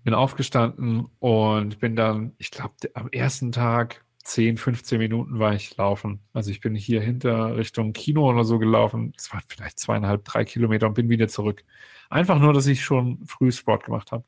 bin 0.05 0.15
aufgestanden 0.15 1.07
und 1.19 1.79
bin 1.79 1.97
dann, 1.97 2.35
ich 2.39 2.51
glaube, 2.51 2.75
am 2.95 3.09
ersten 3.11 3.53
Tag 3.53 4.05
10, 4.25 4.57
15 4.57 4.99
Minuten 4.99 5.39
war 5.39 5.55
ich 5.55 5.77
laufen. 5.77 6.21
Also 6.33 6.51
ich 6.51 6.61
bin 6.61 6.75
hier 6.75 7.01
hinter 7.01 7.57
Richtung 7.57 7.93
Kino 7.93 8.29
oder 8.29 8.45
so 8.45 8.59
gelaufen. 8.59 9.13
Es 9.17 9.33
waren 9.33 9.43
vielleicht 9.47 9.79
zweieinhalb, 9.79 10.25
drei 10.25 10.45
Kilometer 10.45 10.87
und 10.89 10.95
bin 10.95 11.09
wieder 11.09 11.29
zurück. 11.29 11.65
Einfach 12.11 12.39
nur, 12.39 12.53
dass 12.53 12.67
ich 12.67 12.85
schon 12.85 13.25
früh 13.27 13.51
Sport 13.53 13.85
gemacht 13.85 14.13
habe. 14.13 14.25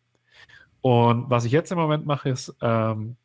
Und 0.80 1.30
was 1.30 1.44
ich 1.44 1.52
jetzt 1.52 1.72
im 1.72 1.78
Moment 1.78 2.06
mache, 2.06 2.30
ist, 2.30 2.54
ähm, 2.60 3.16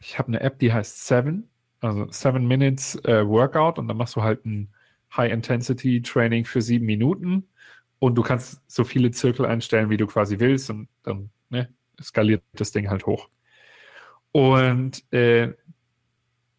ich 0.00 0.18
habe 0.18 0.28
eine 0.28 0.40
App, 0.40 0.58
die 0.58 0.72
heißt 0.72 1.06
Seven, 1.06 1.48
also 1.80 2.10
Seven 2.10 2.46
Minutes 2.46 2.96
äh, 3.04 3.26
Workout 3.26 3.78
und 3.78 3.88
dann 3.88 3.96
machst 3.96 4.16
du 4.16 4.22
halt 4.22 4.44
ein 4.44 4.72
High-Intensity-Training 5.16 6.44
für 6.44 6.62
sieben 6.62 6.86
Minuten 6.86 7.48
und 7.98 8.14
du 8.14 8.22
kannst 8.22 8.62
so 8.66 8.84
viele 8.84 9.10
Zirkel 9.10 9.46
einstellen, 9.46 9.90
wie 9.90 9.96
du 9.96 10.06
quasi 10.06 10.38
willst 10.38 10.70
und 10.70 10.88
dann 11.02 11.30
ne, 11.48 11.68
skaliert 12.00 12.42
das 12.52 12.72
Ding 12.72 12.88
halt 12.88 13.06
hoch. 13.06 13.28
Und 14.32 15.12
äh, 15.12 15.54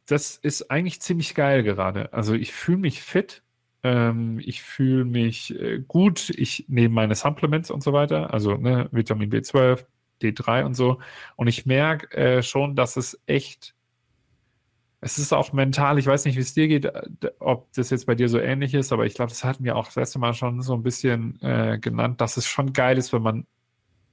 das 0.05 0.35
ist 0.37 0.69
eigentlich 0.69 1.01
ziemlich 1.01 1.35
geil 1.35 1.63
gerade. 1.63 2.11
Also 2.13 2.33
ich 2.33 2.53
fühle 2.53 2.79
mich 2.79 3.01
fit, 3.01 3.43
ähm, 3.83 4.39
ich 4.39 4.61
fühle 4.61 5.05
mich 5.05 5.59
äh, 5.59 5.79
gut, 5.79 6.29
ich 6.31 6.65
nehme 6.67 6.93
meine 6.93 7.15
Supplements 7.15 7.71
und 7.71 7.83
so 7.83 7.93
weiter, 7.93 8.33
also 8.33 8.55
ne, 8.55 8.89
Vitamin 8.91 9.31
B12, 9.31 9.85
D3 10.21 10.65
und 10.65 10.75
so. 10.75 10.99
Und 11.35 11.47
ich 11.47 11.65
merke 11.65 12.15
äh, 12.15 12.43
schon, 12.43 12.75
dass 12.75 12.97
es 12.97 13.19
echt, 13.25 13.73
es 14.99 15.17
ist 15.17 15.33
auch 15.33 15.51
mental, 15.51 15.97
ich 15.97 16.05
weiß 16.05 16.25
nicht, 16.25 16.35
wie 16.35 16.41
es 16.41 16.53
dir 16.53 16.67
geht, 16.67 16.85
äh, 16.85 17.01
ob 17.39 17.73
das 17.73 17.89
jetzt 17.89 18.05
bei 18.05 18.15
dir 18.15 18.29
so 18.29 18.39
ähnlich 18.39 18.73
ist, 18.73 18.93
aber 18.93 19.05
ich 19.05 19.15
glaube, 19.15 19.29
das 19.29 19.43
hatten 19.43 19.63
wir 19.63 19.75
auch 19.75 19.85
das 19.85 19.95
letzte 19.95 20.19
Mal 20.19 20.33
schon 20.33 20.61
so 20.61 20.73
ein 20.73 20.83
bisschen 20.83 21.41
äh, 21.41 21.79
genannt, 21.79 22.21
dass 22.21 22.37
es 22.37 22.45
schon 22.45 22.73
geil 22.73 22.97
ist, 22.97 23.13
wenn 23.13 23.23
man 23.23 23.47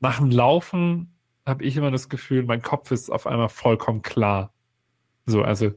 nach 0.01 0.19
dem 0.19 0.31
Laufen 0.31 1.15
habe 1.47 1.65
ich 1.65 1.77
immer 1.77 1.91
das 1.91 2.09
Gefühl, 2.09 2.45
mein 2.45 2.63
Kopf 2.63 2.91
ist 2.91 3.11
auf 3.11 3.27
einmal 3.27 3.49
vollkommen 3.49 4.03
klar. 4.03 4.53
So, 5.27 5.43
also, 5.43 5.73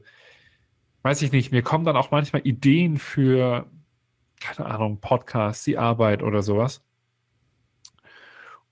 weiß 1.02 1.22
ich 1.22 1.32
nicht, 1.32 1.50
mir 1.50 1.62
kommen 1.62 1.84
dann 1.84 1.96
auch 1.96 2.10
manchmal 2.10 2.46
Ideen 2.46 2.98
für, 2.98 3.66
keine 4.42 4.68
Ahnung, 4.68 5.00
Podcasts, 5.00 5.64
die 5.64 5.78
Arbeit 5.78 6.22
oder 6.22 6.42
sowas. 6.42 6.82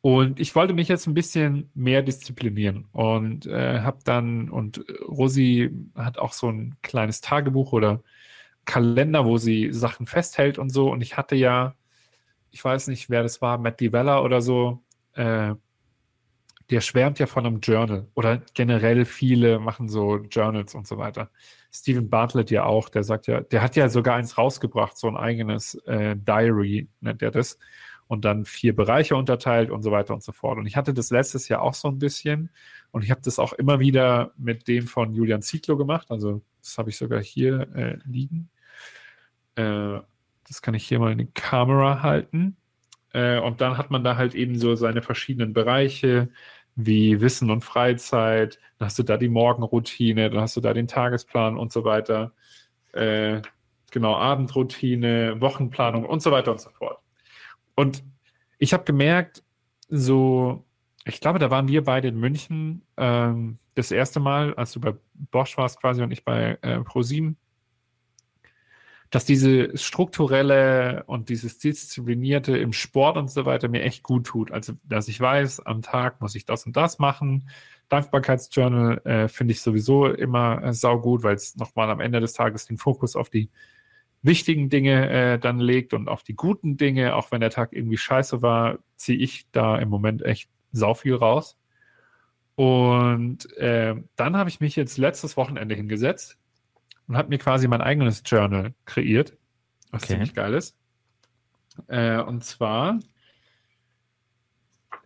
Und 0.02 0.40
ich 0.40 0.54
wollte 0.54 0.72
mich 0.72 0.88
jetzt 0.88 1.06
ein 1.06 1.14
bisschen 1.14 1.70
mehr 1.74 2.02
disziplinieren 2.02 2.86
und 2.92 3.46
äh, 3.46 3.80
habe 3.80 3.98
dann, 4.04 4.48
und 4.48 4.82
Rosi 5.06 5.70
hat 5.94 6.18
auch 6.18 6.32
so 6.32 6.48
ein 6.50 6.76
kleines 6.82 7.20
Tagebuch 7.20 7.72
oder 7.72 8.02
Kalender, 8.64 9.26
wo 9.26 9.36
sie 9.36 9.72
Sachen 9.72 10.06
festhält 10.06 10.58
und 10.58 10.70
so. 10.70 10.90
Und 10.90 11.02
ich 11.02 11.16
hatte 11.18 11.36
ja, 11.36 11.74
ich 12.50 12.64
weiß 12.64 12.88
nicht, 12.88 13.10
wer 13.10 13.22
das 13.22 13.42
war, 13.42 13.58
Matt 13.58 13.80
Divella 13.80 14.22
oder 14.22 14.40
so, 14.42 14.82
äh, 15.14 15.54
der 16.70 16.80
schwärmt 16.80 17.18
ja 17.18 17.26
von 17.26 17.46
einem 17.46 17.60
Journal 17.60 18.06
oder 18.14 18.42
generell 18.54 19.04
viele 19.04 19.58
machen 19.58 19.88
so 19.88 20.16
Journals 20.16 20.74
und 20.74 20.86
so 20.86 20.98
weiter. 20.98 21.30
Stephen 21.72 22.08
Bartlett 22.08 22.50
ja 22.50 22.64
auch, 22.64 22.88
der 22.88 23.02
sagt 23.04 23.26
ja, 23.26 23.40
der 23.40 23.62
hat 23.62 23.76
ja 23.76 23.88
sogar 23.88 24.16
eins 24.16 24.38
rausgebracht, 24.38 24.96
so 24.96 25.08
ein 25.08 25.16
eigenes 25.16 25.74
äh, 25.86 26.16
Diary 26.16 26.88
nennt 27.00 27.22
er 27.22 27.30
das 27.30 27.58
und 28.06 28.24
dann 28.24 28.44
vier 28.44 28.74
Bereiche 28.74 29.16
unterteilt 29.16 29.70
und 29.70 29.82
so 29.82 29.90
weiter 29.90 30.14
und 30.14 30.22
so 30.22 30.32
fort. 30.32 30.58
Und 30.58 30.66
ich 30.66 30.76
hatte 30.76 30.94
das 30.94 31.10
letztes 31.10 31.48
Jahr 31.48 31.62
auch 31.62 31.74
so 31.74 31.88
ein 31.88 31.98
bisschen 31.98 32.50
und 32.92 33.04
ich 33.04 33.10
habe 33.10 33.20
das 33.24 33.38
auch 33.38 33.52
immer 33.52 33.80
wieder 33.80 34.32
mit 34.36 34.68
dem 34.68 34.86
von 34.86 35.12
Julian 35.12 35.42
Zietlow 35.42 35.76
gemacht, 35.76 36.10
also 36.10 36.42
das 36.62 36.78
habe 36.78 36.90
ich 36.90 36.96
sogar 36.96 37.22
hier 37.22 37.68
äh, 37.74 37.98
liegen. 38.04 38.50
Äh, 39.56 40.00
das 40.46 40.62
kann 40.62 40.74
ich 40.74 40.86
hier 40.86 40.98
mal 40.98 41.12
in 41.12 41.18
die 41.18 41.30
Kamera 41.32 42.02
halten. 42.02 42.56
Äh, 43.12 43.38
und 43.38 43.60
dann 43.60 43.76
hat 43.76 43.90
man 43.90 44.04
da 44.04 44.16
halt 44.16 44.34
eben 44.34 44.58
so 44.58 44.74
seine 44.76 45.02
verschiedenen 45.02 45.52
Bereiche, 45.52 46.28
wie 46.86 47.20
Wissen 47.20 47.50
und 47.50 47.62
Freizeit, 47.64 48.58
dann 48.78 48.86
hast 48.86 48.98
du 48.98 49.02
da 49.02 49.16
die 49.16 49.28
Morgenroutine, 49.28 50.30
dann 50.30 50.40
hast 50.40 50.56
du 50.56 50.60
da 50.60 50.72
den 50.72 50.88
Tagesplan 50.88 51.56
und 51.56 51.72
so 51.72 51.84
weiter. 51.84 52.32
Äh, 52.92 53.42
genau, 53.90 54.16
Abendroutine, 54.16 55.40
Wochenplanung 55.40 56.04
und 56.04 56.22
so 56.22 56.30
weiter 56.30 56.52
und 56.52 56.60
so 56.60 56.70
fort. 56.70 56.98
Und 57.74 58.02
ich 58.58 58.72
habe 58.72 58.84
gemerkt, 58.84 59.42
so, 59.88 60.64
ich 61.04 61.20
glaube, 61.20 61.38
da 61.38 61.50
waren 61.50 61.68
wir 61.68 61.84
beide 61.84 62.08
in 62.08 62.18
München 62.18 62.82
ähm, 62.96 63.58
das 63.74 63.90
erste 63.90 64.20
Mal, 64.20 64.54
als 64.54 64.72
du 64.72 64.80
bei 64.80 64.94
Bosch 65.14 65.56
warst 65.56 65.80
quasi 65.80 66.02
und 66.02 66.10
ich 66.10 66.24
bei 66.24 66.58
äh, 66.62 66.80
ProSieben, 66.80 67.36
dass 69.10 69.24
diese 69.24 69.76
strukturelle 69.76 71.02
und 71.06 71.28
dieses 71.28 71.58
disziplinierte 71.58 72.56
im 72.56 72.72
Sport 72.72 73.16
und 73.16 73.28
so 73.28 73.44
weiter 73.44 73.68
mir 73.68 73.82
echt 73.82 74.04
gut 74.04 74.26
tut. 74.26 74.52
Also, 74.52 74.74
dass 74.84 75.08
ich 75.08 75.20
weiß, 75.20 75.66
am 75.66 75.82
Tag 75.82 76.20
muss 76.20 76.36
ich 76.36 76.44
das 76.44 76.64
und 76.64 76.76
das 76.76 77.00
machen. 77.00 77.48
Dankbarkeitsjournal 77.88 78.98
äh, 79.04 79.28
finde 79.28 79.52
ich 79.52 79.62
sowieso 79.62 80.06
immer 80.06 80.62
äh, 80.62 80.72
saugut, 80.72 81.24
weil 81.24 81.34
es 81.34 81.56
nochmal 81.56 81.90
am 81.90 81.98
Ende 82.00 82.20
des 82.20 82.34
Tages 82.34 82.66
den 82.66 82.78
Fokus 82.78 83.16
auf 83.16 83.30
die 83.30 83.50
wichtigen 84.22 84.68
Dinge 84.68 85.10
äh, 85.10 85.38
dann 85.40 85.58
legt 85.58 85.92
und 85.92 86.08
auf 86.08 86.22
die 86.22 86.34
guten 86.34 86.76
Dinge, 86.76 87.16
auch 87.16 87.32
wenn 87.32 87.40
der 87.40 87.50
Tag 87.50 87.72
irgendwie 87.72 87.96
scheiße 87.96 88.42
war, 88.42 88.78
ziehe 88.94 89.18
ich 89.18 89.46
da 89.50 89.76
im 89.76 89.88
Moment 89.88 90.22
echt 90.22 90.48
sau 90.70 90.94
viel 90.94 91.16
raus. 91.16 91.58
Und 92.54 93.52
äh, 93.56 93.96
dann 94.14 94.36
habe 94.36 94.50
ich 94.50 94.60
mich 94.60 94.76
jetzt 94.76 94.98
letztes 94.98 95.36
Wochenende 95.36 95.74
hingesetzt 95.74 96.38
und 97.10 97.16
habe 97.16 97.28
mir 97.28 97.38
quasi 97.38 97.66
mein 97.66 97.80
eigenes 97.80 98.22
Journal 98.24 98.72
kreiert, 98.84 99.36
was 99.90 100.04
Okay. 100.04 100.12
ziemlich 100.12 100.32
geil 100.32 100.54
ist. 100.54 100.76
Äh, 101.88 102.20
und 102.20 102.44
zwar 102.44 103.00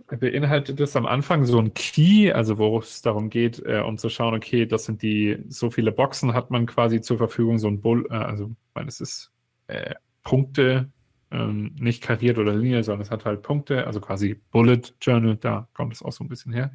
beinhaltet 0.08 0.78
es 0.80 0.96
am 0.96 1.06
Anfang 1.06 1.46
so 1.46 1.58
ein 1.58 1.72
Key, 1.72 2.30
also 2.30 2.58
wo 2.58 2.78
es 2.78 3.00
darum 3.00 3.30
geht, 3.30 3.58
äh, 3.64 3.80
um 3.80 3.96
zu 3.96 4.10
schauen, 4.10 4.34
okay, 4.34 4.66
das 4.66 4.84
sind 4.84 5.00
die, 5.00 5.38
so 5.48 5.70
viele 5.70 5.92
Boxen 5.92 6.34
hat 6.34 6.50
man 6.50 6.66
quasi 6.66 7.00
zur 7.00 7.16
Verfügung, 7.16 7.58
so 7.58 7.68
ein 7.68 7.80
Bull, 7.80 8.06
äh, 8.10 8.16
also, 8.16 8.50
ich 8.50 8.74
meine, 8.74 8.88
es 8.88 9.00
ist 9.00 9.32
äh, 9.68 9.94
Punkte, 10.24 10.90
ähm, 11.30 11.74
nicht 11.78 12.02
kariert 12.02 12.36
oder 12.36 12.54
Linie, 12.54 12.84
sondern 12.84 13.00
es 13.00 13.10
hat 13.10 13.24
halt 13.24 13.40
Punkte, 13.40 13.86
also 13.86 14.02
quasi 14.02 14.38
Bullet 14.50 14.82
Journal, 15.00 15.36
da 15.36 15.68
kommt 15.72 15.94
es 15.94 16.02
auch 16.02 16.12
so 16.12 16.22
ein 16.22 16.28
bisschen 16.28 16.52
her. 16.52 16.70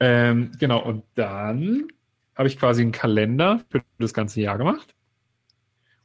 Ähm, 0.00 0.50
genau, 0.58 0.82
und 0.82 1.04
dann 1.14 1.86
habe 2.38 2.48
ich 2.48 2.58
quasi 2.58 2.82
einen 2.82 2.92
Kalender 2.92 3.60
für 3.68 3.82
das 3.98 4.14
ganze 4.14 4.40
Jahr 4.40 4.56
gemacht. 4.56 4.94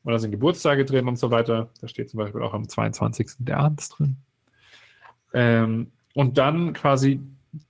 Und 0.03 0.11
da 0.11 0.19
sind 0.19 0.31
Geburtstage 0.31 0.83
drin 0.83 1.07
und 1.07 1.17
so 1.17 1.31
weiter. 1.31 1.69
Da 1.79 1.87
steht 1.87 2.09
zum 2.09 2.17
Beispiel 2.17 2.41
auch 2.41 2.53
am 2.53 2.67
22. 2.67 3.31
der 3.39 3.59
Abends 3.59 3.89
drin. 3.89 4.17
Ähm, 5.33 5.91
und 6.13 6.37
dann 6.37 6.73
quasi 6.73 7.21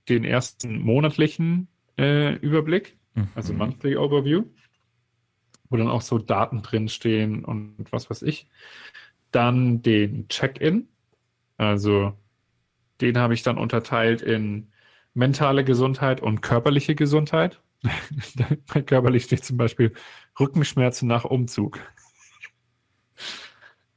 den 0.08 0.24
ersten 0.24 0.80
monatlichen 0.80 1.68
äh, 1.98 2.34
Überblick, 2.36 2.96
also 3.34 3.52
Mhm. 3.52 3.58
Monthly 3.58 3.96
Overview, 3.96 4.44
wo 5.68 5.76
dann 5.76 5.88
auch 5.88 6.02
so 6.02 6.18
Daten 6.18 6.62
drin 6.62 6.88
stehen 6.88 7.44
und 7.44 7.86
was 7.90 8.10
weiß 8.10 8.22
ich. 8.22 8.48
Dann 9.30 9.82
den 9.82 10.26
Check-in, 10.28 10.88
also 11.56 12.14
den 13.00 13.18
habe 13.18 13.34
ich 13.34 13.42
dann 13.42 13.58
unterteilt 13.58 14.22
in 14.22 14.68
mentale 15.12 15.64
Gesundheit 15.64 16.20
und 16.20 16.40
körperliche 16.40 16.94
Gesundheit. 16.94 17.60
Körperlich 18.86 19.24
steht 19.24 19.44
zum 19.44 19.56
Beispiel 19.56 19.92
Rückenschmerzen 20.38 21.08
nach 21.08 21.24
Umzug. 21.24 21.80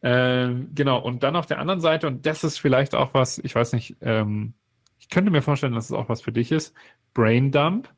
Ähm, 0.02 0.70
genau, 0.76 1.00
und 1.00 1.24
dann 1.24 1.36
auf 1.36 1.48
der 1.48 1.60
anderen 1.60 1.82
Seite, 1.82 2.08
und 2.08 2.26
das 2.26 2.44
ist 2.44 2.60
vielleicht 2.60 2.94
auch 2.94 3.14
was, 3.14 3.40
ich 3.40 3.56
weiß 3.56 3.74
nicht, 3.74 3.98
ähm, 4.02 4.54
ich 5.00 5.10
könnte 5.10 5.32
mir 5.32 5.42
vorstellen, 5.42 5.74
dass 5.74 5.86
es 5.86 5.92
auch 5.92 6.10
was 6.10 6.22
für 6.22 6.32
dich 6.32 6.52
ist, 6.52 6.74
Brain 7.14 7.52
Dump. 7.52 7.90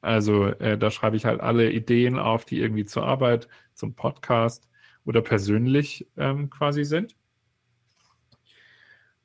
Also 0.00 0.46
äh, 0.46 0.76
da 0.78 0.90
schreibe 0.90 1.16
ich 1.16 1.24
halt 1.24 1.40
alle 1.40 1.70
Ideen 1.72 2.18
auf, 2.18 2.44
die 2.44 2.60
irgendwie 2.60 2.84
zur 2.84 3.04
Arbeit, 3.04 3.48
zum 3.74 3.94
Podcast 3.94 4.68
oder 5.04 5.22
persönlich 5.22 6.06
ähm, 6.16 6.50
quasi 6.50 6.84
sind. 6.84 7.16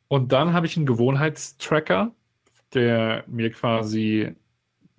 Und 0.08 0.32
dann 0.32 0.54
habe 0.54 0.66
ich 0.66 0.78
einen 0.78 0.86
Gewohnheitstracker, 0.86 2.14
der 2.74 3.24
mir 3.28 3.52
quasi 3.52 4.36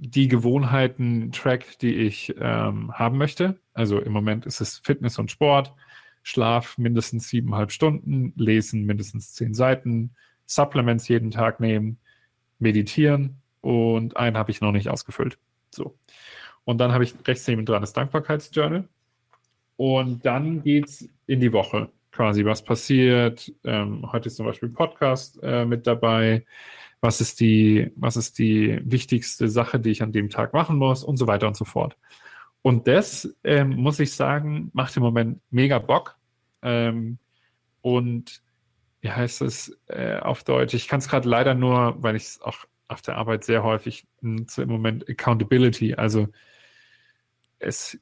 die 0.04 0.26
Gewohnheiten 0.26 1.30
trackt, 1.30 1.80
die 1.82 1.94
ich 1.94 2.34
ähm, 2.38 2.92
haben 2.92 3.18
möchte. 3.18 3.60
Also 3.72 4.00
im 4.00 4.12
Moment 4.12 4.46
ist 4.46 4.60
es 4.60 4.78
Fitness 4.78 5.18
und 5.18 5.30
Sport, 5.30 5.72
Schlaf 6.24 6.76
mindestens 6.76 7.28
siebeneinhalb 7.28 7.70
Stunden, 7.70 8.32
Lesen 8.36 8.84
mindestens 8.84 9.32
zehn 9.32 9.54
Seiten, 9.54 10.14
Supplements 10.44 11.06
jeden 11.06 11.30
Tag 11.30 11.60
nehmen, 11.60 11.98
meditieren 12.58 13.40
und 13.60 14.16
einen 14.16 14.36
habe 14.36 14.50
ich 14.50 14.60
noch 14.60 14.72
nicht 14.72 14.88
ausgefüllt. 14.88 15.38
So. 15.70 15.96
Und 16.64 16.78
dann 16.78 16.92
habe 16.92 17.04
ich 17.04 17.14
rechts 17.24 17.46
neben 17.46 17.64
dran 17.64 17.80
das 17.80 17.92
Dankbarkeitsjournal. 17.92 18.88
Und 19.76 20.26
dann 20.26 20.62
geht's 20.62 21.08
in 21.26 21.40
die 21.40 21.52
Woche. 21.52 21.90
Quasi, 22.10 22.44
was 22.44 22.62
passiert. 22.62 23.52
Ähm, 23.64 24.10
heute 24.12 24.28
ist 24.28 24.36
zum 24.36 24.46
Beispiel 24.46 24.68
ein 24.68 24.74
Podcast 24.74 25.38
äh, 25.42 25.64
mit 25.64 25.86
dabei. 25.86 26.44
Was 27.02 27.20
ist, 27.20 27.40
die, 27.40 27.92
was 27.96 28.16
ist 28.16 28.38
die 28.38 28.80
wichtigste 28.84 29.48
Sache, 29.48 29.78
die 29.78 29.90
ich 29.90 30.02
an 30.02 30.12
dem 30.12 30.30
Tag 30.30 30.54
machen 30.54 30.78
muss 30.78 31.04
und 31.04 31.18
so 31.18 31.26
weiter 31.26 31.48
und 31.48 31.56
so 31.56 31.64
fort. 31.64 31.96
Und 32.62 32.86
das, 32.86 33.36
ähm, 33.42 33.70
muss 33.70 33.98
ich 33.98 34.14
sagen, 34.14 34.70
macht 34.72 34.96
im 34.96 35.02
Moment 35.02 35.40
mega 35.50 35.78
Bock. 35.78 36.16
Ähm, 36.62 37.18
und 37.80 38.40
wie 39.00 39.10
heißt 39.10 39.42
es 39.42 39.76
äh, 39.88 40.16
auf 40.18 40.44
Deutsch? 40.44 40.74
Ich 40.74 40.86
kann 40.86 41.00
es 41.00 41.08
gerade 41.08 41.28
leider 41.28 41.54
nur, 41.54 42.00
weil 42.02 42.14
ich 42.14 42.22
es 42.22 42.40
auch 42.40 42.66
auf 42.86 43.02
der 43.02 43.16
Arbeit 43.16 43.42
sehr 43.44 43.64
häufig 43.64 44.06
nutze 44.20 44.62
im 44.62 44.68
Moment, 44.68 45.08
Accountability. 45.08 45.94
Also 45.94 46.28
es, 47.58 47.98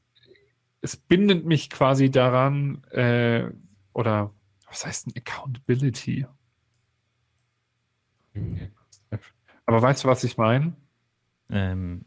es 0.83 0.97
bindet 0.97 1.47
mich 1.47 1.71
quasi 1.71 2.11
daran, 2.11 2.85
äh, 2.91 3.51
oder 3.95 4.35
was 4.67 4.85
heißt 4.85 5.07
denn 5.07 5.15
Accountability? 5.17 6.27
Aber 9.67 9.83
weißt 9.83 10.05
du, 10.05 10.09
was 10.09 10.25
ich 10.25 10.37
meine? 10.37 10.75
Ähm, 11.51 12.05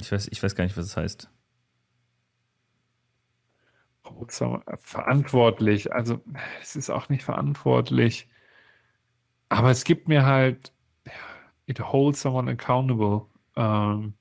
ich, 0.00 0.10
weiß, 0.12 0.28
ich 0.28 0.42
weiß 0.42 0.54
gar 0.54 0.64
nicht, 0.64 0.76
was 0.76 0.86
es 0.86 0.96
heißt. 0.96 1.30
Verantwortlich. 4.82 5.92
Also 5.92 6.20
es 6.60 6.76
ist 6.76 6.90
auch 6.90 7.08
nicht 7.08 7.24
verantwortlich. 7.24 8.28
Aber 9.48 9.70
es 9.70 9.84
gibt 9.84 10.08
mir 10.08 10.24
halt, 10.24 10.72
it 11.66 11.80
holds 11.80 12.20
someone 12.22 12.50
accountable. 12.50 13.26
Ähm, 13.56 14.14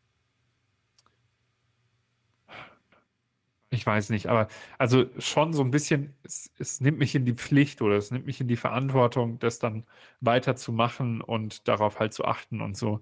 ich 3.71 3.85
weiß 3.85 4.09
nicht, 4.09 4.27
aber 4.27 4.49
also 4.77 5.05
schon 5.17 5.53
so 5.53 5.63
ein 5.63 5.71
bisschen, 5.71 6.13
es, 6.23 6.51
es 6.59 6.81
nimmt 6.81 6.99
mich 6.99 7.15
in 7.15 7.25
die 7.25 7.33
Pflicht 7.33 7.81
oder 7.81 7.95
es 7.95 8.11
nimmt 8.11 8.25
mich 8.25 8.41
in 8.41 8.49
die 8.49 8.57
Verantwortung, 8.57 9.39
das 9.39 9.59
dann 9.59 9.85
weiterzumachen 10.19 11.21
und 11.21 11.67
darauf 11.69 11.99
halt 11.99 12.13
zu 12.13 12.25
achten 12.25 12.61
und 12.61 12.75
so. 12.75 13.01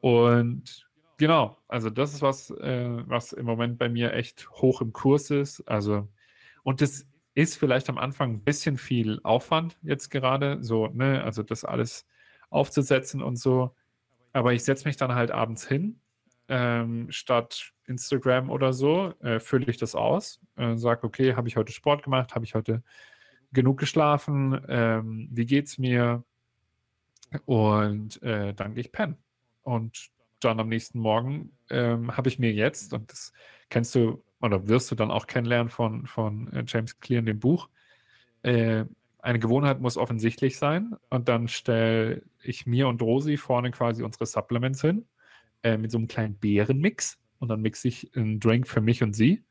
Und 0.00 0.88
genau, 1.18 1.58
also 1.68 1.90
das 1.90 2.14
ist 2.14 2.22
was, 2.22 2.50
äh, 2.50 3.02
was 3.08 3.32
im 3.32 3.46
Moment 3.46 3.78
bei 3.78 3.88
mir 3.88 4.12
echt 4.14 4.48
hoch 4.52 4.80
im 4.82 4.92
Kurs 4.92 5.30
ist. 5.30 5.62
Also, 5.68 6.08
und 6.62 6.80
das 6.80 7.06
ist 7.34 7.56
vielleicht 7.56 7.88
am 7.88 7.98
Anfang 7.98 8.34
ein 8.34 8.44
bisschen 8.44 8.78
viel 8.78 9.20
Aufwand 9.24 9.78
jetzt 9.82 10.10
gerade, 10.10 10.62
so, 10.62 10.86
ne, 10.88 11.24
also 11.24 11.42
das 11.42 11.64
alles 11.64 12.06
aufzusetzen 12.50 13.22
und 13.22 13.36
so. 13.36 13.74
Aber 14.32 14.52
ich 14.52 14.64
setze 14.64 14.86
mich 14.88 14.96
dann 14.96 15.14
halt 15.14 15.32
abends 15.32 15.66
hin, 15.66 16.00
ähm, 16.48 17.10
statt 17.10 17.72
Instagram 17.86 18.50
oder 18.50 18.72
so, 18.72 19.14
äh, 19.20 19.40
fülle 19.40 19.66
ich 19.66 19.76
das 19.76 19.94
aus, 19.94 20.40
äh, 20.56 20.76
sage, 20.76 21.04
okay, 21.04 21.34
habe 21.34 21.48
ich 21.48 21.56
heute 21.56 21.72
Sport 21.72 22.02
gemacht, 22.02 22.34
habe 22.34 22.44
ich 22.44 22.54
heute 22.54 22.82
genug 23.52 23.78
geschlafen, 23.78 24.60
ähm, 24.68 25.28
wie 25.30 25.46
geht's 25.46 25.78
mir? 25.78 26.24
Und 27.44 28.22
äh, 28.22 28.54
dann 28.54 28.74
gehe 28.74 28.82
ich 28.82 28.92
pennen. 28.92 29.16
Und 29.62 30.10
dann 30.40 30.60
am 30.60 30.68
nächsten 30.68 30.98
Morgen 30.98 31.52
ähm, 31.70 32.16
habe 32.16 32.28
ich 32.28 32.38
mir 32.38 32.52
jetzt, 32.52 32.92
und 32.94 33.10
das 33.10 33.32
kennst 33.68 33.94
du 33.94 34.22
oder 34.40 34.68
wirst 34.68 34.90
du 34.90 34.94
dann 34.94 35.10
auch 35.10 35.26
kennenlernen 35.26 35.68
von, 35.68 36.06
von 36.06 36.52
äh, 36.52 36.64
James 36.66 37.00
Clear 37.00 37.20
in 37.20 37.26
dem 37.26 37.40
Buch, 37.40 37.68
äh, 38.42 38.84
eine 39.20 39.38
Gewohnheit 39.40 39.80
muss 39.80 39.96
offensichtlich 39.96 40.58
sein. 40.58 40.94
Und 41.10 41.28
dann 41.28 41.48
stelle 41.48 42.22
ich 42.42 42.66
mir 42.66 42.88
und 42.88 43.02
Rosi 43.02 43.36
vorne 43.36 43.72
quasi 43.72 44.02
unsere 44.02 44.26
Supplements 44.26 44.80
hin 44.80 45.06
äh, 45.62 45.76
mit 45.76 45.90
so 45.90 45.98
einem 45.98 46.08
kleinen 46.08 46.38
Beerenmix. 46.38 47.18
Und 47.38 47.48
dann 47.48 47.60
mixe 47.62 47.88
ich 47.88 48.14
einen 48.16 48.40
Drink 48.40 48.66
für 48.66 48.80
mich 48.80 49.02
und 49.02 49.14
sie. 49.14 49.44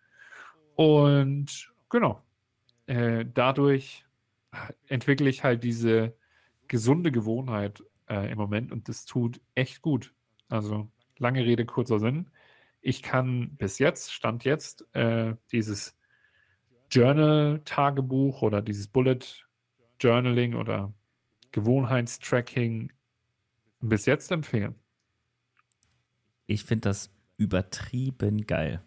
Und 0.75 1.71
genau, 1.89 2.21
äh, 2.85 3.25
dadurch 3.33 4.05
entwickle 4.87 5.29
ich 5.29 5.43
halt 5.43 5.63
diese 5.63 6.15
gesunde 6.67 7.11
Gewohnheit 7.11 7.83
äh, 8.09 8.31
im 8.31 8.37
Moment 8.37 8.71
und 8.71 8.89
das 8.89 9.05
tut 9.05 9.41
echt 9.55 9.81
gut. 9.81 10.13
Also 10.49 10.89
lange 11.17 11.45
Rede, 11.45 11.65
kurzer 11.65 11.99
Sinn. 11.99 12.29
Ich 12.81 13.01
kann 13.01 13.55
bis 13.57 13.79
jetzt, 13.79 14.13
Stand 14.13 14.43
jetzt, 14.43 14.85
äh, 14.93 15.35
dieses 15.51 15.97
Journal-Tagebuch 16.91 18.41
oder 18.41 18.61
dieses 18.61 18.87
Bullet 18.87 19.19
Journaling 19.99 20.55
oder 20.55 20.93
Gewohnheitstracking 21.51 22.93
bis 23.81 24.05
jetzt 24.05 24.31
empfehlen. 24.31 24.75
Ich 26.47 26.63
finde 26.63 26.89
das 26.89 27.09
übertrieben 27.37 28.47
geil. 28.47 28.81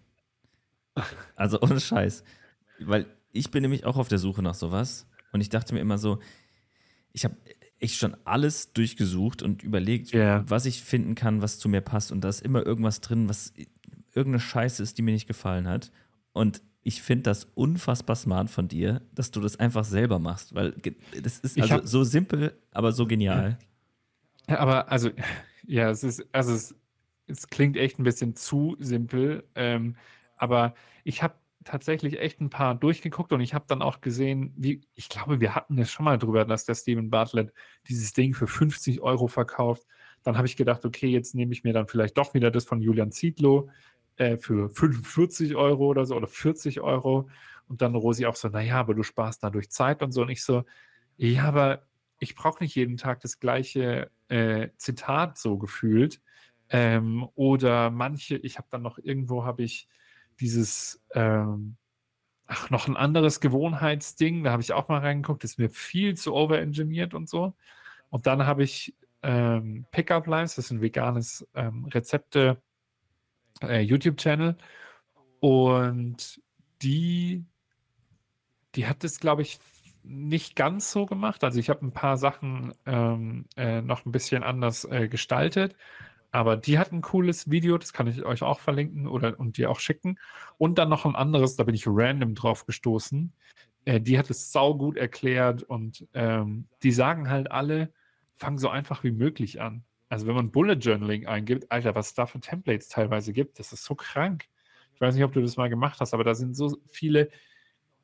Also 1.37 1.61
ohne 1.61 1.81
Scheiß. 1.81 2.25
Weil 2.81 3.07
ich 3.33 3.51
bin 3.51 3.63
nämlich 3.63 3.85
auch 3.85 3.97
auf 3.97 4.09
der 4.09 4.19
Suche 4.19 4.43
nach 4.43 4.55
sowas 4.55 5.07
und 5.33 5.41
ich 5.41 5.49
dachte 5.49 5.75
mir 5.75 5.81
immer 5.81 5.99
so, 5.99 6.19
ich 7.13 7.25
habe 7.25 7.37
echt 7.79 7.97
schon 7.97 8.17
alles 8.25 8.73
durchgesucht 8.73 9.43
und 9.43 9.63
überlegt, 9.63 10.11
Ja. 10.13 10.45
was 10.49 10.67
ich 10.67 10.83
finden 10.83 11.15
kann, 11.15 11.43
was 11.43 11.59
zu 11.59 11.69
mir 11.69 11.81
passt 11.81 12.13
und 12.13 12.23
da 12.23 12.29
ist 12.29 12.43
immer 12.43 12.65
irgendwas 12.67 13.01
drin, 13.01 13.29
was 13.29 13.53
irgendeine 14.13 14.41
Scheiße 14.41 14.83
ist, 14.83 14.99
die 14.99 15.03
mir 15.03 15.13
nicht 15.13 15.29
gefallen 15.29 15.69
hat 15.69 15.93
und 16.33 16.63
ich 16.83 17.03
finde 17.03 17.25
das 17.25 17.45
unfassbar 17.55 18.17
smart 18.17 18.49
von 18.51 18.67
dir, 18.67 19.03
dass 19.15 19.31
du 19.31 19.41
das 19.41 19.57
einfach 19.59 19.85
selber 19.85 20.19
machst, 20.19 20.55
weil 20.55 20.73
das 21.23 21.39
ist 21.41 21.61
also 21.61 21.85
so 21.87 22.05
simpel, 22.05 22.59
aber 22.73 22.93
so 22.93 23.07
genial. 23.07 23.59
Ja, 24.49 24.59
aber 24.59 24.91
also, 24.91 25.11
ja, 25.67 25.91
es 25.91 26.03
ist, 26.03 26.25
also 26.33 26.55
es, 26.55 26.75
es 27.31 27.49
klingt 27.49 27.77
echt 27.77 27.99
ein 27.99 28.05
bisschen 28.05 28.37
zu 28.37 28.77
simpel, 28.79 29.45
ähm, 29.55 29.97
aber 30.37 30.75
ich 31.05 31.23
habe 31.23 31.35
tatsächlich 31.65 32.19
echt 32.19 32.41
ein 32.41 32.51
paar 32.51 32.75
durchgeguckt 32.75 33.33
und 33.33 33.41
ich 33.41 33.55
habe 33.55 33.65
dann 33.69 33.83
auch 33.83 34.01
gesehen, 34.01 34.53
wie, 34.57 34.81
ich 34.95 35.09
glaube, 35.09 35.41
wir 35.41 35.55
hatten 35.55 35.79
es 35.79 35.91
schon 35.91 36.05
mal 36.05 36.19
drüber, 36.19 36.45
dass 36.45 36.65
der 36.65 36.75
Steven 36.75 37.11
Bartlett 37.11 37.53
dieses 37.89 38.13
Ding 38.13 38.35
für 38.35 38.47
50 38.47 39.01
Euro 39.03 39.29
verkauft. 39.29 39.87
Dann 40.23 40.37
habe 40.37 40.47
ich 40.47 40.57
gedacht, 40.57 40.85
okay, 40.85 41.09
jetzt 41.09 41.35
nehme 41.35 41.53
ich 41.53 41.65
mir 41.65 41.73
dann 41.73 41.87
vielleicht 41.87 42.17
doch 42.17 42.35
wieder 42.35 42.51
das 42.51 42.65
von 42.65 42.81
Julian 42.81 43.13
Zietlow 43.13 43.71
äh, 44.17 44.37
für 44.37 44.71
45 44.71 45.57
Euro 45.57 45.87
oder 45.87 46.07
so 46.07 46.17
oder 46.17 46.27
40 46.27 46.81
Euro. 46.81 47.29
Und 47.69 47.83
dann 47.83 47.95
Rosi 47.95 48.27
auch 48.27 48.37
so, 48.37 48.49
naja, 48.49 48.77
aber 48.81 48.95
du 48.95 49.03
sparst 49.03 49.43
dadurch 49.43 49.71
Zeit 49.71 50.03
und 50.03 50.13
so. 50.13 50.23
Und 50.23 50.31
ich 50.31 50.43
so, 50.43 50.65
ja, 51.17 51.45
aber 51.45 51.87
ich 52.19 52.35
brauche 52.35 52.63
nicht 52.63 52.75
jeden 52.75 52.97
Tag 52.97 53.21
das 53.21 53.39
gleiche 53.39 54.11
äh, 54.29 54.69
Zitat 54.77 55.39
so 55.39 55.59
gefühlt. 55.59 56.21
Ähm, 56.71 57.29
oder 57.35 57.91
manche, 57.91 58.37
ich 58.37 58.59
habe 58.59 58.69
dann 58.71 58.83
noch 58.83 58.99
irgendwo, 58.99 59.45
habe 59.45 59.63
ich 59.63 59.89
dieses, 60.41 61.03
ähm, 61.15 61.77
ach, 62.47 62.71
noch 62.71 62.89
ein 62.89 62.97
anderes 62.97 63.41
Gewohnheitsding, 63.41 64.45
da 64.45 64.53
habe 64.53 64.63
ich 64.63 64.73
auch 64.73 64.89
mal 64.89 65.01
reingeguckt, 65.01 65.45
das 65.45 65.53
ist 65.53 65.59
mir 65.59 65.71
viel 65.71 66.17
zu 66.17 66.35
overengineert 66.35 67.15
und 67.15 67.29
so. 67.29 67.55
Und 68.09 68.27
dann 68.27 68.47
habe 68.47 68.63
ich 68.63 68.95
ähm, 69.23 69.85
Pickup 69.91 70.27
Lines, 70.27 70.55
das 70.55 70.67
ist 70.67 70.71
ein 70.71 70.81
veganes 70.81 71.47
ähm, 71.55 71.85
Rezepte 71.87 72.63
äh, 73.63 73.81
YouTube-Channel. 73.81 74.57
Und 75.41 76.41
die, 76.83 77.45
die 78.75 78.87
hat 78.87 79.05
es, 79.05 79.21
glaube 79.21 79.43
ich, 79.43 79.59
nicht 80.03 80.57
ganz 80.57 80.91
so 80.91 81.07
gemacht. 81.07 81.45
Also 81.45 81.59
ich 81.61 81.69
habe 81.69 81.85
ein 81.85 81.93
paar 81.93 82.17
Sachen 82.17 82.73
ähm, 82.87 83.47
äh, 83.57 83.83
noch 83.83 84.07
ein 84.07 84.13
bisschen 84.13 84.43
anders 84.43 84.85
äh, 84.85 85.09
gestaltet. 85.09 85.77
Aber 86.33 86.57
die 86.57 86.79
hat 86.79 86.93
ein 86.93 87.01
cooles 87.01 87.51
Video, 87.51 87.77
das 87.77 87.93
kann 87.93 88.07
ich 88.07 88.25
euch 88.25 88.43
auch 88.43 88.61
verlinken 88.61 89.09
oder 89.09 89.39
und 89.39 89.57
dir 89.57 89.71
auch 89.71 89.81
schicken. 89.81 90.19
Und 90.59 90.79
dann 90.79 90.89
noch 90.89 91.05
ein 91.05 91.17
anderes, 91.17 91.57
da 91.57 91.65
bin 91.65 91.75
ich 91.75 91.87
random 91.87 92.35
drauf 92.35 92.67
gestoßen. 92.67 93.33
Äh, 93.85 94.01
die 94.01 94.19
hat 94.19 94.31
es 94.31 94.53
saugut 94.53 94.97
erklärt 94.97 95.63
und 95.63 96.07
ähm, 96.15 96.69
die 96.83 96.93
sagen 96.93 97.29
halt 97.31 97.51
alle, 97.51 97.93
fang 98.35 98.59
so 98.59 98.69
einfach 98.69 99.03
wie 99.05 99.11
möglich 99.11 99.61
an. 99.61 99.85
Also 100.09 100.27
wenn 100.27 100.35
man 100.35 100.51
Bullet 100.51 100.75
Journaling 100.75 101.27
eingibt, 101.27 101.71
Alter, 101.71 101.95
was 101.95 102.09
es 102.09 102.15
da 102.15 102.27
für 102.27 102.41
Templates 102.41 102.89
teilweise 102.89 103.33
gibt, 103.33 103.59
das 103.59 103.73
ist 103.73 103.85
so 103.85 103.95
krank. 103.95 104.47
Ich 104.95 105.01
weiß 105.01 105.15
nicht, 105.15 105.25
ob 105.25 105.33
du 105.33 105.41
das 105.41 105.57
mal 105.57 105.69
gemacht 105.69 106.01
hast, 106.01 106.15
aber 106.15 106.25
da 106.25 106.35
sind 106.35 106.55
so 106.55 106.77
viele 106.87 107.31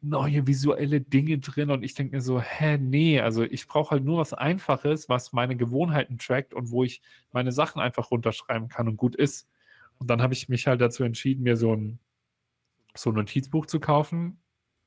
neue 0.09 0.47
visuelle 0.47 1.01
Dinge 1.01 1.39
drin 1.39 1.71
und 1.71 1.83
ich 1.83 1.95
denke 1.95 2.17
mir 2.17 2.23
so, 2.23 2.41
hä, 2.41 2.79
nee, 2.79 3.21
also 3.21 3.43
ich 3.43 3.67
brauche 3.67 3.93
halt 3.93 4.05
nur 4.05 4.19
was 4.19 4.33
Einfaches, 4.33 5.09
was 5.09 5.33
meine 5.33 5.57
Gewohnheiten 5.57 6.19
trackt 6.19 6.55
und 6.55 6.71
wo 6.71 6.85
ich 6.85 7.03
meine 7.33 7.53
Sachen 7.53 7.81
einfach 7.81 8.11
runterschreiben 8.11 8.69
kann 8.69 8.89
und 8.89 8.97
gut 8.97 9.15
ist. 9.15 9.49
Und 9.99 10.11
dann 10.11 10.23
habe 10.23 10.35
ich 10.35 10.49
mich 10.49 10.67
halt 10.67 10.81
dazu 10.81 11.05
entschieden, 11.05 11.43
mir 11.43 11.57
so 11.57 11.75
ein, 11.75 11.99
so 12.95 13.11
ein 13.11 13.15
Notizbuch 13.17 13.67
zu 13.67 13.81
kaufen 13.81 14.39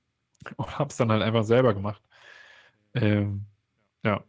und 0.56 0.80
habe 0.80 0.90
es 0.90 0.98
dann 0.98 1.12
halt 1.12 1.24
einfach 1.24 1.44
selber 1.44 1.74
gemacht. 1.74 2.02
Ähm, 2.94 3.46
ja, 4.04 4.24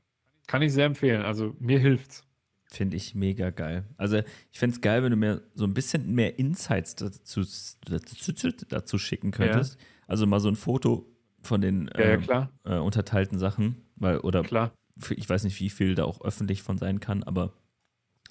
kann 0.46 0.62
ich 0.62 0.72
sehr 0.72 0.86
empfehlen. 0.86 1.22
Also 1.22 1.54
mir 1.58 1.78
hilft's. 1.78 2.26
Finde 2.72 2.96
ich 2.96 3.16
mega 3.16 3.50
geil. 3.50 3.84
Also 3.96 4.22
ich 4.52 4.58
fände 4.58 4.76
es 4.76 4.80
geil, 4.80 5.02
wenn 5.02 5.10
du 5.10 5.16
mir 5.16 5.42
so 5.54 5.64
ein 5.64 5.74
bisschen 5.74 6.14
mehr 6.14 6.38
Insights 6.38 6.94
dazu, 6.94 7.40
dazu, 7.84 8.52
dazu 8.68 8.98
schicken 8.98 9.32
könntest. 9.32 9.78
Ja. 9.78 9.86
Also 10.10 10.26
mal 10.26 10.40
so 10.40 10.48
ein 10.48 10.56
Foto 10.56 11.06
von 11.40 11.60
den 11.60 11.88
ja, 11.96 12.16
ja, 12.16 12.50
äh, 12.64 12.76
äh, 12.76 12.78
unterteilten 12.78 13.38
Sachen, 13.38 13.76
weil, 13.94 14.18
oder 14.18 14.42
klar. 14.42 14.72
Ich 15.10 15.28
weiß 15.28 15.44
nicht, 15.44 15.60
wie 15.60 15.70
viel 15.70 15.94
da 15.94 16.04
auch 16.04 16.20
öffentlich 16.20 16.62
von 16.62 16.76
sein 16.76 16.98
kann, 16.98 17.22
aber 17.22 17.52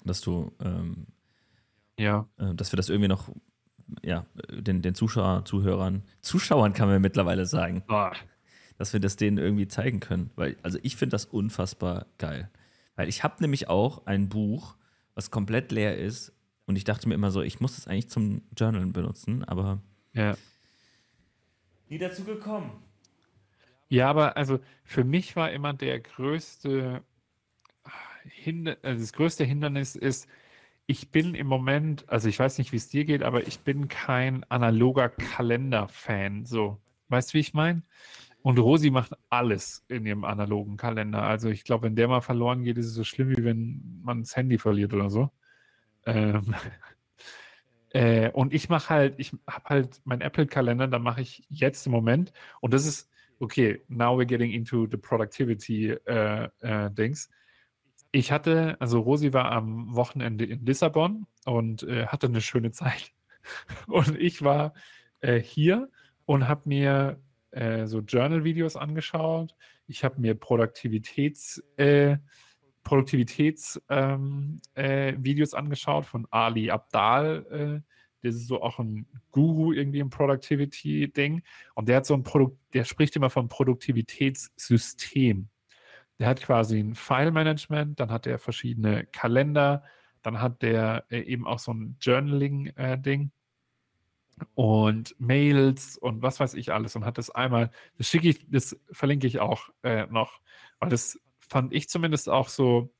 dass 0.04 0.20
du 0.20 0.52
ähm, 0.62 1.06
ja. 1.98 2.28
Äh, 2.36 2.54
dass 2.54 2.70
wir 2.70 2.76
das 2.76 2.90
irgendwie 2.90 3.08
noch 3.08 3.30
ja, 4.02 4.26
den, 4.50 4.82
den 4.82 4.94
Zuschauer, 4.94 5.46
Zuhörern, 5.46 6.02
Zuschauern 6.20 6.74
kann 6.74 6.88
man 6.88 7.00
mittlerweile 7.00 7.46
sagen, 7.46 7.82
oh. 7.88 8.10
dass 8.76 8.92
wir 8.92 9.00
das 9.00 9.16
denen 9.16 9.38
irgendwie 9.38 9.66
zeigen 9.66 10.00
können. 10.00 10.30
Weil, 10.36 10.58
also 10.62 10.78
ich 10.82 10.96
finde 10.96 11.14
das 11.14 11.24
unfassbar 11.24 12.06
geil. 12.18 12.50
Weil 12.94 13.08
ich 13.08 13.24
habe 13.24 13.36
nämlich 13.40 13.68
auch 13.68 14.04
ein 14.04 14.28
Buch, 14.28 14.76
was 15.14 15.30
komplett 15.30 15.72
leer 15.72 15.96
ist. 15.96 16.34
Und 16.66 16.76
ich 16.76 16.84
dachte 16.84 17.08
mir 17.08 17.14
immer 17.14 17.30
so, 17.30 17.40
ich 17.40 17.58
muss 17.58 17.76
das 17.76 17.88
eigentlich 17.88 18.10
zum 18.10 18.42
Journalen 18.54 18.92
benutzen, 18.92 19.44
aber 19.44 19.80
ja. 20.12 20.36
Nie 21.90 21.98
dazu 21.98 22.24
gekommen. 22.24 22.82
Ja, 23.88 24.08
aber 24.08 24.36
also 24.36 24.60
für 24.84 25.04
mich 25.04 25.36
war 25.36 25.50
immer 25.50 25.74
der 25.74 26.00
größte 26.00 27.02
Hinder 28.22 28.76
also 28.82 29.00
das 29.00 29.12
größte 29.12 29.44
Hindernis 29.44 29.96
ist, 29.96 30.28
ich 30.86 31.10
bin 31.10 31.34
im 31.34 31.46
Moment, 31.46 32.08
also 32.08 32.28
ich 32.28 32.38
weiß 32.38 32.58
nicht, 32.58 32.72
wie 32.72 32.76
es 32.76 32.88
dir 32.88 33.04
geht, 33.04 33.22
aber 33.22 33.46
ich 33.46 33.60
bin 33.60 33.88
kein 33.88 34.44
analoger 34.50 35.08
Kalender-Fan. 35.08 36.46
So, 36.46 36.80
weißt 37.08 37.30
du, 37.30 37.34
wie 37.34 37.40
ich 37.40 37.54
meine? 37.54 37.82
Und 38.42 38.58
Rosi 38.58 38.90
macht 38.90 39.12
alles 39.28 39.84
in 39.88 40.04
ihrem 40.04 40.24
analogen 40.24 40.76
Kalender. 40.76 41.22
Also 41.22 41.48
ich 41.48 41.62
glaube, 41.64 41.84
wenn 41.84 41.94
der 41.96 42.08
mal 42.08 42.22
verloren 42.22 42.64
geht, 42.64 42.78
ist 42.78 42.86
es 42.86 42.94
so 42.94 43.04
schlimm, 43.04 43.30
wie 43.30 43.44
wenn 43.44 44.00
man 44.02 44.22
das 44.22 44.34
Handy 44.34 44.58
verliert 44.58 44.92
oder 44.92 45.10
so. 45.10 45.30
Ähm, 46.06 46.54
äh, 47.92 48.30
und 48.30 48.54
ich 48.54 48.68
mache 48.68 48.88
halt, 48.90 49.14
ich 49.18 49.32
habe 49.46 49.64
halt 49.64 50.00
meinen 50.04 50.20
Apple-Kalender, 50.20 50.86
da 50.86 50.98
mache 50.98 51.22
ich 51.22 51.44
jetzt 51.48 51.86
im 51.86 51.92
Moment. 51.92 52.32
Und 52.60 52.72
das 52.72 52.86
ist, 52.86 53.10
okay, 53.40 53.82
now 53.88 54.16
we're 54.18 54.26
getting 54.26 54.52
into 54.52 54.86
the 54.90 54.96
productivity 54.96 55.90
äh, 55.90 56.48
äh. 56.60 57.14
Ich 58.12 58.32
hatte, 58.32 58.76
also 58.80 59.00
Rosi 59.00 59.32
war 59.32 59.52
am 59.52 59.94
Wochenende 59.94 60.44
in 60.44 60.64
Lissabon 60.64 61.26
und 61.44 61.84
äh, 61.84 62.06
hatte 62.06 62.26
eine 62.26 62.40
schöne 62.40 62.72
Zeit. 62.72 63.12
Und 63.86 64.18
ich 64.18 64.42
war 64.42 64.74
hier 65.42 65.90
und 66.24 66.48
habe 66.48 66.62
mir 66.64 67.20
so 67.84 68.00
Journal-Videos 68.00 68.76
angeschaut. 68.76 69.54
Ich 69.86 70.02
habe 70.02 70.18
mir 70.18 70.34
Produktivitäts, 70.34 71.62
äh, 72.82 72.88
Produktivitäts 72.88 73.80
ähm, 73.88 74.60
äh, 74.74 75.14
angeschaut 75.52 76.06
von 76.06 76.26
Ali 76.30 76.70
Abdal. 76.70 77.46
Äh, 77.50 77.80
das 78.22 78.34
ist 78.34 78.48
so 78.48 78.62
auch 78.62 78.78
ein 78.78 79.06
Guru 79.30 79.72
irgendwie 79.72 80.00
im 80.00 80.10
Productivity-Ding. 80.10 81.42
Und 81.74 81.88
der 81.88 81.96
hat 81.96 82.06
so 82.06 82.14
ein 82.14 82.22
Produkt, 82.22 82.58
der 82.74 82.84
spricht 82.84 83.16
immer 83.16 83.30
vom 83.30 83.48
Produktivitätssystem. 83.48 85.48
Der 86.18 86.28
hat 86.28 86.42
quasi 86.42 86.80
ein 86.80 86.94
File-Management, 86.94 87.98
dann 87.98 88.10
hat 88.10 88.26
er 88.26 88.38
verschiedene 88.38 89.06
Kalender, 89.06 89.84
dann 90.22 90.42
hat 90.42 90.60
der 90.60 91.06
äh, 91.10 91.20
eben 91.20 91.46
auch 91.46 91.58
so 91.58 91.72
ein 91.72 91.96
Journaling-Ding. 92.00 93.22
Äh, 93.22 93.28
und 94.54 95.14
Mails 95.18 95.98
und 95.98 96.22
was 96.22 96.40
weiß 96.40 96.54
ich 96.54 96.72
alles 96.72 96.96
und 96.96 97.04
hat 97.04 97.18
das 97.18 97.28
einmal, 97.28 97.70
das 97.98 98.08
schicke 98.08 98.28
ich, 98.28 98.46
das 98.48 98.74
verlinke 98.90 99.26
ich 99.26 99.38
auch 99.38 99.68
äh, 99.82 100.06
noch, 100.06 100.40
weil 100.78 100.88
das 100.88 101.20
fand 101.50 101.74
ich 101.74 101.88
zumindest 101.88 102.28
auch 102.28 102.48
so, 102.48 102.90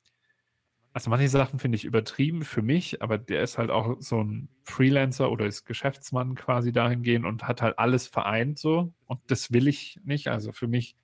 also 0.92 1.09
manche 1.09 1.28
Sachen 1.28 1.61
finde 1.61 1.76
ich 1.76 1.84
übertrieben 1.84 2.42
für 2.42 2.62
mich, 2.62 3.01
aber 3.01 3.16
der 3.16 3.42
ist 3.42 3.59
halt 3.59 3.70
auch 3.70 3.96
so 4.01 4.22
ein 4.22 4.48
Freelancer 4.64 5.30
oder 5.30 5.46
ist 5.46 5.64
Geschäftsmann 5.64 6.34
quasi 6.34 6.72
dahingehend 6.72 7.24
und 7.24 7.44
hat 7.46 7.62
halt 7.62 7.78
alles 7.78 8.09
vereint 8.09 8.59
so. 8.59 8.92
Und 9.07 9.20
das 9.28 9.53
will 9.53 9.68
ich 9.68 10.01
nicht, 10.05 10.28
also 10.28 10.53
für 10.53 10.66
mich 10.66 10.96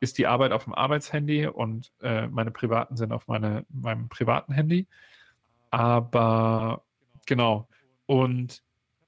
ist 0.00 0.18
die 0.18 0.26
Arbeit 0.26 0.52
auf 0.52 0.64
dem 0.64 0.74
Arbeitshandy 0.74 1.46
und 1.46 1.90
äh, 2.02 2.26
meine 2.28 2.50
privaten 2.50 2.96
sind 2.96 3.12
auf 3.12 3.26
meine, 3.26 3.64
meinem 3.70 4.10
privaten 4.10 4.52
Handy, 4.52 4.86
aber 5.70 6.84
genau. 7.26 7.68
Und 8.06 8.62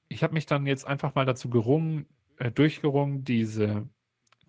ich 0.08 0.22
habe 0.22 0.34
mich 0.34 0.46
dann 0.46 0.66
jetzt 0.66 0.86
einfach 0.86 1.14
mal 1.14 1.26
dazu 1.26 1.50
gerungen, 1.50 2.06
äh, 2.38 2.50
durchgerungen, 2.50 3.24
diese, 3.24 3.86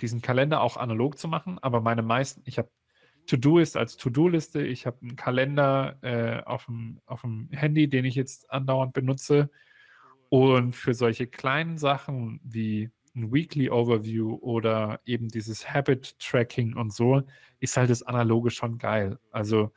diesen 0.01 0.21
Kalender 0.21 0.61
auch 0.61 0.77
analog 0.77 1.17
zu 1.17 1.27
machen. 1.27 1.59
Aber 1.59 1.81
meine 1.81 2.03
meisten, 2.03 2.41
ich 2.45 2.57
habe 2.57 2.69
To-Do-Ist 3.27 3.77
als 3.77 3.97
To-Do-Liste, 3.97 4.61
ich 4.65 4.85
habe 4.85 4.97
einen 5.01 5.15
Kalender 5.15 5.97
äh, 6.01 6.43
auf, 6.43 6.65
dem, 6.65 6.99
auf 7.05 7.21
dem 7.21 7.49
Handy, 7.51 7.89
den 7.89 8.05
ich 8.05 8.15
jetzt 8.15 8.49
andauernd 8.49 8.93
benutze. 8.93 9.49
Und 10.29 10.73
für 10.73 10.93
solche 10.93 11.27
kleinen 11.27 11.77
Sachen 11.77 12.39
wie 12.43 12.89
ein 13.15 13.33
Weekly 13.33 13.69
Overview 13.69 14.35
oder 14.41 15.01
eben 15.05 15.27
dieses 15.27 15.73
Habit 15.73 16.17
Tracking 16.19 16.75
und 16.75 16.93
so, 16.93 17.23
ist 17.59 17.77
halt 17.77 17.89
das 17.89 18.03
Analoge 18.03 18.51
schon 18.51 18.77
geil. 18.77 19.19
Also, 19.31 19.71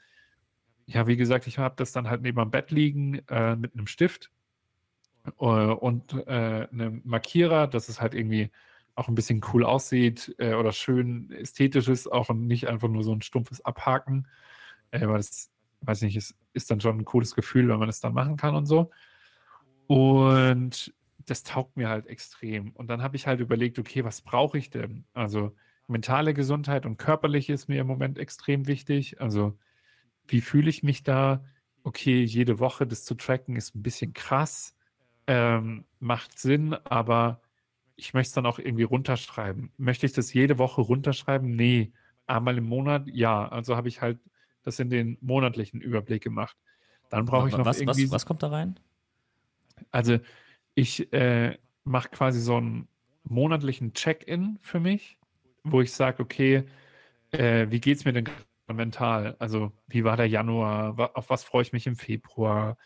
ja, 0.87 1.07
wie 1.07 1.17
gesagt, 1.17 1.47
ich 1.47 1.59
habe 1.59 1.75
das 1.77 1.93
dann 1.93 2.09
halt 2.09 2.23
neben 2.23 2.39
dem 2.39 2.51
Bett 2.51 2.71
liegen 2.71 3.21
äh, 3.29 3.57
mit 3.57 3.75
einem 3.75 3.87
Stift 3.87 4.31
äh, 5.39 5.45
und 5.45 6.13
äh, 6.27 6.69
einen 6.71 7.01
Markierer, 7.05 7.67
dass 7.67 7.89
es 7.89 8.01
halt 8.01 8.15
irgendwie 8.15 8.51
auch 9.01 9.09
ein 9.09 9.15
bisschen 9.15 9.41
cool 9.53 9.65
aussieht 9.65 10.35
äh, 10.39 10.55
oder 10.55 10.73
schön 10.73 11.33
ästhetisch 11.33 11.89
ist, 11.89 12.11
auch 12.11 12.29
und 12.29 12.47
nicht 12.47 12.69
einfach 12.69 12.89
nur 12.89 13.03
so 13.03 13.13
ein 13.13 13.23
stumpfes 13.23 13.65
Abhaken. 13.65 14.29
Äh, 14.91 15.07
weil 15.09 15.17
das, 15.17 15.51
weiß 15.83 16.03
nicht, 16.03 16.17
es 16.17 16.35
ist 16.53 16.71
dann 16.71 16.81
schon 16.81 16.99
ein 16.99 17.05
cooles 17.05 17.35
Gefühl, 17.35 17.69
wenn 17.69 17.79
man 17.79 17.89
es 17.89 18.01
dann 18.01 18.15
machen 18.15 18.37
kann 18.37 18.55
und 18.55 18.67
so. 18.67 18.91
Und 19.87 20.95
das 21.27 21.43
taugt 21.43 21.77
mir 21.77 21.89
halt 21.89 22.07
extrem. 22.07 22.71
Und 22.73 22.89
dann 22.89 23.03
habe 23.03 23.17
ich 23.17 23.27
halt 23.27 23.41
überlegt, 23.41 23.79
okay, 23.79 24.05
was 24.05 24.21
brauche 24.21 24.59
ich 24.59 24.71
denn? 24.71 25.05
Also 25.15 25.55
mentale 25.89 26.35
Gesundheit 26.35 26.87
und 26.87 26.97
körperliche 26.97 27.53
ist 27.53 27.69
mir 27.69 27.81
im 27.81 27.87
Moment 27.87 28.19
extrem 28.19 28.67
wichtig. 28.67 29.21
Also 29.21 29.59
wie 30.29 30.41
fühle 30.41 30.71
ich 30.71 30.83
mich 30.83 31.03
da? 31.03 31.45
Okay, 31.83 32.23
jede 32.23 32.59
Woche 32.61 32.87
das 32.87 33.05
zu 33.05 33.15
tracken 33.15 33.57
ist 33.57 33.75
ein 33.75 33.83
bisschen 33.83 34.13
krass 34.13 34.77
ähm, 35.31 35.85
macht 36.01 36.41
Sinn, 36.41 36.75
aber 36.75 37.41
ich 38.01 38.15
möchte 38.15 38.29
es 38.29 38.35
dann 38.35 38.47
auch 38.47 38.59
irgendwie 38.59 38.83
runterschreiben. 38.83 39.73
Möchte 39.77 40.07
ich 40.07 40.13
das 40.13 40.33
jede 40.33 40.59
Woche 40.59 40.81
runterschreiben? 40.81 41.51
Nee. 41.51 41.93
Einmal 42.27 42.57
im 42.57 42.65
Monat? 42.65 43.07
Ja. 43.07 43.49
Also 43.49 43.77
habe 43.77 43.89
ich 43.89 44.01
halt 44.01 44.19
das 44.63 44.79
in 44.79 44.91
den 44.91 45.19
monatlichen 45.21 45.81
Überblick 45.81 46.23
gemacht. 46.23 46.57
Dann 47.11 47.27
brauche 47.27 47.49
ich 47.49 47.57
noch 47.57 47.67
was, 47.67 47.81
irgendwie. 47.81 48.07
Was, 48.07 48.13
was 48.13 48.27
kommt 48.27 48.43
da 48.43 48.49
rein? 48.49 48.79
Also 49.91 50.19
ich 50.75 51.13
äh, 51.13 51.59
mache 51.85 52.09
quasi 52.09 52.41
so 52.41 52.57
einen 52.57 52.89
monatlichen 53.25 53.93
Check-in 53.93 54.59
für 54.61 54.81
mich, 54.81 55.19
wo 55.65 55.81
ich 55.81 55.93
sage, 55.93 56.23
okay, 56.23 56.65
äh, 57.33 57.67
wie 57.71 57.91
es 57.91 58.05
mir 58.05 58.13
denn 58.13 58.29
mental? 58.73 59.37
Also 59.39 59.73
wie 59.89 60.05
war 60.05 60.17
der 60.17 60.27
Januar? 60.29 61.11
Auf 61.15 61.31
was 61.31 61.45
freue 61.45 61.63
ich 61.63 61.73
mich 61.73 61.87
im 61.87 61.97
Februar? 61.97 62.77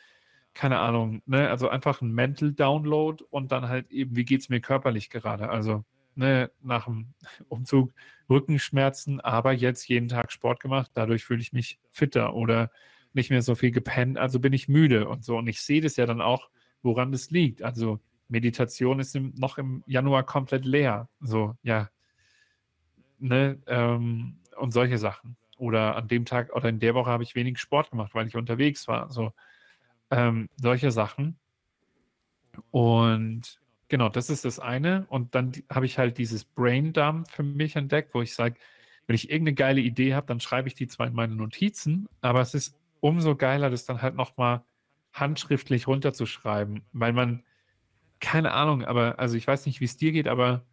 Keine 0.55 0.79
Ahnung, 0.79 1.23
ne, 1.27 1.51
also 1.51 1.69
einfach 1.69 2.01
ein 2.01 2.13
Mental 2.13 2.53
Download 2.53 3.25
und 3.31 3.53
dann 3.53 3.69
halt 3.69 3.91
eben, 3.91 4.17
wie 4.17 4.25
geht's 4.25 4.49
mir 4.49 4.61
körperlich 4.61 5.11
gerade? 5.11 5.49
Also, 5.49 5.85
ne, 6.15 6.51
nach 6.63 6.87
dem 6.87 7.15
Umzug 7.49 7.93
Rückenschmerzen, 8.31 9.21
aber 9.21 9.53
jetzt 9.53 9.89
jeden 9.89 10.09
Tag 10.09 10.33
Sport 10.33 10.61
gemacht, 10.61 10.91
dadurch 10.95 11.25
fühle 11.25 11.43
ich 11.43 11.53
mich 11.53 11.79
fitter 11.91 12.35
oder 12.35 12.71
nicht 13.13 13.31
mehr 13.31 13.43
so 13.43 13.55
viel 13.55 13.71
gepennt, 13.71 14.19
also 14.19 14.41
bin 14.41 14.53
ich 14.53 14.69
müde 14.69 15.09
und 15.09 15.25
so. 15.25 15.37
Und 15.39 15.47
ich 15.49 15.61
sehe 15.61 15.81
das 15.81 15.97
ja 15.97 16.07
dann 16.07 16.21
auch, 16.21 16.49
woran 16.83 17.13
das 17.13 17.31
liegt. 17.31 17.63
Also 17.63 18.01
Meditation 18.29 19.01
ist 19.01 19.15
im, 19.17 19.35
noch 19.37 19.59
im 19.59 19.83
Januar 19.87 20.25
komplett 20.25 20.65
leer. 20.65 21.09
So, 21.21 21.57
ja. 21.63 21.91
Ne, 23.19 23.59
ähm, 23.67 24.39
und 24.57 24.73
solche 24.73 24.99
Sachen. 24.99 25.37
Oder 25.57 25.97
an 25.97 26.09
dem 26.09 26.25
Tag 26.25 26.55
oder 26.55 26.69
in 26.69 26.81
der 26.81 26.95
Woche 26.95 27.11
habe 27.11 27.23
ich 27.23 27.35
wenig 27.35 27.59
Sport 27.59 27.91
gemacht, 27.91 28.15
weil 28.15 28.27
ich 28.27 28.37
unterwegs 28.37 28.89
war. 28.89 29.11
So, 29.13 29.33
ähm, 30.15 30.49
solche 30.57 30.93
Sachen. 30.93 31.37
Und 32.71 33.61
genau, 33.89 34.09
das 34.09 34.31
ist 34.31 34.45
das 34.45 34.61
eine. 34.61 35.07
Und 35.09 35.35
dann 35.35 35.53
habe 35.69 35.87
ich 35.87 35.99
halt 35.99 36.19
dieses 36.19 36.45
Brain 36.45 36.93
für 37.29 37.43
mich 37.43 37.75
entdeckt, 37.75 38.15
wo 38.15 38.23
ich 38.23 38.35
sage, 38.35 38.55
wenn 39.07 39.17
ich 39.17 39.29
irgendeine 39.29 39.55
geile 39.55 39.81
Idee 39.81 40.15
habe, 40.15 40.27
dann 40.29 40.41
schreibe 40.41 40.69
ich 40.69 40.75
die 40.75 40.87
zwar 40.87 41.09
in 41.09 41.15
meine 41.15 41.35
Notizen, 41.35 42.09
aber 42.21 42.41
es 42.41 42.55
ist 42.55 42.79
umso 43.01 43.37
geiler, 43.37 43.69
das 43.69 43.85
dann 43.85 44.01
halt 44.01 44.15
nochmal 44.15 44.63
handschriftlich 45.13 45.87
runterzuschreiben, 45.87 46.83
weil 46.93 47.13
man, 47.13 47.43
keine 48.21 48.53
Ahnung, 48.53 48.85
aber, 48.85 49.19
also 49.19 49.37
ich 49.37 49.47
weiß 49.47 49.67
nicht, 49.67 49.81
wie 49.81 49.85
es 49.85 49.99
dir 49.99 50.13
geht, 50.13 50.27
aber 50.27 50.65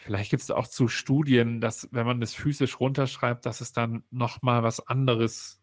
vielleicht 0.00 0.30
gibt 0.30 0.42
es 0.42 0.50
auch 0.50 0.66
zu 0.66 0.88
Studien, 0.88 1.60
dass 1.60 1.88
wenn 1.92 2.06
man 2.06 2.20
das 2.20 2.34
physisch 2.34 2.80
runterschreibt, 2.80 3.46
dass 3.46 3.60
es 3.60 3.72
dann 3.72 4.02
nochmal 4.10 4.64
was 4.64 4.84
anderes, 4.88 5.62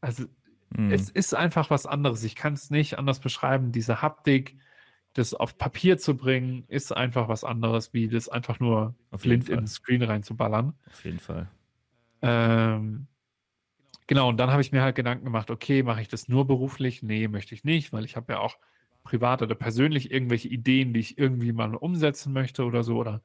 also 0.00 0.24
mhm. 0.70 0.90
es 0.90 1.10
ist 1.10 1.34
einfach 1.34 1.70
was 1.70 1.86
anderes. 1.86 2.24
Ich 2.24 2.34
kann 2.34 2.54
es 2.54 2.70
nicht 2.70 2.98
anders 2.98 3.20
beschreiben. 3.20 3.72
Diese 3.72 4.02
Haptik, 4.02 4.56
das 5.14 5.34
auf 5.34 5.56
Papier 5.58 5.98
zu 5.98 6.16
bringen, 6.16 6.64
ist 6.68 6.92
einfach 6.92 7.28
was 7.28 7.44
anderes, 7.44 7.92
wie 7.92 8.08
das 8.08 8.28
einfach 8.28 8.60
nur 8.60 8.94
blind 9.10 9.48
in 9.48 9.60
den 9.60 9.66
Screen 9.66 10.02
reinzuballern. 10.02 10.74
Auf 10.90 11.04
jeden 11.04 11.20
Fall. 11.20 11.48
Ähm, 12.22 13.06
genau, 14.06 14.28
und 14.28 14.38
dann 14.38 14.50
habe 14.50 14.62
ich 14.62 14.72
mir 14.72 14.82
halt 14.82 14.96
Gedanken 14.96 15.24
gemacht, 15.24 15.50
okay, 15.50 15.82
mache 15.82 16.00
ich 16.00 16.08
das 16.08 16.28
nur 16.28 16.46
beruflich? 16.46 17.02
Nee, 17.02 17.28
möchte 17.28 17.54
ich 17.54 17.64
nicht, 17.64 17.92
weil 17.92 18.04
ich 18.04 18.16
habe 18.16 18.32
ja 18.32 18.38
auch 18.40 18.56
privat 19.04 19.42
oder 19.42 19.54
persönlich 19.54 20.10
irgendwelche 20.10 20.48
Ideen, 20.48 20.94
die 20.94 21.00
ich 21.00 21.18
irgendwie 21.18 21.52
mal 21.52 21.74
umsetzen 21.74 22.32
möchte 22.32 22.64
oder 22.64 22.82
so. 22.82 22.96
Oder 22.96 23.22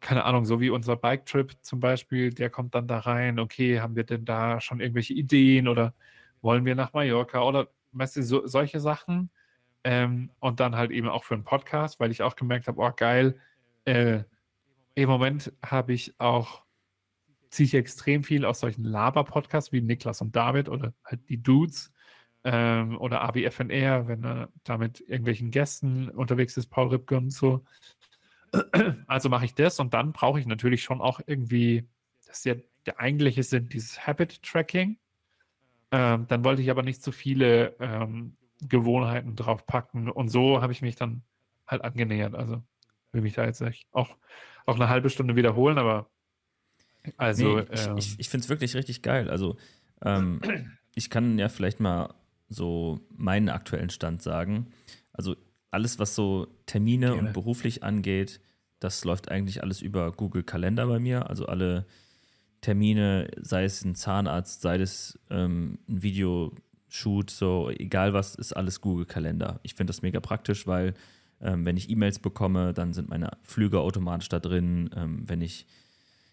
keine 0.00 0.24
Ahnung, 0.24 0.46
so 0.46 0.60
wie 0.60 0.70
unser 0.70 0.96
Bike-Trip 0.96 1.56
zum 1.60 1.80
Beispiel, 1.80 2.30
der 2.30 2.48
kommt 2.48 2.74
dann 2.74 2.86
da 2.86 3.00
rein, 3.00 3.38
okay, 3.38 3.80
haben 3.80 3.96
wir 3.96 4.04
denn 4.04 4.24
da 4.24 4.60
schon 4.60 4.80
irgendwelche 4.80 5.12
Ideen 5.12 5.68
oder 5.68 5.94
wollen 6.42 6.64
wir 6.64 6.74
nach 6.74 6.92
Mallorca 6.92 7.42
oder 7.42 7.68
weißt 7.92 8.16
du, 8.16 8.22
so, 8.22 8.46
solche 8.46 8.80
Sachen 8.80 9.30
ähm, 9.84 10.30
und 10.40 10.60
dann 10.60 10.76
halt 10.76 10.90
eben 10.90 11.08
auch 11.08 11.24
für 11.24 11.34
einen 11.34 11.44
Podcast, 11.44 12.00
weil 12.00 12.10
ich 12.10 12.22
auch 12.22 12.36
gemerkt 12.36 12.68
habe, 12.68 12.80
oh 12.80 12.92
geil, 12.94 13.38
äh, 13.84 14.22
im 14.94 15.08
Moment 15.08 15.52
habe 15.64 15.92
ich 15.92 16.14
auch, 16.18 16.62
ziehe 17.50 17.66
ich 17.66 17.74
extrem 17.74 18.22
viel 18.24 18.44
aus 18.44 18.60
solchen 18.60 18.84
Laber-Podcasts 18.84 19.72
wie 19.72 19.80
Niklas 19.80 20.20
und 20.20 20.36
David 20.36 20.68
oder 20.68 20.92
halt 21.04 21.28
die 21.28 21.42
Dudes 21.42 21.92
ähm, 22.44 22.98
oder 22.98 23.22
ABFNR, 23.22 24.08
wenn 24.08 24.24
er 24.24 24.48
da 24.64 24.78
mit 24.78 25.00
irgendwelchen 25.00 25.50
Gästen 25.50 26.08
unterwegs 26.10 26.56
ist, 26.56 26.68
Paul 26.68 26.88
Ripke 26.88 27.16
und 27.16 27.30
so. 27.30 27.64
Also 29.06 29.28
mache 29.28 29.44
ich 29.44 29.54
das 29.54 29.78
und 29.78 29.94
dann 29.94 30.12
brauche 30.12 30.40
ich 30.40 30.46
natürlich 30.46 30.82
schon 30.82 31.00
auch 31.00 31.20
irgendwie, 31.24 31.86
das 32.26 32.38
ist 32.38 32.44
ja 32.46 32.54
der 32.84 32.98
eigentliche 32.98 33.44
Sinn, 33.44 33.68
dieses 33.68 34.06
Habit-Tracking. 34.06 34.98
Ähm, 35.92 36.26
dann 36.28 36.44
wollte 36.44 36.62
ich 36.62 36.70
aber 36.70 36.82
nicht 36.82 37.02
zu 37.02 37.12
viele 37.12 37.76
ähm, 37.80 38.36
Gewohnheiten 38.62 39.36
draufpacken. 39.36 40.08
Und 40.08 40.28
so 40.28 40.62
habe 40.62 40.72
ich 40.72 40.82
mich 40.82 40.96
dann 40.96 41.22
halt 41.66 41.82
angenähert. 41.82 42.34
Also 42.34 42.62
will 43.12 43.22
mich 43.22 43.34
da 43.34 43.44
jetzt 43.44 43.62
auch, 43.92 44.16
auch 44.66 44.76
eine 44.76 44.88
halbe 44.88 45.10
Stunde 45.10 45.36
wiederholen, 45.36 45.78
aber 45.78 46.10
also. 47.16 47.56
Nee, 47.58 47.66
ich, 47.72 47.86
ähm, 47.86 47.96
ich, 47.96 48.14
ich 48.18 48.28
finde 48.28 48.44
es 48.44 48.48
wirklich 48.48 48.74
richtig 48.74 49.02
geil. 49.02 49.30
Also 49.30 49.56
ähm, 50.02 50.40
ich 50.94 51.10
kann 51.10 51.38
ja 51.38 51.48
vielleicht 51.48 51.80
mal 51.80 52.14
so 52.48 53.00
meinen 53.16 53.48
aktuellen 53.48 53.90
Stand 53.90 54.22
sagen. 54.22 54.72
Also 55.12 55.36
alles, 55.70 55.98
was 55.98 56.14
so 56.14 56.46
Termine 56.66 57.12
Gerne. 57.12 57.28
und 57.28 57.32
beruflich 57.32 57.82
angeht, 57.82 58.40
das 58.80 59.04
läuft 59.04 59.30
eigentlich 59.30 59.62
alles 59.62 59.82
über 59.82 60.12
Google 60.12 60.42
Kalender 60.42 60.86
bei 60.86 60.98
mir. 60.98 61.28
Also 61.28 61.46
alle 61.46 61.86
Termine, 62.60 63.28
sei 63.40 63.64
es 63.64 63.84
ein 63.84 63.94
Zahnarzt, 63.94 64.60
sei 64.60 64.76
es 64.76 65.18
ähm, 65.30 65.78
ein 65.88 66.02
Video, 66.02 66.54
Shoot, 66.92 67.30
so 67.30 67.70
egal 67.70 68.12
was, 68.12 68.34
ist 68.34 68.52
alles 68.52 68.80
Google 68.80 69.06
Kalender. 69.06 69.60
Ich 69.62 69.74
finde 69.74 69.92
das 69.92 70.02
mega 70.02 70.20
praktisch, 70.20 70.66
weil 70.66 70.94
ähm, 71.40 71.64
wenn 71.64 71.76
ich 71.76 71.88
E-Mails 71.88 72.18
bekomme, 72.18 72.74
dann 72.74 72.92
sind 72.92 73.08
meine 73.08 73.30
Flüge 73.42 73.80
automatisch 73.80 74.28
da 74.28 74.40
drin. 74.40 74.90
Ähm, 74.94 75.22
wenn 75.26 75.40
ich, 75.40 75.66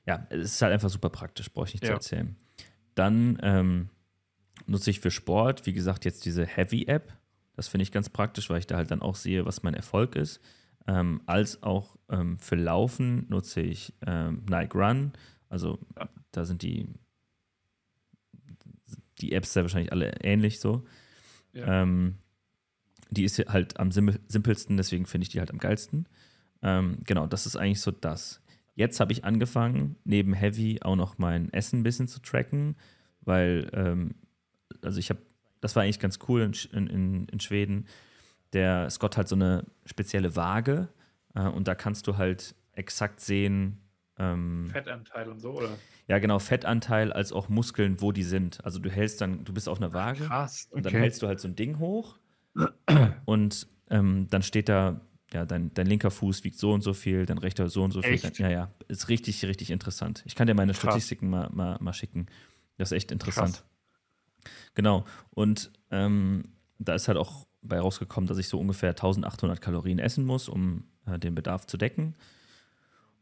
ja, 0.05 0.25
es 0.29 0.55
ist 0.55 0.61
halt 0.61 0.73
einfach 0.73 0.89
super 0.89 1.09
praktisch, 1.09 1.51
brauche 1.51 1.67
ich 1.67 1.73
nicht 1.75 1.83
ja. 1.83 1.89
zu 1.89 1.93
erzählen. 1.93 2.35
Dann 2.95 3.37
ähm, 3.43 3.89
nutze 4.65 4.89
ich 4.89 4.99
für 4.99 5.11
Sport, 5.11 5.65
wie 5.65 5.73
gesagt, 5.73 6.05
jetzt 6.05 6.25
diese 6.25 6.45
Heavy-App. 6.45 7.13
Das 7.55 7.67
finde 7.67 7.83
ich 7.83 7.91
ganz 7.91 8.09
praktisch, 8.09 8.49
weil 8.49 8.59
ich 8.59 8.67
da 8.67 8.75
halt 8.75 8.91
dann 8.91 9.01
auch 9.01 9.15
sehe, 9.15 9.45
was 9.45 9.63
mein 9.63 9.75
Erfolg 9.75 10.15
ist. 10.15 10.41
Ähm, 10.87 11.21
als 11.25 11.61
auch 11.63 11.97
ähm, 12.09 12.39
für 12.39 12.55
Laufen 12.55 13.27
nutze 13.29 13.61
ich 13.61 13.93
Nike 14.01 14.75
Run. 14.75 15.13
Also 15.49 15.79
da 16.31 16.45
sind 16.45 16.61
die 16.61 16.87
die 19.19 19.33
Apps 19.33 19.53
sind 19.53 19.63
wahrscheinlich 19.63 19.91
alle 19.91 20.11
ähnlich 20.21 20.59
so. 20.59 20.85
Ja. 21.53 21.81
Ähm, 21.83 22.17
die 23.09 23.23
ist 23.23 23.37
halt 23.39 23.79
am 23.79 23.91
simpelsten, 23.91 24.77
deswegen 24.77 25.05
finde 25.05 25.23
ich 25.23 25.29
die 25.29 25.39
halt 25.39 25.51
am 25.51 25.59
geilsten. 25.59 26.07
Ähm, 26.61 26.99
genau, 27.05 27.25
das 27.25 27.45
ist 27.45 27.55
eigentlich 27.55 27.81
so 27.81 27.91
das. 27.91 28.41
Jetzt 28.75 28.99
habe 28.99 29.11
ich 29.11 29.23
angefangen, 29.23 29.95
neben 30.03 30.33
Heavy 30.33 30.79
auch 30.81 30.95
noch 30.95 31.17
mein 31.17 31.51
Essen 31.53 31.79
ein 31.79 31.83
bisschen 31.83 32.07
zu 32.07 32.19
tracken, 32.19 32.75
weil, 33.21 33.69
ähm, 33.73 34.15
also 34.83 34.99
ich 34.99 35.09
habe, 35.09 35.21
das 35.61 35.75
war 35.75 35.83
eigentlich 35.83 35.99
ganz 35.99 36.19
cool 36.27 36.51
in, 36.71 36.87
in, 36.87 37.25
in 37.27 37.39
Schweden. 37.39 37.87
Der 38.53 38.89
Scott 38.89 39.17
hat 39.17 39.27
so 39.27 39.35
eine 39.35 39.65
spezielle 39.85 40.35
Waage 40.35 40.89
äh, 41.33 41.47
und 41.47 41.67
da 41.67 41.75
kannst 41.75 42.07
du 42.07 42.17
halt 42.17 42.55
exakt 42.73 43.19
sehen, 43.21 43.79
ähm, 44.19 44.69
Fettanteil 44.71 45.29
und 45.29 45.39
so, 45.39 45.51
oder? 45.51 45.69
Ja, 46.07 46.19
genau, 46.19 46.39
Fettanteil 46.39 47.13
als 47.13 47.31
auch 47.31 47.49
Muskeln, 47.49 48.01
wo 48.01 48.11
die 48.11 48.23
sind. 48.23 48.63
Also 48.63 48.79
du 48.79 48.89
hältst 48.89 49.21
dann, 49.21 49.43
du 49.43 49.53
bist 49.53 49.69
auf 49.69 49.77
einer 49.77 49.93
Waage 49.93 50.25
Krass, 50.25 50.67
okay. 50.69 50.77
und 50.77 50.85
dann 50.85 50.93
hältst 50.93 51.21
du 51.21 51.27
halt 51.27 51.39
so 51.39 51.47
ein 51.47 51.55
Ding 51.55 51.79
hoch 51.79 52.17
und 53.25 53.67
ähm, 53.89 54.27
dann 54.29 54.41
steht 54.41 54.69
da, 54.69 55.01
ja, 55.33 55.45
dein, 55.45 55.73
dein 55.73 55.87
linker 55.87 56.11
Fuß 56.11 56.43
wiegt 56.43 56.57
so 56.57 56.71
und 56.73 56.81
so 56.81 56.93
viel, 56.93 57.25
dein 57.25 57.37
rechter 57.37 57.69
so 57.69 57.83
und 57.83 57.91
so 57.91 58.01
viel. 58.01 58.17
Dann, 58.17 58.33
ja, 58.37 58.49
ja, 58.49 58.71
ist 58.87 59.09
richtig, 59.09 59.43
richtig 59.45 59.71
interessant. 59.71 60.23
Ich 60.25 60.35
kann 60.35 60.47
dir 60.47 60.53
meine 60.53 60.71
Krass. 60.71 60.81
Statistiken 60.81 61.29
mal, 61.29 61.49
mal, 61.51 61.77
mal 61.79 61.93
schicken. 61.93 62.27
Das 62.77 62.91
ist 62.91 62.97
echt 62.97 63.11
interessant. 63.11 63.55
Krass. 63.55 63.63
Genau. 64.75 65.05
Und 65.31 65.71
ähm, 65.91 66.43
da 66.79 66.95
ist 66.95 67.07
halt 67.07 67.17
auch 67.17 67.47
bei 67.61 67.79
rausgekommen, 67.79 68.27
dass 68.27 68.37
ich 68.37 68.47
so 68.47 68.59
ungefähr 68.59 68.91
1800 68.91 69.59
Kalorien 69.59 69.99
essen 69.99 70.25
muss, 70.25 70.47
um 70.47 70.85
äh, 71.05 71.19
den 71.19 71.35
Bedarf 71.35 71.65
zu 71.65 71.77
decken. 71.77 72.15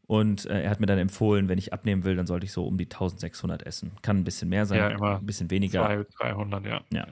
Und 0.08 0.46
äh, 0.46 0.64
er 0.64 0.70
hat 0.70 0.80
mir 0.80 0.86
dann 0.86 1.00
empfohlen, 1.00 1.50
wenn 1.50 1.58
ich 1.58 1.74
abnehmen 1.74 2.04
will, 2.04 2.16
dann 2.16 2.28
sollte 2.28 2.46
ich 2.46 2.52
so 2.52 2.66
um 2.66 2.78
die 2.78 2.86
1600 2.86 3.64
essen. 3.66 3.92
Kann 4.02 4.18
ein 4.18 4.24
bisschen 4.24 4.50
mehr 4.50 4.66
sein, 4.66 4.78
ja, 4.78 4.90
immer 4.90 5.18
ein 5.18 5.26
bisschen 5.26 5.50
weniger. 5.50 5.86
200, 5.86 6.08
300, 6.20 6.66
ja. 6.66 6.82
ja. 6.92 7.08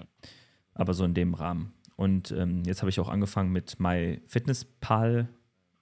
Aber 0.76 0.94
so 0.94 1.04
in 1.04 1.14
dem 1.14 1.34
Rahmen. 1.34 1.74
Und 1.96 2.32
ähm, 2.32 2.64
jetzt 2.66 2.82
habe 2.82 2.90
ich 2.90 3.00
auch 3.00 3.10
angefangen 3.10 3.52
mit 3.52 3.80
MyFitnessPal 3.80 5.28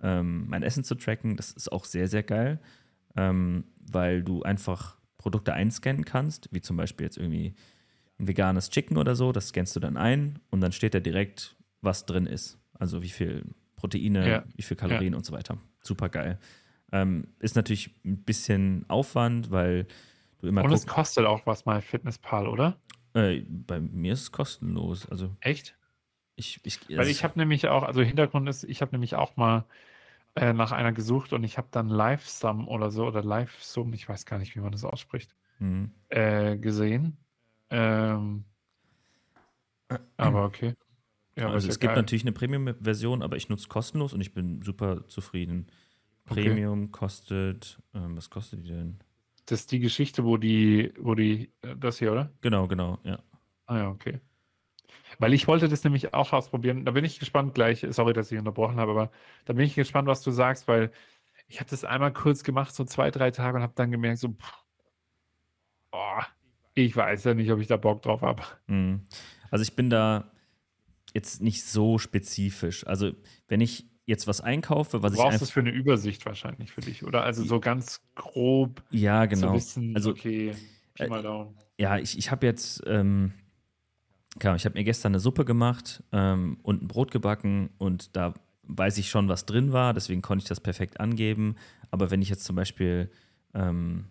ähm, 0.01 0.47
mein 0.47 0.63
Essen 0.63 0.83
zu 0.83 0.95
tracken. 0.95 1.35
Das 1.35 1.51
ist 1.51 1.71
auch 1.71 1.85
sehr, 1.85 2.07
sehr 2.07 2.23
geil, 2.23 2.59
ähm, 3.15 3.65
weil 3.79 4.23
du 4.23 4.43
einfach 4.43 4.97
Produkte 5.17 5.53
einscannen 5.53 6.05
kannst, 6.05 6.49
wie 6.51 6.61
zum 6.61 6.77
Beispiel 6.77 7.05
jetzt 7.05 7.17
irgendwie 7.17 7.55
ein 8.19 8.27
veganes 8.27 8.69
Chicken 8.69 8.97
oder 8.97 9.15
so. 9.15 9.31
Das 9.31 9.49
scannst 9.49 9.75
du 9.75 9.79
dann 9.79 9.97
ein 9.97 10.39
und 10.49 10.61
dann 10.61 10.71
steht 10.71 10.93
da 10.93 10.99
direkt, 10.99 11.55
was 11.81 12.05
drin 12.05 12.25
ist. 12.25 12.57
Also 12.73 13.01
wie 13.01 13.09
viel 13.09 13.43
Proteine, 13.75 14.29
ja. 14.29 14.43
wie 14.55 14.61
viel 14.61 14.77
Kalorien 14.77 15.13
ja. 15.13 15.17
und 15.17 15.25
so 15.25 15.33
weiter. 15.33 15.57
Super 15.81 16.09
geil. 16.09 16.39
Ähm, 16.91 17.27
ist 17.39 17.55
natürlich 17.55 17.93
ein 18.03 18.23
bisschen 18.23 18.85
Aufwand, 18.89 19.51
weil 19.51 19.87
du 20.39 20.47
immer. 20.47 20.63
Und 20.63 20.73
es 20.73 20.85
kostet 20.85 21.25
auch 21.25 21.45
was 21.45 21.65
mal 21.65 21.81
Fitnesspal, 21.81 22.47
oder? 22.47 22.77
Äh, 23.13 23.41
bei 23.47 23.79
mir 23.79 24.13
ist 24.13 24.21
es 24.21 24.31
kostenlos. 24.31 25.09
Also 25.09 25.35
Echt? 25.39 25.75
Ich, 26.35 26.59
ich, 26.63 26.79
weil 26.89 27.07
ich 27.07 27.23
habe 27.23 27.37
nämlich 27.37 27.67
auch, 27.67 27.83
also 27.83 28.01
Hintergrund 28.01 28.49
ist, 28.49 28.63
ich 28.63 28.81
habe 28.81 28.93
nämlich 28.93 29.15
auch 29.15 29.37
mal 29.37 29.65
äh, 30.35 30.53
nach 30.53 30.71
einer 30.71 30.91
gesucht 30.91 31.33
und 31.33 31.43
ich 31.43 31.57
habe 31.57 31.67
dann 31.71 31.89
LiveSum 31.89 32.67
oder 32.67 32.89
so 32.89 33.05
oder 33.05 33.21
LiveSum, 33.21 33.93
ich 33.93 34.07
weiß 34.07 34.25
gar 34.25 34.39
nicht, 34.39 34.55
wie 34.55 34.61
man 34.61 34.71
das 34.71 34.85
ausspricht, 34.85 35.35
mhm. 35.59 35.91
äh, 36.09 36.57
gesehen. 36.57 37.17
Ähm, 37.69 38.45
aber 40.17 40.45
okay. 40.45 40.73
Ja, 41.35 41.49
also 41.49 41.67
es 41.67 41.79
gibt 41.79 41.95
natürlich 41.95 42.23
eine 42.23 42.31
Premium-Version, 42.31 43.21
aber 43.21 43.35
ich 43.35 43.49
nutze 43.49 43.67
kostenlos 43.67 44.13
und 44.13 44.21
ich 44.21 44.33
bin 44.33 44.61
super 44.61 45.07
zufrieden. 45.07 45.67
Premium 46.25 46.83
okay. 46.83 46.91
kostet, 46.91 47.81
ähm, 47.93 48.15
was 48.15 48.29
kostet 48.29 48.63
die 48.63 48.69
denn? 48.69 48.99
Das 49.45 49.61
ist 49.61 49.71
die 49.71 49.79
Geschichte, 49.79 50.23
wo 50.23 50.37
die, 50.37 50.93
wo 50.99 51.15
die, 51.15 51.51
äh, 51.61 51.75
das 51.75 51.99
hier, 51.99 52.11
oder? 52.11 52.31
Genau, 52.41 52.67
genau, 52.67 52.99
ja. 53.03 53.19
Ah 53.65 53.77
ja, 53.77 53.89
okay. 53.89 54.19
Weil 55.19 55.33
ich 55.33 55.47
wollte 55.47 55.67
das 55.67 55.83
nämlich 55.83 56.13
auch 56.13 56.33
ausprobieren. 56.33 56.85
Da 56.85 56.91
bin 56.91 57.05
ich 57.05 57.19
gespannt 57.19 57.53
gleich. 57.53 57.85
Sorry, 57.89 58.13
dass 58.13 58.31
ich 58.31 58.39
unterbrochen 58.39 58.77
habe, 58.77 58.91
aber 58.91 59.11
da 59.45 59.53
bin 59.53 59.65
ich 59.65 59.75
gespannt, 59.75 60.07
was 60.07 60.21
du 60.21 60.31
sagst, 60.31 60.67
weil 60.67 60.91
ich 61.47 61.59
habe 61.59 61.69
das 61.69 61.83
einmal 61.83 62.13
kurz 62.13 62.43
gemacht, 62.43 62.73
so 62.73 62.85
zwei, 62.85 63.11
drei 63.11 63.31
Tage 63.31 63.57
und 63.57 63.63
habe 63.63 63.73
dann 63.75 63.91
gemerkt, 63.91 64.19
so, 64.19 64.29
pff, 64.29 64.65
oh, 65.91 66.21
ich 66.73 66.95
weiß 66.95 67.25
ja 67.25 67.33
nicht, 67.33 67.51
ob 67.51 67.59
ich 67.59 67.67
da 67.67 67.77
Bock 67.77 68.01
drauf 68.01 68.21
habe. 68.21 68.43
Mhm. 68.67 69.05
Also 69.49 69.63
ich 69.63 69.75
bin 69.75 69.89
da, 69.89 70.31
jetzt 71.13 71.41
nicht 71.41 71.65
so 71.65 71.97
spezifisch. 71.97 72.85
Also, 72.87 73.11
wenn 73.47 73.61
ich 73.61 73.90
jetzt 74.11 74.27
was 74.27 74.39
einkaufe, 74.41 75.01
was 75.01 75.11
du 75.11 75.15
ich 75.15 75.21
brauchst 75.21 75.33
einfach. 75.33 75.47
es 75.47 75.51
für 75.51 75.61
eine 75.61 75.71
Übersicht 75.71 76.23
wahrscheinlich 76.27 76.71
für 76.71 76.81
dich, 76.81 77.03
oder? 77.03 77.23
Also 77.23 77.43
so 77.43 77.59
ganz 77.59 78.01
grob 78.13 78.83
Ja, 78.91 79.25
genau. 79.25 79.47
zu 79.47 79.53
wissen, 79.55 79.95
also, 79.95 80.11
okay, 80.11 80.53
Pi 80.93 81.03
äh, 81.03 81.07
mal 81.07 81.23
Daumen. 81.23 81.55
ja, 81.79 81.97
ich, 81.97 82.17
ich 82.17 82.29
habe 82.29 82.45
jetzt, 82.45 82.83
ähm, 82.85 83.33
klar, 84.39 84.55
ich 84.55 84.65
habe 84.65 84.77
mir 84.77 84.83
gestern 84.83 85.13
eine 85.13 85.19
Suppe 85.19 85.43
gemacht 85.45 86.03
ähm, 86.11 86.59
und 86.61 86.83
ein 86.83 86.87
Brot 86.87 87.09
gebacken 87.11 87.71
und 87.79 88.15
da 88.15 88.33
weiß 88.63 88.99
ich 88.99 89.09
schon, 89.09 89.27
was 89.27 89.45
drin 89.45 89.73
war, 89.73 89.93
deswegen 89.93 90.21
konnte 90.21 90.43
ich 90.43 90.47
das 90.49 90.59
perfekt 90.61 90.99
angeben. 90.99 91.55
Aber 91.89 92.11
wenn 92.11 92.21
ich 92.21 92.29
jetzt 92.29 92.45
zum 92.45 92.55
Beispiel, 92.55 93.09
ähm, 93.53 94.05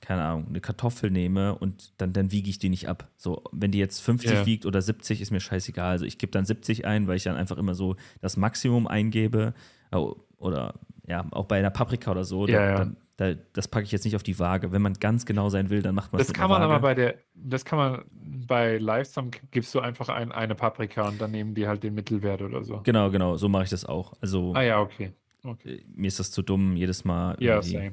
keine 0.00 0.22
Ahnung, 0.22 0.46
eine 0.48 0.60
Kartoffel 0.60 1.10
nehme 1.10 1.54
und 1.56 1.92
dann, 1.98 2.12
dann 2.12 2.30
wiege 2.32 2.48
ich 2.48 2.58
die 2.58 2.68
nicht 2.68 2.88
ab. 2.88 3.08
So, 3.16 3.42
wenn 3.52 3.70
die 3.72 3.78
jetzt 3.78 4.00
50 4.00 4.30
Ja. 4.30 4.46
wiegt 4.46 4.66
oder 4.66 4.80
70, 4.80 5.20
ist 5.20 5.30
mir 5.30 5.40
scheißegal. 5.40 5.90
Also 5.90 6.04
ich 6.04 6.18
gebe 6.18 6.30
dann 6.30 6.44
70 6.44 6.86
ein, 6.86 7.06
weil 7.08 7.16
ich 7.16 7.24
dann 7.24 7.36
einfach 7.36 7.58
immer 7.58 7.74
so 7.74 7.96
das 8.20 8.36
Maximum 8.36 8.86
eingebe. 8.86 9.54
Oder 10.38 10.74
ja, 11.06 11.26
auch 11.30 11.46
bei 11.46 11.58
einer 11.58 11.70
Paprika 11.70 12.10
oder 12.10 12.24
so. 12.24 12.46
Ja, 12.46 12.58
da, 12.58 12.64
ja. 12.66 12.84
Da, 12.84 12.92
da, 13.34 13.40
das 13.52 13.66
packe 13.66 13.84
ich 13.84 13.92
jetzt 13.92 14.04
nicht 14.04 14.14
auf 14.14 14.22
die 14.22 14.38
Waage. 14.38 14.70
Wenn 14.70 14.82
man 14.82 14.94
ganz 14.94 15.26
genau 15.26 15.48
sein 15.48 15.70
will, 15.70 15.82
dann 15.82 15.94
macht 15.94 16.12
man 16.12 16.18
Das 16.18 16.28
mit 16.28 16.36
kann 16.36 16.48
man 16.48 16.62
aber 16.62 16.80
bei 16.80 16.94
der, 16.94 17.16
das 17.34 17.64
kann 17.64 17.78
man 17.78 18.04
bei 18.12 18.78
Livesum 18.78 19.30
gibst 19.50 19.74
du 19.74 19.80
einfach 19.80 20.08
ein, 20.08 20.30
eine 20.30 20.54
Paprika 20.54 21.08
und 21.08 21.20
dann 21.20 21.32
nehmen 21.32 21.54
die 21.54 21.66
halt 21.66 21.82
den 21.82 21.94
Mittelwert 21.94 22.42
oder 22.42 22.62
so. 22.62 22.80
Genau, 22.84 23.10
genau, 23.10 23.36
so 23.36 23.48
mache 23.48 23.64
ich 23.64 23.70
das 23.70 23.84
auch. 23.84 24.12
Also 24.20 24.54
Ah 24.54 24.62
ja, 24.62 24.80
okay. 24.80 25.12
okay. 25.42 25.76
äh, 25.78 25.84
mir 25.94 26.06
ist 26.06 26.20
das 26.20 26.30
zu 26.30 26.42
dumm, 26.42 26.76
jedes 26.76 27.04
Mal. 27.04 27.36
Ja, 27.40 27.60
same. 27.60 27.92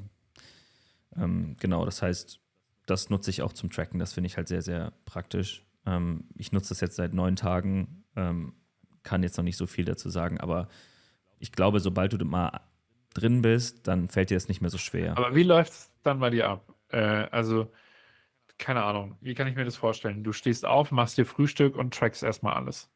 Ähm, 1.18 1.56
genau, 1.60 1.86
das 1.86 2.02
heißt, 2.02 2.40
das 2.86 3.10
nutze 3.10 3.30
ich 3.30 3.42
auch 3.42 3.54
zum 3.54 3.70
Tracken. 3.70 4.00
Das 4.00 4.14
finde 4.14 4.28
ich 4.28 4.38
halt 4.38 4.48
sehr, 4.48 4.62
sehr 4.62 4.94
praktisch. 5.06 5.66
Ähm, 5.86 6.26
ich 6.38 6.52
nutze 6.52 6.70
das 6.70 6.82
jetzt 6.82 6.96
seit 6.96 7.14
neun 7.14 7.36
Tagen, 7.36 8.04
ähm, 8.16 8.54
kann 9.04 9.24
jetzt 9.24 9.38
noch 9.38 9.44
nicht 9.44 9.58
so 9.58 9.68
viel 9.68 9.86
dazu 9.86 10.10
sagen, 10.10 10.40
aber 10.40 10.68
ich 11.40 11.52
glaube, 11.52 11.80
sobald 11.80 12.14
du 12.14 12.26
mal 12.26 12.62
drin 13.14 13.42
bist, 13.42 13.88
dann 13.88 14.10
fällt 14.10 14.30
dir 14.30 14.36
das 14.36 14.48
nicht 14.48 14.62
mehr 14.62 14.70
so 14.70 14.78
schwer. 14.78 15.18
Aber 15.18 15.36
wie 15.36 15.44
läuft 15.44 15.72
es 15.72 15.92
dann 16.04 16.20
bei 16.20 16.30
dir 16.30 16.50
ab? 16.50 16.74
Äh, 16.90 16.98
also, 16.98 17.72
keine 18.58 18.84
Ahnung, 18.84 19.18
wie 19.22 19.34
kann 19.34 19.48
ich 19.48 19.56
mir 19.56 19.66
das 19.66 19.76
vorstellen? 19.76 20.24
Du 20.24 20.32
stehst 20.32 20.66
auf, 20.66 20.92
machst 20.92 21.18
dir 21.18 21.26
Frühstück 21.26 21.76
und 21.76 21.94
trackst 21.94 22.24
erstmal 22.24 22.54
alles. 22.54 22.90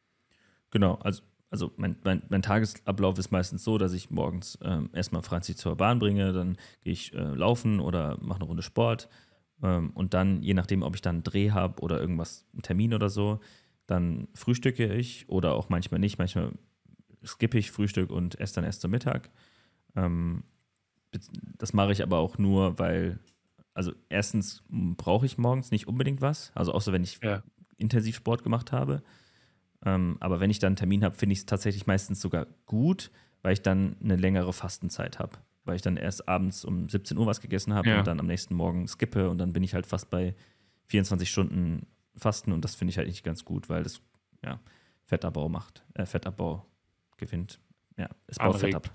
Genau, 0.71 0.95
also, 0.95 1.23
also 1.49 1.71
mein, 1.77 1.97
mein, 2.03 2.23
mein 2.29 2.41
Tagesablauf 2.41 3.17
ist 3.17 3.31
meistens 3.31 3.63
so, 3.63 3.77
dass 3.77 3.93
ich 3.93 4.09
morgens 4.11 4.57
ähm, 4.61 4.89
erstmal 4.93 5.23
Franzi 5.23 5.55
zur 5.55 5.75
Bahn 5.75 5.99
bringe, 5.99 6.31
dann 6.33 6.57
gehe 6.83 6.93
ich 6.93 7.13
äh, 7.13 7.17
laufen 7.21 7.79
oder 7.79 8.17
mache 8.21 8.39
eine 8.39 8.45
Runde 8.45 8.63
Sport 8.63 9.09
ähm, 9.63 9.91
und 9.91 10.13
dann, 10.13 10.41
je 10.41 10.53
nachdem, 10.53 10.83
ob 10.83 10.95
ich 10.95 11.01
dann 11.01 11.17
einen 11.17 11.23
Dreh 11.23 11.51
habe 11.51 11.81
oder 11.81 11.99
irgendwas, 11.99 12.45
einen 12.53 12.61
Termin 12.61 12.93
oder 12.93 13.09
so, 13.09 13.39
dann 13.87 14.27
frühstücke 14.35 14.93
ich 14.93 15.27
oder 15.29 15.53
auch 15.55 15.69
manchmal 15.69 15.99
nicht. 15.99 16.19
Manchmal 16.19 16.51
skippe 17.25 17.57
ich 17.57 17.71
Frühstück 17.71 18.11
und 18.11 18.39
esse 18.39 18.55
dann 18.55 18.63
erst 18.63 18.81
zum 18.81 18.91
Mittag. 18.91 19.31
Ähm, 19.95 20.43
das 21.57 21.73
mache 21.73 21.91
ich 21.91 22.03
aber 22.03 22.19
auch 22.19 22.37
nur, 22.37 22.77
weil, 22.77 23.19
also 23.73 23.93
erstens 24.09 24.63
brauche 24.69 25.25
ich 25.25 25.37
morgens 25.39 25.71
nicht 25.71 25.87
unbedingt 25.87 26.21
was, 26.21 26.51
also 26.53 26.71
außer 26.73 26.93
wenn 26.93 27.03
ich 27.03 27.19
Ja. 27.23 27.41
intensiv 27.77 28.15
Sport 28.15 28.43
gemacht 28.43 28.71
habe. 28.71 29.01
Ähm, 29.85 30.17
aber 30.19 30.39
wenn 30.39 30.49
ich 30.49 30.59
dann 30.59 30.69
einen 30.69 30.75
Termin 30.75 31.03
habe, 31.03 31.15
finde 31.15 31.33
ich 31.33 31.39
es 31.39 31.45
tatsächlich 31.45 31.87
meistens 31.87 32.19
sogar 32.21 32.47
gut, 32.65 33.11
weil 33.41 33.53
ich 33.53 33.61
dann 33.61 33.95
eine 34.03 34.15
längere 34.15 34.51
Fastenzeit 34.53 35.19
habe. 35.19 35.37
Weil 35.63 35.75
ich 35.75 35.81
dann 35.81 35.97
erst 35.97 36.27
abends 36.27 36.65
um 36.65 36.89
17 36.89 37.17
Uhr 37.17 37.25
was 37.25 37.41
gegessen 37.41 37.73
habe 37.73 37.89
Ja. 37.89 37.99
und 37.99 38.07
dann 38.07 38.19
am 38.19 38.25
nächsten 38.25 38.55
Morgen 38.55 38.87
skippe 38.87 39.29
und 39.29 39.37
dann 39.37 39.53
bin 39.53 39.63
ich 39.63 39.73
halt 39.73 39.85
fast 39.85 40.09
bei 40.09 40.35
24 40.87 41.29
Stunden 41.29 41.85
Fasten 42.15 42.51
und 42.51 42.65
das 42.65 42.75
finde 42.75 42.89
ich 42.91 42.97
halt 42.97 43.07
nicht 43.07 43.23
ganz 43.23 43.45
gut, 43.45 43.69
weil 43.69 43.83
das 43.83 44.01
ja, 44.43 44.59
Fettabbau 45.05 45.47
macht, 45.47 45.85
äh, 45.93 46.05
Fettabbau 46.05 46.65
gewinnt. 47.17 47.59
Ja, 47.97 48.09
es 48.27 48.37
baut 48.37 48.57
Fett 48.59 48.75
ab. 48.75 48.93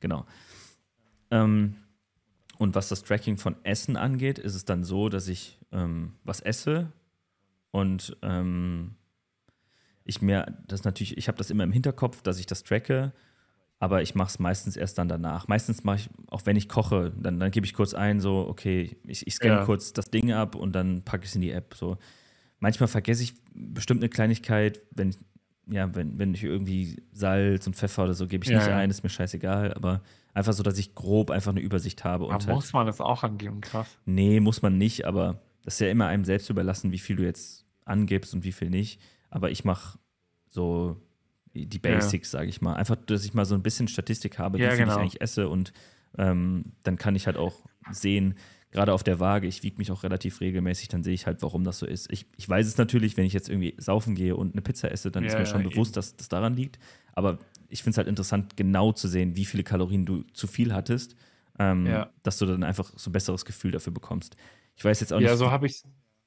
Genau. 0.00 0.24
Ähm, 1.30 1.76
und 2.58 2.74
was 2.74 2.88
das 2.88 3.02
Tracking 3.02 3.36
von 3.36 3.56
Essen 3.64 3.96
angeht, 3.96 4.38
ist 4.38 4.54
es 4.54 4.64
dann 4.64 4.82
so, 4.84 5.08
dass 5.08 5.28
ich 5.28 5.58
ähm, 5.72 6.14
was 6.24 6.40
esse 6.40 6.90
und 7.70 8.16
ähm, 8.22 8.94
ich 10.06 10.22
mir 10.22 10.58
das 10.66 10.84
natürlich, 10.84 11.16
ich 11.16 11.28
habe 11.28 11.38
das 11.38 11.50
immer 11.50 11.64
im 11.64 11.72
Hinterkopf, 11.72 12.22
dass 12.22 12.38
ich 12.38 12.46
das 12.46 12.62
tracke, 12.62 13.12
aber 13.78 14.02
ich 14.02 14.14
mache 14.14 14.28
es 14.28 14.38
meistens 14.38 14.76
erst 14.76 14.96
dann 14.98 15.08
danach. 15.08 15.48
Meistens 15.48 15.84
mache 15.84 15.96
ich, 15.96 16.10
auch 16.30 16.42
wenn 16.46 16.56
ich 16.56 16.68
koche, 16.68 17.12
dann, 17.18 17.38
dann 17.38 17.50
gebe 17.50 17.66
ich 17.66 17.74
kurz 17.74 17.92
ein, 17.92 18.20
so, 18.20 18.46
okay, 18.48 18.96
ich, 19.06 19.26
ich 19.26 19.34
scanne 19.34 19.56
Ja. 19.56 19.64
kurz 19.64 19.92
das 19.92 20.10
Ding 20.10 20.32
ab 20.32 20.54
und 20.54 20.72
dann 20.72 21.02
packe 21.02 21.24
ich 21.24 21.30
es 21.30 21.34
in 21.34 21.42
die 21.42 21.50
App. 21.50 21.74
So. 21.74 21.98
Manchmal 22.58 22.88
vergesse 22.88 23.22
ich 23.22 23.34
bestimmt 23.52 24.00
eine 24.02 24.08
Kleinigkeit, 24.08 24.80
wenn, 24.92 25.14
ja, 25.68 25.94
wenn, 25.94 26.18
wenn 26.18 26.32
ich 26.32 26.42
irgendwie 26.44 27.02
Salz 27.12 27.66
und 27.66 27.76
Pfeffer 27.76 28.04
oder 28.04 28.14
so 28.14 28.26
gebe 28.26 28.44
ich 28.44 28.50
Ja, 28.50 28.58
nicht 28.58 28.68
ja. 28.68 28.76
ein, 28.76 28.88
ist 28.88 29.02
mir 29.02 29.10
scheißegal, 29.10 29.74
aber 29.74 30.00
einfach 30.32 30.52
so, 30.54 30.62
dass 30.62 30.78
ich 30.78 30.94
grob 30.94 31.30
einfach 31.30 31.50
eine 31.50 31.60
Übersicht 31.60 32.02
habe. 32.04 32.24
Und 32.24 32.32
Aber 32.34 32.46
halt, 32.46 32.54
muss 32.54 32.72
man 32.72 32.86
das 32.86 33.00
auch 33.00 33.24
angeben, 33.24 33.60
krass. 33.60 33.98
Nee, 34.06 34.40
muss 34.40 34.62
man 34.62 34.78
nicht, 34.78 35.04
aber 35.04 35.42
das 35.64 35.74
ist 35.74 35.80
ja 35.80 35.88
immer 35.90 36.06
einem 36.06 36.24
selbst 36.24 36.48
überlassen, 36.48 36.92
wie 36.92 36.98
viel 36.98 37.16
du 37.16 37.24
jetzt 37.24 37.66
angibst 37.84 38.32
und 38.32 38.44
wie 38.44 38.52
viel 38.52 38.70
nicht. 38.70 39.00
Aber 39.30 39.50
ich 39.50 39.64
mache 39.64 39.98
so 40.48 40.96
die 41.54 41.78
Basics, 41.78 42.30
sage 42.30 42.48
ich 42.48 42.60
mal. 42.60 42.74
Einfach, 42.74 42.96
dass 42.96 43.24
ich 43.24 43.34
mal 43.34 43.44
so 43.46 43.54
ein 43.54 43.62
bisschen 43.62 43.88
Statistik 43.88 44.38
habe, 44.38 44.58
Ja, 44.58 44.70
wie 44.70 44.76
viel 44.76 44.84
genau. 44.84 44.92
ich 44.92 44.98
eigentlich 45.00 45.20
esse 45.20 45.48
und 45.48 45.72
ähm, 46.18 46.72
dann 46.82 46.96
kann 46.98 47.14
ich 47.16 47.26
halt 47.26 47.36
auch 47.36 47.54
sehen, 47.90 48.34
gerade 48.70 48.92
auf 48.92 49.02
der 49.02 49.20
Waage, 49.20 49.46
ich 49.46 49.62
wiege 49.62 49.76
mich 49.78 49.90
auch 49.90 50.02
relativ 50.02 50.40
regelmäßig, 50.40 50.88
dann 50.88 51.02
sehe 51.02 51.14
ich 51.14 51.26
halt, 51.26 51.42
warum 51.42 51.64
das 51.64 51.78
so 51.78 51.86
ist. 51.86 52.12
Ich, 52.12 52.26
ich 52.36 52.48
weiß 52.48 52.66
es 52.66 52.76
natürlich, 52.76 53.16
wenn 53.16 53.24
ich 53.24 53.32
jetzt 53.32 53.48
irgendwie 53.48 53.74
saufen 53.78 54.14
gehe 54.14 54.36
und 54.36 54.52
eine 54.54 54.62
Pizza 54.62 54.90
esse, 54.90 55.10
dann 55.10 55.24
ist 55.24 55.32
Ja, 55.32 55.38
mir 55.38 55.46
schon 55.46 55.62
ja, 55.62 55.70
bewusst, 55.70 55.96
dass 55.96 56.16
das 56.16 56.28
daran 56.28 56.54
liegt. 56.54 56.78
Aber 57.14 57.38
ich 57.68 57.82
finde 57.82 57.92
es 57.92 57.96
halt 57.98 58.08
interessant, 58.08 58.56
genau 58.56 58.92
zu 58.92 59.08
sehen, 59.08 59.34
wie 59.36 59.44
viele 59.46 59.62
Kalorien 59.62 60.04
du 60.04 60.22
zu 60.34 60.46
viel 60.46 60.74
hattest, 60.74 61.16
ähm, 61.58 61.86
Ja. 61.86 62.10
dass 62.22 62.38
du 62.38 62.46
dann 62.46 62.62
einfach 62.64 62.92
so 62.96 63.08
ein 63.10 63.12
besseres 63.12 63.44
Gefühl 63.46 63.70
dafür 63.70 63.92
bekommst. 63.94 64.36
Ich 64.74 64.84
weiß 64.84 65.00
jetzt 65.00 65.12
auch 65.12 65.20
nicht, 65.20 65.28
Ja, 65.28 65.36
so 65.36 65.50
habe 65.50 65.66
ich 65.66 65.82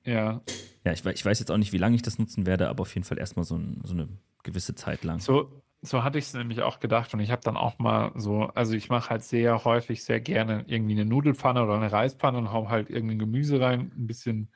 ja, 0.10 0.42
ja, 0.86 0.94
ich, 0.94 1.06
ich 1.06 1.26
weiß 1.26 1.40
jetzt 1.40 1.52
auch 1.52 1.58
nicht, 1.58 1.74
wie 1.74 1.78
lange 1.78 1.96
ich 1.96 2.02
das 2.02 2.20
nutzen 2.20 2.46
werde, 2.46 2.70
aber 2.70 2.82
auf 2.82 2.94
jeden 2.94 3.06
Fall 3.06 3.20
erstmal 3.20 3.46
so, 3.46 3.56
ein, 3.56 3.82
so 3.84 3.94
eine 3.94 4.08
gewisse 4.44 4.76
Zeit 4.76 5.04
lang. 5.04 5.20
so, 5.20 5.62
so 5.82 6.04
hatte 6.04 6.18
ich 6.18 6.26
es 6.26 6.34
nämlich 6.34 6.62
auch 6.62 6.80
gedacht 6.80 7.14
und 7.14 7.20
ich 7.20 7.32
habe 7.32 7.42
dann 7.44 7.58
auch 7.58 7.80
mal 7.80 8.12
so, 8.16 8.44
also 8.56 8.74
ich 8.74 8.90
mache 8.90 9.10
halt 9.10 9.24
sehr 9.24 9.64
häufig, 9.66 10.04
sehr 10.04 10.20
gerne 10.20 10.64
irgendwie 10.68 10.94
eine 10.94 11.06
Nudelpfanne 11.06 11.64
oder 11.64 11.76
eine 11.76 11.92
Reispfanne 11.92 12.38
und 12.38 12.52
hau 12.52 12.70
halt 12.70 12.90
irgendein 12.90 13.20
Gemüse 13.20 13.60
rein, 13.60 13.92
ein 13.96 14.08
bisschen, 14.08 14.50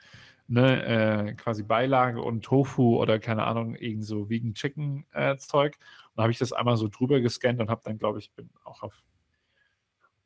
ne, 0.47 0.85
äh, 0.85 1.33
quasi 1.33 1.63
Beilage 1.63 2.21
und 2.21 2.43
Tofu 2.43 2.97
oder 2.97 3.19
keine 3.19 3.43
Ahnung, 3.43 3.75
irgend 3.75 4.05
so 4.05 4.29
Vegan 4.29 4.53
Chicken 4.53 5.05
äh, 5.13 5.37
Zeug. 5.37 5.77
Und 6.09 6.17
da 6.17 6.23
habe 6.23 6.31
ich 6.31 6.39
das 6.39 6.53
einmal 6.53 6.77
so 6.77 6.87
drüber 6.87 7.21
gescannt 7.21 7.59
und 7.59 7.69
habe 7.69 7.81
dann, 7.83 7.97
glaube 7.97 8.19
ich, 8.19 8.31
bin 8.33 8.49
auch 8.63 8.83
auf, 8.83 9.03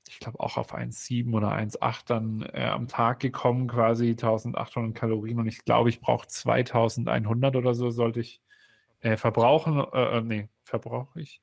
ich 0.08 0.20
glaube 0.20 0.39
auch 0.39 0.58
auf 0.58 0.74
1,7 0.74 1.34
oder 1.34 1.51
1,8 1.51 2.03
dann 2.08 2.41
äh, 2.53 2.66
am 2.66 2.88
Tag 2.88 3.20
gekommen, 3.20 3.68
quasi 3.68 4.10
1800 4.10 4.95
Kalorien 4.95 5.39
und 5.39 5.47
ich 5.47 5.64
glaube, 5.66 5.89
ich 5.89 5.99
brauche 5.99 6.28
2100 6.28 7.55
oder 7.55 7.74
so, 7.74 7.89
sollte 7.89 8.20
ich 8.20 8.41
äh, 8.99 9.18
verbrauchen, 9.18 9.86
äh, 9.93 10.18
äh, 10.18 10.22
nee, 10.22 10.49
verbrauche 10.64 11.22
ich? 11.22 11.41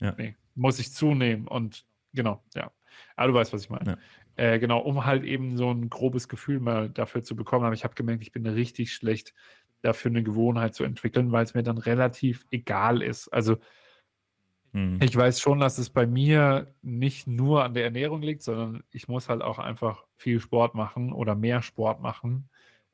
Ja. 0.00 0.14
Nee, 0.18 0.36
muss 0.54 0.78
ich 0.78 0.92
zunehmen 0.92 1.46
und 1.48 1.86
genau, 2.12 2.42
ja. 2.54 2.70
Aber 3.16 3.28
du 3.28 3.34
weißt, 3.34 3.52
was 3.52 3.64
ich 3.64 3.70
meine. 3.70 3.92
Ja. 3.92 3.98
Äh, 4.36 4.58
genau, 4.58 4.80
um 4.80 5.06
halt 5.06 5.24
eben 5.24 5.56
so 5.56 5.70
ein 5.70 5.88
grobes 5.88 6.28
Gefühl 6.28 6.60
mal 6.60 6.90
dafür 6.90 7.22
zu 7.22 7.36
bekommen. 7.36 7.64
Aber 7.64 7.74
ich 7.74 7.84
habe 7.84 7.94
gemerkt, 7.94 8.22
ich 8.22 8.32
bin 8.32 8.46
richtig 8.46 8.92
schlecht 8.92 9.34
dafür 9.82 10.10
eine 10.10 10.22
Gewohnheit 10.22 10.74
zu 10.74 10.84
entwickeln, 10.84 11.32
weil 11.32 11.44
es 11.44 11.54
mir 11.54 11.62
dann 11.62 11.78
relativ 11.78 12.46
egal 12.50 13.02
ist. 13.02 13.28
Also 13.28 13.56
Hm. 14.76 14.98
ich 15.00 15.16
weiß 15.16 15.40
schon, 15.40 15.58
dass 15.58 15.78
es 15.78 15.88
bei 15.88 16.06
mir 16.06 16.66
nicht 16.82 17.26
nur 17.26 17.64
an 17.64 17.72
der 17.72 17.84
Ernährung 17.84 18.20
liegt, 18.20 18.42
sondern 18.42 18.82
ich 18.90 19.08
muss 19.08 19.30
halt 19.30 19.40
auch 19.40 19.58
einfach 19.58 20.04
viel 20.16 20.38
Sport 20.38 20.74
machen 20.74 21.14
oder 21.14 21.34
mehr 21.34 21.62
Sport 21.62 22.02
machen, 22.02 22.50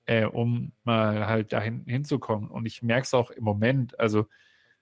äh, 0.06 0.24
um 0.24 0.70
mal 0.84 1.26
halt 1.26 1.52
dahin 1.52 1.84
hinzukommen. 1.88 2.48
Und 2.48 2.66
ich 2.66 2.82
merke 2.82 3.02
es 3.02 3.14
auch 3.14 3.32
im 3.32 3.42
Moment, 3.42 3.98
also 3.98 4.28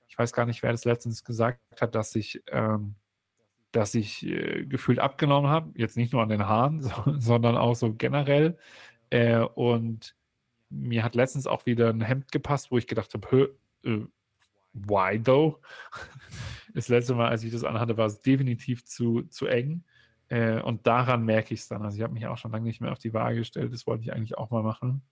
ich 0.09 0.18
weiß 0.18 0.34
gar 0.34 0.44
nicht, 0.44 0.62
wer 0.62 0.72
das 0.72 0.84
letztens 0.84 1.24
gesagt 1.24 1.61
hat, 1.80 1.94
dass 1.94 2.14
ich, 2.14 2.42
ähm, 2.48 2.96
dass 3.72 3.94
ich 3.94 4.26
äh, 4.26 4.66
gefühlt 4.66 4.98
abgenommen 4.98 5.51
habe, 5.51 5.72
jetzt 5.78 5.96
nicht 5.96 6.12
nur 6.12 6.22
an 6.22 6.28
den 6.28 6.46
Haaren, 6.46 6.82
so, 6.82 6.92
sondern 7.16 7.57
auch 7.57 7.76
so 7.76 7.94
generell. 7.94 8.59
Äh, 9.09 9.38
und 9.38 10.14
mir 10.68 11.03
hat 11.03 11.14
letztens 11.14 11.46
auch 11.46 11.64
wieder 11.64 11.88
ein 11.88 12.03
Hemd 12.03 12.30
gepasst, 12.30 12.70
wo 12.70 12.76
ich 12.76 12.86
gedacht 12.86 13.14
habe, 13.14 13.57
äh, 13.84 14.01
why 14.74 15.18
though? 15.18 15.61
Das 16.74 16.88
letzte 16.88 17.14
Mal, 17.14 17.28
als 17.28 17.44
ich 17.44 17.52
das 17.52 17.64
anhatte, 17.64 17.96
war 17.96 18.06
es 18.06 18.20
definitiv 18.20 18.84
zu, 18.84 19.22
zu 19.22 19.46
eng. 19.46 19.84
Äh, 20.28 20.60
und 20.62 20.86
daran 20.86 21.24
merke 21.24 21.54
ich 21.54 21.60
es 21.60 21.68
dann. 21.68 21.82
Also 21.82 21.96
ich 21.96 22.02
habe 22.02 22.12
mich 22.14 22.26
auch 22.26 22.38
schon 22.38 22.52
lange 22.52 22.64
nicht 22.64 22.80
mehr 22.80 22.92
auf 22.92 22.98
die 22.98 23.12
Waage 23.14 23.36
gestellt. 23.38 23.72
Das 23.72 23.86
wollte 23.86 24.02
ich 24.04 24.12
eigentlich 24.12 24.38
auch 24.38 24.50
mal 24.50 24.62
machen, 24.62 25.02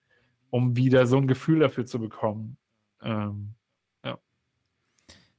um 0.51 0.77
wieder 0.77 1.07
so 1.07 1.17
ein 1.19 1.27
Gefühl 1.27 1.61
dafür 1.61 1.87
zu 1.87 1.99
bekommen. 1.99 2.57
Ähm, 3.03 3.55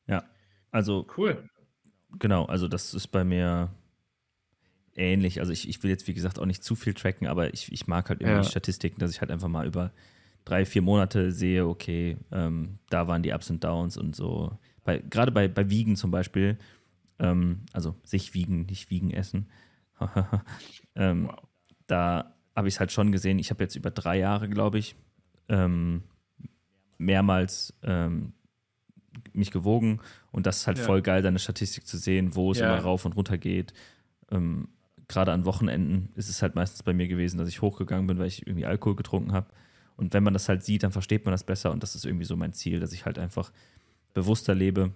Ja, 0.08 0.24
also 0.72 1.06
cool. 1.18 1.50
genau, 2.18 2.46
also 2.46 2.68
das 2.68 2.94
ist 2.94 3.08
bei 3.08 3.24
mir 3.24 3.70
ähnlich. 4.96 5.40
Also 5.40 5.52
ich, 5.52 5.70
ich 5.70 5.82
will 5.84 5.90
jetzt, 5.92 6.08
wie 6.08 6.14
gesagt, 6.14 6.40
auch 6.40 6.46
nicht 6.46 6.64
zu 6.64 6.76
viel 6.76 6.94
tracken, 6.94 7.28
aber 7.28 7.54
ich, 7.54 7.72
ich 7.72 7.88
mag 7.88 8.10
halt 8.10 8.22
immer 8.22 8.36
Ja. 8.36 8.42
die 8.42 8.48
Statistiken, 8.50 9.00
dass 9.00 9.12
ich 9.12 9.22
halt 9.22 9.32
einfach 9.32 9.48
mal 9.48 9.68
über 9.68 9.92
drei, 10.46 10.66
vier 10.66 10.82
Monate 10.82 11.32
sehe, 11.32 11.68
okay, 11.68 12.18
ähm, 12.32 12.80
da 12.90 13.08
waren 13.08 13.24
die 13.24 13.32
Ups 13.32 13.50
und 13.50 13.64
Downs 13.64 13.98
und 13.98 14.16
so. 14.16 14.58
Bei, 14.84 15.00
gerade 15.00 15.32
bei, 15.32 15.48
bei 15.48 15.70
Wiegen 15.70 15.96
zum 15.96 16.12
Beispiel, 16.12 16.58
ähm, 17.20 17.62
also 17.74 17.96
sich 18.04 18.34
wiegen, 18.34 18.66
nicht 18.66 18.90
wiegen 18.90 19.12
essen. 19.12 19.48
ähm, 20.96 21.28
wow. 21.28 21.48
Da 21.88 22.36
habe 22.56 22.68
ich 22.68 22.76
es 22.76 22.80
halt 22.80 22.92
schon 22.92 23.12
gesehen. 23.12 23.40
Ich 23.40 23.50
habe 23.50 23.64
jetzt 23.64 23.76
über 23.76 23.92
drei 23.92 24.20
Jahre, 24.20 24.48
glaube 24.50 24.78
ich, 24.78 24.96
ähm, 25.48 26.04
mehrmals 26.98 27.74
ähm, 27.84 28.34
mich 29.34 29.52
gewogen 29.52 30.02
und 30.32 30.46
das 30.46 30.58
ist 30.58 30.68
halt 30.68 30.78
ja. 30.78 30.84
voll 30.84 31.02
geil, 31.02 31.22
deine 31.22 31.40
Statistik 31.40 31.88
zu 31.88 31.98
sehen, 31.98 32.36
wo 32.36 32.52
es 32.52 32.60
ja. 32.60 32.72
immer 32.72 32.84
rauf 32.84 33.06
und 33.06 33.16
runter 33.16 33.38
geht. 33.38 33.74
Ähm, 34.32 34.70
Gerade 35.08 35.32
an 35.32 35.46
Wochenenden 35.46 36.10
ist 36.16 36.30
es 36.30 36.44
halt 36.44 36.54
meistens 36.54 36.84
bei 36.84 36.94
mir 36.94 37.08
gewesen, 37.08 37.40
dass 37.40 37.50
ich 37.50 37.64
hochgegangen 37.64 38.06
bin, 38.06 38.20
weil 38.20 38.28
ich 38.28 38.46
irgendwie 38.46 38.68
Alkohol 38.68 38.96
getrunken 38.96 39.34
habe. 39.34 39.48
Und 39.96 40.14
wenn 40.14 40.24
man 40.24 40.34
das 40.34 40.48
halt 40.48 40.64
sieht, 40.64 40.84
dann 40.84 40.92
versteht 40.92 41.26
man 41.26 41.32
das 41.32 41.44
besser 41.44 41.72
und 41.72 41.82
das 41.82 41.96
ist 41.96 42.06
irgendwie 42.06 42.26
so 42.26 42.36
mein 42.36 42.54
Ziel, 42.54 42.80
dass 42.80 42.94
ich 42.94 43.06
halt 43.06 43.18
einfach 43.18 43.52
bewusster 44.20 44.56
lebe. 44.56 44.92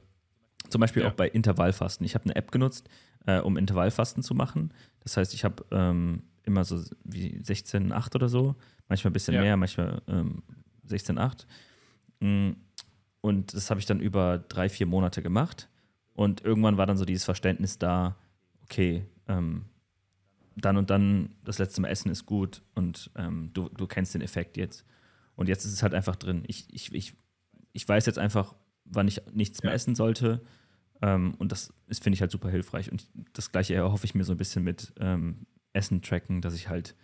Zum 0.70 0.82
Beispiel 0.82 1.04
ja. 1.04 1.10
auch 1.10 1.14
bei 1.14 1.28
Intervallfasten. 1.28 2.06
Ich 2.06 2.16
habe 2.16 2.26
eine 2.26 2.36
App 2.36 2.52
genutzt, 2.52 2.90
äh, 3.26 3.40
um 3.40 3.58
Intervallfasten 3.58 4.24
zu 4.24 4.34
machen. 4.34 4.74
Das 5.02 5.18
heißt, 5.18 5.34
ich 5.34 5.44
habe 5.44 5.66
ähm, 5.72 6.24
immer 6.44 6.64
so 6.64 6.84
wie 7.04 7.40
16,8 7.40 8.16
oder 8.16 8.30
so, 8.30 8.56
manchmal 8.88 9.12
ein 9.12 9.14
bisschen 9.14 9.36
ja. 9.36 9.42
mehr, 9.42 9.58
manchmal 9.58 10.02
ähm, 10.08 10.44
16,8. 10.88 11.46
Mm, 12.20 12.56
und 13.22 13.54
das 13.54 13.70
habe 13.70 13.80
ich 13.80 13.86
dann 13.86 14.00
über 14.00 14.38
drei, 14.38 14.70
vier 14.70 14.86
Monate 14.86 15.22
gemacht. 15.22 15.70
Und 16.14 16.44
irgendwann 16.44 16.78
war 16.78 16.86
dann 16.86 16.98
so 16.98 17.06
dieses 17.06 17.24
Verständnis 17.24 17.80
da, 17.80 18.16
okay, 18.64 19.06
ähm, 19.28 19.66
dann 20.56 20.78
und 20.78 20.90
dann 20.90 21.36
das 21.44 21.58
letzte 21.58 21.82
Mal 21.82 21.88
essen 21.88 22.12
ist 22.12 22.26
gut 22.26 22.62
und 22.76 23.10
ähm, 23.16 23.50
du, 23.54 23.70
du 23.70 23.88
kennst 23.88 24.14
den 24.14 24.22
Effekt 24.22 24.58
jetzt. 24.58 24.86
Und 25.36 25.50
jetzt 25.50 25.66
ist 25.66 25.74
es 25.74 25.82
halt 25.82 25.96
einfach 25.96 26.16
drin. 26.16 26.44
Ich, 26.48 26.68
ich, 26.72 26.94
ich, 26.94 27.14
ich 27.72 27.88
weiß 27.88 28.06
jetzt 28.06 28.20
einfach, 28.20 28.54
wann 28.96 29.08
ich 29.08 29.22
nichts 29.34 29.60
ja. 29.62 29.68
mehr 29.68 29.76
essen 29.76 29.96
sollte. 29.96 30.42
Ähm, 31.02 31.36
und 31.38 31.52
das 31.52 31.74
finde 31.92 32.16
ich 32.16 32.22
halt 32.22 32.32
super 32.32 32.50
hilfreich. 32.50 32.92
Und 32.92 33.08
das 33.34 33.52
gleiche 33.52 33.74
erhoffe 33.74 34.06
ich 34.06 34.16
mir 34.16 34.24
so 34.24 34.34
ein 34.34 34.38
bisschen 34.38 34.64
mit 34.64 34.94
ähm, 35.00 35.46
Essen 35.74 36.02
tracken, 36.02 36.42
dass 36.42 36.56
ich 36.56 36.70
halt 36.70 36.96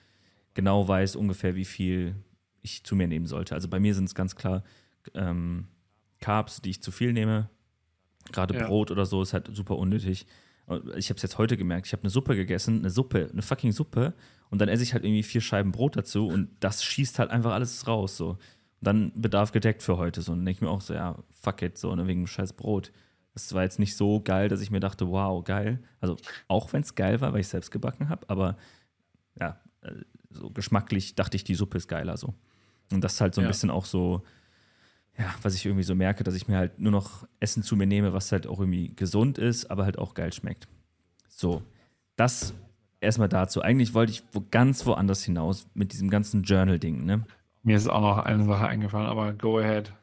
genau 0.54 0.88
weiß 0.88 1.16
ungefähr, 1.16 1.56
wie 1.56 1.66
viel 1.66 2.16
ich 2.62 2.84
zu 2.84 2.96
mir 2.96 3.08
nehmen 3.08 3.26
sollte. 3.26 3.56
Also 3.56 3.68
bei 3.68 3.80
mir 3.80 3.94
sind 3.96 4.06
es 4.06 4.16
ganz 4.16 4.36
klar 4.36 4.64
ähm, 5.14 5.68
Carbs, 6.20 6.62
die 6.62 6.72
ich 6.72 6.82
zu 6.82 6.92
viel 6.92 7.14
nehme. 7.14 7.50
Gerade 8.32 8.56
ja. 8.56 8.68
Brot 8.68 8.92
oder 8.92 9.06
so 9.06 9.22
ist 9.22 9.34
halt 9.34 9.50
super 9.54 9.78
unnötig. 9.78 10.26
Ich 10.98 11.10
habe 11.10 11.18
es 11.18 11.24
jetzt 11.24 11.38
heute 11.38 11.58
gemerkt. 11.58 11.88
Ich 11.88 11.94
habe 11.94 12.04
eine 12.04 12.12
Suppe 12.12 12.36
gegessen, 12.36 12.80
eine 12.80 12.92
Suppe, 12.92 13.30
eine 13.32 13.42
fucking 13.42 13.72
Suppe. 13.72 14.14
Und 14.50 14.60
dann 14.60 14.70
esse 14.70 14.84
ich 14.84 14.94
halt 14.94 15.04
irgendwie 15.04 15.24
vier 15.24 15.42
Scheiben 15.42 15.72
Brot 15.72 15.96
dazu 15.96 16.28
und 16.28 16.50
das 16.60 16.84
schießt 16.84 17.20
halt 17.20 17.32
einfach 17.32 17.54
alles 17.54 17.88
raus. 17.88 18.18
So. 18.18 18.38
Dann 18.82 19.12
Bedarf 19.16 19.52
gedeckt 19.52 19.84
für 19.84 19.98
heute. 19.98 20.22
So. 20.22 20.32
Und 20.32 20.40
dann 20.40 20.46
denke 20.46 20.58
ich 20.58 20.62
mir 20.62 20.70
auch 20.70 20.82
so, 20.82 20.94
ja, 20.94 21.18
fuck 21.34 21.62
it, 21.62 21.78
so, 21.78 21.96
ne, 21.96 22.08
wegen 22.08 22.28
scheiß 22.28 22.54
Brot. 22.54 22.92
Das 23.34 23.54
war 23.54 23.64
jetzt 23.64 23.80
nicht 23.80 23.96
so 23.96 24.22
geil, 24.22 24.50
dass 24.50 24.62
ich 24.62 24.72
mir 24.72 24.80
dachte, 24.80 25.10
wow, 25.10 25.44
geil. 25.44 25.80
Also 26.02 26.18
auch 26.48 26.74
wenn 26.74 26.82
es 26.82 26.96
geil 26.96 27.22
war, 27.22 27.34
weil 27.34 27.42
ich 27.42 27.48
selbst 27.48 27.72
gebacken 27.72 28.10
habe, 28.10 28.30
aber 28.30 28.58
ja, 29.40 29.60
äh, 29.82 29.92
so 30.30 30.50
geschmacklich 30.50 31.16
dachte 31.16 31.38
ich, 31.38 31.44
die 31.44 31.56
Suppe 31.56 31.78
ist 31.78 31.88
geiler 31.88 32.18
so. 32.18 32.34
Und 32.92 33.04
das 33.04 33.14
ist 33.14 33.22
halt 33.22 33.36
so 33.36 33.42
ein 33.42 33.46
ja. 33.46 33.50
bisschen 33.50 33.70
auch 33.70 33.86
so, 33.86 34.24
ja, 35.18 35.34
was 35.42 35.56
ich 35.56 35.66
irgendwie 35.66 35.84
so 35.84 35.96
merke, 35.96 36.24
dass 36.24 36.36
ich 36.36 36.48
mir 36.48 36.58
halt 36.58 36.80
nur 36.80 36.92
noch 36.92 37.28
Essen 37.40 37.64
zu 37.64 37.76
mir 37.76 37.88
nehme, 37.88 38.14
was 38.14 38.32
halt 38.32 38.48
auch 38.48 38.60
irgendwie 38.60 38.96
gesund 38.96 39.38
ist, 39.38 39.70
aber 39.70 39.86
halt 39.86 39.98
auch 39.98 40.14
geil 40.14 40.34
schmeckt. 40.34 40.68
So, 41.28 41.62
das 42.16 42.54
erstmal 43.02 43.30
dazu. 43.30 43.62
Eigentlich 43.62 43.94
wollte 43.94 44.12
ich 44.12 44.24
wo 44.34 44.44
ganz 44.50 44.86
woanders 44.86 45.24
hinaus 45.24 45.68
mit 45.74 45.94
diesem 45.94 46.10
ganzen 46.10 46.44
Journal-Ding, 46.44 47.06
ne? 47.06 47.26
Mir 47.64 47.76
ist 47.76 47.88
auch 47.88 48.02
noch 48.02 48.18
eine 48.20 48.46
Sache 48.46 48.68
eingefallen, 48.68 49.08
aber 49.08 49.34
go 49.34 49.60
ahead. 49.60 49.94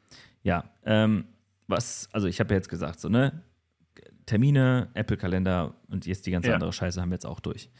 Ja, 0.42 0.64
ähm, 0.84 1.24
was, 1.66 2.08
also 2.12 2.28
ich 2.28 2.40
habe 2.40 2.50
ja 2.50 2.56
jetzt 2.56 2.68
gesagt, 2.68 3.00
so, 3.00 3.08
ne? 3.08 3.42
Termine, 4.26 4.88
Apple-Kalender 4.94 5.74
und 5.88 6.06
jetzt 6.06 6.26
die 6.26 6.32
ganze 6.32 6.48
ja. 6.48 6.54
andere 6.54 6.72
Scheiße 6.72 7.00
haben 7.00 7.10
wir 7.10 7.14
jetzt 7.14 7.26
auch 7.26 7.40
durch. 7.40 7.70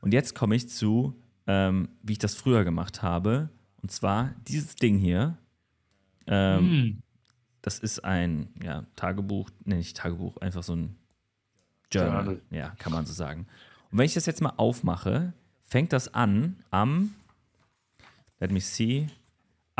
Und 0.00 0.14
jetzt 0.14 0.34
komme 0.34 0.56
ich 0.56 0.68
zu, 0.68 1.14
ähm, 1.46 1.90
wie 2.02 2.12
ich 2.12 2.18
das 2.18 2.34
früher 2.34 2.64
gemacht 2.64 3.02
habe. 3.02 3.50
Und 3.82 3.90
zwar 3.90 4.34
dieses 4.48 4.76
Ding 4.76 4.98
hier. 4.98 5.36
Ähm, 6.26 6.58
hm. 6.58 7.02
Das 7.62 7.78
ist 7.78 8.02
ein 8.04 8.48
ja, 8.62 8.86
Tagebuch, 8.96 9.50
nee, 9.64 9.76
nicht 9.76 9.96
Tagebuch, 9.96 10.38
einfach 10.38 10.62
so 10.62 10.74
ein 10.74 10.96
Journal. 11.92 12.24
Journal. 12.24 12.42
Ja, 12.50 12.70
kann 12.78 12.92
man 12.92 13.04
so 13.04 13.12
sagen. 13.12 13.46
Und 13.90 13.98
wenn 13.98 14.06
ich 14.06 14.14
das 14.14 14.26
jetzt 14.26 14.40
mal 14.40 14.54
aufmache, 14.56 15.34
fängt 15.64 15.92
das 15.92 16.14
an 16.14 16.56
am, 16.70 17.14
let 18.38 18.50
me 18.52 18.60
see, 18.60 19.08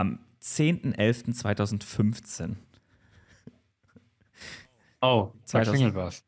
am 0.00 0.18
10.11.2015. 0.42 2.56
Oh, 5.02 5.32
da 5.52 5.62
klingelt 5.62 5.94
was. 5.94 6.24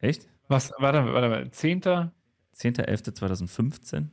Echt? 0.00 0.26
Was, 0.48 0.72
warte, 0.78 1.04
warte, 1.12 1.30
warte, 1.30 1.50
10. 1.50 1.82
10.11.2015. 1.82 4.06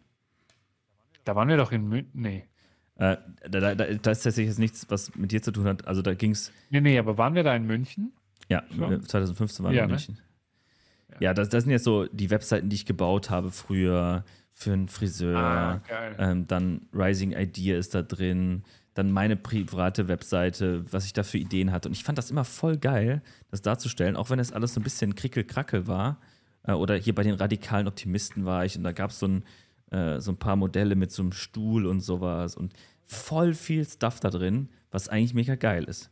Da 1.24 1.36
waren 1.36 1.48
wir 1.48 1.58
doch 1.58 1.72
in 1.72 1.88
München. 1.88 2.10
Nee. 2.14 2.46
Äh, 2.96 3.18
da, 3.50 3.60
da, 3.60 3.76
da, 3.76 3.84
ist 3.86 4.04
tatsächlich 4.04 4.48
jetzt 4.48 4.58
nichts, 4.60 4.86
was 4.90 5.16
mit 5.16 5.32
dir 5.32 5.42
zu 5.42 5.52
tun 5.52 5.66
hat. 5.66 5.88
Also 5.88 6.02
da 6.02 6.14
ging 6.14 6.32
es. 6.32 6.52
Nee, 6.70 6.82
nee, 6.82 7.00
aber 7.00 7.18
waren 7.18 7.34
wir 7.36 7.44
da 7.44 7.56
in 7.56 7.66
München? 7.66 8.12
Ja, 8.50 8.64
Schon? 8.76 9.02
2015 9.04 9.64
waren 9.64 9.74
wir 9.74 9.84
in 9.84 9.88
ne? 9.88 9.94
München. 9.94 10.20
Ne? 11.10 11.16
Ja, 11.22 11.34
das, 11.34 11.48
das, 11.50 11.64
sind 11.64 11.72
jetzt 11.72 11.86
so 11.86 12.08
die 12.08 12.30
Webseiten, 12.30 12.68
die 12.70 12.76
ich 12.76 12.86
gebaut 12.86 13.30
habe 13.30 13.52
früher 13.52 14.26
für 14.54 14.74
einen 14.74 14.90
Friseur. 14.90 15.38
Ah, 15.38 15.82
ähm, 16.18 16.48
dann 16.48 16.88
Rising 16.94 17.32
Idea 17.32 17.78
ist 17.78 17.96
da 17.96 18.02
drin 18.02 18.64
dann 18.94 19.12
meine 19.12 19.36
private 19.38 20.08
Webseite, 20.08 20.84
was 20.92 21.06
ich 21.06 21.14
da 21.14 21.24
für 21.24 21.38
Ideen 21.38 21.72
hatte. 21.72 21.88
Und 21.88 21.94
ich 21.94 22.04
fand 22.04 22.18
das 22.18 22.32
immer 22.32 22.44
voll 22.44 22.78
geil, 22.78 23.22
das 23.50 23.62
darzustellen, 23.62 24.16
auch 24.16 24.30
wenn 24.30 24.40
es 24.40 24.52
alles 24.52 24.74
so 24.74 24.82
ein 24.82 24.84
bisschen 24.84 25.16
krickel-krackel 25.16 25.88
war. 25.88 26.20
Äh, 26.64 26.74
oder 26.74 26.96
hier 26.96 27.16
bei 27.16 27.24
den 27.24 27.36
radikalen 27.36 27.88
Optimisten 27.88 28.46
war 28.46 28.66
ich 28.66 28.78
und 28.78 28.84
da 28.84 28.92
gab 28.92 29.12
es 29.12 29.20
so 29.20 29.28
ein, 29.28 29.44
äh, 29.92 30.20
so 30.20 30.32
ein 30.32 30.38
paar 30.38 30.56
Modelle 30.56 30.96
mit 30.96 31.12
so 31.12 31.22
einem 31.22 31.32
Stuhl 31.32 31.86
und 31.86 32.02
sowas 32.02 32.56
und 32.56 32.74
voll 33.04 33.54
viel 33.54 33.86
Stuff 33.86 34.20
da 34.20 34.30
drin, 34.30 34.70
was 34.90 35.10
eigentlich 35.10 35.34
mega 35.34 35.56
geil 35.56 35.86
ist. 35.86 36.12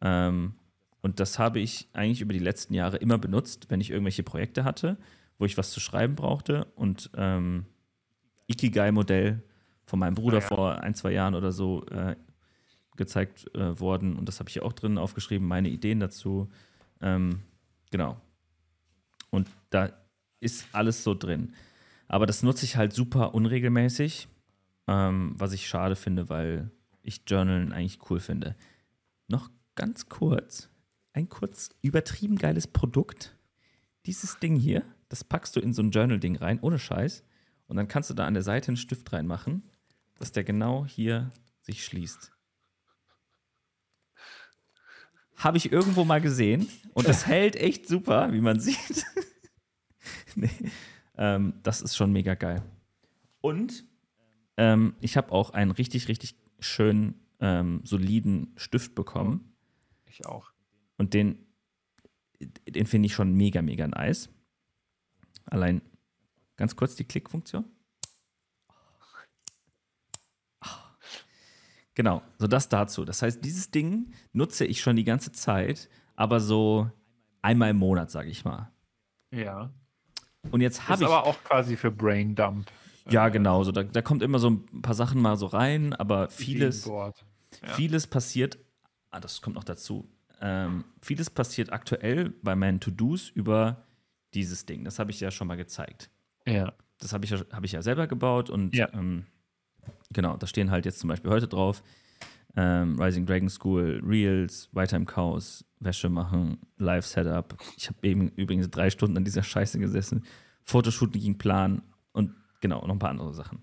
Ähm, 0.00 0.54
und 1.02 1.20
das 1.20 1.38
habe 1.38 1.60
ich 1.60 1.88
eigentlich 1.92 2.22
über 2.22 2.32
die 2.32 2.38
letzten 2.38 2.72
Jahre 2.72 2.96
immer 2.96 3.18
benutzt, 3.18 3.66
wenn 3.68 3.80
ich 3.80 3.90
irgendwelche 3.90 4.22
Projekte 4.22 4.64
hatte, 4.64 4.96
wo 5.38 5.44
ich 5.44 5.58
was 5.58 5.70
zu 5.70 5.80
schreiben 5.80 6.14
brauchte. 6.14 6.64
Und 6.76 7.10
ähm, 7.16 7.66
Ikigai-Modell 8.46 9.42
von 9.86 9.98
meinem 9.98 10.14
Bruder 10.14 10.38
ja. 10.38 10.46
vor 10.46 10.80
ein, 10.80 10.94
zwei 10.94 11.12
Jahren 11.12 11.34
oder 11.34 11.52
so 11.52 11.84
äh, 11.86 12.16
gezeigt 12.96 13.54
äh, 13.54 13.78
worden. 13.78 14.16
Und 14.16 14.28
das 14.28 14.40
habe 14.40 14.48
ich 14.48 14.62
auch 14.62 14.72
drin 14.72 14.98
aufgeschrieben, 14.98 15.46
meine 15.46 15.68
Ideen 15.68 16.00
dazu. 16.00 16.48
Ähm, 17.00 17.40
genau. 17.90 18.20
Und 19.30 19.48
da 19.70 19.90
ist 20.40 20.66
alles 20.72 21.02
so 21.04 21.14
drin. 21.14 21.54
Aber 22.06 22.26
das 22.26 22.42
nutze 22.42 22.64
ich 22.64 22.76
halt 22.76 22.92
super 22.92 23.34
unregelmäßig, 23.34 24.28
ähm, 24.86 25.34
was 25.36 25.52
ich 25.52 25.66
schade 25.66 25.96
finde, 25.96 26.28
weil 26.28 26.70
ich 27.02 27.22
Journalen 27.26 27.72
eigentlich 27.72 27.98
cool 28.10 28.20
finde. 28.20 28.56
Noch 29.26 29.50
ganz 29.74 30.08
kurz, 30.08 30.68
ein 31.12 31.28
kurz 31.28 31.70
übertrieben 31.82 32.36
geiles 32.36 32.66
Produkt. 32.66 33.36
Dieses 34.06 34.38
Ding 34.38 34.56
hier, 34.56 34.84
das 35.08 35.24
packst 35.24 35.56
du 35.56 35.60
in 35.60 35.72
so 35.72 35.82
ein 35.82 35.90
Journal-Ding 35.90 36.36
rein, 36.36 36.60
ohne 36.60 36.78
Scheiß. 36.78 37.24
Und 37.66 37.76
dann 37.76 37.88
kannst 37.88 38.10
du 38.10 38.14
da 38.14 38.26
an 38.26 38.34
der 38.34 38.42
Seite 38.42 38.68
einen 38.68 38.76
Stift 38.76 39.12
reinmachen 39.12 39.62
dass 40.24 40.32
der 40.32 40.42
genau 40.42 40.86
hier 40.86 41.30
sich 41.60 41.84
schließt. 41.84 42.32
Habe 45.36 45.58
ich 45.58 45.70
irgendwo 45.70 46.06
mal 46.06 46.22
gesehen 46.22 46.66
und 46.94 47.06
das 47.06 47.26
hält 47.26 47.56
echt 47.56 47.86
super, 47.86 48.32
wie 48.32 48.40
man 48.40 48.58
sieht. 48.58 49.04
nee, 50.34 50.48
ähm, 51.18 51.60
das 51.62 51.82
ist 51.82 51.94
schon 51.94 52.10
mega 52.10 52.36
geil. 52.36 52.62
Und 53.42 53.84
ähm, 54.56 54.94
ich 55.02 55.18
habe 55.18 55.30
auch 55.30 55.50
einen 55.50 55.72
richtig, 55.72 56.08
richtig 56.08 56.36
schönen, 56.58 57.20
ähm, 57.40 57.82
soliden 57.84 58.54
Stift 58.56 58.94
bekommen. 58.94 59.54
Ich 60.06 60.24
auch. 60.24 60.52
Und 60.96 61.12
den, 61.12 61.36
den 62.66 62.86
finde 62.86 63.08
ich 63.08 63.12
schon 63.12 63.34
mega, 63.34 63.60
mega 63.60 63.86
nice. 63.86 64.30
Allein 65.44 65.82
ganz 66.56 66.76
kurz 66.76 66.96
die 66.96 67.04
Klickfunktion. 67.04 67.66
Genau, 71.94 72.22
so 72.38 72.46
das 72.46 72.68
dazu. 72.68 73.04
Das 73.04 73.22
heißt, 73.22 73.44
dieses 73.44 73.70
Ding 73.70 74.12
nutze 74.32 74.64
ich 74.64 74.80
schon 74.80 74.96
die 74.96 75.04
ganze 75.04 75.32
Zeit, 75.32 75.88
aber 76.16 76.40
so 76.40 76.90
einmal 77.42 77.70
im 77.70 77.76
Monat, 77.76 78.10
sage 78.10 78.30
ich 78.30 78.44
mal. 78.44 78.70
Ja. 79.30 79.70
Und 80.50 80.60
jetzt 80.60 80.88
habe 80.88 81.02
ich. 81.02 81.08
aber 81.08 81.24
auch 81.24 81.42
quasi 81.44 81.76
für 81.76 81.90
Brain 81.90 82.34
Dump. 82.34 82.70
Ja, 83.10 83.28
genau. 83.28 83.62
So, 83.64 83.72
da, 83.72 83.82
da 83.82 84.02
kommt 84.02 84.22
immer 84.22 84.38
so 84.38 84.50
ein 84.50 84.82
paar 84.82 84.94
Sachen 84.94 85.20
mal 85.20 85.36
so 85.36 85.46
rein, 85.46 85.92
aber 85.92 86.30
vieles, 86.30 86.86
ja. 86.86 87.12
vieles 87.74 88.06
passiert. 88.06 88.58
Ah, 89.10 89.20
das 89.20 89.42
kommt 89.42 89.56
noch 89.56 89.64
dazu. 89.64 90.08
Ähm, 90.40 90.84
vieles 91.00 91.30
passiert 91.30 91.72
aktuell 91.72 92.30
bei 92.42 92.56
meinen 92.56 92.80
To-Dos 92.80 93.28
über 93.28 93.84
dieses 94.32 94.66
Ding. 94.66 94.84
Das 94.84 94.98
habe 94.98 95.10
ich 95.10 95.20
ja 95.20 95.30
schon 95.30 95.46
mal 95.46 95.56
gezeigt. 95.56 96.10
Ja. 96.46 96.72
Das 96.98 97.12
habe 97.12 97.24
ich, 97.24 97.30
ja, 97.30 97.38
hab 97.52 97.64
ich 97.64 97.72
ja 97.72 97.82
selber 97.82 98.06
gebaut 98.06 98.50
und 98.50 98.74
ja. 98.74 98.88
ähm, 98.92 99.26
Genau, 100.12 100.36
da 100.36 100.46
stehen 100.46 100.70
halt 100.70 100.84
jetzt 100.84 101.00
zum 101.00 101.08
Beispiel 101.08 101.30
heute 101.30 101.48
drauf. 101.48 101.82
ähm, 102.56 103.00
Rising 103.00 103.26
Dragon 103.26 103.48
School, 103.48 104.00
Reels, 104.04 104.68
weiter 104.72 104.96
im 104.96 105.06
Chaos, 105.06 105.64
Wäsche 105.80 106.08
machen, 106.08 106.58
Live-Setup. 106.78 107.56
Ich 107.76 107.88
habe 107.88 107.98
eben 108.02 108.28
übrigens 108.36 108.70
drei 108.70 108.90
Stunden 108.90 109.16
an 109.16 109.24
dieser 109.24 109.42
Scheiße 109.42 109.78
gesessen. 109.78 110.24
Fotoshooting 110.62 111.20
ging 111.20 111.38
plan 111.38 111.82
und 112.12 112.32
genau, 112.60 112.80
noch 112.86 112.94
ein 112.94 112.98
paar 112.98 113.10
andere 113.10 113.34
Sachen. 113.34 113.62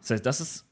Das 0.00 0.10
heißt, 0.10 0.26
das 0.26 0.40
ist, 0.40 0.64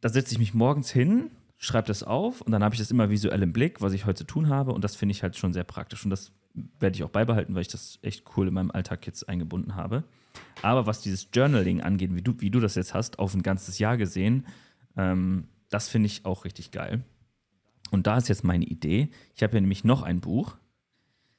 da 0.00 0.08
setze 0.08 0.32
ich 0.32 0.38
mich 0.38 0.54
morgens 0.54 0.90
hin, 0.90 1.30
schreibe 1.58 1.88
das 1.88 2.02
auf 2.02 2.40
und 2.40 2.52
dann 2.52 2.62
habe 2.62 2.74
ich 2.74 2.80
das 2.80 2.90
immer 2.90 3.10
visuell 3.10 3.42
im 3.42 3.52
Blick, 3.52 3.80
was 3.80 3.92
ich 3.92 4.06
heute 4.06 4.18
zu 4.18 4.24
tun 4.24 4.48
habe 4.48 4.72
und 4.72 4.84
das 4.84 4.96
finde 4.96 5.12
ich 5.12 5.22
halt 5.22 5.36
schon 5.36 5.52
sehr 5.52 5.64
praktisch 5.64 6.04
und 6.04 6.10
das 6.10 6.32
werde 6.78 6.96
ich 6.96 7.04
auch 7.04 7.10
beibehalten, 7.10 7.54
weil 7.54 7.62
ich 7.62 7.68
das 7.68 7.98
echt 8.02 8.24
cool 8.36 8.48
in 8.48 8.54
meinem 8.54 8.70
Alltag 8.70 9.06
jetzt 9.06 9.28
eingebunden 9.28 9.74
habe. 9.74 10.04
Aber 10.62 10.86
was 10.86 11.00
dieses 11.00 11.28
Journaling 11.32 11.80
angeht, 11.80 12.14
wie 12.14 12.22
du, 12.22 12.34
wie 12.40 12.50
du 12.50 12.60
das 12.60 12.74
jetzt 12.74 12.94
hast, 12.94 13.18
auf 13.18 13.34
ein 13.34 13.42
ganzes 13.42 13.78
Jahr 13.78 13.96
gesehen, 13.96 14.46
ähm, 14.96 15.48
das 15.68 15.88
finde 15.88 16.06
ich 16.06 16.24
auch 16.26 16.44
richtig 16.44 16.70
geil. 16.70 17.04
Und 17.90 18.06
da 18.06 18.16
ist 18.18 18.28
jetzt 18.28 18.44
meine 18.44 18.64
Idee. 18.64 19.08
Ich 19.34 19.42
habe 19.42 19.52
hier 19.52 19.60
nämlich 19.60 19.84
noch 19.84 20.02
ein 20.02 20.20
Buch. 20.20 20.56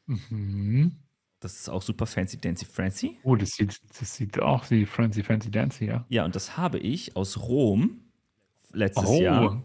Mhm. 0.08 0.94
Das 1.39 1.60
ist 1.60 1.70
auch 1.70 1.82
super 1.82 2.06
fancy 2.06 2.38
dancy 2.38 2.66
francy. 2.66 3.18
Oh, 3.24 3.36
das 3.36 3.52
sieht, 3.52 3.80
das 4.00 4.16
sieht 4.16 4.39
auch 4.39 4.70
wie 4.70 4.86
Fancy 4.86 5.24
Fancy 5.24 5.50
Dancy, 5.50 5.86
ja. 5.86 6.06
Ja, 6.08 6.24
und 6.24 6.36
das 6.36 6.56
habe 6.56 6.78
ich 6.78 7.16
aus 7.16 7.39
Rom 7.39 8.02
letztes 8.72 9.10
Oh. 9.10 9.22
Jahr. 9.22 9.64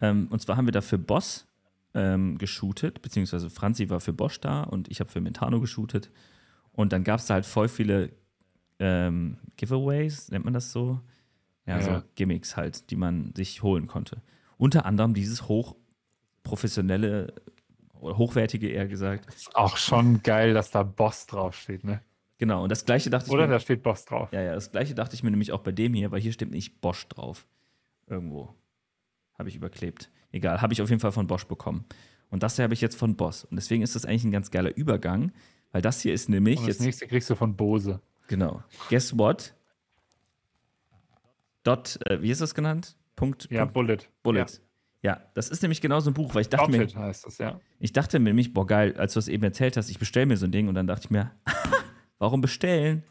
Ähm, 0.00 0.28
und 0.30 0.42
zwar 0.42 0.56
haben 0.58 0.66
wir 0.66 0.72
da 0.72 0.82
für 0.82 0.98
Boss 0.98 1.46
ähm, 1.94 2.36
geshootet, 2.36 3.00
beziehungsweise 3.00 3.48
Franzi 3.48 3.88
war 3.88 4.00
für 4.00 4.12
Bosch 4.12 4.40
da 4.40 4.62
und 4.64 4.90
ich 4.90 5.00
habe 5.00 5.10
für 5.10 5.22
Mentano 5.22 5.58
geshootet. 5.60 6.10
Und 6.72 6.92
dann 6.92 7.02
gab 7.02 7.20
es 7.20 7.26
da 7.26 7.34
halt 7.34 7.46
voll 7.46 7.68
viele 7.68 8.12
ähm, 8.78 9.38
Giveaways, 9.56 10.30
nennt 10.30 10.44
man 10.44 10.54
das 10.54 10.72
so? 10.72 11.00
Ja, 11.66 11.78
Ja. 11.78 11.82
so 11.82 12.02
Gimmicks 12.14 12.56
halt, 12.56 12.90
die 12.90 12.96
man 12.96 13.32
sich 13.34 13.62
holen 13.62 13.86
konnte. 13.86 14.22
Unter 14.58 14.86
anderem 14.86 15.14
dieses 15.14 15.48
hochprofessionelle 15.48 17.32
oder 18.00 18.18
hochwertige 18.18 18.68
eher 18.68 18.86
gesagt. 18.86 19.32
Ist 19.34 19.54
auch 19.56 19.76
schon 19.76 20.22
geil, 20.22 20.54
dass 20.54 20.70
da 20.70 20.82
Boss 20.82 21.26
draufsteht, 21.26 21.84
ne? 21.84 22.00
Genau, 22.38 22.62
und 22.62 22.70
das 22.70 22.84
gleiche 22.84 23.08
dachte 23.08 23.26
ich 23.28 23.32
Oder 23.32 23.46
mir, 23.46 23.54
da 23.54 23.60
steht 23.60 23.82
Boss 23.82 24.04
drauf. 24.04 24.30
Ja, 24.32 24.42
ja, 24.42 24.54
das 24.54 24.70
gleiche 24.70 24.94
dachte 24.94 25.14
ich 25.14 25.22
mir 25.22 25.30
nämlich 25.30 25.52
auch 25.52 25.60
bei 25.60 25.72
dem 25.72 25.94
hier, 25.94 26.10
weil 26.10 26.20
hier 26.20 26.32
steht 26.32 26.50
nicht 26.50 26.80
Bosch 26.82 27.08
drauf. 27.08 27.46
Irgendwo. 28.06 28.54
Habe 29.38 29.48
ich 29.48 29.56
überklebt. 29.56 30.10
Egal, 30.32 30.60
habe 30.60 30.72
ich 30.74 30.82
auf 30.82 30.90
jeden 30.90 31.00
Fall 31.00 31.12
von 31.12 31.26
Bosch 31.26 31.44
bekommen. 31.46 31.86
Und 32.28 32.42
das 32.42 32.56
hier 32.56 32.64
habe 32.64 32.74
ich 32.74 32.80
jetzt 32.82 32.96
von 32.96 33.16
Boss. 33.16 33.44
Und 33.44 33.56
deswegen 33.56 33.82
ist 33.82 33.94
das 33.94 34.04
eigentlich 34.04 34.24
ein 34.24 34.32
ganz 34.32 34.50
geiler 34.50 34.76
Übergang, 34.76 35.32
weil 35.72 35.80
das 35.80 36.00
hier 36.02 36.12
ist 36.12 36.28
nämlich 36.28 36.60
Und 36.60 36.68
das 36.68 36.80
nächste 36.80 37.06
kriegst 37.06 37.30
du 37.30 37.34
von 37.34 37.56
Bose. 37.56 38.00
Genau. 38.28 38.62
Guess 38.88 39.16
what? 39.18 39.54
Dot, 41.62 41.98
äh, 42.06 42.22
wie 42.22 42.30
ist 42.30 42.40
das 42.40 42.54
genannt? 42.54 42.96
Punkt. 43.16 43.48
Ja, 43.50 43.62
Punkt, 43.62 43.74
Bullet. 43.74 43.98
Bullet. 44.22 44.46
Ja. 45.02 45.14
Ja. 45.14 45.20
das 45.34 45.48
ist 45.48 45.62
nämlich 45.62 45.80
genau 45.80 46.00
so 46.00 46.10
ein 46.10 46.14
Buch, 46.14 46.34
weil 46.34 46.42
ich 46.42 46.48
dachte 46.48 46.70
mir, 46.70 46.82
Outfit 46.82 46.96
heißt 46.96 47.26
das, 47.26 47.38
ja. 47.38 47.60
ich 47.78 47.92
dachte 47.92 48.18
mir 48.18 48.30
nämlich, 48.30 48.52
boah, 48.52 48.66
geil, 48.66 48.94
als 48.96 49.12
du 49.14 49.18
es 49.18 49.28
eben 49.28 49.44
erzählt 49.44 49.76
hast, 49.76 49.88
ich 49.88 49.98
bestelle 49.98 50.26
mir 50.26 50.36
so 50.36 50.46
ein 50.46 50.52
Ding 50.52 50.68
und 50.68 50.74
dann 50.74 50.86
dachte 50.86 51.04
ich 51.04 51.10
mir, 51.10 51.30
warum 52.18 52.40
bestellen? 52.40 53.02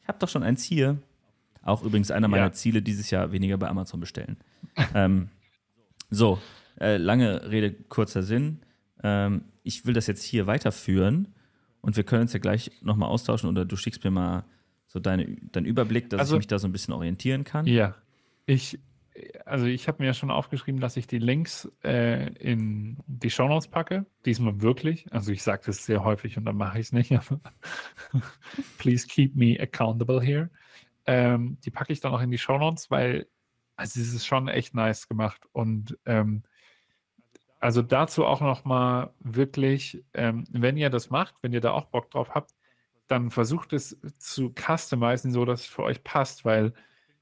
Ich 0.00 0.08
habe 0.08 0.18
doch 0.18 0.28
schon 0.28 0.42
eins 0.42 0.64
hier. 0.64 0.98
Auch 1.62 1.82
übrigens 1.82 2.10
einer 2.10 2.28
meiner 2.28 2.46
Ja. 2.46 2.52
Ziele 2.52 2.82
dieses 2.82 3.10
Jahr, 3.10 3.30
weniger 3.30 3.56
bei 3.56 3.68
Amazon 3.68 4.00
bestellen. 4.00 4.36
ähm, 4.94 5.28
so, 6.10 6.40
äh, 6.80 6.96
lange 6.96 7.50
Rede, 7.50 7.72
kurzer 7.72 8.22
Sinn. 8.22 8.60
Ähm, 9.02 9.44
ich 9.62 9.86
will 9.86 9.94
das 9.94 10.06
jetzt 10.06 10.22
hier 10.22 10.46
weiterführen 10.46 11.34
und 11.80 11.96
wir 11.96 12.04
können 12.04 12.22
uns 12.22 12.32
ja 12.32 12.40
gleich 12.40 12.70
nochmal 12.82 13.08
austauschen 13.08 13.48
oder 13.48 13.64
du 13.64 13.76
schickst 13.76 14.02
mir 14.02 14.10
mal 14.10 14.44
so 14.92 15.00
deine, 15.00 15.24
deinen 15.52 15.64
Überblick, 15.64 16.10
dass 16.10 16.20
Also- 16.20 16.34
ich 16.36 16.40
mich 16.40 16.46
da 16.48 16.58
so 16.58 16.68
ein 16.68 16.72
bisschen 16.72 16.92
orientieren 16.92 17.44
kann. 17.44 17.66
Ja. 17.66 17.94
Ich, 18.44 18.78
also 19.46 19.64
ich 19.64 19.88
habe 19.88 20.02
mir 20.02 20.08
ja 20.08 20.12
schon 20.14 20.30
aufgeschrieben, 20.30 20.82
dass 20.82 20.98
ich 20.98 21.06
die 21.06 21.18
Links 21.18 21.66
äh, 21.82 22.30
in 22.34 22.98
die 23.06 23.30
Shownotes 23.30 23.68
packe. 23.68 24.04
Diesmal 24.26 24.60
wirklich. 24.60 25.10
Also 25.10 25.32
ich 25.32 25.42
sage 25.42 25.62
das 25.64 25.86
sehr 25.86 26.04
häufig 26.04 26.36
und 26.36 26.44
dann 26.44 26.56
mache 26.56 26.78
ich 26.78 26.86
es 26.86 26.92
nicht. 26.92 27.10
Please 28.78 29.06
keep 29.06 29.34
me 29.34 29.58
accountable 29.58 30.20
here. 30.20 30.50
Ähm, 31.06 31.56
die 31.64 31.70
packe 31.70 31.92
ich 31.92 32.00
dann 32.00 32.12
auch 32.12 32.20
in 32.20 32.30
die 32.30 32.38
Shownotes, 32.38 32.90
weil 32.90 33.26
also 33.76 33.98
es 33.98 34.12
ist 34.12 34.26
schon 34.26 34.48
echt 34.48 34.74
nice 34.74 35.08
gemacht. 35.08 35.46
Und 35.52 35.98
ähm, 36.04 36.42
also 37.60 37.80
dazu 37.80 38.26
auch 38.26 38.42
noch 38.42 38.66
mal 38.66 39.14
wirklich, 39.20 40.04
ähm, 40.12 40.44
wenn 40.50 40.76
ihr 40.76 40.90
das 40.90 41.08
macht, 41.08 41.34
wenn 41.40 41.54
ihr 41.54 41.62
da 41.62 41.70
auch 41.70 41.86
Bock 41.86 42.10
drauf 42.10 42.34
habt, 42.34 42.50
dann 43.12 43.30
versucht 43.30 43.72
es 43.74 43.98
zu 44.18 44.54
customizen, 44.54 45.32
so 45.32 45.44
dass 45.44 45.60
es 45.60 45.66
für 45.66 45.82
euch 45.82 46.02
passt, 46.02 46.44
weil 46.44 46.72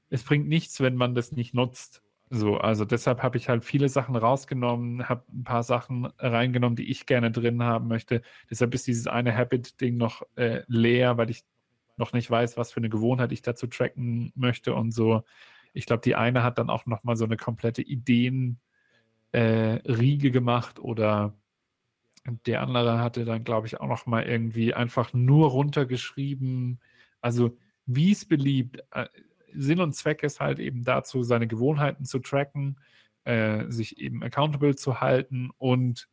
es 0.09 0.23
bringt 0.23 0.47
nichts, 0.47 0.79
wenn 0.79 0.95
man 0.95 1.15
das 1.15 1.33
nicht 1.33 1.53
nutzt. 1.53 2.01
So, 2.29 2.57
also 2.57 2.85
deshalb 2.85 3.21
habe 3.23 3.37
ich 3.37 3.49
halt 3.49 3.65
viele 3.65 3.89
Sachen 3.89 4.15
rausgenommen, 4.15 5.09
habe 5.09 5.25
ein 5.33 5.43
paar 5.43 5.63
Sachen 5.63 6.05
reingenommen, 6.17 6.77
die 6.77 6.89
ich 6.89 7.05
gerne 7.05 7.29
drin 7.29 7.61
haben 7.61 7.89
möchte. 7.89 8.21
Deshalb 8.49 8.73
ist 8.73 8.87
dieses 8.87 9.07
eine 9.07 9.35
Habit-Ding 9.35 9.97
noch 9.97 10.21
äh, 10.35 10.61
leer, 10.67 11.17
weil 11.17 11.29
ich 11.29 11.43
noch 11.97 12.13
nicht 12.13 12.31
weiß, 12.31 12.55
was 12.55 12.71
für 12.71 12.79
eine 12.79 12.89
Gewohnheit 12.89 13.33
ich 13.33 13.41
dazu 13.41 13.67
tracken 13.67 14.31
möchte 14.33 14.73
und 14.73 14.91
so. 14.91 15.23
Ich 15.73 15.85
glaube, 15.85 16.03
die 16.03 16.15
eine 16.15 16.41
hat 16.41 16.57
dann 16.57 16.69
auch 16.69 16.85
noch 16.85 17.03
mal 17.03 17.17
so 17.17 17.25
eine 17.25 17.35
komplette 17.35 17.81
Ideen 17.81 18.61
äh, 19.33 19.79
gemacht 20.31 20.79
oder 20.79 21.33
der 22.25 22.61
andere 22.61 22.99
hatte 22.99 23.25
dann, 23.25 23.43
glaube 23.43 23.67
ich, 23.67 23.79
auch 23.79 23.87
noch 23.87 24.05
mal 24.05 24.23
irgendwie 24.23 24.73
einfach 24.73 25.13
nur 25.13 25.49
runtergeschrieben. 25.49 26.79
Also 27.19 27.57
wie 27.85 28.11
es 28.11 28.25
beliebt. 28.25 28.83
Äh, 28.91 29.07
Sinn 29.53 29.81
und 29.81 29.93
Zweck 29.93 30.23
ist 30.23 30.39
halt 30.39 30.59
eben 30.59 30.83
dazu, 30.83 31.23
seine 31.23 31.47
Gewohnheiten 31.47 32.05
zu 32.05 32.19
tracken, 32.19 32.79
äh, 33.23 33.69
sich 33.69 33.97
eben 33.97 34.23
accountable 34.23 34.75
zu 34.75 35.01
halten 35.01 35.49
und 35.57 36.07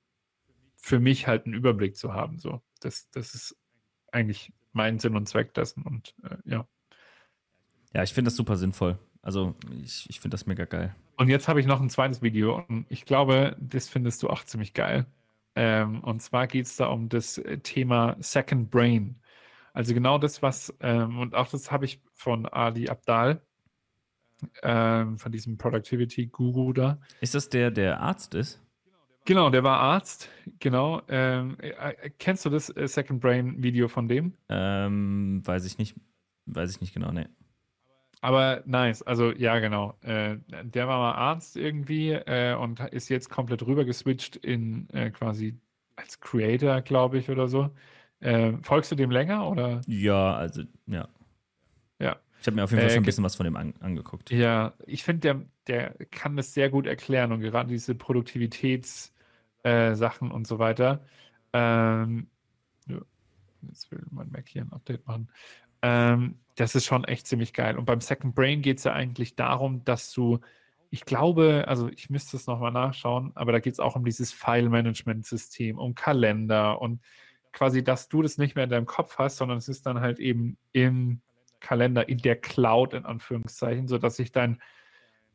für 0.77 0.99
mich 0.99 1.27
halt 1.27 1.47
einen 1.47 1.55
Überblick 1.55 1.97
zu 1.97 2.15
haben. 2.15 2.39
So, 2.39 2.63
das, 2.81 3.11
das 3.11 3.35
ist 3.35 3.57
eigentlich 4.13 4.53
mein 4.73 4.99
Sinn 4.99 5.17
und 5.17 5.29
Zweck 5.29 5.55
dessen. 5.55 5.83
Und 5.83 6.15
äh, 6.25 6.37
ja. 6.45 6.67
Ja, 7.95 8.03
ich 8.03 8.13
finde 8.13 8.29
das 8.29 8.37
super 8.37 8.57
sinnvoll. 8.57 8.99
Also 9.23 9.55
ich, 9.85 10.09
ich 10.09 10.21
finde 10.21 10.35
das 10.35 10.47
mega 10.47 10.65
geil. 10.65 10.95
Und 11.17 11.29
jetzt 11.29 11.49
habe 11.49 11.61
ich 11.61 11.67
noch 11.67 11.81
ein 11.81 11.91
zweites 11.91 12.23
Video 12.23 12.65
und 12.69 12.87
ich 12.89 13.05
glaube, 13.05 13.57
das 13.61 13.89
findest 13.89 14.23
du 14.23 14.31
auch 14.31 14.45
ziemlich 14.45 14.73
geil. 14.73 15.07
Ähm, 15.61 16.05
und 16.05 16.23
zwar 16.23 16.47
geht 16.47 16.67
es 16.67 16.77
da 16.77 16.87
um 16.87 17.09
das 17.09 17.37
äh, 17.39 17.59
Thema 17.59 18.17
Second 18.21 18.71
Brain. 18.71 19.17
Also 19.73 19.93
genau 19.93 20.17
das, 20.17 20.41
was, 20.41 20.73
ähm, 20.79 21.19
und 21.19 21.35
auch 21.35 21.49
das 21.49 21.73
habe 21.73 21.85
ich 21.85 22.01
von 22.15 22.47
Ali 22.47 22.89
Abdal, 22.89 23.43
ähm, 24.63 25.19
von 25.19 25.33
diesem 25.33 25.59
Productivity-Guru 25.59 26.73
da. 26.75 27.01
Ist 27.21 27.35
das 27.35 27.49
der, 27.49 27.73
der 27.73 28.01
Arzt 28.01 28.35
ist? 28.35 28.63
Genau, 29.25 29.51
der 29.51 29.65
war 29.65 29.81
Arzt, 29.81 30.31
genau. 30.61 31.03
Ähm, 31.09 31.57
äh, 31.59 31.71
äh, 31.71 32.11
kennst 32.21 32.45
du 32.45 32.51
das 32.51 32.67
Second 32.69 33.21
Brain-Video 33.21 33.89
von 33.89 34.07
dem? 34.07 34.35
Ähm, 34.49 35.43
weiß 35.45 35.65
ich 35.65 35.77
nicht. 35.77 35.97
Weiß 36.47 36.71
ich 36.71 36.81
nicht 36.81 36.95
genau, 36.95 37.11
ne. 37.11 37.29
Aber 38.21 38.63
nice, 38.67 39.03
also 39.03 39.31
ja, 39.33 39.59
genau. 39.61 39.97
Äh, 40.03 40.39
der 40.65 40.89
war 40.89 40.99
mal 40.99 41.13
Arzt 41.15 41.57
irgendwie 41.57 42.11
äh, 42.13 42.55
und 42.55 42.81
ist 42.81 43.09
jetzt 43.09 43.31
komplett 43.31 43.63
rüber 43.67 43.85
geswitcht 43.85 44.37
in 44.37 44.89
äh, 44.91 45.11
quasi 45.11 45.59
als 45.97 46.21
Creator, 46.21 46.81
glaube 46.83 47.19
ich, 47.19 47.31
oder 47.31 47.49
so. 47.49 47.71
Äh, 48.21 48.55
folgst 48.63 48.91
du 48.91 48.97
dem 48.97 49.11
länger 49.11 49.49
oder? 49.49 49.87
Ja, 49.87 50.37
also, 50.37 50.63
ja. 50.87 51.09
Ja. 51.99 52.17
Ich 52.41 52.47
habe 52.47 52.57
mir 52.57 52.65
auf 52.65 52.71
jeden 52.71 52.81
Fall 52.81 52.91
Äh, 52.91 52.95
schon 52.95 53.03
ein 53.03 53.07
bisschen 53.07 53.25
was 53.25 53.37
von 53.37 53.45
dem 53.45 53.57
an, 53.57 53.75
angeguckt. 53.81 54.31
Ja, 54.31 54.75
ich 54.87 55.05
finde, 55.05 55.21
der, 55.21 55.43
der 55.67 56.07
kann 56.11 56.37
das 56.37 56.53
sehr 56.55 56.71
gut 56.71 56.87
erklären 56.87 57.33
und 57.33 57.41
gerade 57.41 57.71
diese 57.71 57.95
Produktivitätssachen 57.95 59.13
äh, 59.65 60.33
und 60.35 60.47
so 60.47 60.59
weiter. 60.59 61.03
Ähm, 61.53 62.29
jetzt 63.63 63.91
will 63.91 64.05
mein 64.11 64.31
Mac 64.31 64.49
hier 64.49 64.63
ein 64.63 64.73
Update 64.73 65.07
machen. 65.07 65.29
Ähm, 65.83 66.41
das 66.59 66.75
ist 66.75 66.87
schon 66.87 67.05
echt 67.05 67.27
ziemlich 67.29 67.53
geil. 67.53 67.79
Und 67.79 67.85
beim 67.85 68.01
Second 68.01 68.35
Brain 68.35 68.63
geht 68.63 68.79
es 68.79 68.85
ja 68.85 68.93
eigentlich 68.93 69.37
darum, 69.37 69.85
dass 69.85 70.13
du, 70.13 70.41
ich 70.91 71.05
glaube, 71.05 71.65
also 71.69 71.89
ich 71.89 72.11
müsste 72.11 72.37
es 72.37 72.49
nochmal 72.49 72.73
nachschauen, 72.73 73.31
aber 73.37 73.53
da 73.53 73.61
geht 73.61 73.75
es 73.75 73.81
auch 73.81 73.95
um 73.95 74.05
dieses 74.05 74.33
File-Management-System, 74.33 75.79
um 75.79 75.95
Kalender 75.95 76.81
und 76.83 77.01
quasi, 77.53 77.85
dass 77.85 78.09
du 78.09 78.23
das 78.23 78.39
nicht 78.39 78.57
mehr 78.57 78.65
in 78.65 78.71
deinem 78.71 78.87
Kopf 78.87 79.19
hast, 79.19 79.37
sondern 79.37 79.59
es 79.59 79.69
ist 79.69 79.87
dann 79.87 80.01
halt 80.01 80.19
eben 80.19 80.59
im 80.73 81.21
Kalender, 81.61 82.09
in 82.09 82.19
der 82.19 82.37
Cloud 82.37 82.93
in 82.93 83.05
Anführungszeichen, 83.05 83.87
sodass 83.87 84.17
sich 84.17 84.33
dein, 84.33 84.61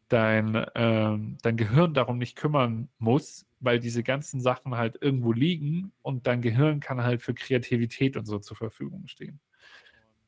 dein, 0.09 0.65
ähm, 0.75 1.37
dein 1.41 1.55
Gehirn 1.55 1.93
darum 1.93 2.17
nicht 2.17 2.35
kümmern 2.35 2.89
muss, 2.99 3.45
weil 3.61 3.79
diese 3.79 4.03
ganzen 4.03 4.41
Sachen 4.41 4.75
halt 4.75 4.97
irgendwo 5.01 5.31
liegen 5.31 5.93
und 6.01 6.27
dein 6.27 6.41
Gehirn 6.41 6.81
kann 6.81 7.01
halt 7.01 7.21
für 7.21 7.33
Kreativität 7.33 8.17
und 8.17 8.25
so 8.25 8.39
zur 8.39 8.57
Verfügung 8.57 9.07
stehen. 9.07 9.39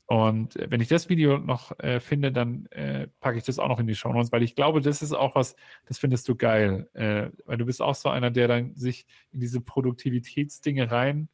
Und 0.07 0.56
äh, 0.56 0.69
wenn 0.69 0.82
ich 0.82 0.88
das 0.88 1.10
Video 1.10 1.38
noch 1.38 1.77
äh, 1.80 1.99
finde, 1.99 2.32
dann 2.32 2.68
äh, 2.68 3.07
packe 3.19 3.38
ich 3.38 3.44
das 3.44 3.60
auch 3.60 3.68
noch 3.68 3.80
in 3.80 3.88
die 3.88 3.95
Show 3.95 4.14
Notes, 4.14 4.32
weil 4.32 4.44
ich 4.44 4.56
glaube, 4.56 4.82
das 4.82 5.02
ist 5.02 5.14
auch 5.14 5.36
was, 5.36 5.56
das 5.88 5.98
findest 5.98 6.27
du 6.27 6.36
geil. 6.36 6.90
Äh, 6.94 7.30
weil 7.45 7.57
du 7.57 7.65
bist 7.65 7.82
auch 7.82 7.95
so 7.95 8.10
einer, 8.10 8.32
der 8.32 8.48
dann 8.48 8.76
sich 8.76 9.07
in 9.32 9.40
diese 9.40 9.61
Produktivitätsdinge 9.61 10.91
rein 10.91 11.30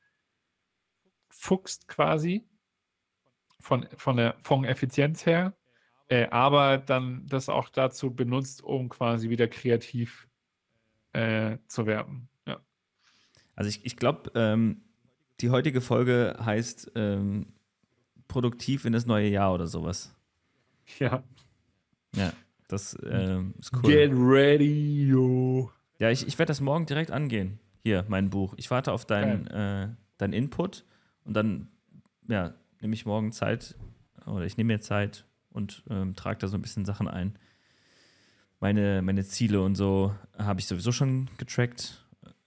fuchst 1.29 1.87
quasi 1.87 2.45
von, 3.59 3.87
von 3.95 4.17
der 4.17 4.35
von 4.41 4.65
Effizienz 4.65 5.25
her, 5.25 5.55
äh, 6.07 6.27
aber 6.29 6.77
dann 6.77 7.25
das 7.27 7.49
auch 7.49 7.69
dazu 7.69 8.13
benutzt, 8.13 8.63
um 8.63 8.89
quasi 8.89 9.29
wieder 9.29 9.47
kreativ 9.47 10.27
äh, 11.13 11.57
zu 11.67 11.85
werden. 11.85 12.29
Ja. 12.45 12.59
Also 13.55 13.69
ich, 13.69 13.85
ich 13.85 13.97
glaube, 13.97 14.31
ähm, 14.35 14.83
die 15.39 15.49
heutige 15.49 15.81
Folge 15.81 16.37
heißt 16.43 16.91
ähm, 16.95 17.53
produktiv 18.31 18.85
in 18.85 18.93
das 18.93 19.05
neue 19.05 19.27
Jahr 19.27 19.53
oder 19.53 19.67
sowas. 19.67 20.15
Ja. 20.99 21.23
Ja, 22.15 22.33
das 22.67 22.97
ähm, 23.05 23.53
ist 23.59 23.73
cool. 23.73 23.91
Get 23.91 24.11
ready, 24.13 25.07
yo. 25.07 25.69
Ja, 25.99 26.09
ich, 26.09 26.25
ich 26.25 26.39
werde 26.39 26.49
das 26.49 26.61
morgen 26.61 26.85
direkt 26.85 27.11
angehen. 27.11 27.59
Hier, 27.83 28.05
mein 28.07 28.29
Buch. 28.29 28.53
Ich 28.57 28.71
warte 28.71 28.91
auf 28.93 29.05
deinen 29.05 29.47
äh, 29.47 29.89
dein 30.17 30.33
Input 30.33 30.85
und 31.25 31.33
dann 31.33 31.67
ja, 32.27 32.53
nehme 32.79 32.93
ich 32.93 33.05
morgen 33.05 33.31
Zeit 33.31 33.75
oder 34.25 34.45
ich 34.45 34.57
nehme 34.57 34.73
mir 34.73 34.79
Zeit 34.79 35.25
und 35.49 35.83
ähm, 35.89 36.15
trage 36.15 36.39
da 36.39 36.47
so 36.47 36.57
ein 36.57 36.61
bisschen 36.61 36.85
Sachen 36.85 37.07
ein. 37.07 37.37
Meine, 38.59 39.01
meine 39.01 39.25
Ziele 39.25 39.61
und 39.61 39.75
so 39.75 40.15
habe 40.37 40.59
ich 40.59 40.67
sowieso 40.67 40.91
schon 40.91 41.29
getrackt. 41.37 42.00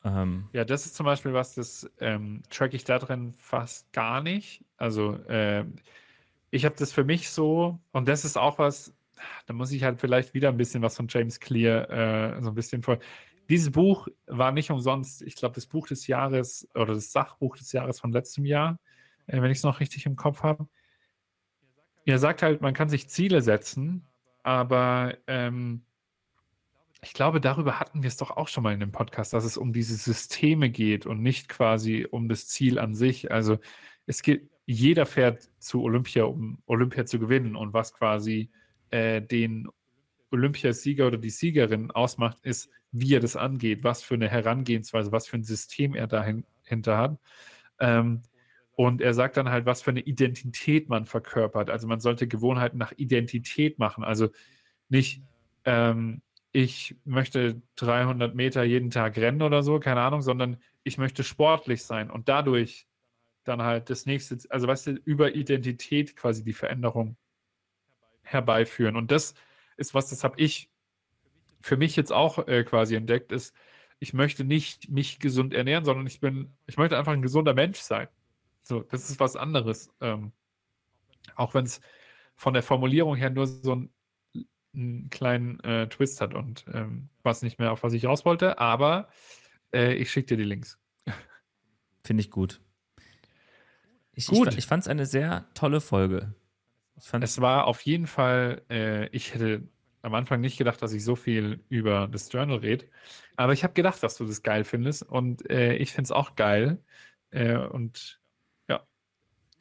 Ähm, 0.05 0.49
Ja, 0.53 0.65
das 0.65 0.87
ist 0.87 0.95
zum 0.97 1.07
Beispiel 1.07 1.33
was, 1.33 1.55
das 1.55 1.91
ähm, 2.01 2.43
track 2.51 2.75
ich 2.75 2.85
da 2.85 2.99
drin 2.99 3.35
fast 3.35 3.93
gar 3.93 4.23
nicht. 4.23 4.65
Also 4.77 5.19
ähm, 5.29 5.77
ich 6.51 6.65
habe 6.65 6.77
das 6.79 6.93
für 6.93 7.05
mich 7.05 7.31
so, 7.31 7.81
und 7.93 8.09
das 8.09 8.25
ist 8.25 8.37
auch 8.39 8.59
was, 8.59 8.95
da 9.47 9.55
muss 9.55 9.73
ich 9.73 9.83
halt 9.85 10.01
vielleicht 10.01 10.35
wieder 10.35 10.49
ein 10.51 10.57
bisschen 10.57 10.83
was 10.83 10.97
von 10.97 11.09
James 11.09 11.41
Clear 11.41 11.91
äh, 12.39 12.43
so 12.43 12.51
ein 12.51 12.55
bisschen 12.55 12.83
vor. 12.83 12.99
Dieses 13.49 13.73
Buch 13.73 14.09
war 14.27 14.53
nicht 14.53 14.71
umsonst, 14.71 15.23
ich 15.23 15.37
glaube, 15.37 15.55
das 15.57 15.67
Buch 15.67 15.89
des 15.89 16.07
Jahres 16.07 16.69
oder 16.75 16.95
das 16.95 17.13
Sachbuch 17.13 17.57
des 17.57 17.73
Jahres 17.73 18.01
von 18.01 18.13
letztem 18.13 18.45
Jahr, 18.47 18.79
äh, 19.27 19.41
wenn 19.43 19.51
ich 19.51 19.59
es 19.59 19.65
noch 19.65 19.81
richtig 19.81 20.07
im 20.07 20.17
Kopf 20.17 20.43
habe. 20.43 20.69
Er 22.07 22.19
sagt 22.19 22.43
halt, 22.43 22.61
man 22.61 22.75
kann 22.75 22.89
sich 22.89 23.09
Ziele 23.09 23.41
setzen, 23.43 24.07
aber 24.43 25.17
ähm, 25.27 25.85
ich 27.05 27.13
glaube, 27.13 27.41
darüber 27.41 27.79
hatten 27.79 28.03
wir 28.03 28.09
es 28.09 28.17
doch 28.17 28.31
auch 28.31 28.49
schon 28.49 28.63
mal 28.63 28.75
in 28.75 28.81
dem 28.81 28.93
Podcast, 28.93 29.33
dass 29.33 29.45
es 29.45 29.57
um 29.57 29.73
diese 29.73 29.95
Systeme 29.97 30.71
geht 30.71 31.07
und 31.07 31.23
nicht 31.23 31.49
quasi 31.49 32.07
um 32.11 32.29
das 32.29 32.49
Ziel 32.49 32.79
an 32.79 32.95
sich. 32.95 33.31
Also 33.31 33.59
es 34.07 34.23
geht, 34.23 34.51
jeder 34.67 35.07
fährt 35.07 35.51
zu 35.59 35.83
Olympia, 35.83 36.25
um 36.25 36.63
Olympia 36.67 37.07
zu 37.07 37.19
gewinnen 37.19 37.57
und 37.57 37.73
was 37.73 37.93
quasi 37.93 38.51
äh, 38.91 39.21
den 39.23 39.69
Olympiasieger 40.31 41.07
oder 41.07 41.19
die 41.19 41.31
Siegerin 41.31 41.91
ausmacht, 41.91 42.39
ist, 42.43 42.71
wie 42.91 43.15
er 43.15 43.21
das 43.21 43.37
angeht, 43.37 43.85
was 43.85 44.03
für 44.03 44.15
eine 44.15 44.29
Herangehensweise, 44.29 45.13
was 45.13 45.27
für 45.27 45.37
ein 45.37 45.45
System 45.45 45.95
er 45.95 46.07
dahinter 46.07 46.97
hat. 46.99 47.19
Ähm, 47.81 48.23
und 48.77 49.01
er 49.01 49.15
sagt 49.15 49.37
dann 49.37 49.51
halt, 49.51 49.67
was 49.67 49.83
für 49.83 49.91
eine 49.91 50.01
Identität 50.01 50.89
man 50.89 51.07
verkörpert. 51.07 51.71
Also 51.71 51.87
man 51.87 52.01
sollte 52.01 52.27
Gewohnheiten 52.27 52.79
nach 52.79 52.93
Identität 52.97 53.79
machen. 53.79 54.03
Also 54.03 54.31
nicht, 54.89 55.23
ähm, 55.65 56.23
ich 56.55 56.97
möchte 57.05 57.61
300 57.75 58.37
Meter 58.37 58.63
jeden 58.63 58.91
Tag 58.91 59.17
rennen 59.17 59.43
oder 59.43 59.65
so, 59.65 59.81
keine 59.81 60.03
Ahnung, 60.03 60.23
sondern 60.23 60.57
ich 60.85 60.99
möchte 60.99 61.25
sportlich 61.25 61.83
sein 61.83 62.13
und 62.13 62.29
dadurch 62.29 62.87
dann 63.43 63.61
halt 63.61 63.91
das 63.91 64.07
nächste, 64.07 64.39
also 64.51 64.69
weißt 64.69 64.87
du, 64.87 64.91
über 64.93 65.35
Identität 65.35 66.15
quasi 66.15 66.45
die 66.45 66.53
Veränderung 66.53 67.17
herbeiführen. 68.23 68.95
Und 68.95 69.11
das 69.11 69.35
ist 69.77 69.95
was, 69.95 70.11
das 70.11 70.23
habe 70.23 70.41
ich 70.41 70.71
für 71.61 71.77
mich 71.77 71.97
jetzt 71.97 72.13
auch 72.13 72.47
äh, 72.47 72.63
quasi 72.63 72.95
entdeckt, 72.95 73.33
ist, 73.33 73.53
ich 73.99 74.13
möchte 74.15 74.45
nicht 74.45 74.89
mich 74.89 75.19
gesund 75.19 75.55
ernähren, 75.55 75.85
sondern 75.85 76.07
ich 76.07 76.21
bin, 76.21 76.55
ich 76.67 76.77
möchte 76.77 76.97
einfach 76.97 77.13
ein 77.13 77.23
gesunder 77.23 77.55
Mensch 77.55 77.81
sein. 77.81 78.07
So, 78.63 78.83
das 78.83 79.11
ist 79.11 79.19
was 79.19 79.35
anderes. 79.35 79.93
Ähm, 80.01 80.31
auch 81.35 81.53
wenn 81.55 81.65
es 81.65 81.81
von 82.37 82.55
der 82.55 82.63
Formulierung 82.63 83.17
her 83.17 83.31
nur 83.31 83.49
so 83.49 83.73
einen, 83.73 83.93
einen 84.75 85.11
kleinen 85.11 85.61
äh, 85.61 85.89
Twist 85.89 86.21
hat 86.21 86.35
und 86.35 86.65
ähm, 86.73 87.09
was 87.23 87.43
nicht 87.43 87.59
mehr, 87.59 87.73
auf 87.73 87.83
was 87.83 87.93
ich 87.93 88.07
raus 88.07 88.25
wollte, 88.25 88.59
aber 88.59 89.09
äh, 89.73 89.95
ich 89.95 90.11
schicke 90.11 90.29
dir 90.29 90.37
die 90.39 90.45
Links. 90.45 90.79
Finde 92.03 92.21
ich 92.21 92.31
gut. 92.31 92.61
Ich, 94.17 94.27
Gut. 94.27 94.49
ich, 94.49 94.59
ich 94.59 94.67
fand 94.67 94.83
es 94.83 94.89
eine 94.89 95.07
sehr 95.07 95.45
tolle 95.55 95.81
Folge. 95.81 96.35
Es 96.97 97.41
war 97.41 97.67
auf 97.67 97.81
jeden 97.81 98.07
Fall, 98.07 98.63
äh, 98.71 99.09
ich 99.09 99.35
hätte 99.35 99.67
am 100.03 100.15
Anfang 100.15 100.41
nicht 100.41 100.59
gedacht, 100.59 100.81
dass 100.83 100.93
ich 100.93 101.03
so 101.03 101.17
viel 101.17 101.65
über 101.69 102.07
das 102.07 102.31
Journal 102.31 102.59
rede, 102.59 102.87
aber 103.37 103.53
ich 103.53 103.65
habe 103.65 103.75
gedacht, 103.75 104.03
dass 104.03 104.17
du 104.17 104.25
das 104.25 104.43
geil 104.43 104.63
findest 104.65 105.03
und 105.03 105.51
äh, 105.51 105.75
ich 105.77 105.93
finde 105.93 106.05
es 106.05 106.13
auch 106.13 106.37
geil 106.37 106.79
äh, 107.31 107.57
und 107.57 108.21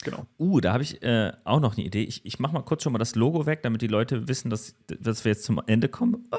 genau. 0.03 0.25
Uh, 0.37 0.59
da 0.59 0.73
habe 0.73 0.83
ich 0.83 1.01
äh, 1.03 1.31
auch 1.43 1.59
noch 1.59 1.75
eine 1.75 1.85
Idee. 1.85 2.03
Ich, 2.03 2.25
ich 2.25 2.39
mache 2.39 2.53
mal 2.53 2.61
kurz 2.61 2.83
schon 2.83 2.93
mal 2.93 2.99
das 2.99 3.15
Logo 3.15 3.45
weg, 3.45 3.63
damit 3.63 3.81
die 3.81 3.87
Leute 3.87 4.27
wissen, 4.27 4.49
dass, 4.49 4.75
dass 4.87 5.25
wir 5.25 5.31
jetzt 5.31 5.43
zum 5.43 5.61
Ende 5.65 5.89
kommen. 5.89 6.29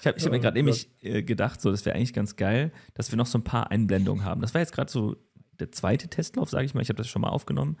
Ich 0.00 0.06
habe 0.06 0.20
hab 0.20 0.30
mir 0.30 0.38
Oh 0.38 0.40
gerade 0.40 0.56
nämlich 0.56 0.88
äh, 1.02 1.22
gedacht, 1.22 1.60
so, 1.60 1.70
das 1.70 1.84
wäre 1.84 1.96
eigentlich 1.96 2.12
ganz 2.12 2.36
geil, 2.36 2.72
dass 2.94 3.10
wir 3.10 3.16
noch 3.16 3.26
so 3.26 3.36
ein 3.38 3.44
paar 3.44 3.70
Einblendungen 3.70 4.24
haben. 4.24 4.40
Das 4.40 4.54
war 4.54 4.60
jetzt 4.60 4.72
gerade 4.72 4.90
so 4.90 5.16
der 5.58 5.72
zweite 5.72 6.08
Testlauf, 6.08 6.48
sage 6.50 6.66
ich 6.66 6.74
mal. 6.74 6.82
Ich 6.82 6.88
habe 6.88 6.98
das 6.98 7.08
schon 7.08 7.22
mal 7.22 7.30
aufgenommen. 7.30 7.76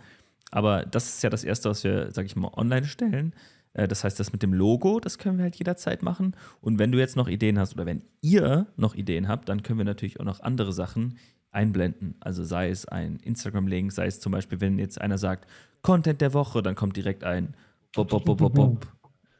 Aber 0.50 0.84
das 0.84 1.08
ist 1.08 1.22
ja 1.22 1.30
das 1.30 1.44
erste, 1.44 1.70
was 1.70 1.84
wir, 1.84 2.10
sage 2.10 2.26
ich 2.26 2.34
mal, 2.34 2.50
online 2.54 2.86
stellen. 2.86 3.34
Äh, 3.72 3.88
Das 3.88 4.04
heißt, 4.04 4.18
das 4.18 4.32
mit 4.32 4.42
dem 4.42 4.52
Logo, 4.52 5.00
das 5.00 5.18
können 5.18 5.38
wir 5.38 5.44
halt 5.44 5.56
jederzeit 5.56 6.02
machen. 6.02 6.34
Und 6.60 6.78
wenn 6.78 6.92
du 6.92 6.98
jetzt 6.98 7.16
noch 7.16 7.28
Ideen 7.28 7.58
hast 7.58 7.74
oder 7.74 7.86
wenn 7.86 8.04
ihr 8.20 8.66
noch 8.76 8.94
Ideen 8.94 9.28
habt, 9.28 9.48
dann 9.48 9.62
können 9.62 9.78
wir 9.78 9.84
natürlich 9.84 10.20
auch 10.20 10.24
noch 10.24 10.40
andere 10.40 10.72
Sachen 10.72 11.18
einblenden. 11.50 12.14
Also 12.20 12.44
sei 12.44 12.68
es 12.70 12.86
ein 12.86 13.16
Instagram-Link, 13.16 13.92
sei 13.92 14.06
es 14.06 14.20
zum 14.20 14.32
Beispiel, 14.32 14.60
wenn 14.60 14.78
jetzt 14.78 15.00
einer 15.00 15.18
sagt, 15.18 15.48
Content 15.82 16.20
der 16.20 16.34
Woche, 16.34 16.62
dann 16.62 16.74
kommt 16.74 16.96
direkt 16.96 17.24
ein 17.24 17.54
Bob, 17.94 18.08
Bob, 18.10 18.24
Bob, 18.24 18.38
Bob, 18.38 18.54
Bob. 18.54 18.86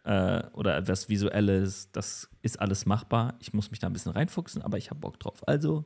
Äh, 0.04 0.42
oder 0.54 0.76
etwas 0.78 1.08
Visuelles. 1.08 1.92
Das 1.92 2.30
ist 2.40 2.60
alles 2.60 2.86
machbar. 2.86 3.34
Ich 3.40 3.52
muss 3.52 3.70
mich 3.70 3.80
da 3.80 3.88
ein 3.88 3.92
bisschen 3.92 4.12
reinfuchsen, 4.12 4.62
aber 4.62 4.78
ich 4.78 4.90
habe 4.90 5.00
Bock 5.00 5.20
drauf. 5.20 5.46
Also 5.46 5.84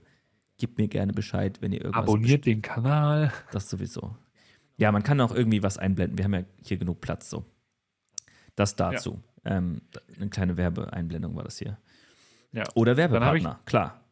gebt 0.59 0.79
mir 0.79 0.87
gerne 0.87 1.13
Bescheid, 1.13 1.61
wenn 1.61 1.73
ihr 1.73 1.81
irgendwas 1.81 2.05
Abonniert 2.05 2.47
den 2.47 2.63
Kanal. 2.63 3.33
das 3.51 3.69
sowieso. 3.69 4.17
Ja, 4.77 4.93
man 4.93 5.03
kann 5.03 5.21
auch 5.21 5.35
irgendwie 5.35 5.63
was 5.63 5.77
einblenden. 5.77 6.19
Wir 6.19 6.25
haben 6.25 6.35
ja 6.35 6.45
hier 6.63 6.77
genug 6.77 7.01
Platz 7.01 7.29
so. 7.31 7.45
Das 8.55 8.77
dazu. 8.77 9.23
Ähm, 9.45 9.83
eine 10.17 10.31
kleine 10.31 10.57
Werbeeinblendung 10.57 11.35
war 11.35 11.45
das 11.45 11.59
hier. 11.59 11.79
Ja. 12.53 12.65
Oder 12.75 12.97
Werbepartner, 12.97 13.61
klar, 13.65 14.03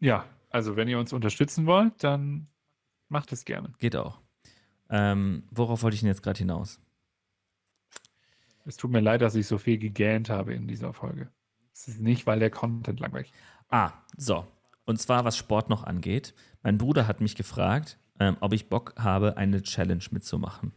ja, 0.00 0.24
also 0.48 0.76
wenn 0.76 0.88
ihr 0.88 0.98
uns 0.98 1.12
unterstützen 1.12 1.66
wollt, 1.66 2.02
dann 2.02 2.48
macht 3.08 3.32
es 3.32 3.44
gerne. 3.44 3.72
geht 3.78 3.94
auch. 3.94 4.20
Ähm, 4.88 5.44
worauf 5.50 5.82
wollte 5.82 5.94
ich 5.94 6.00
denn 6.00 6.08
jetzt 6.08 6.22
gerade 6.22 6.38
hinaus? 6.38 6.80
Es 8.64 8.76
tut 8.76 8.90
mir 8.90 9.00
leid, 9.00 9.20
dass 9.20 9.34
ich 9.34 9.46
so 9.46 9.58
viel 9.58 9.78
gegähnt 9.78 10.30
habe 10.30 10.54
in 10.54 10.66
dieser 10.66 10.92
Folge. 10.92 11.30
Es 11.72 11.86
ist 11.86 12.00
nicht, 12.00 12.26
weil 12.26 12.40
der 12.40 12.50
Content 12.50 12.98
langweilig 12.98 13.28
ist. 13.28 13.38
Ah, 13.68 13.92
so. 14.16 14.46
Und 14.84 14.98
zwar, 14.98 15.24
was 15.24 15.36
Sport 15.36 15.68
noch 15.70 15.84
angeht. 15.84 16.34
Mein 16.62 16.78
Bruder 16.78 17.06
hat 17.06 17.20
mich 17.20 17.36
gefragt, 17.36 17.98
ähm, 18.18 18.36
ob 18.40 18.52
ich 18.52 18.68
Bock 18.68 18.94
habe, 18.98 19.36
eine 19.36 19.62
Challenge 19.62 20.04
mitzumachen. 20.10 20.72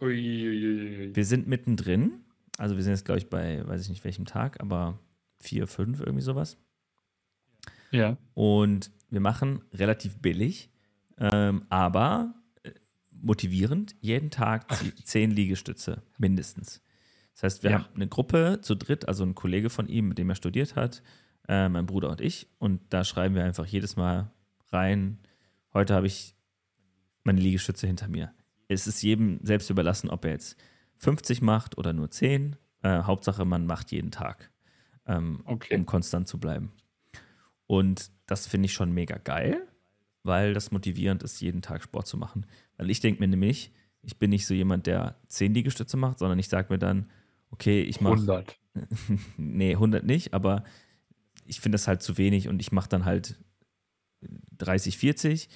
Uiuiui. 0.00 1.14
Wir 1.14 1.24
sind 1.24 1.46
mittendrin. 1.46 2.24
Also 2.58 2.76
wir 2.76 2.82
sind 2.82 2.92
jetzt, 2.92 3.04
glaube 3.04 3.18
ich, 3.18 3.28
bei, 3.28 3.66
weiß 3.66 3.82
ich 3.82 3.88
nicht 3.88 4.04
welchem 4.04 4.24
Tag, 4.24 4.60
aber 4.60 4.98
vier, 5.40 5.66
fünf, 5.66 6.00
irgendwie 6.00 6.22
sowas. 6.22 6.56
Ja. 7.90 8.16
Und 8.34 8.90
wir 9.10 9.20
machen 9.20 9.62
relativ 9.72 10.16
billig, 10.18 10.70
ähm, 11.18 11.64
aber 11.68 12.34
äh, 12.62 12.70
motivierend 13.12 13.94
jeden 14.00 14.30
Tag 14.30 14.66
zehn 15.04 15.30
Liegestütze 15.30 16.02
mindestens. 16.18 16.82
Das 17.34 17.42
heißt, 17.42 17.62
wir 17.62 17.70
Ja. 17.70 17.78
haben 17.84 17.94
eine 17.94 18.08
Gruppe 18.08 18.60
zu 18.62 18.74
dritt, 18.74 19.06
also 19.08 19.24
ein 19.24 19.34
Kollege 19.34 19.70
von 19.70 19.88
ihm, 19.88 20.08
mit 20.08 20.18
dem 20.18 20.30
er 20.30 20.36
studiert 20.36 20.74
hat, 20.76 21.02
äh, 21.48 21.68
mein 21.68 21.86
Bruder 21.86 22.10
und 22.10 22.20
ich. 22.20 22.48
Und 22.58 22.80
da 22.90 23.04
schreiben 23.04 23.34
wir 23.34 23.44
einfach 23.44 23.66
jedes 23.66 23.96
Mal 23.96 24.32
rein, 24.70 25.18
heute 25.74 25.94
habe 25.94 26.06
ich 26.06 26.34
meine 27.24 27.40
Liegestütze 27.40 27.86
hinter 27.86 28.08
mir. 28.08 28.32
Es 28.68 28.86
ist 28.86 29.02
jedem 29.02 29.38
selbst 29.44 29.70
überlassen, 29.70 30.10
ob 30.10 30.24
er 30.24 30.32
jetzt 30.32 30.56
50 30.98 31.42
macht 31.42 31.78
oder 31.78 31.92
nur 31.92 32.10
10. 32.10 32.56
Äh, 32.82 33.02
Hauptsache, 33.02 33.44
man 33.44 33.66
macht 33.66 33.92
jeden 33.92 34.10
Tag, 34.10 34.50
ähm, 35.06 35.40
Okay. 35.44 35.74
um 35.76 35.86
konstant 35.86 36.28
zu 36.28 36.38
bleiben. 36.38 36.72
Und 37.66 38.10
das 38.26 38.46
finde 38.46 38.66
ich 38.66 38.72
schon 38.72 38.92
mega 38.92 39.18
geil, 39.18 39.66
weil 40.22 40.54
das 40.54 40.70
motivierend 40.70 41.22
ist, 41.22 41.40
jeden 41.40 41.62
Tag 41.62 41.82
Sport 41.82 42.06
zu 42.06 42.16
machen. 42.16 42.46
Weil 42.76 42.90
ich 42.90 43.00
denke 43.00 43.20
mir 43.20 43.28
nämlich, 43.28 43.72
ich 44.02 44.18
bin 44.18 44.30
nicht 44.30 44.46
so 44.46 44.54
jemand, 44.54 44.86
der 44.86 45.16
10 45.28 45.54
Liegestütze 45.54 45.96
macht, 45.96 46.18
sondern 46.18 46.38
ich 46.38 46.48
sage 46.48 46.72
mir 46.72 46.78
dann, 46.78 47.10
okay, 47.50 47.82
ich 47.82 48.00
mache 48.00 48.14
100. 48.14 48.58
nee, 49.36 49.72
100 49.72 50.04
nicht, 50.04 50.34
aber 50.34 50.62
ich 51.44 51.60
finde 51.60 51.74
das 51.76 51.88
halt 51.88 52.02
zu 52.02 52.18
wenig 52.18 52.48
und 52.48 52.60
ich 52.60 52.72
mache 52.72 52.88
dann 52.88 53.04
halt 53.04 53.36
30, 54.58 54.98
40 54.98 55.48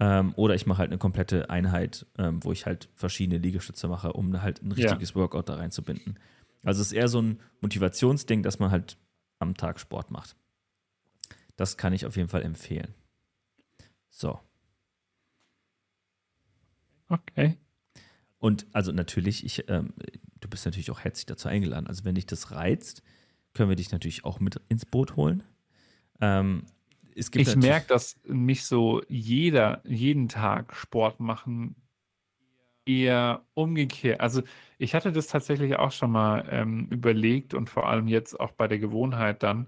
ähm, 0.00 0.32
oder 0.36 0.54
ich 0.54 0.66
mache 0.66 0.78
halt 0.78 0.90
eine 0.90 0.98
komplette 0.98 1.50
Einheit, 1.50 2.06
ähm, 2.18 2.42
wo 2.44 2.52
ich 2.52 2.66
halt 2.66 2.88
verschiedene 2.94 3.38
Liegestütze 3.38 3.88
mache, 3.88 4.12
um 4.12 4.40
halt 4.42 4.62
ein 4.62 4.70
Ja. 4.70 4.90
richtiges 4.90 5.14
Workout 5.14 5.48
da 5.48 5.56
reinzubinden. 5.56 6.18
Also 6.62 6.80
es 6.80 6.88
ist 6.88 6.92
eher 6.92 7.08
so 7.08 7.20
ein 7.22 7.40
Motivationsding, 7.60 8.42
dass 8.42 8.58
man 8.58 8.70
halt 8.70 8.98
am 9.38 9.54
Tag 9.54 9.78
Sport 9.80 10.10
macht. 10.10 10.36
Das 11.56 11.76
kann 11.76 11.92
ich 11.92 12.04
auf 12.06 12.16
jeden 12.16 12.28
Fall 12.28 12.42
empfehlen. 12.42 12.94
So, 14.10 14.40
Okay. 17.08 17.56
Und 18.38 18.66
also 18.72 18.92
natürlich, 18.92 19.44
ich, 19.44 19.68
ähm, 19.68 19.94
du 20.40 20.48
bist 20.48 20.64
natürlich 20.64 20.90
auch 20.90 21.00
herzlich 21.00 21.26
dazu 21.26 21.48
eingeladen. 21.48 21.86
Also 21.86 22.04
wenn 22.04 22.14
dich 22.14 22.26
das 22.26 22.50
reizt, 22.50 23.02
können 23.54 23.68
wir 23.68 23.76
dich 23.76 23.92
natürlich 23.92 24.24
auch 24.24 24.40
mit 24.40 24.60
ins 24.68 24.84
Boot 24.84 25.16
holen. 25.16 25.42
Ähm, 26.20 26.64
ich 27.16 27.56
merke, 27.56 27.88
dass 27.88 28.20
mich 28.24 28.64
so 28.64 29.02
jeder, 29.08 29.80
jeden 29.84 30.28
Tag 30.28 30.76
Sport 30.76 31.18
machen 31.18 31.76
eher 32.86 33.44
umgekehrt. 33.54 34.20
Also 34.20 34.42
ich 34.78 34.94
hatte 34.94 35.12
das 35.12 35.26
tatsächlich 35.26 35.76
auch 35.76 35.92
schon 35.92 36.12
mal 36.12 36.46
ähm, 36.50 36.86
überlegt 36.90 37.54
und 37.54 37.68
vor 37.68 37.88
allem 37.88 38.06
jetzt 38.06 38.38
auch 38.38 38.52
bei 38.52 38.68
der 38.68 38.78
Gewohnheit 38.78 39.42
dann, 39.42 39.66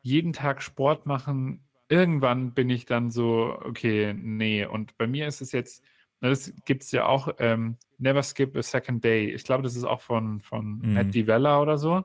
jeden 0.00 0.32
Tag 0.32 0.62
Sport 0.62 1.04
machen. 1.04 1.64
Irgendwann 1.88 2.54
bin 2.54 2.70
ich 2.70 2.86
dann 2.86 3.10
so, 3.10 3.58
okay, 3.64 4.14
nee. 4.14 4.64
Und 4.64 4.96
bei 4.96 5.06
mir 5.06 5.26
ist 5.26 5.40
es 5.40 5.52
jetzt, 5.52 5.84
das 6.20 6.52
gibt 6.64 6.84
es 6.84 6.92
ja 6.92 7.06
auch, 7.06 7.28
ähm, 7.38 7.76
Never 7.98 8.22
Skip 8.22 8.56
a 8.56 8.62
Second 8.62 9.04
Day. 9.04 9.32
Ich 9.32 9.44
glaube, 9.44 9.64
das 9.64 9.76
ist 9.76 9.84
auch 9.84 10.00
von, 10.00 10.40
von 10.40 10.78
mhm. 10.78 10.94
Matt 10.94 11.14
DiVella 11.14 11.60
oder 11.60 11.76
so. 11.76 12.04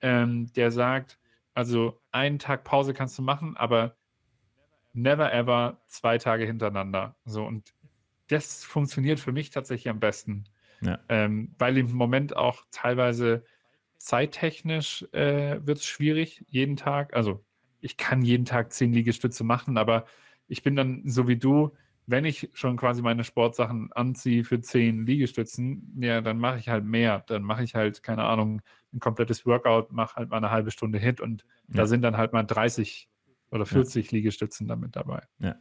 Ähm, 0.00 0.52
der 0.54 0.70
sagt, 0.70 1.18
also 1.54 2.00
einen 2.12 2.38
Tag 2.38 2.64
Pause 2.64 2.92
kannst 2.92 3.16
du 3.18 3.22
machen, 3.22 3.56
aber 3.56 3.96
never 5.02 5.32
ever 5.32 5.80
zwei 5.86 6.18
Tage 6.18 6.44
hintereinander. 6.44 7.16
So 7.24 7.44
und 7.44 7.74
das 8.28 8.64
funktioniert 8.64 9.20
für 9.20 9.32
mich 9.32 9.50
tatsächlich 9.50 9.88
am 9.88 10.00
besten. 10.00 10.44
Ja. 10.80 10.98
Ähm, 11.08 11.54
weil 11.58 11.78
im 11.78 11.92
Moment 11.92 12.36
auch 12.36 12.64
teilweise 12.70 13.44
zeittechnisch 13.96 15.02
äh, 15.12 15.58
wird 15.66 15.78
es 15.78 15.86
schwierig, 15.86 16.44
jeden 16.48 16.76
Tag. 16.76 17.14
Also 17.14 17.44
ich 17.80 17.96
kann 17.96 18.22
jeden 18.22 18.44
Tag 18.44 18.72
zehn 18.72 18.92
Liegestütze 18.92 19.44
machen, 19.44 19.76
aber 19.76 20.04
ich 20.46 20.62
bin 20.62 20.76
dann 20.76 21.02
so 21.04 21.26
wie 21.28 21.36
du, 21.36 21.72
wenn 22.06 22.24
ich 22.24 22.48
schon 22.54 22.76
quasi 22.76 23.02
meine 23.02 23.22
Sportsachen 23.22 23.92
anziehe 23.92 24.44
für 24.44 24.60
zehn 24.60 25.04
Liegestützen, 25.04 25.94
ja, 26.00 26.22
dann 26.22 26.38
mache 26.38 26.58
ich 26.58 26.68
halt 26.68 26.84
mehr. 26.84 27.22
Dann 27.26 27.42
mache 27.42 27.64
ich 27.64 27.74
halt, 27.74 28.02
keine 28.02 28.24
Ahnung, 28.24 28.62
ein 28.94 29.00
komplettes 29.00 29.44
Workout, 29.44 29.92
mache 29.92 30.16
halt 30.16 30.30
mal 30.30 30.38
eine 30.38 30.50
halbe 30.50 30.70
Stunde 30.70 30.98
Hit 30.98 31.20
und 31.20 31.44
ja. 31.68 31.76
da 31.76 31.86
sind 31.86 32.02
dann 32.02 32.16
halt 32.16 32.32
mal 32.32 32.44
30 32.44 33.10
oder 33.50 33.66
40 33.66 34.06
ja. 34.06 34.16
Liegestützen 34.16 34.68
damit 34.68 34.96
dabei. 34.96 35.22
Ja, 35.38 35.56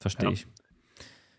verstehe 0.00 0.32
ich. 0.32 0.46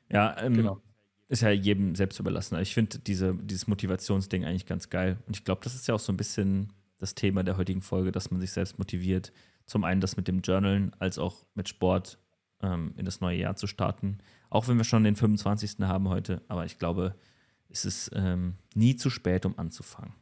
Ja, 0.10 0.36
ähm, 0.42 0.54
genau. 0.54 0.82
ist 1.28 1.42
ja 1.42 1.50
jedem 1.50 1.96
selbst 1.96 2.20
überlassen. 2.20 2.60
Ich 2.60 2.74
finde 2.74 3.00
diese, 3.00 3.36
dieses 3.36 3.68
Motivationsding 3.68 4.46
eigentlich 4.46 4.66
ganz 4.66 4.90
geil. 4.90 5.18
Und 5.28 5.36
ich 5.36 5.44
glaube, 5.44 5.62
das 5.64 5.76
ist 5.76 5.88
ja 5.88 5.96
auch 5.96 6.00
so 6.00 6.14
ein 6.14 6.18
bisschen 6.18 6.74
das 6.98 7.16
Thema 7.16 7.44
der 7.44 7.58
heutigen 7.58 7.82
Folge, 7.82 8.12
dass 8.12 8.32
man 8.32 8.40
sich 8.40 8.52
selbst 8.52 8.80
motiviert. 8.80 9.32
Zum 9.66 9.84
einen 9.84 10.02
das 10.02 10.18
mit 10.18 10.28
dem 10.28 10.42
Journalen, 10.42 10.96
als 11.00 11.20
auch 11.20 11.46
mit 11.54 11.68
Sport 11.68 12.20
ähm, 12.62 12.94
in 12.98 13.06
das 13.06 13.22
neue 13.22 13.38
Jahr 13.38 13.56
zu 13.56 13.68
starten. 13.68 14.20
Auch 14.50 14.68
wenn 14.68 14.78
wir 14.78 14.86
schon 14.86 15.04
den 15.04 15.16
25. 15.16 15.80
haben 15.82 16.08
heute. 16.08 16.42
Aber 16.48 16.66
ich 16.66 16.80
glaube, 16.80 17.16
es 17.70 17.86
ist 17.86 18.12
ähm, 18.14 18.56
nie 18.74 18.96
zu 18.96 19.10
spät, 19.10 19.46
um 19.46 19.60
anzufangen. 19.60 20.14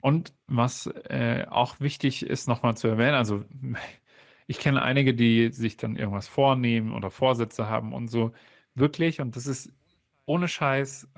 Und 0.00 0.34
was 0.48 0.88
äh, 1.08 1.46
auch 1.48 1.78
wichtig 1.78 2.26
ist, 2.26 2.48
nochmal 2.48 2.76
zu 2.76 2.88
erwähnen, 2.88 3.14
also 3.14 3.44
ich 4.46 4.58
kenne 4.58 4.82
einige, 4.82 5.14
die 5.14 5.52
sich 5.52 5.76
dann 5.76 5.96
irgendwas 5.96 6.28
vornehmen 6.28 6.92
oder 6.92 7.10
Vorsätze 7.10 7.68
haben 7.68 7.92
und 7.92 8.08
so. 8.08 8.32
Wirklich, 8.74 9.20
und 9.20 9.36
das 9.36 9.46
ist 9.46 9.72
ohne 10.24 10.48
Scheiß. 10.48 11.08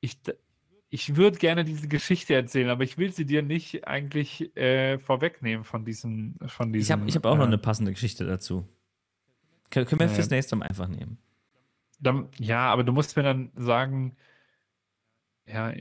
Ich, 0.00 0.18
ich 0.88 1.16
würde 1.16 1.38
gerne 1.38 1.64
diese 1.64 1.88
Geschichte 1.88 2.34
erzählen, 2.34 2.70
aber 2.70 2.84
ich 2.84 2.98
will 2.98 3.12
sie 3.12 3.26
dir 3.26 3.42
nicht 3.42 3.86
eigentlich 3.86 4.56
äh, 4.56 4.98
vorwegnehmen 4.98 5.64
von 5.64 5.84
diesem. 5.84 6.36
Von 6.46 6.72
diesem 6.72 6.82
ich 6.82 6.92
habe 6.92 7.08
ich 7.08 7.16
hab 7.16 7.26
auch 7.26 7.34
äh, 7.34 7.38
noch 7.38 7.46
eine 7.46 7.58
passende 7.58 7.92
Geschichte 7.92 8.24
dazu. 8.24 8.66
Können, 9.70 9.86
können 9.86 10.00
wir 10.00 10.06
äh, 10.06 10.14
fürs 10.14 10.30
nächste 10.30 10.56
Mal 10.56 10.66
einfach 10.66 10.88
nehmen. 10.88 11.18
Dann, 12.00 12.28
ja, 12.38 12.72
aber 12.72 12.82
du 12.82 12.92
musst 12.92 13.16
mir 13.16 13.22
dann 13.22 13.52
sagen, 13.54 14.16
ja, 15.46 15.72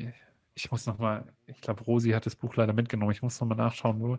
ich 0.54 0.72
muss 0.72 0.86
nochmal, 0.86 1.32
ich 1.48 1.62
glaube, 1.62 1.84
Rosi 1.84 2.12
hat 2.12 2.26
das 2.26 2.36
Buch 2.36 2.56
leider 2.56 2.74
mitgenommen. 2.74 3.12
Ich 3.12 3.22
muss 3.22 3.40
nochmal 3.40 3.58
nachschauen, 3.58 4.00
wo, 4.02 4.18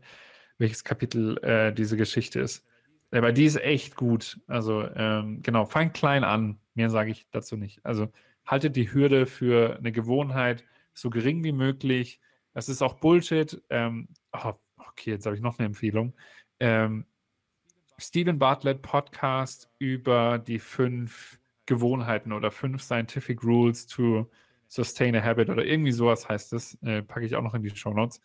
welches 0.60 0.84
Kapitel 0.84 1.38
äh, 1.38 1.72
diese 1.72 1.96
Geschichte 1.96 2.40
ist. 2.40 2.66
Aber 3.10 3.32
die 3.32 3.44
ist 3.44 3.60
echt 3.60 3.96
gut. 3.96 4.38
Also 4.46 4.88
ähm, 4.94 5.42
genau, 5.42 5.66
fang 5.66 5.92
klein 5.92 6.22
an. 6.22 6.60
Mehr 6.74 6.90
sage 6.90 7.10
ich 7.10 7.26
dazu 7.32 7.56
nicht. 7.56 7.84
Also 7.84 8.12
haltet 8.46 8.76
die 8.76 8.92
Hürde 8.92 9.26
für 9.26 9.76
eine 9.78 9.90
Gewohnheit 9.90 10.64
so 10.94 11.10
gering 11.10 11.42
wie 11.42 11.52
möglich. 11.52 12.20
Das 12.52 12.68
ist 12.68 12.82
auch 12.82 12.94
Bullshit. 12.94 13.60
Ähm, 13.70 14.08
oh, 14.32 14.52
okay, 14.76 15.10
jetzt 15.10 15.26
habe 15.26 15.34
ich 15.34 15.42
noch 15.42 15.58
eine 15.58 15.66
Empfehlung. 15.66 16.14
Ähm, 16.60 17.06
Stephen 17.98 18.38
Bartlett 18.38 18.82
Podcast 18.82 19.68
über 19.78 20.38
die 20.38 20.58
fünf 20.58 21.38
Gewohnheiten 21.66 22.32
oder 22.32 22.50
fünf 22.50 22.82
Scientific 22.82 23.42
Rules 23.42 23.86
to 23.86 24.30
Sustain 24.68 25.16
a 25.16 25.22
Habit 25.22 25.50
oder 25.50 25.64
irgendwie 25.64 25.92
sowas 25.92 26.28
heißt 26.28 26.52
es. 26.52 26.74
Äh, 26.82 27.02
packe 27.02 27.26
ich 27.26 27.34
auch 27.34 27.42
noch 27.42 27.54
in 27.54 27.62
die 27.62 27.70
Show 27.70 27.92
Notes. 27.92 28.20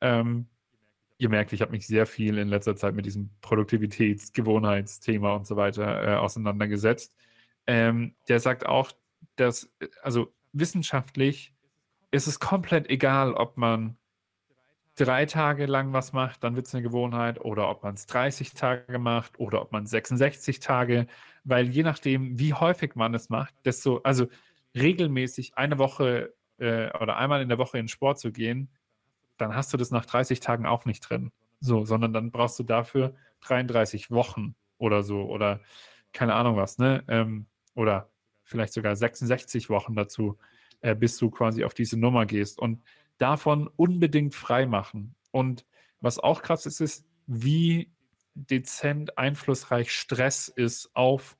Ähm, 0.00 0.48
ihr 1.18 1.28
merkt, 1.28 1.52
ich 1.52 1.60
habe 1.60 1.72
mich 1.72 1.86
sehr 1.86 2.06
viel 2.06 2.38
in 2.38 2.48
letzter 2.48 2.76
Zeit 2.76 2.94
mit 2.94 3.06
diesem 3.06 3.30
Produktivitäts-, 3.40 4.32
Gewohnheitsthema 4.32 5.34
und 5.34 5.46
so 5.46 5.56
weiter 5.56 6.02
äh, 6.02 6.16
auseinandergesetzt. 6.16 7.14
Ähm, 7.66 8.14
der 8.28 8.40
sagt 8.40 8.66
auch, 8.66 8.92
dass, 9.36 9.70
also 10.02 10.32
wissenschaftlich 10.52 11.54
ist 12.10 12.26
es 12.26 12.40
komplett 12.40 12.88
egal, 12.90 13.34
ob 13.34 13.56
man 13.56 13.96
drei 14.96 15.26
Tage 15.26 15.66
lang 15.66 15.92
was 15.92 16.12
macht, 16.12 16.44
dann 16.44 16.56
wird 16.56 16.66
es 16.66 16.74
eine 16.74 16.82
Gewohnheit, 16.82 17.40
oder 17.40 17.68
ob 17.68 17.82
man 17.82 17.94
es 17.94 18.06
30 18.06 18.52
Tage 18.52 18.98
macht 18.98 19.38
oder 19.40 19.60
ob 19.60 19.72
man 19.72 19.86
66 19.86 20.60
Tage, 20.60 21.06
weil 21.42 21.68
je 21.68 21.82
nachdem, 21.82 22.38
wie 22.38 22.54
häufig 22.54 22.94
man 22.94 23.14
es 23.14 23.28
macht, 23.28 23.54
desto, 23.64 23.98
also 24.04 24.28
regelmäßig 24.76 25.56
eine 25.56 25.78
Woche 25.78 26.34
äh, 26.58 26.90
oder 26.98 27.16
einmal 27.16 27.42
in 27.42 27.48
der 27.48 27.58
Woche 27.58 27.78
in 27.78 27.88
Sport 27.88 28.20
zu 28.20 28.30
gehen, 28.32 28.70
dann 29.36 29.54
hast 29.54 29.72
du 29.72 29.76
das 29.76 29.90
nach 29.90 30.06
30 30.06 30.40
Tagen 30.40 30.66
auch 30.66 30.84
nicht 30.84 31.00
drin. 31.00 31.32
So, 31.60 31.84
sondern 31.84 32.12
dann 32.12 32.30
brauchst 32.30 32.58
du 32.58 32.62
dafür 32.62 33.14
33 33.42 34.10
Wochen 34.10 34.54
oder 34.78 35.02
so 35.02 35.22
oder 35.22 35.60
keine 36.12 36.34
Ahnung 36.34 36.56
was, 36.56 36.78
ne? 36.78 37.04
Ähm, 37.08 37.46
oder 37.74 38.10
vielleicht 38.44 38.72
sogar 38.72 38.94
66 38.94 39.70
Wochen 39.70 39.94
dazu, 39.94 40.38
äh, 40.80 40.94
bis 40.94 41.16
du 41.16 41.30
quasi 41.30 41.64
auf 41.64 41.74
diese 41.74 41.98
Nummer 41.98 42.26
gehst 42.26 42.58
und 42.58 42.82
davon 43.18 43.68
unbedingt 43.76 44.34
frei 44.34 44.66
machen. 44.66 45.14
Und 45.30 45.64
was 46.00 46.18
auch 46.18 46.42
krass 46.42 46.66
ist, 46.66 46.80
ist, 46.80 47.06
wie 47.26 47.90
dezent 48.34 49.16
einflussreich 49.16 49.92
Stress 49.92 50.48
ist 50.48 50.90
auf 50.94 51.36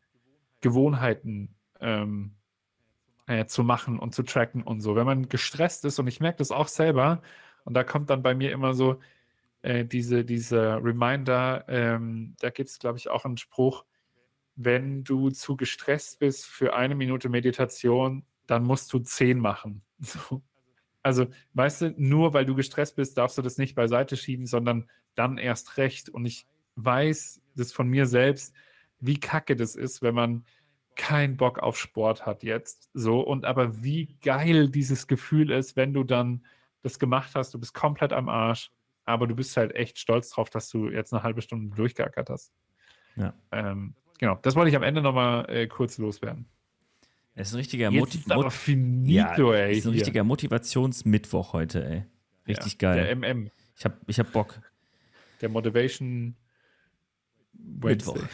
Gewohnheiten 0.61 1.55
ähm, 1.81 2.35
äh, 3.27 3.47
zu 3.47 3.65
machen 3.65 3.99
und 3.99 4.15
zu 4.15 4.23
tracken 4.23 4.63
und 4.63 4.81
so. 4.81 4.97
Wenn 4.97 5.07
man 5.07 5.29
gestresst 5.29 5.85
ist, 5.85 5.99
und 5.99 6.07
ich 6.07 6.21
merke 6.21 6.39
das 6.39 6.51
auch 6.51 6.69
selber, 6.69 7.23
und 7.65 7.75
da 7.75 7.85
kommt 7.85 8.11
dann 8.11 8.23
bei 8.23 8.35
mir 8.35 8.53
immer 8.53 8.75
so 8.75 9.01
äh, 9.63 9.85
diese, 9.85 10.25
diese 10.25 10.83
Reminder, 10.83 11.65
ähm, 11.69 12.37
da 12.41 12.51
gibt 12.51 12.69
es, 12.69 12.79
glaube 12.79 12.99
ich, 12.99 13.09
auch 13.09 13.25
einen 13.25 13.39
Spruch, 13.39 13.85
wenn 14.57 15.05
du 15.05 15.31
zu 15.31 15.57
gestresst 15.57 16.19
bist 16.19 16.47
für 16.47 16.75
eine 16.75 16.95
Minute 16.95 17.29
Meditation, 17.29 18.25
dann 18.47 18.63
musst 18.63 18.93
du 18.93 18.99
zehn 18.99 19.39
machen. 19.39 19.83
So. 20.01 20.43
Also, 21.03 21.27
weißt 21.53 21.83
du, 21.83 21.95
nur 21.99 22.33
weil 22.33 22.47
du 22.47 22.55
gestresst 22.55 22.97
bist, 22.97 23.19
darfst 23.19 23.37
du 23.37 23.43
das 23.43 23.59
nicht 23.59 23.75
beiseite 23.75 24.17
schieben, 24.17 24.47
sondern 24.47 24.89
dann 25.15 25.37
erst 25.37 25.77
recht. 25.77 26.09
Und 26.09 26.25
ich 26.25 26.47
weiß 26.77 27.43
das 27.55 27.73
von 27.73 27.89
mir 27.89 28.07
selbst, 28.07 28.55
wie 29.01 29.21
kacke 29.21 29.55
das 29.55 29.77
ist, 29.77 30.01
wenn 30.01 30.15
man 30.15 30.45
keinen 30.97 31.37
Bock 31.37 31.59
auf 31.59 31.79
Sport 31.79 32.25
hat 32.25 32.43
jetzt. 32.43 32.89
So, 32.95 33.21
und 33.21 33.45
aber 33.45 33.83
wie 33.83 34.17
geil 34.23 34.71
dieses 34.71 35.07
Gefühl 35.07 35.51
ist, 35.51 35.77
wenn 35.77 35.93
du 35.93 36.05
dann 36.05 36.45
das 36.85 36.99
gemacht 36.99 37.33
hast, 37.35 37.55
du 37.55 37.59
bist 37.59 37.75
komplett 37.75 38.13
am 38.13 38.29
Arsch, 38.29 38.71
aber 39.05 39.27
du 39.27 39.35
bist 39.35 39.57
halt 39.57 39.75
echt 39.75 39.99
stolz 39.99 40.31
drauf, 40.31 40.51
dass 40.51 40.69
du 40.69 40.91
jetzt 40.91 41.13
eine 41.13 41.23
halbe 41.23 41.43
Stunde 41.43 41.75
durchgeackert 41.75 42.31
hast. 42.31 42.53
Ja. 43.17 43.33
Ähm, 43.53 43.95
genau, 44.19 44.39
das 44.43 44.55
wollte 44.55 44.71
ich 44.71 44.77
am 44.77 44.83
Ende 44.83 45.01
nochmal 45.01 45.49
äh, 45.49 45.67
kurz 45.67 45.99
loswerden. 45.99 46.47
Es 47.35 47.49
ist 47.49 47.55
ein 47.55 47.59
richtiger, 47.59 47.91
Moti 47.91 48.23
Mot 48.27 48.53
finito, 48.53 49.53
ja, 49.53 49.61
ey, 49.61 49.79
ist 49.79 49.87
ein 49.87 49.93
richtiger 49.93 50.23
Motivationsmittwoch 50.23 51.53
heute, 51.53 51.85
ey. 51.85 52.05
Richtig 52.47 52.75
ja, 52.75 52.79
geil. 52.79 53.05
Der 53.05 53.17
MM. 53.17 53.51
Ich 53.77 53.85
hab, 53.85 53.99
ich 54.07 54.21
hab 54.21 54.31
Bock. 54.31 54.61
Der 55.41 55.49
Motivation 55.49 56.37
Wednesday. 57.55 58.15
Mittwoch. 58.15 58.29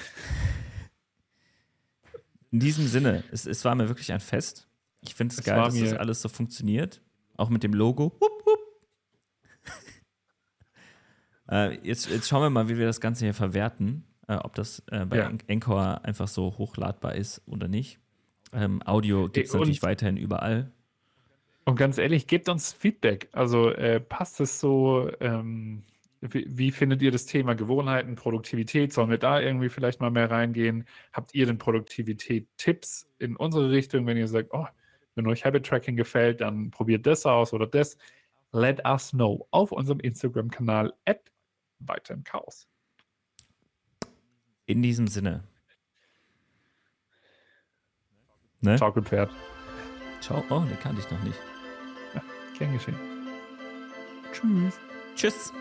In 2.51 2.59
diesem 2.59 2.87
Sinne, 2.89 3.23
es, 3.31 3.47
es 3.47 3.65
war 3.65 3.75
mir 3.75 3.89
wirklich 3.89 4.13
ein 4.13 4.21
Fest. 4.21 4.69
Ich 5.01 5.15
finde 5.15 5.33
es, 5.33 5.39
es 5.39 5.45
geil, 5.45 5.57
dass 5.57 5.79
das 5.79 5.95
alles 5.95 6.21
so 6.21 6.29
funktioniert. 6.29 7.01
Auch 7.37 7.49
mit 7.49 7.63
dem 7.63 7.73
Logo. 7.73 8.13
Hup, 8.21 8.45
hup. 8.45 8.61
Äh, 11.51 11.79
jetzt, 11.87 12.09
jetzt 12.09 12.29
schauen 12.29 12.43
wir 12.43 12.51
mal, 12.51 12.69
wie 12.69 12.79
wir 12.79 12.87
das 12.87 13.01
Ganze 13.01 13.25
hier 13.25 13.35
verwerten. 13.35 14.05
Äh, 14.31 14.37
ob 14.37 14.55
das 14.55 14.81
äh, 14.93 15.05
bei 15.07 15.17
ja. 15.17 15.33
Encore 15.49 16.05
einfach 16.05 16.29
so 16.29 16.57
hochladbar 16.57 17.17
ist 17.17 17.43
oder 17.47 17.67
nicht. 17.67 17.99
Ähm, 18.53 18.81
Audio 18.85 19.29
gibt 19.29 19.49
es 19.49 19.53
natürlich 19.53 19.83
weiterhin 19.83 20.17
überall. 20.17 20.71
Und 21.65 21.75
ganz 21.75 21.99
ehrlich, 21.99 22.29
gebt 22.29 22.49
uns 22.49 22.73
Feedback. 22.73 23.29
Also 23.33 23.71
äh, 23.71 23.99
passt 23.99 24.41
es 24.41 24.61
so, 24.61 25.11
ähm, 25.21 25.83
wie, 26.21 26.47
wie, 26.49 26.71
findet 26.71 27.03
ihr 27.03 27.11
das 27.11 27.27
Thema 27.27 27.55
Gewohnheiten, 27.55 28.15
Produktivität? 28.15 28.93
Sollen 28.93 29.11
wir 29.11 29.19
da 29.19 29.41
irgendwie 29.41 29.69
vielleicht 29.69 30.01
mal 30.01 30.11
mehr 30.11 30.31
reingehen? 30.31 30.85
Habt 31.13 31.35
ihr 31.35 31.47
denn 31.47 31.59
Produktivität-Tipps 31.59 33.11
in 33.19 33.35
unsere 33.35 33.71
Richtung, 33.71 34.07
wenn 34.07 34.17
ihr 34.17 34.29
sagt, 34.29 34.51
oh, 34.53 34.67
Wenn 35.17 35.27
euch 35.27 35.45
Habit 35.45 35.67
Tracking 35.67 35.97
gefällt, 35.97 36.41
dann 36.41 36.71
probiert 36.71 37.05
das 37.05 37.27
aus 37.27 37.53
oder 37.53 37.67
das. 37.67 37.99
Let 38.53 38.85
us 38.87 39.11
know 39.11 39.49
auf 39.51 39.73
unserem 39.73 39.99
Instagram-Kanal 40.01 40.95
at 41.05 41.21
weiter 41.81 42.15
im 42.15 42.25
Chaos. 42.25 42.69
In 44.67 44.83
diesem 44.83 45.07
Sinne. 45.09 45.45
Ne? 48.61 48.79
Schaukelpferd. 48.79 49.31
Ciao. 50.21 50.45
Oh, 50.51 50.61
den 50.61 50.79
kannte 50.81 51.01
ich 51.01 51.11
noch 51.11 51.23
nicht. 51.23 51.39
Ja, 52.15 52.23
gern 52.59 52.73
geschehen. 52.73 52.97
Tschüss. 54.33 54.79
Tschüss. 55.17 55.53